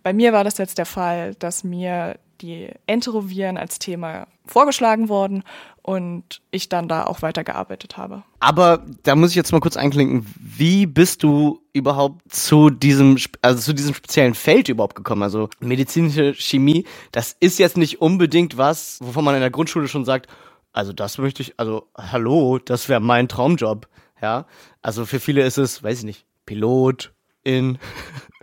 Bei 0.03 0.14
mir 0.14 0.34
war 0.34 0.44
das 0.44 0.57
jetzt 0.57 0.78
der 0.78 0.86
Fall, 0.86 1.36
dass 1.36 1.64
mir 1.64 2.18
die 2.41 2.69
Enteroviren 2.86 3.57
als 3.57 3.80
Thema 3.80 4.28
vorgeschlagen 4.45 5.10
worden 5.10 5.44
und 5.82 6.41
ich 6.52 6.69
dann 6.69 6.88
da 6.88 7.06
auch 7.06 7.22
weitergearbeitet 7.22 7.98
habe. 7.98 8.24
Aber 8.40 8.86
da 9.03 9.15
muss 9.15 9.32
ich 9.32 9.36
jetzt 9.36 9.52
mal 9.52 9.60
kurz 9.60 9.78
einklinken, 9.78 10.26
wie 10.40 10.86
bist 10.86 11.24
du 11.24 11.61
überhaupt 11.78 12.22
zu 12.34 12.70
diesem, 12.70 13.18
also 13.41 13.62
zu 13.62 13.74
diesem 13.74 13.94
speziellen 13.94 14.34
Feld 14.34 14.70
überhaupt 14.70 14.95
gekommen? 14.95 15.24
Also 15.24 15.49
medizinische 15.60 16.34
Chemie, 16.34 16.86
das 17.12 17.36
ist 17.40 17.60
jetzt 17.60 17.78
nicht 17.78 18.02
unbedingt 18.02 18.58
was, 18.58 18.99
wovon 19.02 19.24
man 19.24 19.36
in 19.36 19.41
der 19.41 19.52
Grundschule 19.52 19.88
schon 19.88 20.06
sagt, 20.06 20.28
also 20.74 20.94
das 20.94 21.18
möchte 21.18 21.41
ich, 21.41 21.60
also 21.60 21.88
hallo, 21.98 22.60
das 22.60 22.90
wäre 22.90 22.99
mein 22.99 23.28
Traumjob, 23.28 23.88
ja. 24.22 24.45
Also 24.82 25.06
für 25.06 25.20
viele 25.20 25.44
ist 25.44 25.58
es, 25.58 25.82
weiß 25.82 25.99
ich 25.99 26.06
nicht, 26.06 26.26
Pilot 26.45 27.14
in 27.44 27.80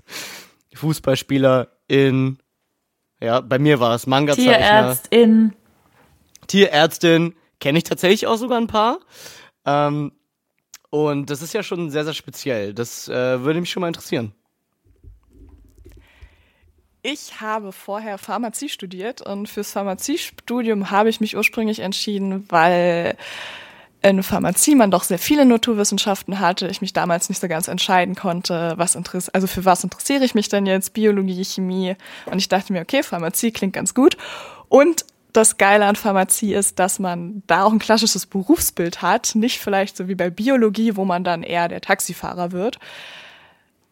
Fußballspieler 0.74 1.68
in 1.86 2.38
ja, 3.20 3.40
bei 3.40 3.58
mir 3.58 3.80
war 3.80 3.94
es 3.94 4.06
Manga-Zeichner. 4.06 4.52
Tierärztin. 4.52 5.52
Tierärztin, 6.46 7.34
kenne 7.58 7.78
ich 7.78 7.84
tatsächlich 7.84 8.26
auch 8.26 8.36
sogar 8.36 8.60
ein 8.60 8.66
paar. 8.66 8.98
Ähm, 9.64 10.12
und 10.94 11.28
das 11.28 11.42
ist 11.42 11.52
ja 11.52 11.64
schon 11.64 11.90
sehr, 11.90 12.04
sehr 12.04 12.14
speziell. 12.14 12.72
Das 12.72 13.08
äh, 13.08 13.42
würde 13.42 13.60
mich 13.60 13.70
schon 13.70 13.80
mal 13.80 13.88
interessieren. 13.88 14.32
Ich 17.02 17.40
habe 17.40 17.72
vorher 17.72 18.16
Pharmazie 18.16 18.68
studiert 18.68 19.20
und 19.20 19.48
fürs 19.48 19.72
Pharmaziestudium 19.72 20.92
habe 20.92 21.08
ich 21.08 21.20
mich 21.20 21.36
ursprünglich 21.36 21.80
entschieden, 21.80 22.46
weil 22.48 23.16
in 24.02 24.22
Pharmazie 24.22 24.76
man 24.76 24.92
doch 24.92 25.02
sehr 25.02 25.18
viele 25.18 25.44
Naturwissenschaften 25.44 26.38
hatte, 26.38 26.68
ich 26.68 26.80
mich 26.80 26.92
damals 26.92 27.28
nicht 27.28 27.40
so 27.40 27.48
ganz 27.48 27.66
entscheiden 27.66 28.14
konnte, 28.14 28.74
was 28.76 28.94
interessiert, 28.94 29.34
also 29.34 29.48
für 29.48 29.64
was 29.64 29.82
interessiere 29.82 30.24
ich 30.24 30.36
mich 30.36 30.48
denn 30.48 30.64
jetzt, 30.64 30.92
Biologie, 30.92 31.44
Chemie 31.44 31.96
und 32.26 32.38
ich 32.38 32.48
dachte 32.48 32.72
mir, 32.72 32.82
okay, 32.82 33.02
Pharmazie 33.02 33.50
klingt 33.50 33.72
ganz 33.72 33.94
gut 33.94 34.16
und 34.68 35.04
das 35.34 35.58
Geile 35.58 35.84
an 35.84 35.96
Pharmazie 35.96 36.54
ist, 36.54 36.78
dass 36.78 36.98
man 36.98 37.42
da 37.46 37.64
auch 37.64 37.72
ein 37.72 37.78
klassisches 37.78 38.24
Berufsbild 38.24 39.02
hat, 39.02 39.34
nicht 39.34 39.58
vielleicht 39.58 39.96
so 39.96 40.08
wie 40.08 40.14
bei 40.14 40.30
Biologie, 40.30 40.96
wo 40.96 41.04
man 41.04 41.24
dann 41.24 41.42
eher 41.42 41.68
der 41.68 41.80
Taxifahrer 41.80 42.52
wird. 42.52 42.78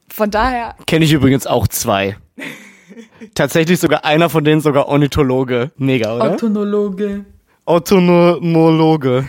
Von 0.09 0.31
daher. 0.31 0.77
Kenne 0.87 1.05
ich 1.05 1.13
übrigens 1.13 1.47
auch 1.47 1.67
zwei. 1.67 2.17
Tatsächlich 3.35 3.81
sogar 3.81 4.05
einer 4.05 4.31
von 4.31 4.45
denen 4.45 4.61
sogar 4.61 4.87
Ornithologe. 4.89 5.73
Mega, 5.77 6.15
oder? 6.15 6.33
Autonologe. 6.33 7.25
Autonomologe. 7.65 9.29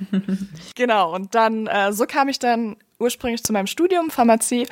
genau, 0.74 1.14
und 1.14 1.34
dann, 1.34 1.66
äh, 1.66 1.92
so 1.92 2.06
kam 2.06 2.28
ich 2.28 2.38
dann 2.38 2.76
ursprünglich 2.98 3.44
zu 3.44 3.52
meinem 3.52 3.66
Studium 3.66 4.10
Pharmazie. 4.10 4.66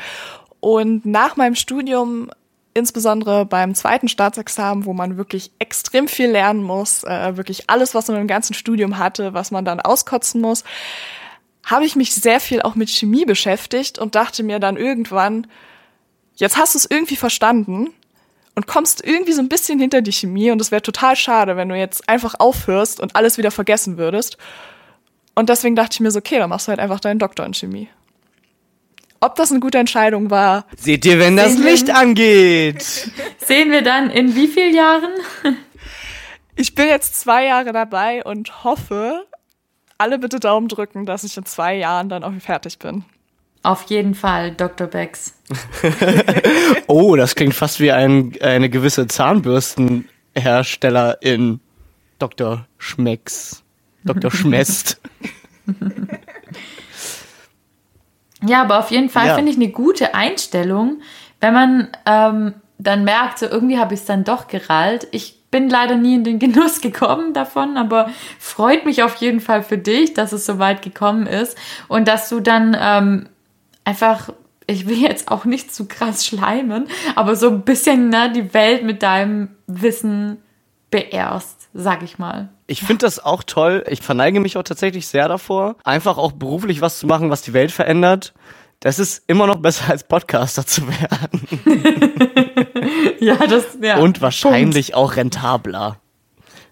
Und 0.60 1.04
nach 1.04 1.36
meinem 1.36 1.54
Studium, 1.54 2.30
insbesondere 2.74 3.46
beim 3.46 3.74
zweiten 3.74 4.08
Staatsexamen, 4.08 4.84
wo 4.84 4.92
man 4.92 5.16
wirklich 5.16 5.52
extrem 5.60 6.08
viel 6.08 6.28
lernen 6.28 6.62
muss, 6.62 7.04
äh, 7.04 7.36
wirklich 7.36 7.70
alles, 7.70 7.94
was 7.94 8.08
man 8.08 8.20
im 8.20 8.26
ganzen 8.26 8.54
Studium 8.54 8.98
hatte, 8.98 9.32
was 9.32 9.52
man 9.52 9.64
dann 9.64 9.80
auskotzen 9.80 10.40
muss, 10.40 10.64
habe 11.64 11.86
ich 11.86 11.96
mich 11.96 12.14
sehr 12.14 12.40
viel 12.40 12.60
auch 12.62 12.74
mit 12.74 12.90
Chemie 12.90 13.24
beschäftigt 13.24 13.98
und 13.98 14.14
dachte 14.16 14.42
mir 14.42 14.58
dann 14.58 14.76
irgendwann, 14.76 15.46
jetzt 16.34 16.56
hast 16.56 16.74
du 16.74 16.78
es 16.78 16.86
irgendwie 16.90 17.16
verstanden 17.16 17.90
und 18.54 18.66
kommst 18.66 19.04
irgendwie 19.04 19.32
so 19.32 19.40
ein 19.40 19.48
bisschen 19.48 19.78
hinter 19.78 20.02
die 20.02 20.12
Chemie 20.12 20.50
und 20.50 20.60
es 20.60 20.70
wäre 20.70 20.82
total 20.82 21.16
schade, 21.16 21.56
wenn 21.56 21.68
du 21.68 21.76
jetzt 21.76 22.08
einfach 22.08 22.34
aufhörst 22.38 23.00
und 23.00 23.16
alles 23.16 23.38
wieder 23.38 23.50
vergessen 23.50 23.96
würdest. 23.96 24.36
Und 25.34 25.48
deswegen 25.48 25.74
dachte 25.74 25.94
ich 25.94 26.00
mir 26.00 26.10
so, 26.10 26.18
okay, 26.18 26.38
dann 26.38 26.50
machst 26.50 26.68
du 26.68 26.70
halt 26.70 26.80
einfach 26.80 27.00
deinen 27.00 27.18
Doktor 27.18 27.46
in 27.46 27.54
Chemie. 27.54 27.88
Ob 29.24 29.36
das 29.36 29.50
eine 29.50 29.60
gute 29.60 29.78
Entscheidung 29.78 30.30
war. 30.30 30.66
Seht 30.76 31.06
ihr, 31.06 31.18
wenn 31.18 31.38
das 31.38 31.56
Licht 31.56 31.88
angeht. 31.88 32.82
Sehen 33.38 33.70
wir 33.70 33.80
dann 33.80 34.10
in 34.10 34.36
wie 34.36 34.48
vielen 34.48 34.74
Jahren? 34.74 35.12
Ich 36.56 36.76
bin 36.76 36.86
jetzt 36.86 37.20
zwei 37.20 37.46
Jahre 37.46 37.72
dabei 37.72 38.22
und 38.22 38.62
hoffe, 38.62 39.26
alle 39.98 40.20
bitte 40.20 40.38
Daumen 40.38 40.68
drücken, 40.68 41.04
dass 41.04 41.24
ich 41.24 41.36
in 41.36 41.44
zwei 41.44 41.74
Jahren 41.74 42.08
dann 42.08 42.22
auch 42.22 42.32
fertig 42.38 42.78
bin. 42.78 43.04
Auf 43.64 43.90
jeden 43.90 44.14
Fall, 44.14 44.52
Dr. 44.52 44.86
Becks. 44.86 45.34
oh, 46.86 47.16
das 47.16 47.34
klingt 47.34 47.54
fast 47.54 47.80
wie 47.80 47.90
ein, 47.90 48.34
eine 48.40 48.70
gewisse 48.70 49.08
Zahnbürstenherstellerin. 49.08 51.58
Dr. 52.20 52.68
Schmecks. 52.78 53.64
Dr. 54.04 54.30
Schmest. 54.30 55.00
Ja, 58.46 58.62
aber 58.62 58.78
auf 58.78 58.90
jeden 58.90 59.08
Fall 59.08 59.28
ja. 59.28 59.34
finde 59.34 59.50
ich 59.50 59.56
eine 59.56 59.68
gute 59.68 60.14
Einstellung, 60.14 61.00
wenn 61.40 61.54
man 61.54 61.88
ähm, 62.06 62.54
dann 62.78 63.04
merkt, 63.04 63.38
so 63.38 63.46
irgendwie 63.46 63.78
habe 63.78 63.94
ich 63.94 64.00
es 64.00 64.06
dann 64.06 64.24
doch 64.24 64.48
gerallt. 64.48 65.06
Ich 65.10 65.42
bin 65.50 65.68
leider 65.68 65.96
nie 65.96 66.16
in 66.16 66.24
den 66.24 66.38
Genuss 66.40 66.80
gekommen 66.80 67.32
davon, 67.32 67.76
aber 67.76 68.10
freut 68.38 68.84
mich 68.84 69.02
auf 69.02 69.16
jeden 69.16 69.40
Fall 69.40 69.62
für 69.62 69.78
dich, 69.78 70.14
dass 70.14 70.32
es 70.32 70.46
so 70.46 70.58
weit 70.58 70.82
gekommen 70.82 71.26
ist 71.26 71.56
und 71.88 72.08
dass 72.08 72.28
du 72.28 72.40
dann 72.40 72.76
ähm, 72.78 73.28
einfach, 73.84 74.30
ich 74.66 74.88
will 74.88 74.98
jetzt 74.98 75.28
auch 75.30 75.44
nicht 75.44 75.74
zu 75.74 75.86
krass 75.86 76.26
schleimen, 76.26 76.88
aber 77.14 77.36
so 77.36 77.50
ein 77.50 77.62
bisschen 77.62 78.08
ne, 78.08 78.32
die 78.32 78.52
Welt 78.54 78.82
mit 78.82 79.02
deinem 79.02 79.50
Wissen 79.66 80.38
beehrst, 80.90 81.68
sag 81.72 82.02
ich 82.02 82.18
mal. 82.18 82.48
Ich 82.66 82.80
finde 82.80 83.04
das 83.04 83.22
auch 83.22 83.42
toll. 83.42 83.84
Ich 83.88 84.00
verneige 84.00 84.40
mich 84.40 84.56
auch 84.56 84.62
tatsächlich 84.62 85.06
sehr 85.06 85.28
davor, 85.28 85.76
einfach 85.84 86.16
auch 86.16 86.32
beruflich 86.32 86.80
was 86.80 86.98
zu 86.98 87.06
machen, 87.06 87.30
was 87.30 87.42
die 87.42 87.52
Welt 87.52 87.72
verändert. 87.72 88.32
Das 88.80 88.98
ist 88.98 89.24
immer 89.26 89.46
noch 89.46 89.56
besser 89.56 89.90
als 89.90 90.04
Podcaster 90.04 90.66
zu 90.66 90.82
werden. 90.86 91.48
ja, 93.20 93.36
das 93.46 93.78
ja. 93.80 93.98
Und 93.98 94.20
wahrscheinlich 94.20 94.92
Punkt. 94.92 94.96
auch 94.96 95.16
rentabler. 95.16 95.98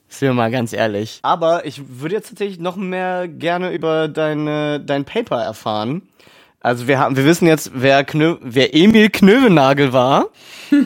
Sind 0.09 0.28
wir 0.28 0.35
mal 0.35 0.51
ganz 0.51 0.74
ehrlich. 0.74 1.20
Aber 1.23 1.64
ich 1.64 1.81
würde 2.01 2.14
jetzt 2.14 2.28
tatsächlich 2.28 2.59
noch 2.59 2.77
mehr 2.77 3.28
gerne 3.28 3.73
über 3.73 4.09
deine, 4.09 4.78
dein 4.78 5.06
Paper 5.06 5.43
erfahren. 5.43 6.02
Also 6.60 6.86
wir 6.86 6.98
haben, 6.98 7.16
wir 7.16 7.24
wissen 7.24 7.47
jetzt, 7.47 7.70
wer, 7.74 8.05
Knö 8.05 8.36
wer 8.43 8.74
Emil 8.74 9.09
Knövenagel 9.09 9.93
war. 9.93 10.27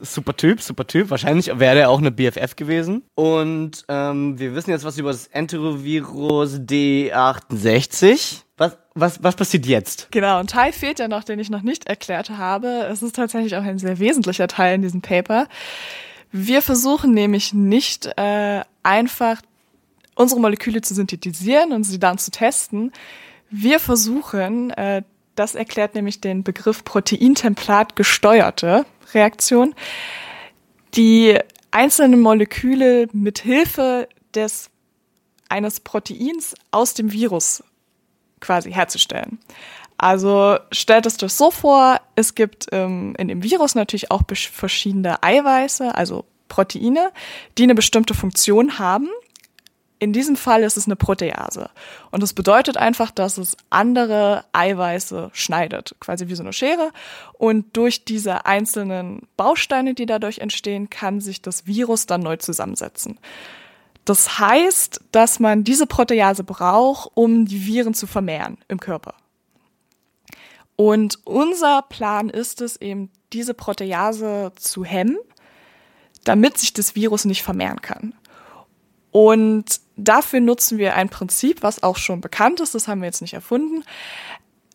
super 0.00 0.36
Typ, 0.36 0.60
super 0.60 0.86
Typ. 0.86 1.10
Wahrscheinlich 1.10 1.46
wäre 1.58 1.74
der 1.74 1.90
auch 1.90 1.98
eine 1.98 2.10
BFF 2.10 2.56
gewesen. 2.56 3.02
Und 3.14 3.84
ähm, 3.88 4.38
wir 4.38 4.54
wissen 4.54 4.70
jetzt 4.70 4.84
was 4.84 4.98
über 4.98 5.10
das 5.12 5.26
Enterovirus 5.28 6.56
D68. 6.56 8.42
Was, 8.56 8.76
was, 8.94 9.22
was 9.22 9.36
passiert 9.36 9.66
jetzt? 9.66 10.08
Genau, 10.10 10.38
ein 10.38 10.46
Teil 10.46 10.72
fehlt 10.72 10.98
ja 10.98 11.08
noch, 11.08 11.24
den 11.24 11.38
ich 11.38 11.50
noch 11.50 11.62
nicht 11.62 11.86
erklärt 11.86 12.30
habe. 12.30 12.86
Es 12.90 13.02
ist 13.02 13.16
tatsächlich 13.16 13.56
auch 13.56 13.62
ein 13.62 13.78
sehr 13.78 13.98
wesentlicher 13.98 14.48
Teil 14.48 14.74
in 14.74 14.82
diesem 14.82 15.00
Paper. 15.00 15.46
Wir 16.32 16.62
versuchen 16.62 17.12
nämlich 17.12 17.54
nicht 17.54 18.06
äh, 18.16 18.60
einfach 18.82 19.42
unsere 20.14 20.40
Moleküle 20.40 20.82
zu 20.82 20.94
synthetisieren 20.94 21.72
und 21.72 21.84
sie 21.84 21.98
dann 21.98 22.18
zu 22.18 22.30
testen. 22.30 22.92
Wir 23.50 23.80
versuchen, 23.80 24.70
äh, 24.70 25.02
das 25.34 25.54
erklärt 25.54 25.94
nämlich 25.94 26.20
den 26.20 26.44
Begriff 26.44 26.84
Proteintemplat 26.84 27.96
gesteuerte 27.96 28.84
Reaktion, 29.14 29.74
die 30.94 31.38
einzelnen 31.70 32.20
Moleküle 32.20 33.08
mit 33.12 33.40
Hilfe 33.40 34.08
des 34.34 34.70
eines 35.48 35.80
Proteins 35.80 36.54
aus 36.70 36.94
dem 36.94 37.12
Virus 37.12 37.62
quasi 38.40 38.72
herzustellen. 38.72 39.38
Also 39.98 40.58
stellt 40.72 41.04
es 41.04 41.22
euch 41.22 41.32
so 41.32 41.50
vor, 41.50 42.00
es 42.14 42.34
gibt 42.34 42.68
ähm, 42.72 43.14
in 43.18 43.28
dem 43.28 43.42
Virus 43.42 43.74
natürlich 43.74 44.10
auch 44.10 44.22
verschiedene 44.26 45.22
Eiweiße, 45.22 45.94
also 45.94 46.24
Proteine, 46.48 47.12
die 47.58 47.64
eine 47.64 47.74
bestimmte 47.74 48.14
Funktion 48.14 48.78
haben 48.78 49.08
in 50.00 50.14
diesem 50.14 50.34
Fall 50.34 50.62
ist 50.62 50.78
es 50.78 50.86
eine 50.86 50.96
Protease. 50.96 51.70
Und 52.10 52.22
das 52.22 52.32
bedeutet 52.32 52.78
einfach, 52.78 53.10
dass 53.10 53.38
es 53.38 53.56
andere 53.68 54.44
Eiweiße 54.52 55.30
schneidet, 55.34 55.94
quasi 56.00 56.28
wie 56.28 56.34
so 56.34 56.42
eine 56.42 56.54
Schere. 56.54 56.90
Und 57.34 57.76
durch 57.76 58.04
diese 58.06 58.46
einzelnen 58.46 59.28
Bausteine, 59.36 59.94
die 59.94 60.06
dadurch 60.06 60.38
entstehen, 60.38 60.88
kann 60.90 61.20
sich 61.20 61.42
das 61.42 61.66
Virus 61.66 62.06
dann 62.06 62.22
neu 62.22 62.36
zusammensetzen. 62.38 63.20
Das 64.06 64.38
heißt, 64.38 65.02
dass 65.12 65.38
man 65.38 65.64
diese 65.64 65.86
Protease 65.86 66.44
braucht, 66.44 67.10
um 67.14 67.44
die 67.44 67.66
Viren 67.66 67.92
zu 67.92 68.06
vermehren 68.06 68.56
im 68.68 68.80
Körper. 68.80 69.14
Und 70.76 71.18
unser 71.26 71.82
Plan 71.82 72.30
ist 72.30 72.62
es 72.62 72.76
eben, 72.80 73.10
diese 73.34 73.52
Protease 73.52 74.52
zu 74.56 74.82
hemmen, 74.82 75.18
damit 76.24 76.56
sich 76.56 76.72
das 76.72 76.94
Virus 76.94 77.26
nicht 77.26 77.42
vermehren 77.42 77.82
kann. 77.82 78.14
Und 79.12 79.80
dafür 79.96 80.40
nutzen 80.40 80.78
wir 80.78 80.94
ein 80.94 81.08
Prinzip, 81.08 81.62
was 81.62 81.82
auch 81.82 81.96
schon 81.96 82.20
bekannt 82.20 82.60
ist, 82.60 82.74
das 82.74 82.88
haben 82.88 83.00
wir 83.00 83.06
jetzt 83.06 83.22
nicht 83.22 83.34
erfunden. 83.34 83.84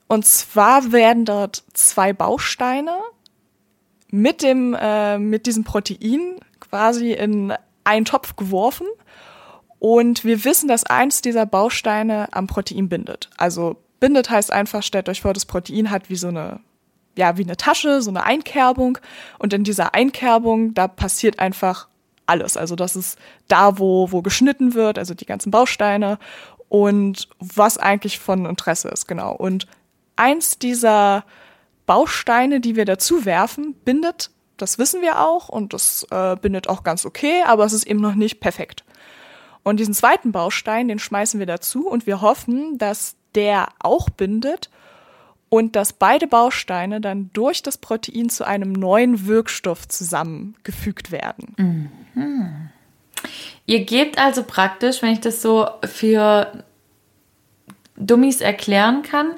Und 0.07 0.25
zwar 0.25 0.91
werden 0.91 1.25
dort 1.25 1.63
zwei 1.73 2.13
Bausteine 2.13 2.93
mit 4.11 4.43
dem, 4.43 4.75
äh, 4.79 5.17
mit 5.17 5.45
diesem 5.45 5.63
Protein 5.63 6.39
quasi 6.59 7.13
in 7.13 7.53
einen 7.83 8.05
Topf 8.05 8.35
geworfen. 8.35 8.87
Und 9.79 10.23
wir 10.23 10.43
wissen, 10.45 10.67
dass 10.67 10.83
eins 10.85 11.21
dieser 11.21 11.45
Bausteine 11.45 12.33
am 12.33 12.47
Protein 12.47 12.89
bindet. 12.89 13.29
Also 13.37 13.77
bindet 13.99 14.29
heißt 14.29 14.51
einfach, 14.51 14.83
stellt 14.83 15.09
euch 15.09 15.21
vor, 15.21 15.33
das 15.33 15.45
Protein 15.45 15.91
hat 15.91 16.09
wie 16.09 16.15
so 16.15 16.27
eine, 16.27 16.59
ja, 17.17 17.37
wie 17.37 17.43
eine 17.43 17.57
Tasche, 17.57 18.01
so 18.01 18.09
eine 18.09 18.23
Einkerbung. 18.23 18.97
Und 19.39 19.53
in 19.53 19.63
dieser 19.63 19.93
Einkerbung, 19.93 20.73
da 20.73 20.87
passiert 20.87 21.39
einfach 21.39 21.87
alles. 22.25 22.57
Also 22.57 22.75
das 22.75 22.95
ist 22.95 23.17
da, 23.47 23.79
wo, 23.79 24.11
wo 24.11 24.21
geschnitten 24.21 24.73
wird, 24.73 24.97
also 24.97 25.13
die 25.13 25.25
ganzen 25.25 25.51
Bausteine 25.51 26.17
und 26.69 27.27
was 27.39 27.77
eigentlich 27.77 28.19
von 28.19 28.45
Interesse 28.45 28.89
ist, 28.89 29.07
genau. 29.07 29.33
Und 29.33 29.67
eins 30.15 30.57
dieser 30.57 31.23
Bausteine, 31.85 32.59
die 32.59 32.75
wir 32.75 32.85
dazu 32.85 33.25
werfen, 33.25 33.75
bindet, 33.85 34.31
das 34.57 34.79
wissen 34.79 35.01
wir 35.01 35.21
auch 35.21 35.49
und 35.49 35.73
das 35.73 36.07
äh, 36.11 36.35
bindet 36.41 36.69
auch 36.69 36.83
ganz 36.83 37.05
okay, 37.05 37.43
aber 37.45 37.65
es 37.65 37.73
ist 37.73 37.85
eben 37.85 38.01
noch 38.01 38.15
nicht 38.15 38.39
perfekt. 38.39 38.83
Und 39.63 39.79
diesen 39.79 39.93
zweiten 39.93 40.31
Baustein, 40.31 40.87
den 40.87 40.99
schmeißen 40.99 41.39
wir 41.39 41.47
dazu 41.47 41.87
und 41.87 42.05
wir 42.07 42.21
hoffen, 42.21 42.77
dass 42.77 43.15
der 43.33 43.69
auch 43.79 44.09
bindet 44.09 44.69
und 45.49 45.75
dass 45.75 45.93
beide 45.93 46.27
Bausteine 46.27 47.01
dann 47.01 47.29
durch 47.33 47.63
das 47.63 47.77
Protein 47.77 48.29
zu 48.29 48.45
einem 48.45 48.73
neuen 48.73 49.27
Wirkstoff 49.27 49.87
zusammengefügt 49.87 51.11
werden. 51.11 51.53
Mhm. 52.13 52.69
Ihr 53.65 53.85
gebt 53.85 54.17
also 54.19 54.43
praktisch, 54.43 55.01
wenn 55.01 55.13
ich 55.13 55.21
das 55.21 55.41
so 55.41 55.67
für 55.83 56.63
Dummies 57.97 58.41
erklären 58.41 59.01
kann, 59.01 59.31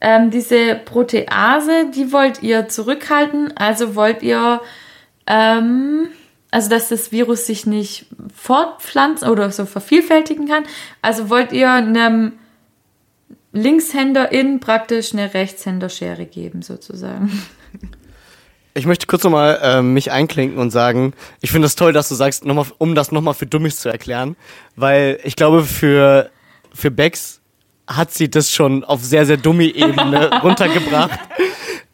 ähm, 0.00 0.30
diese 0.30 0.74
Protease, 0.74 1.90
die 1.94 2.12
wollt 2.12 2.42
ihr 2.42 2.68
zurückhalten, 2.68 3.56
also 3.56 3.94
wollt 3.94 4.22
ihr, 4.22 4.60
ähm, 5.26 6.08
also 6.50 6.68
dass 6.68 6.88
das 6.88 7.10
Virus 7.10 7.46
sich 7.46 7.64
nicht 7.64 8.06
fortpflanzen 8.34 9.28
oder 9.28 9.50
so 9.50 9.64
vervielfältigen 9.64 10.46
kann, 10.46 10.64
also 11.00 11.30
wollt 11.30 11.52
ihr 11.52 11.70
einem 11.70 12.32
Linkshänderin 13.54 14.58
praktisch 14.60 15.12
eine 15.12 15.32
Rechtshänderschere 15.32 16.26
geben, 16.26 16.62
sozusagen. 16.62 17.30
Ich 18.74 18.84
möchte 18.84 19.06
kurz 19.06 19.22
nochmal 19.22 19.60
äh, 19.62 19.82
mich 19.82 20.10
einklinken 20.10 20.58
und 20.58 20.72
sagen, 20.72 21.14
ich 21.40 21.52
finde 21.52 21.66
es 21.66 21.74
das 21.74 21.78
toll, 21.78 21.92
dass 21.92 22.08
du 22.08 22.16
sagst, 22.16 22.44
noch 22.44 22.54
mal, 22.54 22.66
um 22.78 22.96
das 22.96 23.12
nochmal 23.12 23.34
für 23.34 23.46
Dummies 23.46 23.76
zu 23.76 23.88
erklären, 23.88 24.34
weil 24.74 25.20
ich 25.22 25.36
glaube, 25.36 25.62
für, 25.62 26.30
für 26.72 26.90
Becks 26.90 27.40
hat 27.86 28.12
sie 28.12 28.28
das 28.28 28.50
schon 28.50 28.82
auf 28.82 29.04
sehr, 29.04 29.26
sehr 29.26 29.36
dumme 29.36 29.66
Ebene 29.66 30.30
runtergebracht. 30.42 31.20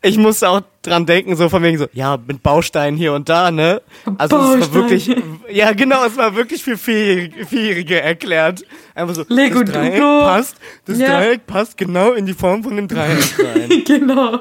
Ich 0.01 0.17
musste 0.17 0.49
auch 0.49 0.63
dran 0.83 1.07
denken, 1.07 1.37
so 1.37 1.49
von 1.49 1.63
wegen 1.63 1.79
so, 1.79 1.87
ja, 1.93 2.17
mit 2.17 2.43
Bausteinen 2.43 2.97
hier 2.97 3.13
und 3.13 3.29
da, 3.29 3.51
ne? 3.51 3.83
Also 4.19 4.37
Baustein. 4.37 4.61
es 4.61 4.69
war 4.69 4.75
wirklich, 4.75 5.17
ja 5.51 5.73
genau, 5.73 6.05
es 6.05 6.17
war 6.17 6.35
wirklich 6.35 6.63
für 6.63 6.79
Vierjährige 6.79 8.01
erklärt. 8.01 8.65
Einfach 8.95 9.15
so, 9.15 9.25
Lego 9.29 9.63
das 9.63 9.75
Dreieck 9.75 9.95
Duplo. 9.95 10.21
passt, 10.21 10.57
das 10.87 10.99
ja. 10.99 11.21
Dreieck 11.21 11.47
passt 11.47 11.77
genau 11.77 12.13
in 12.13 12.27
die 12.27 12.35
Form 12.35 12.63
von 12.63 12.77
dem 12.77 12.89
Dreieck 12.89 13.39
rein. 13.39 13.83
genau. 13.87 14.41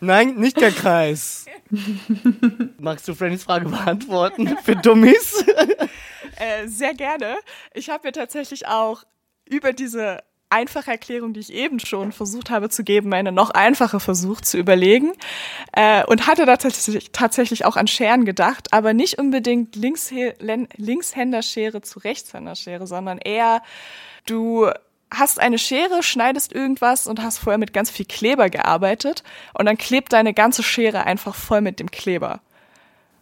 Nein, 0.00 0.36
nicht 0.36 0.60
der 0.60 0.72
Kreis. 0.72 1.46
Magst 2.78 3.06
du 3.06 3.14
Frannys 3.14 3.44
Frage 3.44 3.68
beantworten 3.68 4.56
für 4.64 4.74
Dummies? 4.74 5.44
Äh, 6.36 6.66
sehr 6.66 6.94
gerne. 6.94 7.36
Ich 7.74 7.90
habe 7.90 8.08
mir 8.08 8.12
tatsächlich 8.12 8.66
auch 8.66 9.04
über 9.48 9.72
diese 9.72 10.20
einfache 10.50 10.90
Erklärung, 10.90 11.32
die 11.32 11.40
ich 11.40 11.52
eben 11.52 11.80
schon 11.80 12.12
versucht 12.12 12.50
habe 12.50 12.68
zu 12.68 12.84
geben, 12.84 13.12
eine 13.14 13.32
noch 13.32 13.50
einfache 13.50 14.00
Versuch 14.00 14.40
zu 14.40 14.58
überlegen 14.58 15.12
äh, 15.72 16.04
und 16.04 16.26
hatte 16.26 16.44
da 16.44 16.56
tatsächlich, 16.56 17.12
tatsächlich 17.12 17.64
auch 17.64 17.76
an 17.76 17.86
Scheren 17.86 18.24
gedacht, 18.24 18.72
aber 18.72 18.92
nicht 18.92 19.18
unbedingt 19.18 19.76
Linkshänderschere 19.76 21.82
zu 21.82 22.00
Rechtshänderschere, 22.00 22.86
sondern 22.86 23.18
eher 23.18 23.62
du 24.26 24.70
hast 25.12 25.40
eine 25.40 25.58
Schere, 25.58 26.02
schneidest 26.02 26.52
irgendwas 26.52 27.06
und 27.06 27.22
hast 27.22 27.38
vorher 27.38 27.58
mit 27.58 27.72
ganz 27.72 27.90
viel 27.90 28.06
Kleber 28.06 28.50
gearbeitet 28.50 29.22
und 29.54 29.66
dann 29.66 29.76
klebt 29.76 30.12
deine 30.12 30.34
ganze 30.34 30.62
Schere 30.62 31.04
einfach 31.04 31.34
voll 31.34 31.60
mit 31.60 31.80
dem 31.80 31.90
Kleber. 31.90 32.40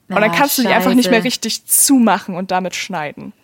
Und 0.08 0.20
dann 0.20 0.30
ah, 0.30 0.34
kannst 0.34 0.56
du 0.56 0.62
die 0.62 0.68
einfach 0.68 0.94
nicht 0.94 1.10
mehr 1.10 1.24
richtig 1.24 1.66
zumachen 1.66 2.34
und 2.34 2.50
damit 2.50 2.74
schneiden. 2.74 3.34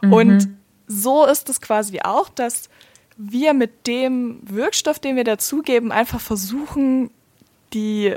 Mhm. 0.00 0.12
Und 0.12 0.48
so 0.88 1.24
ist 1.24 1.48
es 1.48 1.60
quasi 1.60 2.00
auch, 2.02 2.28
dass 2.28 2.68
wir 3.16 3.54
mit 3.54 3.86
dem 3.86 4.40
Wirkstoff, 4.42 4.98
den 4.98 5.16
wir 5.16 5.24
dazugeben, 5.24 5.92
einfach 5.92 6.20
versuchen, 6.20 7.10
die 7.72 8.14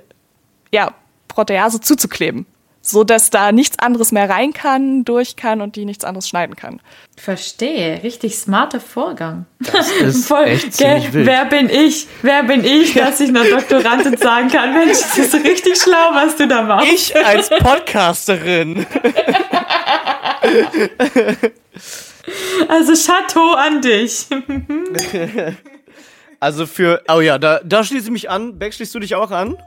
ja, 0.71 0.93
Protease 1.27 1.79
zuzukleben, 1.81 2.45
so 2.81 3.03
dass 3.03 3.29
da 3.29 3.51
nichts 3.51 3.79
anderes 3.79 4.11
mehr 4.11 4.29
rein 4.29 4.53
kann, 4.53 5.03
durch 5.05 5.35
kann 5.35 5.61
und 5.61 5.75
die 5.75 5.85
nichts 5.85 6.05
anderes 6.05 6.29
schneiden 6.29 6.55
kann. 6.55 6.81
Verstehe, 7.17 8.03
richtig 8.03 8.37
smarter 8.37 8.79
Vorgang. 8.79 9.45
Das 9.59 9.91
ist 10.01 10.27
Voll, 10.27 10.45
echt 10.45 10.73
ziemlich 10.73 11.13
wild. 11.13 11.25
Wer 11.25 11.45
bin 11.45 11.69
ich? 11.69 12.07
Wer 12.21 12.43
bin 12.43 12.63
ich, 12.63 12.93
dass 12.93 13.19
ich 13.19 13.29
einer 13.29 13.45
Doktorandin 13.45 14.17
sagen 14.17 14.49
kann, 14.49 14.73
Mensch, 14.73 14.99
das 14.99 15.17
ist 15.17 15.33
richtig 15.35 15.81
schlau, 15.81 16.11
was 16.13 16.35
du 16.35 16.47
da 16.47 16.61
machst. 16.61 16.91
Ich 16.91 17.15
als 17.15 17.49
Podcasterin. 17.49 18.85
Also 22.67 22.93
Chateau 22.93 23.53
an 23.53 23.81
dich. 23.81 24.27
also 26.39 26.65
für, 26.65 27.03
oh 27.07 27.21
ja, 27.21 27.37
da, 27.37 27.59
da 27.63 27.83
schließe 27.83 28.05
ich 28.05 28.11
mich 28.11 28.29
an. 28.29 28.57
Beck, 28.57 28.73
schließt 28.73 28.95
du 28.95 28.99
dich 28.99 29.15
auch 29.15 29.31
an? 29.31 29.57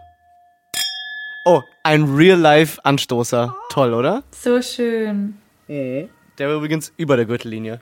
Oh, 1.45 1.63
ein 1.83 2.05
Real-Life-Anstoßer. 2.05 3.57
Toll, 3.71 3.95
oder? 3.95 4.23
So 4.31 4.61
schön. 4.61 5.39
Der 5.69 6.49
war 6.49 6.57
übrigens 6.57 6.93
über 6.97 7.17
der 7.17 7.27
Gürtellinie. 7.27 7.81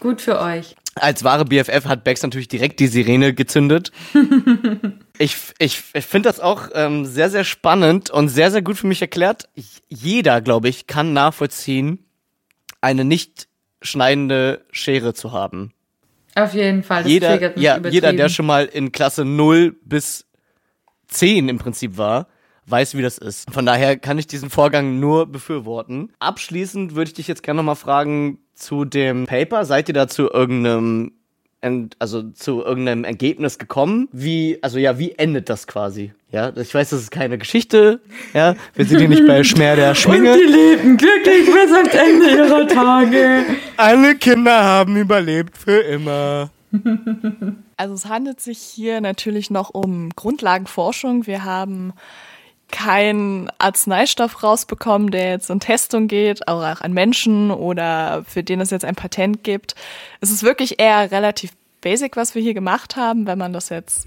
Gut 0.00 0.20
für 0.20 0.40
euch. 0.40 0.74
Als 0.96 1.22
wahre 1.22 1.44
BFF 1.44 1.86
hat 1.86 2.02
Bex 2.04 2.22
natürlich 2.22 2.48
direkt 2.48 2.80
die 2.80 2.88
Sirene 2.88 3.34
gezündet. 3.34 3.92
ich 5.20 5.36
ich, 5.58 5.82
ich 5.92 6.06
finde 6.06 6.28
das 6.28 6.40
auch 6.40 6.68
ähm, 6.74 7.04
sehr, 7.04 7.28
sehr 7.28 7.44
spannend 7.44 8.10
und 8.10 8.28
sehr, 8.28 8.50
sehr 8.50 8.62
gut 8.62 8.78
für 8.78 8.86
mich 8.86 9.02
erklärt. 9.02 9.48
Ich, 9.54 9.82
jeder, 9.88 10.40
glaube 10.40 10.68
ich, 10.68 10.86
kann 10.86 11.12
nachvollziehen, 11.12 12.06
eine 12.80 13.04
nicht 13.04 13.46
schneidende 13.82 14.64
Schere 14.70 15.12
zu 15.12 15.32
haben. 15.32 15.72
Auf 16.34 16.54
jeden 16.54 16.82
Fall. 16.82 17.02
Das 17.02 17.12
jeder, 17.12 17.58
ja, 17.58 17.78
jeder, 17.78 18.12
der 18.14 18.30
schon 18.30 18.46
mal 18.46 18.64
in 18.64 18.92
Klasse 18.92 19.26
0 19.26 19.76
bis 19.82 20.26
10 21.08 21.50
im 21.50 21.58
Prinzip 21.58 21.98
war, 21.98 22.28
weiß, 22.66 22.96
wie 22.96 23.02
das 23.02 23.18
ist. 23.18 23.50
Von 23.52 23.66
daher 23.66 23.98
kann 23.98 24.18
ich 24.18 24.26
diesen 24.26 24.48
Vorgang 24.48 25.00
nur 25.00 25.26
befürworten. 25.26 26.12
Abschließend 26.18 26.94
würde 26.94 27.10
ich 27.10 27.14
dich 27.14 27.28
jetzt 27.28 27.42
gerne 27.42 27.58
nochmal 27.58 27.76
fragen 27.76 28.38
zu 28.54 28.86
dem 28.86 29.26
Paper. 29.26 29.66
Seid 29.66 29.88
ihr 29.88 29.94
da 29.94 30.08
zu 30.08 30.30
irgendeinem, 30.30 31.12
also 31.98 32.30
zu 32.30 32.62
irgendeinem 32.62 33.04
Ergebnis 33.04 33.58
gekommen? 33.58 34.08
Wie, 34.12 34.58
also 34.62 34.78
ja, 34.78 34.98
wie 34.98 35.12
endet 35.12 35.48
das 35.48 35.66
quasi? 35.66 36.12
Ja, 36.32 36.52
ich 36.56 36.74
weiß, 36.74 36.90
das 36.90 37.00
ist 37.00 37.10
keine 37.10 37.38
Geschichte. 37.38 38.00
Ja, 38.34 38.54
wir 38.74 38.84
sind 38.84 38.98
hier 38.98 39.08
nicht 39.08 39.26
bei 39.26 39.42
Schmer 39.42 39.76
der 39.76 39.94
Schwinge. 39.94 40.32
Und 40.34 40.38
die 40.38 40.44
leben 40.44 40.96
glücklich 40.96 41.46
bis 41.46 41.72
ans 41.72 41.94
Ende 41.94 42.30
ihrer 42.30 42.66
Tage. 42.68 43.44
Alle 43.76 44.14
Kinder 44.14 44.62
haben 44.62 44.96
überlebt 44.96 45.56
für 45.56 45.80
immer. 45.80 46.50
Also 47.76 47.94
es 47.94 48.06
handelt 48.06 48.40
sich 48.40 48.58
hier 48.58 49.00
natürlich 49.00 49.50
noch 49.50 49.70
um 49.70 50.10
Grundlagenforschung. 50.14 51.26
Wir 51.26 51.44
haben 51.44 51.92
keinen 52.70 53.50
Arzneistoff 53.58 54.42
rausbekommen, 54.42 55.10
der 55.10 55.30
jetzt 55.30 55.50
in 55.50 55.60
Testung 55.60 56.08
geht, 56.08 56.48
auch 56.48 56.80
an 56.80 56.92
Menschen 56.92 57.50
oder 57.50 58.24
für 58.26 58.42
den 58.42 58.60
es 58.60 58.70
jetzt 58.70 58.84
ein 58.84 58.94
Patent 58.94 59.44
gibt. 59.44 59.74
Es 60.20 60.30
ist 60.30 60.42
wirklich 60.42 60.80
eher 60.80 61.10
relativ 61.10 61.52
basic, 61.80 62.16
was 62.16 62.34
wir 62.34 62.42
hier 62.42 62.54
gemacht 62.54 62.96
haben, 62.96 63.26
wenn 63.26 63.38
man 63.38 63.52
das 63.52 63.68
jetzt. 63.68 64.06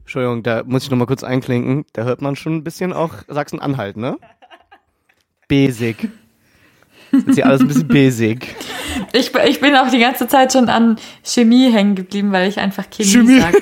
Entschuldigung, 0.00 0.42
da 0.42 0.62
muss 0.64 0.84
ich 0.84 0.90
noch 0.90 0.96
mal 0.96 1.06
kurz 1.06 1.22
einklinken. 1.22 1.84
Da 1.92 2.04
hört 2.04 2.22
man 2.22 2.36
schon 2.36 2.56
ein 2.56 2.64
bisschen 2.64 2.92
auch 2.92 3.12
Sachsen-Anhalt, 3.28 3.96
ne? 3.96 4.16
Basic. 5.48 6.08
Das 7.10 7.24
ist 7.24 7.34
hier 7.36 7.46
alles 7.46 7.60
ein 7.60 7.68
bisschen 7.68 7.88
basic. 7.88 8.56
Ich, 9.12 9.34
ich 9.34 9.60
bin 9.60 9.74
auch 9.76 9.90
die 9.90 9.98
ganze 9.98 10.28
Zeit 10.28 10.52
schon 10.52 10.68
an 10.68 10.98
Chemie 11.22 11.72
hängen 11.72 11.94
geblieben, 11.94 12.32
weil 12.32 12.48
ich 12.48 12.58
einfach 12.58 12.84
Chemie, 12.90 13.10
Chemie. 13.10 13.40
sag. 13.40 13.54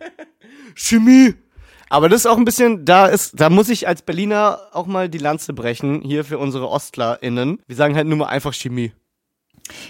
Chemie. 0.74 1.34
Aber 1.94 2.08
das 2.08 2.22
ist 2.22 2.26
auch 2.26 2.38
ein 2.38 2.44
bisschen, 2.44 2.84
da 2.84 3.06
ist, 3.06 3.38
da 3.40 3.48
muss 3.50 3.68
ich 3.68 3.86
als 3.86 4.02
Berliner 4.02 4.58
auch 4.72 4.86
mal 4.86 5.08
die 5.08 5.18
Lanze 5.18 5.52
brechen, 5.52 6.00
hier 6.02 6.24
für 6.24 6.38
unsere 6.38 6.68
OstlerInnen. 6.68 7.60
Wir 7.68 7.76
sagen 7.76 7.94
halt 7.94 8.08
nur 8.08 8.18
mal 8.18 8.26
einfach 8.26 8.52
Chemie. 8.52 8.90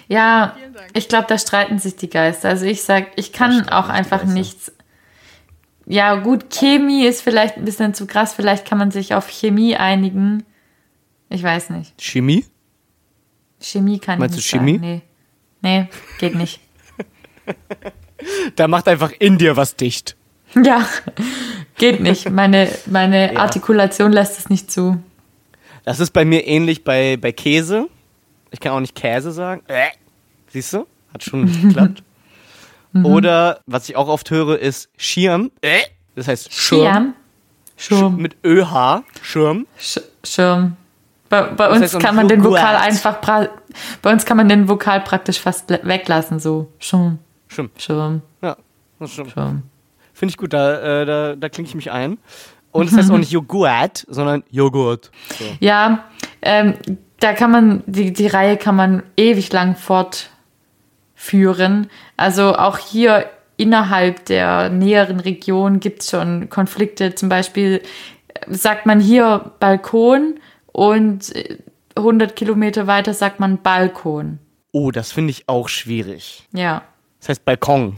Ja, 0.06 0.54
ich 0.92 1.08
glaube, 1.08 1.24
da 1.30 1.38
streiten 1.38 1.78
sich 1.78 1.96
die 1.96 2.10
Geister. 2.10 2.50
Also 2.50 2.66
ich 2.66 2.82
sag, 2.82 3.06
ich 3.16 3.32
kann 3.32 3.70
auch 3.70 3.88
einfach 3.88 4.24
nichts. 4.24 4.70
Ja, 5.86 6.16
gut, 6.16 6.50
Chemie 6.50 7.06
ist 7.06 7.22
vielleicht 7.22 7.56
ein 7.56 7.64
bisschen 7.64 7.94
zu 7.94 8.06
krass. 8.06 8.34
Vielleicht 8.34 8.66
kann 8.66 8.76
man 8.76 8.90
sich 8.90 9.14
auf 9.14 9.30
Chemie 9.30 9.74
einigen. 9.74 10.44
Ich 11.30 11.42
weiß 11.42 11.70
nicht. 11.70 11.94
Chemie? 11.98 12.44
Chemie 13.60 13.98
kann 13.98 14.18
Meinst 14.18 14.38
ich 14.38 14.50
du 14.50 14.58
nicht 14.58 14.66
Chemie? 14.66 14.78
sagen. 14.78 15.02
Nee. 15.62 15.78
Nee, 15.80 15.88
geht 16.18 16.34
nicht. 16.34 16.60
Da 18.56 18.68
macht 18.68 18.88
einfach 18.88 19.10
in 19.18 19.38
dir 19.38 19.56
was 19.56 19.76
dicht. 19.76 20.16
ja, 20.64 20.86
geht 21.76 22.00
nicht. 22.00 22.30
Meine, 22.30 22.68
meine 22.86 23.32
Ja. 23.34 23.40
Artikulation 23.40 24.12
lässt 24.12 24.38
es 24.38 24.48
nicht 24.50 24.70
zu. 24.70 25.02
Das 25.84 26.00
ist 26.00 26.12
bei 26.12 26.24
mir 26.24 26.46
ähnlich 26.46 26.84
bei, 26.84 27.16
bei 27.16 27.32
Käse. 27.32 27.88
Ich 28.50 28.60
kann 28.60 28.72
auch 28.72 28.80
nicht 28.80 28.94
Käse 28.94 29.32
sagen. 29.32 29.62
Äh. 29.66 29.88
Siehst 30.48 30.72
du? 30.72 30.86
Hat 31.12 31.22
schon 31.22 31.44
nicht 31.44 31.60
geklappt. 31.68 32.02
Oder, 33.02 33.60
was 33.66 33.88
ich 33.88 33.96
auch 33.96 34.06
oft 34.06 34.30
höre, 34.30 34.58
ist 34.58 34.88
Schirm. 34.96 35.50
Äh. 35.60 35.80
Das 36.14 36.28
heißt 36.28 36.52
Schirm. 36.52 36.82
Schirm. 36.82 37.14
Schirm. 37.76 38.16
Mit 38.16 38.36
ÖH. 38.44 39.02
Schirm. 39.22 39.66
Sch 39.78 39.98
Schirm. 40.22 40.76
Bei, 41.28 41.42
bei 41.42 41.68
uns 41.70 41.80
heißt 41.82 41.98
kann 41.98 42.14
man 42.14 42.28
den. 42.28 42.44
Vokal 42.44 42.76
einfach 42.76 43.20
pra 43.20 43.48
bei 44.00 44.12
uns 44.12 44.24
kann 44.24 44.36
man 44.36 44.48
den 44.48 44.68
Vokal 44.68 45.00
praktisch 45.00 45.40
fast 45.40 45.70
weglassen 45.70 46.38
so 46.38 46.70
Schirm. 46.78 47.18
Schirm. 47.48 47.70
Schirm. 47.76 48.22
Ja, 48.42 48.56
das 49.00 49.12
stimmt. 49.12 49.32
Schirm. 49.32 49.62
Finde 50.14 50.30
ich 50.30 50.38
gut, 50.38 50.54
da, 50.54 51.02
äh, 51.02 51.04
da, 51.04 51.36
da 51.36 51.48
klinge 51.50 51.68
ich 51.68 51.74
mich 51.74 51.90
ein. 51.90 52.16
Und 52.70 52.90
es 52.90 52.96
heißt 52.96 53.10
auch 53.10 53.18
nicht 53.18 53.32
Joghurt, 53.32 54.06
sondern 54.08 54.42
Joghurt. 54.50 55.10
So. 55.38 55.44
Ja, 55.60 56.04
ähm, 56.42 56.74
da 57.20 57.32
kann 57.34 57.50
man, 57.50 57.82
die, 57.86 58.12
die 58.12 58.26
Reihe 58.26 58.56
kann 58.56 58.76
man 58.76 59.02
ewig 59.16 59.52
lang 59.52 59.76
fortführen. 59.76 61.88
Also 62.16 62.56
auch 62.56 62.78
hier 62.78 63.26
innerhalb 63.56 64.24
der 64.26 64.70
näheren 64.70 65.20
Region 65.20 65.80
gibt 65.80 66.02
es 66.02 66.10
schon 66.10 66.48
Konflikte. 66.48 67.14
Zum 67.14 67.28
Beispiel 67.28 67.82
äh, 68.28 68.40
sagt 68.48 68.86
man 68.86 69.00
hier 69.00 69.52
Balkon 69.60 70.40
und 70.66 71.34
äh, 71.34 71.58
100 71.96 72.34
Kilometer 72.34 72.86
weiter 72.86 73.14
sagt 73.14 73.40
man 73.40 73.62
Balkon. 73.62 74.38
Oh, 74.72 74.90
das 74.90 75.12
finde 75.12 75.30
ich 75.30 75.48
auch 75.48 75.68
schwierig. 75.68 76.48
Ja, 76.52 76.82
Das 77.20 77.28
heißt 77.28 77.44
Balkon. 77.44 77.96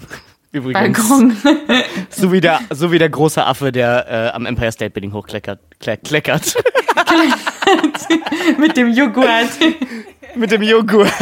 Übrigens. 0.57 1.09
Balkon. 1.09 1.37
So 2.11 2.33
wie 2.33 2.41
der, 2.41 2.61
so 2.71 2.91
wie 2.93 2.99
der 2.99 3.11
große 3.11 3.45
Affe, 3.45 3.73
der 3.73 4.07
äh, 4.09 4.35
am 4.35 4.47
Empire 4.47 4.73
State 4.73 4.91
Building 4.91 5.13
hochkleckert. 5.13 5.61
Kle 5.81 5.99
kleckert. 5.99 6.57
Mit 8.59 8.77
dem 8.77 8.91
Joghurt. 8.93 9.51
Mit 10.35 10.51
dem 10.51 10.63
Joghurt. 10.63 11.13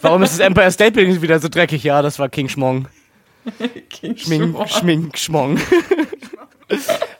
Warum 0.00 0.22
ist 0.22 0.32
das 0.32 0.40
Empire 0.40 0.70
State 0.70 0.92
Building 0.92 1.20
wieder 1.20 1.38
so 1.38 1.48
dreckig? 1.48 1.84
Ja, 1.84 2.00
das 2.00 2.18
war 2.18 2.28
King 2.28 2.48
Schmong. 2.48 2.88
Schmink, 4.16 4.68
Schmink, 4.68 5.18
Schmong. 5.18 5.60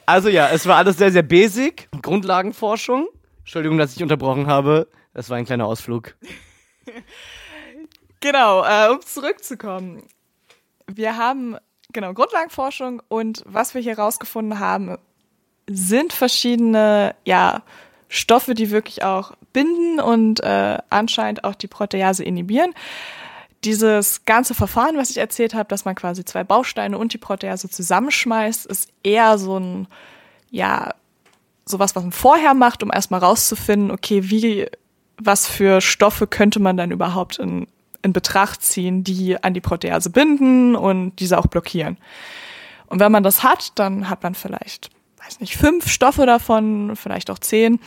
Also 0.05 0.29
ja, 0.29 0.49
es 0.49 0.65
war 0.65 0.77
alles 0.77 0.97
sehr, 0.97 1.11
sehr 1.11 1.23
basic. 1.23 1.89
Grundlagenforschung. 2.01 3.07
Entschuldigung, 3.39 3.77
dass 3.77 3.95
ich 3.95 4.01
unterbrochen 4.01 4.47
habe. 4.47 4.87
Das 5.13 5.29
war 5.29 5.37
ein 5.37 5.45
kleiner 5.45 5.65
Ausflug. 5.65 6.15
Genau, 8.21 8.63
äh, 8.63 8.89
um 8.89 9.01
zurückzukommen. 9.01 10.03
Wir 10.97 11.17
haben, 11.17 11.57
genau, 11.93 12.13
Grundlagenforschung 12.13 13.01
und 13.07 13.43
was 13.45 13.73
wir 13.73 13.81
hier 13.81 13.97
rausgefunden 13.97 14.59
haben, 14.59 14.97
sind 15.67 16.13
verschiedene, 16.13 17.15
ja, 17.25 17.63
Stoffe, 18.07 18.55
die 18.55 18.71
wirklich 18.71 19.03
auch 19.03 19.31
binden 19.53 20.01
und 20.01 20.43
äh, 20.43 20.77
anscheinend 20.89 21.45
auch 21.45 21.55
die 21.55 21.67
Protease 21.67 22.25
inhibieren. 22.25 22.73
Dieses 23.63 24.25
ganze 24.25 24.53
Verfahren, 24.53 24.97
was 24.97 25.11
ich 25.11 25.17
erzählt 25.17 25.53
habe, 25.53 25.69
dass 25.69 25.85
man 25.85 25.95
quasi 25.95 26.25
zwei 26.25 26.43
Bausteine 26.43 26.97
und 26.97 27.13
die 27.13 27.17
Protease 27.17 27.69
zusammenschmeißt, 27.69 28.65
ist 28.65 28.89
eher 29.03 29.37
so 29.37 29.57
ein, 29.57 29.87
ja, 30.49 30.93
sowas, 31.65 31.95
was 31.95 32.03
man 32.03 32.11
vorher 32.11 32.53
macht, 32.53 32.83
um 32.83 32.91
erstmal 32.91 33.21
rauszufinden, 33.21 33.91
okay, 33.91 34.29
wie, 34.29 34.67
was 35.17 35.47
für 35.47 35.79
Stoffe 35.79 36.27
könnte 36.27 36.59
man 36.59 36.75
dann 36.75 36.91
überhaupt 36.91 37.39
in, 37.39 37.67
in 38.01 38.13
Betracht 38.13 38.61
ziehen, 38.63 39.03
die 39.03 39.41
an 39.43 39.53
die 39.53 39.61
Protease 39.61 40.09
binden 40.09 40.75
und 40.75 41.15
diese 41.17 41.37
auch 41.37 41.47
blockieren. 41.47 41.97
Und 42.87 42.99
wenn 42.99 43.11
man 43.11 43.23
das 43.23 43.43
hat, 43.43 43.71
dann 43.75 44.09
hat 44.09 44.23
man 44.23 44.35
vielleicht, 44.35 44.89
weiß 45.23 45.39
nicht, 45.39 45.55
fünf 45.55 45.87
Stoffe 45.87 46.25
davon, 46.25 46.95
vielleicht 46.95 47.29
auch 47.29 47.39
zehn. 47.39 47.79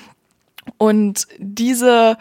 Und 0.78 1.26
diese 1.38 2.16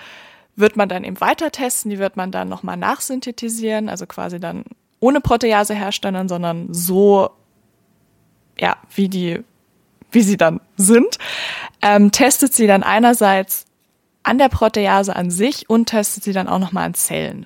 wird 0.56 0.76
man 0.76 0.90
dann 0.90 1.04
eben 1.04 1.20
weiter 1.22 1.52
testen, 1.52 1.92
die 1.92 2.00
wird 2.00 2.18
man 2.18 2.32
dann 2.32 2.50
nochmal 2.50 2.78
nachsynthetisieren, 2.78 3.90
also 3.90 4.06
quasi 4.06 4.40
dann 4.40 4.66
ohne 5.00 5.22
Protease 5.22 5.74
herstellen, 5.74 6.30
sondern 6.30 6.74
so, 6.74 7.32
ja, 8.58 8.78
wie 8.96 9.10
die, 9.10 9.44
wie 10.12 10.22
sie 10.22 10.38
dann 10.38 10.62
sind, 10.78 11.18
ähm, 11.82 12.12
testet 12.12 12.54
sie 12.54 12.68
dann 12.68 12.84
einerseits 12.84 13.66
an 14.24 14.38
der 14.38 14.50
Protease 14.50 15.16
an 15.16 15.32
sich 15.32 15.70
und 15.70 15.88
testet 15.88 16.24
sie 16.24 16.34
dann 16.34 16.48
auch 16.48 16.60
nochmal 16.60 16.86
an 16.86 16.94
Zellen. 16.94 17.46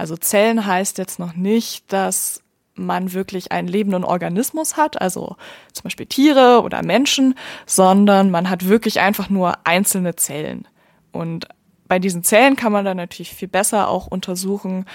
Also 0.00 0.16
Zellen 0.16 0.64
heißt 0.64 0.96
jetzt 0.96 1.18
noch 1.18 1.34
nicht, 1.34 1.92
dass 1.92 2.42
man 2.74 3.12
wirklich 3.12 3.52
einen 3.52 3.68
lebenden 3.68 4.02
Organismus 4.02 4.78
hat, 4.78 4.98
also 4.98 5.36
zum 5.74 5.82
Beispiel 5.82 6.06
Tiere 6.06 6.62
oder 6.62 6.82
Menschen, 6.82 7.34
sondern 7.66 8.30
man 8.30 8.48
hat 8.48 8.66
wirklich 8.66 9.00
einfach 9.00 9.28
nur 9.28 9.58
einzelne 9.64 10.16
Zellen. 10.16 10.66
Und 11.12 11.48
bei 11.86 11.98
diesen 11.98 12.24
Zellen 12.24 12.56
kann 12.56 12.72
man 12.72 12.86
dann 12.86 12.96
natürlich 12.96 13.34
viel 13.34 13.48
besser 13.48 13.88
auch 13.88 14.06
untersuchen, 14.06 14.86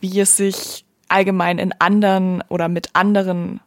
wie 0.00 0.18
es 0.18 0.36
sich 0.36 0.84
allgemein 1.06 1.58
in 1.58 1.72
anderen 1.78 2.42
oder 2.48 2.68
mit 2.68 2.96
anderen 2.96 3.60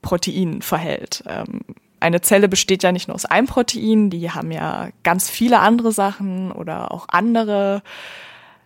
Proteinen 0.00 0.62
verhält. 0.62 1.22
Ähm, 1.26 1.60
eine 2.00 2.22
Zelle 2.22 2.48
besteht 2.48 2.82
ja 2.82 2.92
nicht 2.92 3.08
nur 3.08 3.14
aus 3.14 3.26
einem 3.26 3.46
Protein, 3.46 4.08
die 4.08 4.30
haben 4.30 4.52
ja 4.52 4.88
ganz 5.02 5.28
viele 5.28 5.58
andere 5.58 5.92
Sachen 5.92 6.50
oder 6.50 6.92
auch 6.92 7.04
andere 7.10 7.82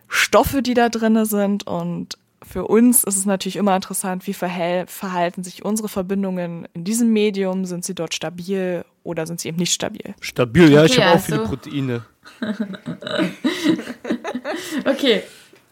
Stoffe, 0.07 0.61
die 0.61 0.73
da 0.73 0.89
drinne 0.89 1.25
sind. 1.25 1.65
Und 1.67 2.17
für 2.45 2.65
uns 2.67 3.03
ist 3.03 3.17
es 3.17 3.25
natürlich 3.25 3.55
immer 3.57 3.75
interessant, 3.75 4.25
wie 4.27 4.33
verhalten 4.33 5.43
sich 5.43 5.65
unsere 5.65 5.89
Verbindungen 5.89 6.67
in 6.73 6.83
diesem 6.83 7.11
Medium? 7.11 7.65
Sind 7.65 7.83
sie 7.85 7.95
dort 7.95 8.13
stabil 8.13 8.85
oder 9.03 9.25
sind 9.27 9.39
sie 9.41 9.47
eben 9.49 9.57
nicht 9.57 9.73
stabil? 9.73 10.13
Stabil, 10.21 10.71
ja, 10.71 10.85
ich 10.85 10.93
Okay, 10.93 11.03
habe 11.03 11.17
auch 11.17 11.21
viele 11.23 11.39
also- 11.39 11.49
Proteine. 11.55 12.05
Okay, 14.85 15.23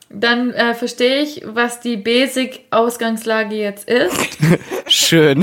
dann 0.10 0.52
äh, 0.52 0.74
verstehe 0.74 1.22
ich, 1.24 1.42
was 1.46 1.80
die 1.80 1.98
Basic-Ausgangslage 1.98 3.56
jetzt 3.56 3.90
ist. 3.90 4.38
Schön. 4.88 5.42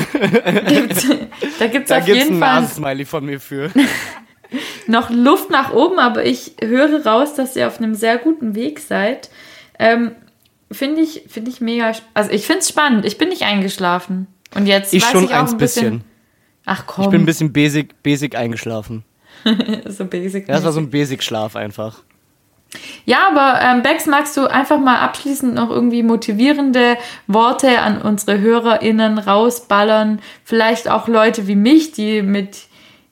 Gibt's, 0.69 1.07
da 1.59 1.67
gibt 1.67 1.85
es 1.85 1.89
Da 1.89 1.99
auf 1.99 2.05
gibt's 2.05 2.25
jeden 2.25 2.37
ein 2.37 2.41
Fall 2.41 2.61
Nasensmiley 2.63 3.05
von 3.05 3.25
mir 3.27 3.41
für. 3.41 3.71
noch 4.87 5.11
Luft 5.11 5.51
nach 5.51 5.73
oben, 5.73 5.99
aber 5.99 6.25
ich 6.25 6.53
höre 6.63 7.05
raus, 7.07 7.35
dass 7.35 7.57
ihr 7.57 7.67
auf 7.67 7.79
einem 7.79 7.95
sehr 7.95 8.19
guten 8.19 8.55
Weg 8.55 8.81
seid. 8.81 9.31
Ähm, 9.79 10.13
finde 10.71 11.01
ich, 11.03 11.25
finde 11.29 11.51
ich 11.51 11.61
mega, 11.61 11.93
also 12.15 12.31
ich 12.31 12.47
finde 12.47 12.61
es 12.61 12.69
spannend. 12.69 13.05
Ich 13.05 13.19
bin 13.19 13.29
nicht 13.29 13.43
eingeschlafen. 13.43 14.27
Und 14.55 14.67
jetzt 14.67 14.93
Ich 14.93 15.03
weiß 15.03 15.11
schon 15.11 15.25
ich 15.25 15.31
auch 15.35 15.41
eins 15.41 15.53
ein 15.53 15.59
bisschen. 15.59 15.85
bisschen. 15.85 16.05
Ach 16.67 16.85
komm, 16.87 17.05
Ich 17.05 17.11
bin 17.11 17.23
ein 17.23 17.27
bisschen 17.27 17.53
basic, 17.53 18.03
basic 18.03 18.37
eingeschlafen. 18.37 19.05
so 19.87 20.05
basic. 20.05 20.47
Ja, 20.49 20.55
das 20.55 20.65
war 20.65 20.73
so 20.73 20.81
ein 20.81 20.91
Basic-Schlaf 20.91 21.57
einfach. 21.57 22.03
Ja, 23.05 23.29
aber 23.31 23.61
ähm, 23.61 23.83
Bex, 23.83 24.07
magst 24.07 24.37
du 24.37 24.47
einfach 24.47 24.79
mal 24.79 24.99
abschließend 25.01 25.55
noch 25.55 25.69
irgendwie 25.71 26.03
motivierende 26.03 26.97
Worte 27.27 27.81
an 27.81 28.01
unsere 28.01 28.41
HörerInnen 28.41 29.19
rausballern? 29.19 30.21
Vielleicht 30.45 30.89
auch 30.89 31.09
Leute 31.09 31.47
wie 31.49 31.57
mich, 31.57 31.93
die 31.93 32.23
mit 32.23 32.63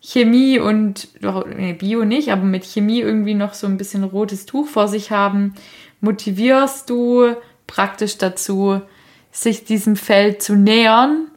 Chemie 0.01 0.59
und, 0.59 1.09
nee, 1.57 1.75
Bio 1.75 2.05
nicht, 2.05 2.33
aber 2.33 2.43
mit 2.43 2.65
Chemie 2.65 3.01
irgendwie 3.01 3.35
noch 3.35 3.55
so 3.55 3.67
ein 3.67 3.77
bisschen 3.77 4.03
rotes 4.05 4.47
Tuch 4.47 4.67
vor 4.67 4.89
sich 4.89 5.11
haben. 5.11 5.55
Motivierst 6.01 6.89
du 6.89 7.37
praktisch 7.67 8.17
dazu, 8.19 8.81
sich 9.31 9.65
diesem 9.65 9.97
Feld 9.97 10.43
zu 10.43 10.57
nähern 10.57 11.29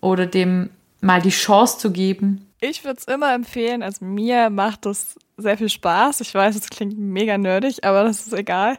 oder 0.00 0.26
dem 0.26 0.70
mal 1.00 1.22
die 1.22 1.30
Chance 1.30 1.78
zu 1.78 1.90
geben? 1.90 2.46
Ich 2.60 2.84
würde 2.84 2.98
es 3.00 3.12
immer 3.12 3.34
empfehlen. 3.34 3.82
Also 3.82 4.04
mir 4.04 4.50
macht 4.50 4.84
das 4.84 5.18
sehr 5.38 5.56
viel 5.56 5.70
Spaß. 5.70 6.20
Ich 6.20 6.34
weiß, 6.34 6.56
es 6.56 6.68
klingt 6.68 6.98
mega 6.98 7.38
nerdig, 7.38 7.84
aber 7.84 8.04
das 8.04 8.26
ist 8.26 8.34
egal. 8.34 8.78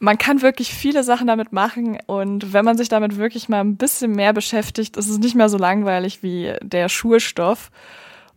Man 0.00 0.18
kann 0.18 0.42
wirklich 0.42 0.72
viele 0.72 1.02
Sachen 1.02 1.26
damit 1.26 1.52
machen 1.52 1.98
und 2.06 2.52
wenn 2.52 2.64
man 2.64 2.78
sich 2.78 2.88
damit 2.88 3.16
wirklich 3.16 3.48
mal 3.48 3.60
ein 3.60 3.76
bisschen 3.76 4.12
mehr 4.12 4.32
beschäftigt, 4.32 4.96
ist 4.96 5.08
es 5.08 5.18
nicht 5.18 5.34
mehr 5.34 5.48
so 5.48 5.58
langweilig 5.58 6.22
wie 6.22 6.54
der 6.62 6.88
Schulstoff. 6.88 7.70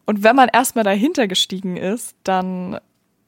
Und 0.05 0.23
wenn 0.23 0.35
man 0.35 0.49
erstmal 0.51 0.83
dahinter 0.83 1.27
gestiegen 1.27 1.77
ist, 1.77 2.15
dann 2.23 2.79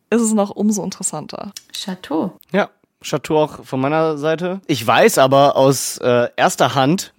ist 0.10 0.22
es 0.22 0.34
noch 0.34 0.49
umso 0.49 0.84
interessanter. 0.84 1.51
Chateau. 1.73 2.38
Ja, 2.51 2.69
Chateau 3.01 3.43
auch 3.43 3.65
von 3.65 3.80
meiner 3.80 4.18
Seite. 4.18 4.61
Ich 4.68 4.85
weiß 4.85 5.18
aber 5.18 5.55
aus 5.55 5.97
äh, 5.99 6.30
erster 6.35 6.76
Hand, 6.76 7.14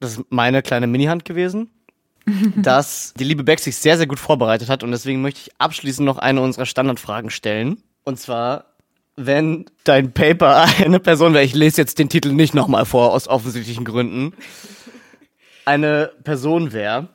das 0.00 0.18
ist 0.18 0.24
meine 0.30 0.62
kleine 0.62 0.86
Mini-Hand 0.86 1.24
gewesen, 1.24 1.70
dass 2.56 3.14
die 3.14 3.24
liebe 3.24 3.44
Beck 3.44 3.60
sich 3.60 3.76
sehr, 3.76 3.96
sehr 3.96 4.06
gut 4.06 4.18
vorbereitet 4.18 4.68
hat 4.68 4.82
und 4.82 4.90
deswegen 4.90 5.22
möchte 5.22 5.40
ich 5.40 5.52
abschließend 5.58 6.06
noch 6.06 6.18
eine 6.18 6.40
unserer 6.40 6.66
Standardfragen 6.66 7.30
stellen. 7.30 7.82
Und 8.04 8.18
zwar, 8.18 8.66
wenn 9.16 9.66
dein 9.84 10.12
Paper 10.12 10.66
eine 10.84 11.00
Person 11.00 11.34
wäre, 11.34 11.44
ich 11.44 11.54
lese 11.54 11.80
jetzt 11.80 11.98
den 11.98 12.08
Titel 12.08 12.32
nicht 12.32 12.54
nochmal 12.54 12.84
vor, 12.84 13.12
aus 13.12 13.28
offensichtlichen 13.28 13.84
Gründen, 13.84 14.34
eine 15.64 16.12
Person 16.24 16.72
wäre, 16.72 17.08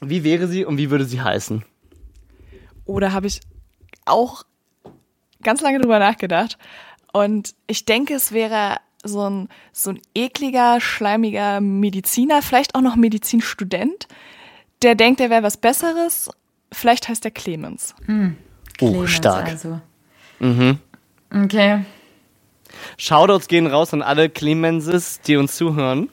wie 0.00 0.24
wäre 0.24 0.46
sie 0.46 0.64
und 0.64 0.78
wie 0.78 0.90
würde 0.90 1.04
sie 1.04 1.20
heißen? 1.22 1.64
Oder 2.84 3.12
habe 3.12 3.26
ich 3.26 3.40
auch 4.04 4.44
ganz 5.42 5.60
lange 5.60 5.80
drüber 5.80 5.98
nachgedacht. 5.98 6.58
Und 7.12 7.54
ich 7.66 7.84
denke, 7.84 8.14
es 8.14 8.32
wäre 8.32 8.76
so 9.02 9.28
ein, 9.28 9.48
so 9.72 9.90
ein 9.90 10.00
ekliger, 10.14 10.80
schleimiger 10.80 11.60
Mediziner, 11.60 12.42
vielleicht 12.42 12.74
auch 12.74 12.80
noch 12.80 12.96
Medizinstudent, 12.96 14.08
der 14.82 14.94
denkt, 14.94 15.20
er 15.20 15.30
wäre 15.30 15.42
was 15.42 15.56
Besseres. 15.56 16.28
Vielleicht 16.72 17.08
heißt 17.08 17.24
er 17.24 17.30
Clemens. 17.30 17.94
Oh, 18.08 18.30
Clemens 18.76 19.10
stark. 19.10 19.46
Also. 19.48 19.80
Okay. 21.32 21.84
Shoutouts 22.98 23.48
gehen 23.48 23.66
raus 23.66 23.92
an 23.92 24.02
alle 24.02 24.28
Clemenses, 24.28 25.20
die 25.20 25.36
uns 25.36 25.56
zuhören. 25.56 26.08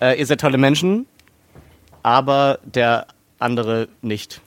Äh, 0.00 0.18
ihr 0.18 0.26
seid 0.26 0.40
tolle 0.40 0.58
Menschen, 0.58 1.06
aber 2.02 2.58
der 2.64 3.06
andere 3.38 3.88
nicht. 4.02 4.40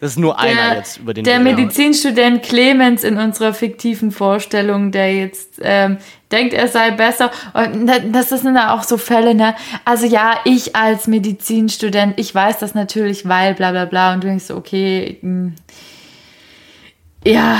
Das 0.00 0.12
ist 0.12 0.18
nur 0.18 0.38
einer 0.38 0.76
jetzt, 0.76 0.96
über 0.98 1.12
den 1.12 1.24
der 1.24 1.34
reden. 1.34 1.44
Medizinstudent 1.44 2.42
Clemens 2.42 3.04
in 3.04 3.18
unserer 3.18 3.52
fiktiven 3.52 4.10
Vorstellung, 4.12 4.92
der 4.92 5.14
jetzt 5.14 5.60
ähm, 5.62 5.98
denkt, 6.32 6.54
er 6.54 6.68
sei 6.68 6.90
besser. 6.92 7.30
Und 7.52 7.86
da- 7.86 7.98
das 7.98 8.30
sind 8.30 8.54
da 8.54 8.74
auch 8.74 8.82
so 8.82 8.96
Fälle, 8.96 9.34
ne? 9.34 9.54
Also 9.84 10.06
ja, 10.06 10.40
ich 10.44 10.74
als 10.74 11.06
Medizinstudent, 11.06 12.18
ich 12.18 12.34
weiß 12.34 12.58
das 12.60 12.74
natürlich, 12.74 13.28
weil 13.28 13.54
bla 13.54 13.72
bla 13.72 13.84
bla. 13.84 14.14
Und 14.14 14.24
du 14.24 14.28
denkst 14.28 14.44
so, 14.46 14.56
okay, 14.56 15.18
mh, 15.20 15.52
ja, 17.26 17.58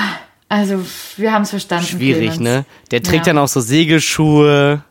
also 0.50 0.84
wir 1.16 1.32
haben 1.32 1.42
es 1.42 1.50
verstanden. 1.50 1.86
Schwierig, 1.86 2.32
Clemens. 2.34 2.40
ne? 2.40 2.64
Der 2.90 3.02
trägt 3.02 3.26
Ja. 3.26 3.32
dann 3.32 3.42
auch 3.42 3.48
so 3.48 3.60
Segelschuhe. 3.60 4.82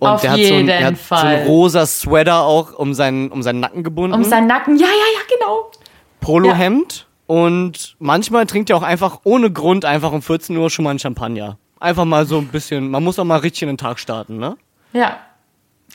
Und 0.00 0.08
Auf 0.08 0.20
der 0.22 0.30
hat, 0.30 0.40
so 0.40 0.54
ein, 0.54 0.66
der 0.66 0.84
hat 0.86 0.96
so 0.96 1.14
einen 1.16 1.46
rosa 1.46 1.84
Sweater 1.84 2.42
auch 2.44 2.72
um 2.72 2.94
seinen, 2.94 3.30
um 3.32 3.42
seinen 3.42 3.58
Nacken 3.60 3.82
gebunden. 3.82 4.14
Um 4.14 4.22
seinen 4.24 4.46
Nacken, 4.46 4.78
ja, 4.78 4.86
ja, 4.86 4.92
ja, 4.92 5.36
genau. 5.36 5.70
Polohemd. 6.20 7.06
Und 7.26 7.96
manchmal 7.98 8.46
trinkt 8.46 8.70
er 8.70 8.76
auch 8.76 8.82
einfach 8.82 9.20
ohne 9.24 9.50
Grund 9.52 9.84
einfach 9.84 10.12
um 10.12 10.22
14 10.22 10.56
Uhr 10.56 10.70
schon 10.70 10.84
mal 10.84 10.90
einen 10.90 10.98
Champagner. 11.00 11.58
Einfach 11.80 12.04
mal 12.04 12.24
so 12.26 12.38
ein 12.38 12.46
bisschen, 12.48 12.90
man 12.90 13.02
muss 13.04 13.18
auch 13.18 13.24
mal 13.24 13.38
richtig 13.40 13.62
in 13.62 13.68
den 13.68 13.76
Tag 13.76 13.98
starten, 13.98 14.38
ne? 14.38 14.56
Ja. 14.92 15.18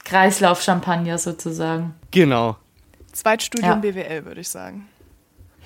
Kreislauf-Champagner 0.04 1.18
sozusagen. 1.18 1.96
Genau. 2.12 2.58
Zweitstudium 3.14 3.70
Ja. 3.70 3.76
BWL, 3.78 4.26
würde 4.26 4.42
ich 4.42 4.50
sagen. 4.50 4.88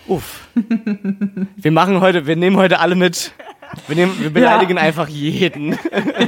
Uff. 0.07 0.47
wir 1.55 1.71
machen 1.71 2.01
heute, 2.01 2.25
wir 2.27 2.35
nehmen 2.35 2.57
heute 2.57 2.79
alle 2.79 2.95
mit. 2.95 3.33
Wir, 3.87 3.95
nehmen, 3.97 4.19
wir 4.19 4.29
beleidigen 4.31 4.77
einfach 4.77 5.09
jeden. 5.09 5.77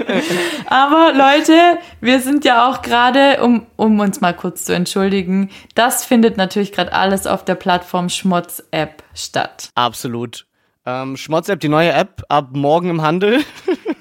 Aber 0.68 1.14
Leute, 1.14 1.80
wir 2.02 2.20
sind 2.20 2.44
ja 2.44 2.70
auch 2.70 2.82
gerade, 2.82 3.42
um, 3.42 3.66
um 3.78 4.00
uns 4.00 4.20
mal 4.20 4.34
kurz 4.34 4.66
zu 4.66 4.76
entschuldigen, 4.76 5.50
das 5.74 6.04
findet 6.04 6.36
natürlich 6.36 6.74
gerade 6.74 6.92
alles 6.92 7.26
auf 7.28 7.46
der 7.46 7.56
Plattform 7.56 8.10
Schmotz-App 8.10 9.04
statt. 9.14 9.70
Absolut. 9.76 10.46
Ähm, 10.86 11.16
Schmotz-App, 11.16 11.62
die 11.62 11.70
neue 11.70 11.94
App, 11.94 12.24
ab 12.28 12.50
morgen 12.52 12.90
im 12.90 13.02
Handel. 13.02 13.40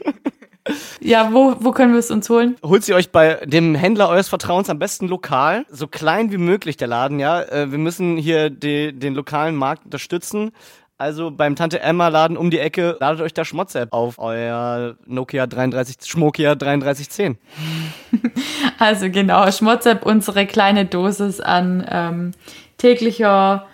Ja, 1.08 1.32
wo, 1.32 1.56
wo 1.60 1.72
können 1.72 1.94
wir 1.94 2.00
es 2.00 2.10
uns 2.10 2.28
holen? 2.28 2.56
Holt 2.62 2.84
sie 2.84 2.92
euch 2.92 3.10
bei 3.10 3.36
dem 3.46 3.74
Händler 3.74 4.10
eures 4.10 4.28
Vertrauens 4.28 4.68
am 4.68 4.78
besten 4.78 5.08
lokal. 5.08 5.64
So 5.70 5.86
klein 5.86 6.30
wie 6.32 6.36
möglich 6.36 6.76
der 6.76 6.88
Laden, 6.88 7.18
ja. 7.18 7.40
Äh, 7.40 7.70
wir 7.70 7.78
müssen 7.78 8.18
hier 8.18 8.50
die, 8.50 8.92
den 8.92 9.14
lokalen 9.14 9.56
Markt 9.56 9.86
unterstützen. 9.86 10.52
Also 10.98 11.30
beim 11.30 11.56
Tante 11.56 11.80
Emma 11.80 12.08
Laden 12.08 12.36
um 12.36 12.50
die 12.50 12.58
Ecke, 12.58 12.98
ladet 13.00 13.22
euch 13.22 13.32
da 13.32 13.46
Schmotz-App 13.46 13.94
auf 13.94 14.18
euer 14.18 14.96
Nokia 15.06 15.46
33, 15.46 15.96
Schmokia 16.04 16.54
3310. 16.54 17.38
Also 18.80 19.10
genau, 19.10 19.50
Schmotz-App, 19.50 20.04
unsere 20.04 20.46
kleine 20.46 20.84
Dosis 20.84 21.40
an 21.40 21.84
ähm, 21.90 22.32
täglicher 22.76 23.66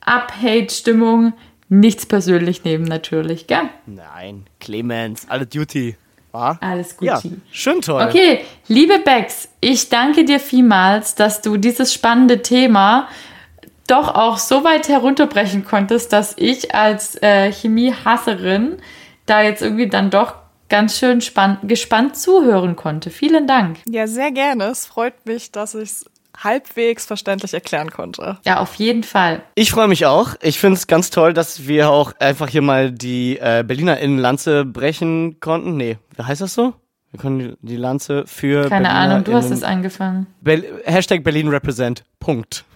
Up-Hate-Stimmung. 0.00 1.34
Nichts 1.68 2.06
persönlich 2.06 2.64
nehmen 2.64 2.84
natürlich, 2.84 3.46
gell? 3.46 3.68
Nein, 3.86 4.46
Clemens, 4.58 5.26
alle 5.28 5.46
Duty. 5.46 5.96
Wa? 6.32 6.58
Alles 6.60 6.96
gut. 6.96 7.06
Ja, 7.06 7.20
schön 7.50 7.80
toll. 7.80 8.02
Okay, 8.08 8.40
liebe 8.68 8.98
Bex, 8.98 9.48
ich 9.60 9.88
danke 9.88 10.24
dir 10.24 10.40
vielmals, 10.40 11.14
dass 11.14 11.40
du 11.40 11.56
dieses 11.56 11.92
spannende 11.92 12.42
Thema 12.42 13.08
doch 13.86 14.14
auch 14.14 14.38
so 14.38 14.64
weit 14.64 14.88
herunterbrechen 14.88 15.64
konntest, 15.64 16.12
dass 16.12 16.34
ich 16.36 16.74
als 16.74 17.20
äh, 17.22 17.50
Chemiehasserin 17.50 18.76
da 19.26 19.42
jetzt 19.42 19.62
irgendwie 19.62 19.88
dann 19.88 20.10
doch 20.10 20.34
ganz 20.68 20.98
schön 20.98 21.20
spann 21.20 21.58
gespannt 21.62 22.16
zuhören 22.16 22.76
konnte. 22.76 23.10
Vielen 23.10 23.46
Dank. 23.46 23.78
Ja, 23.88 24.06
sehr 24.06 24.30
gerne. 24.30 24.64
Es 24.64 24.86
freut 24.86 25.24
mich, 25.24 25.50
dass 25.50 25.74
ich 25.74 25.90
es 25.90 26.04
halbwegs 26.36 27.06
verständlich 27.06 27.54
erklären 27.54 27.90
konnte. 27.90 28.38
Ja, 28.44 28.60
auf 28.60 28.74
jeden 28.74 29.02
Fall. 29.02 29.42
Ich 29.54 29.70
freue 29.70 29.88
mich 29.88 30.06
auch. 30.06 30.34
Ich 30.40 30.58
finde 30.58 30.76
es 30.76 30.86
ganz 30.86 31.10
toll, 31.10 31.32
dass 31.32 31.66
wir 31.66 31.90
auch 31.90 32.12
einfach 32.20 32.48
hier 32.48 32.62
mal 32.62 32.92
die 32.92 33.38
äh, 33.38 33.64
Berliner 33.66 33.98
Innenlanze 33.98 34.64
brechen 34.64 35.40
konnten. 35.40 35.76
Nee, 35.76 35.96
heißt 36.26 36.40
das 36.40 36.54
so? 36.54 36.74
Wir 37.10 37.20
können 37.20 37.56
die 37.62 37.76
Lanze 37.76 38.24
für 38.26 38.68
Keine 38.68 38.88
Berliner 38.88 38.90
Ahnung, 38.94 39.24
du 39.24 39.32
hast 39.34 39.50
es 39.50 39.62
angefangen. 39.62 40.26
Bel 40.42 40.64
Hashtag 40.84 41.24
Berlin 41.24 41.48
Represent. 41.48 42.04
Punkt. 42.20 42.64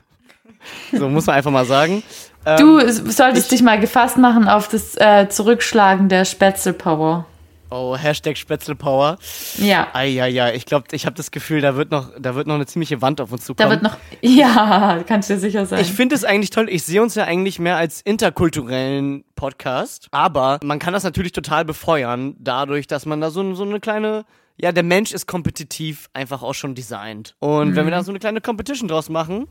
So 0.93 1.09
muss 1.09 1.27
man 1.27 1.35
einfach 1.35 1.51
mal 1.51 1.65
sagen. 1.65 2.05
Ähm, 2.47 2.57
Du 2.57 2.79
s- 2.79 2.99
solltest 3.17 3.51
dich 3.51 3.63
mal 3.63 3.81
gefasst 3.81 4.17
machen 4.17 4.47
auf 4.49 4.69
das 4.69 4.97
äh, 4.97 5.29
Zurückschlagen 5.29 6.09
der 6.09 6.25
Spätzle-Power. 6.25 7.25
Oh, 7.73 7.97
Hashtag 7.97 8.37
Spätzlepower. 8.37 9.17
Ja, 9.57 9.89
Eieiei, 9.95 10.55
ich 10.55 10.67
glaube, 10.67 10.87
ich 10.93 11.07
habe 11.07 11.17
das 11.17 11.31
Gefühl, 11.31 11.63
da 11.63 11.75
wird 11.75 11.91
noch, 11.91 12.11
da 12.21 12.35
wird 12.35 12.47
noch 12.47 12.57
eine 12.57 12.67
ziemliche 12.67 13.01
Wand 13.01 13.21
auf 13.21 13.33
uns 13.33 13.43
da 13.43 13.47
zukommen. 13.47 13.71
wird 13.71 13.83
noch. 13.83 13.97
Ja, 14.21 15.03
kannst 15.07 15.31
du 15.31 15.35
dir 15.35 15.41
sicher 15.41 15.65
sein. 15.67 15.81
Ich 15.81 15.91
finde 15.93 16.15
es 16.15 16.23
eigentlich 16.25 16.51
toll. 16.51 16.69
Ich 16.69 16.83
sehe 16.83 17.03
uns 17.03 17.15
ja 17.15 17.25
eigentlich 17.25 17.59
mehr 17.59 17.77
als 17.77 18.03
interkulturellen 18.03 19.25
Podcast. 19.37 20.09
Aber 20.11 20.61
man 20.63 20.79
kann 20.79 20.93
das 20.93 21.03
natürlich 21.03 21.33
total 21.33 21.65
befeuern, 21.65 22.37
dadurch, 22.39 22.87
dass 22.87 23.07
man 23.07 23.21
da 23.21 23.31
so, 23.31 23.55
so 23.55 23.65
eine 23.65 23.81
kleine. 23.81 24.25
Ja, 24.59 24.71
der 24.71 24.83
Mensch 24.83 25.13
ist 25.13 25.27
kompetitiv 25.27 26.11
einfach 26.13 26.43
auch 26.43 26.55
schon 26.55 26.75
designt. 26.75 27.35
Und 27.39 27.75
wenn 27.75 27.87
wir 27.87 27.91
da 27.91 28.05
so 28.05 28.13
eine 28.13 28.19
kleine 28.19 28.43
Competition 28.43 28.87
draus 28.87 29.09
machen, 29.09 29.49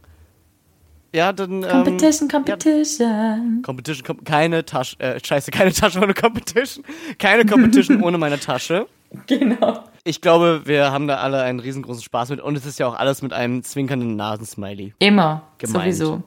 ja, 1.14 1.34
dann. 1.34 1.62
Competition, 1.62 2.30
Ähm, 2.30 2.44
Competition. 2.44 3.62
Competition, 3.64 4.06
kom 4.06 4.24
keine 4.24 4.66
Tasche. 4.66 5.00
Äh, 5.00 5.20
scheiße, 5.24 5.52
keine 5.52 5.74
Tasche 5.74 6.00
ohne 6.02 6.14
Competition. 6.14 6.86
Keine 7.20 7.46
Competition 7.46 8.02
ohne 8.04 8.18
meine 8.18 8.40
Tasche. 8.40 8.88
Genau. 9.28 9.84
Ich 10.04 10.22
glaube, 10.22 10.62
wir 10.66 10.92
haben 10.92 11.08
da 11.08 11.18
alle 11.18 11.42
einen 11.42 11.60
riesengroßen 11.60 12.02
Spaß 12.02 12.30
mit. 12.30 12.40
Und 12.40 12.56
es 12.56 12.66
ist 12.66 12.80
ja 12.80 12.88
auch 12.88 12.96
alles 12.96 13.22
mit 13.22 13.34
einem 13.34 13.62
zwinkernden 13.64 14.16
Nasensmiley. 14.16 14.94
Immer. 15.00 15.44
Gemeint. 15.58 15.94
Sowieso. 15.96 16.24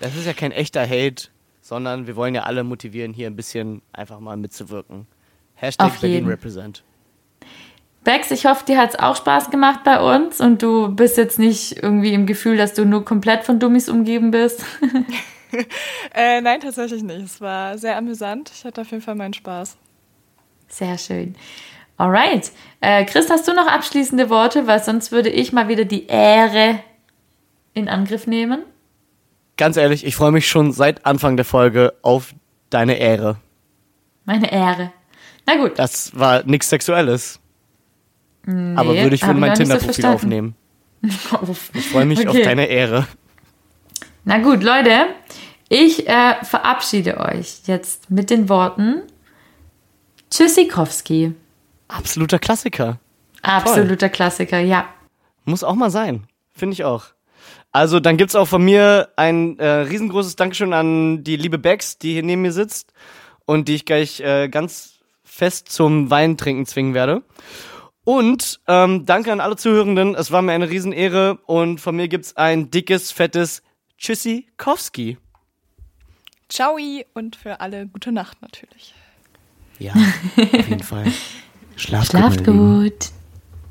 Das 0.00 0.16
ist 0.16 0.26
ja 0.26 0.32
kein 0.32 0.52
echter 0.52 0.82
Hate, 0.82 1.28
sondern 1.60 2.06
wir 2.06 2.16
wollen 2.16 2.34
ja 2.34 2.42
alle 2.42 2.64
motivieren, 2.64 3.12
hier 3.12 3.26
ein 3.28 3.36
bisschen 3.36 3.82
einfach 3.92 4.20
mal 4.20 4.36
mitzuwirken. 4.36 5.06
Hashtag 5.54 5.86
Auf 5.88 6.00
Berlin 6.00 6.14
jeden. 6.18 6.28
Represent. 6.28 6.84
Bex, 8.04 8.30
ich 8.30 8.46
hoffe, 8.46 8.64
dir 8.64 8.78
hat 8.78 8.90
es 8.90 8.98
auch 8.98 9.16
Spaß 9.16 9.50
gemacht 9.50 9.80
bei 9.84 10.00
uns 10.00 10.40
und 10.40 10.62
du 10.62 10.88
bist 10.88 11.16
jetzt 11.16 11.38
nicht 11.38 11.82
irgendwie 11.82 12.14
im 12.14 12.26
Gefühl, 12.26 12.56
dass 12.56 12.74
du 12.74 12.84
nur 12.84 13.04
komplett 13.04 13.44
von 13.44 13.58
Dummies 13.58 13.88
umgeben 13.88 14.30
bist. 14.30 14.64
Äh, 16.14 16.42
nein, 16.42 16.60
tatsächlich 16.60 17.02
nicht. 17.02 17.24
Es 17.24 17.40
war 17.40 17.78
sehr 17.78 17.96
amüsant. 17.96 18.50
Ich 18.54 18.64
hatte 18.66 18.82
auf 18.82 18.90
jeden 18.90 19.02
Fall 19.02 19.14
meinen 19.14 19.32
Spaß. 19.32 19.78
Sehr 20.68 20.98
schön. 20.98 21.36
Alright. 21.96 22.52
Äh, 22.80 23.04
Chris, 23.06 23.30
hast 23.30 23.48
du 23.48 23.54
noch 23.54 23.66
abschließende 23.66 24.28
Worte? 24.30 24.66
Weil 24.66 24.82
sonst 24.82 25.10
würde 25.10 25.30
ich 25.30 25.52
mal 25.52 25.68
wieder 25.68 25.86
die 25.86 26.06
Ehre 26.06 26.80
in 27.72 27.88
Angriff 27.88 28.26
nehmen. 28.26 28.62
Ganz 29.56 29.76
ehrlich, 29.76 30.04
ich 30.04 30.14
freue 30.14 30.30
mich 30.30 30.48
schon 30.48 30.72
seit 30.72 31.06
Anfang 31.06 31.36
der 31.36 31.44
Folge 31.44 31.94
auf 32.02 32.34
deine 32.70 32.98
Ehre. 32.98 33.38
Meine 34.24 34.52
Ehre. 34.52 34.92
Na 35.46 35.56
gut. 35.56 35.78
Das 35.78 36.16
war 36.16 36.44
nichts 36.44 36.68
Sexuelles. 36.68 37.40
Aber 38.46 38.94
würde 38.96 39.14
ich 39.14 39.26
wohl 39.26 39.34
mein 39.34 39.54
so 39.56 39.62
Tinder-Profil 39.62 39.92
verstanden. 39.94 40.14
aufnehmen. 40.16 40.54
Ich 41.74 41.88
freue 41.90 42.06
mich 42.06 42.26
auf 42.26 42.34
Okay. 42.34 42.42
deine 42.44 42.66
Ehre. 42.66 43.06
Na 44.24 44.38
gut, 44.38 44.62
Leute. 44.64 45.06
Ich 45.68 46.08
äh, 46.08 46.34
verabschiede 46.44 47.18
euch 47.18 47.60
jetzt 47.66 48.10
mit 48.10 48.30
den 48.30 48.48
Worten 48.48 49.02
Tschüssikowski. 50.30 51.34
Absoluter 51.88 52.38
Klassiker. 52.38 52.98
Absoluter 53.42 54.08
Klassiker, 54.08 54.58
ja. 54.58 54.86
Muss 55.44 55.64
auch 55.64 55.74
mal 55.74 55.90
sein. 55.90 56.24
Finde 56.52 56.74
ich 56.74 56.84
auch. 56.84 57.04
Also, 57.70 58.00
dann 58.00 58.16
gibt's 58.16 58.34
auch 58.34 58.48
von 58.48 58.62
mir 58.64 59.10
ein 59.16 59.58
äh, 59.58 59.66
riesengroßes 59.66 60.36
Dankeschön 60.36 60.72
an 60.72 61.22
die 61.22 61.36
liebe 61.36 61.58
Bex, 61.58 61.98
die 61.98 62.12
hier 62.14 62.22
neben 62.22 62.42
mir 62.42 62.52
sitzt 62.52 62.92
und 63.46 63.68
die 63.68 63.74
ich 63.76 63.84
gleich 63.84 64.20
äh, 64.20 64.48
ganz 64.48 64.94
fest 65.22 65.70
zum 65.70 66.10
Weintrinken 66.10 66.66
zwingen 66.66 66.94
werde. 66.94 67.22
Und 68.08 68.60
ähm, 68.66 69.04
danke 69.04 69.30
an 69.32 69.40
alle 69.40 69.56
Zuhörenden. 69.56 70.14
Es 70.14 70.30
war 70.30 70.40
mir 70.40 70.52
eine 70.52 70.70
Riesenehre 70.70 71.40
und 71.44 71.78
von 71.78 71.94
mir 71.94 72.08
gibt 72.08 72.24
es 72.24 72.36
ein 72.38 72.70
dickes, 72.70 73.12
fettes 73.12 73.62
Tschüssikowski. 73.98 75.18
Ciao 76.48 76.78
und 77.12 77.36
für 77.36 77.60
alle 77.60 77.86
gute 77.86 78.10
Nacht 78.10 78.40
natürlich. 78.40 78.94
Ja, 79.78 79.92
auf 79.92 80.68
jeden 80.70 80.82
Fall. 80.82 81.04
Schlaft, 81.76 82.12
Schlaft 82.12 82.46
gut. 82.46 82.56
gut. 82.56 83.10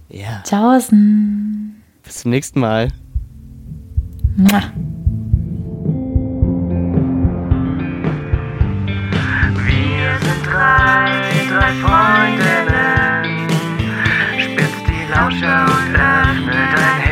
Ja. 0.10 0.44
Tschaußen. 0.44 1.82
Bis 2.04 2.18
zum 2.18 2.30
nächsten 2.30 2.60
Mal. 2.60 2.90
Mua. 4.36 4.62
Wir 9.66 10.20
sind 10.22 10.46
drei, 10.46 11.32
drei 11.50 11.74
Freundinnen. 11.82 13.17
no 15.18 15.30
shows 15.32 15.96
after 15.98 16.52
that. 16.52 17.07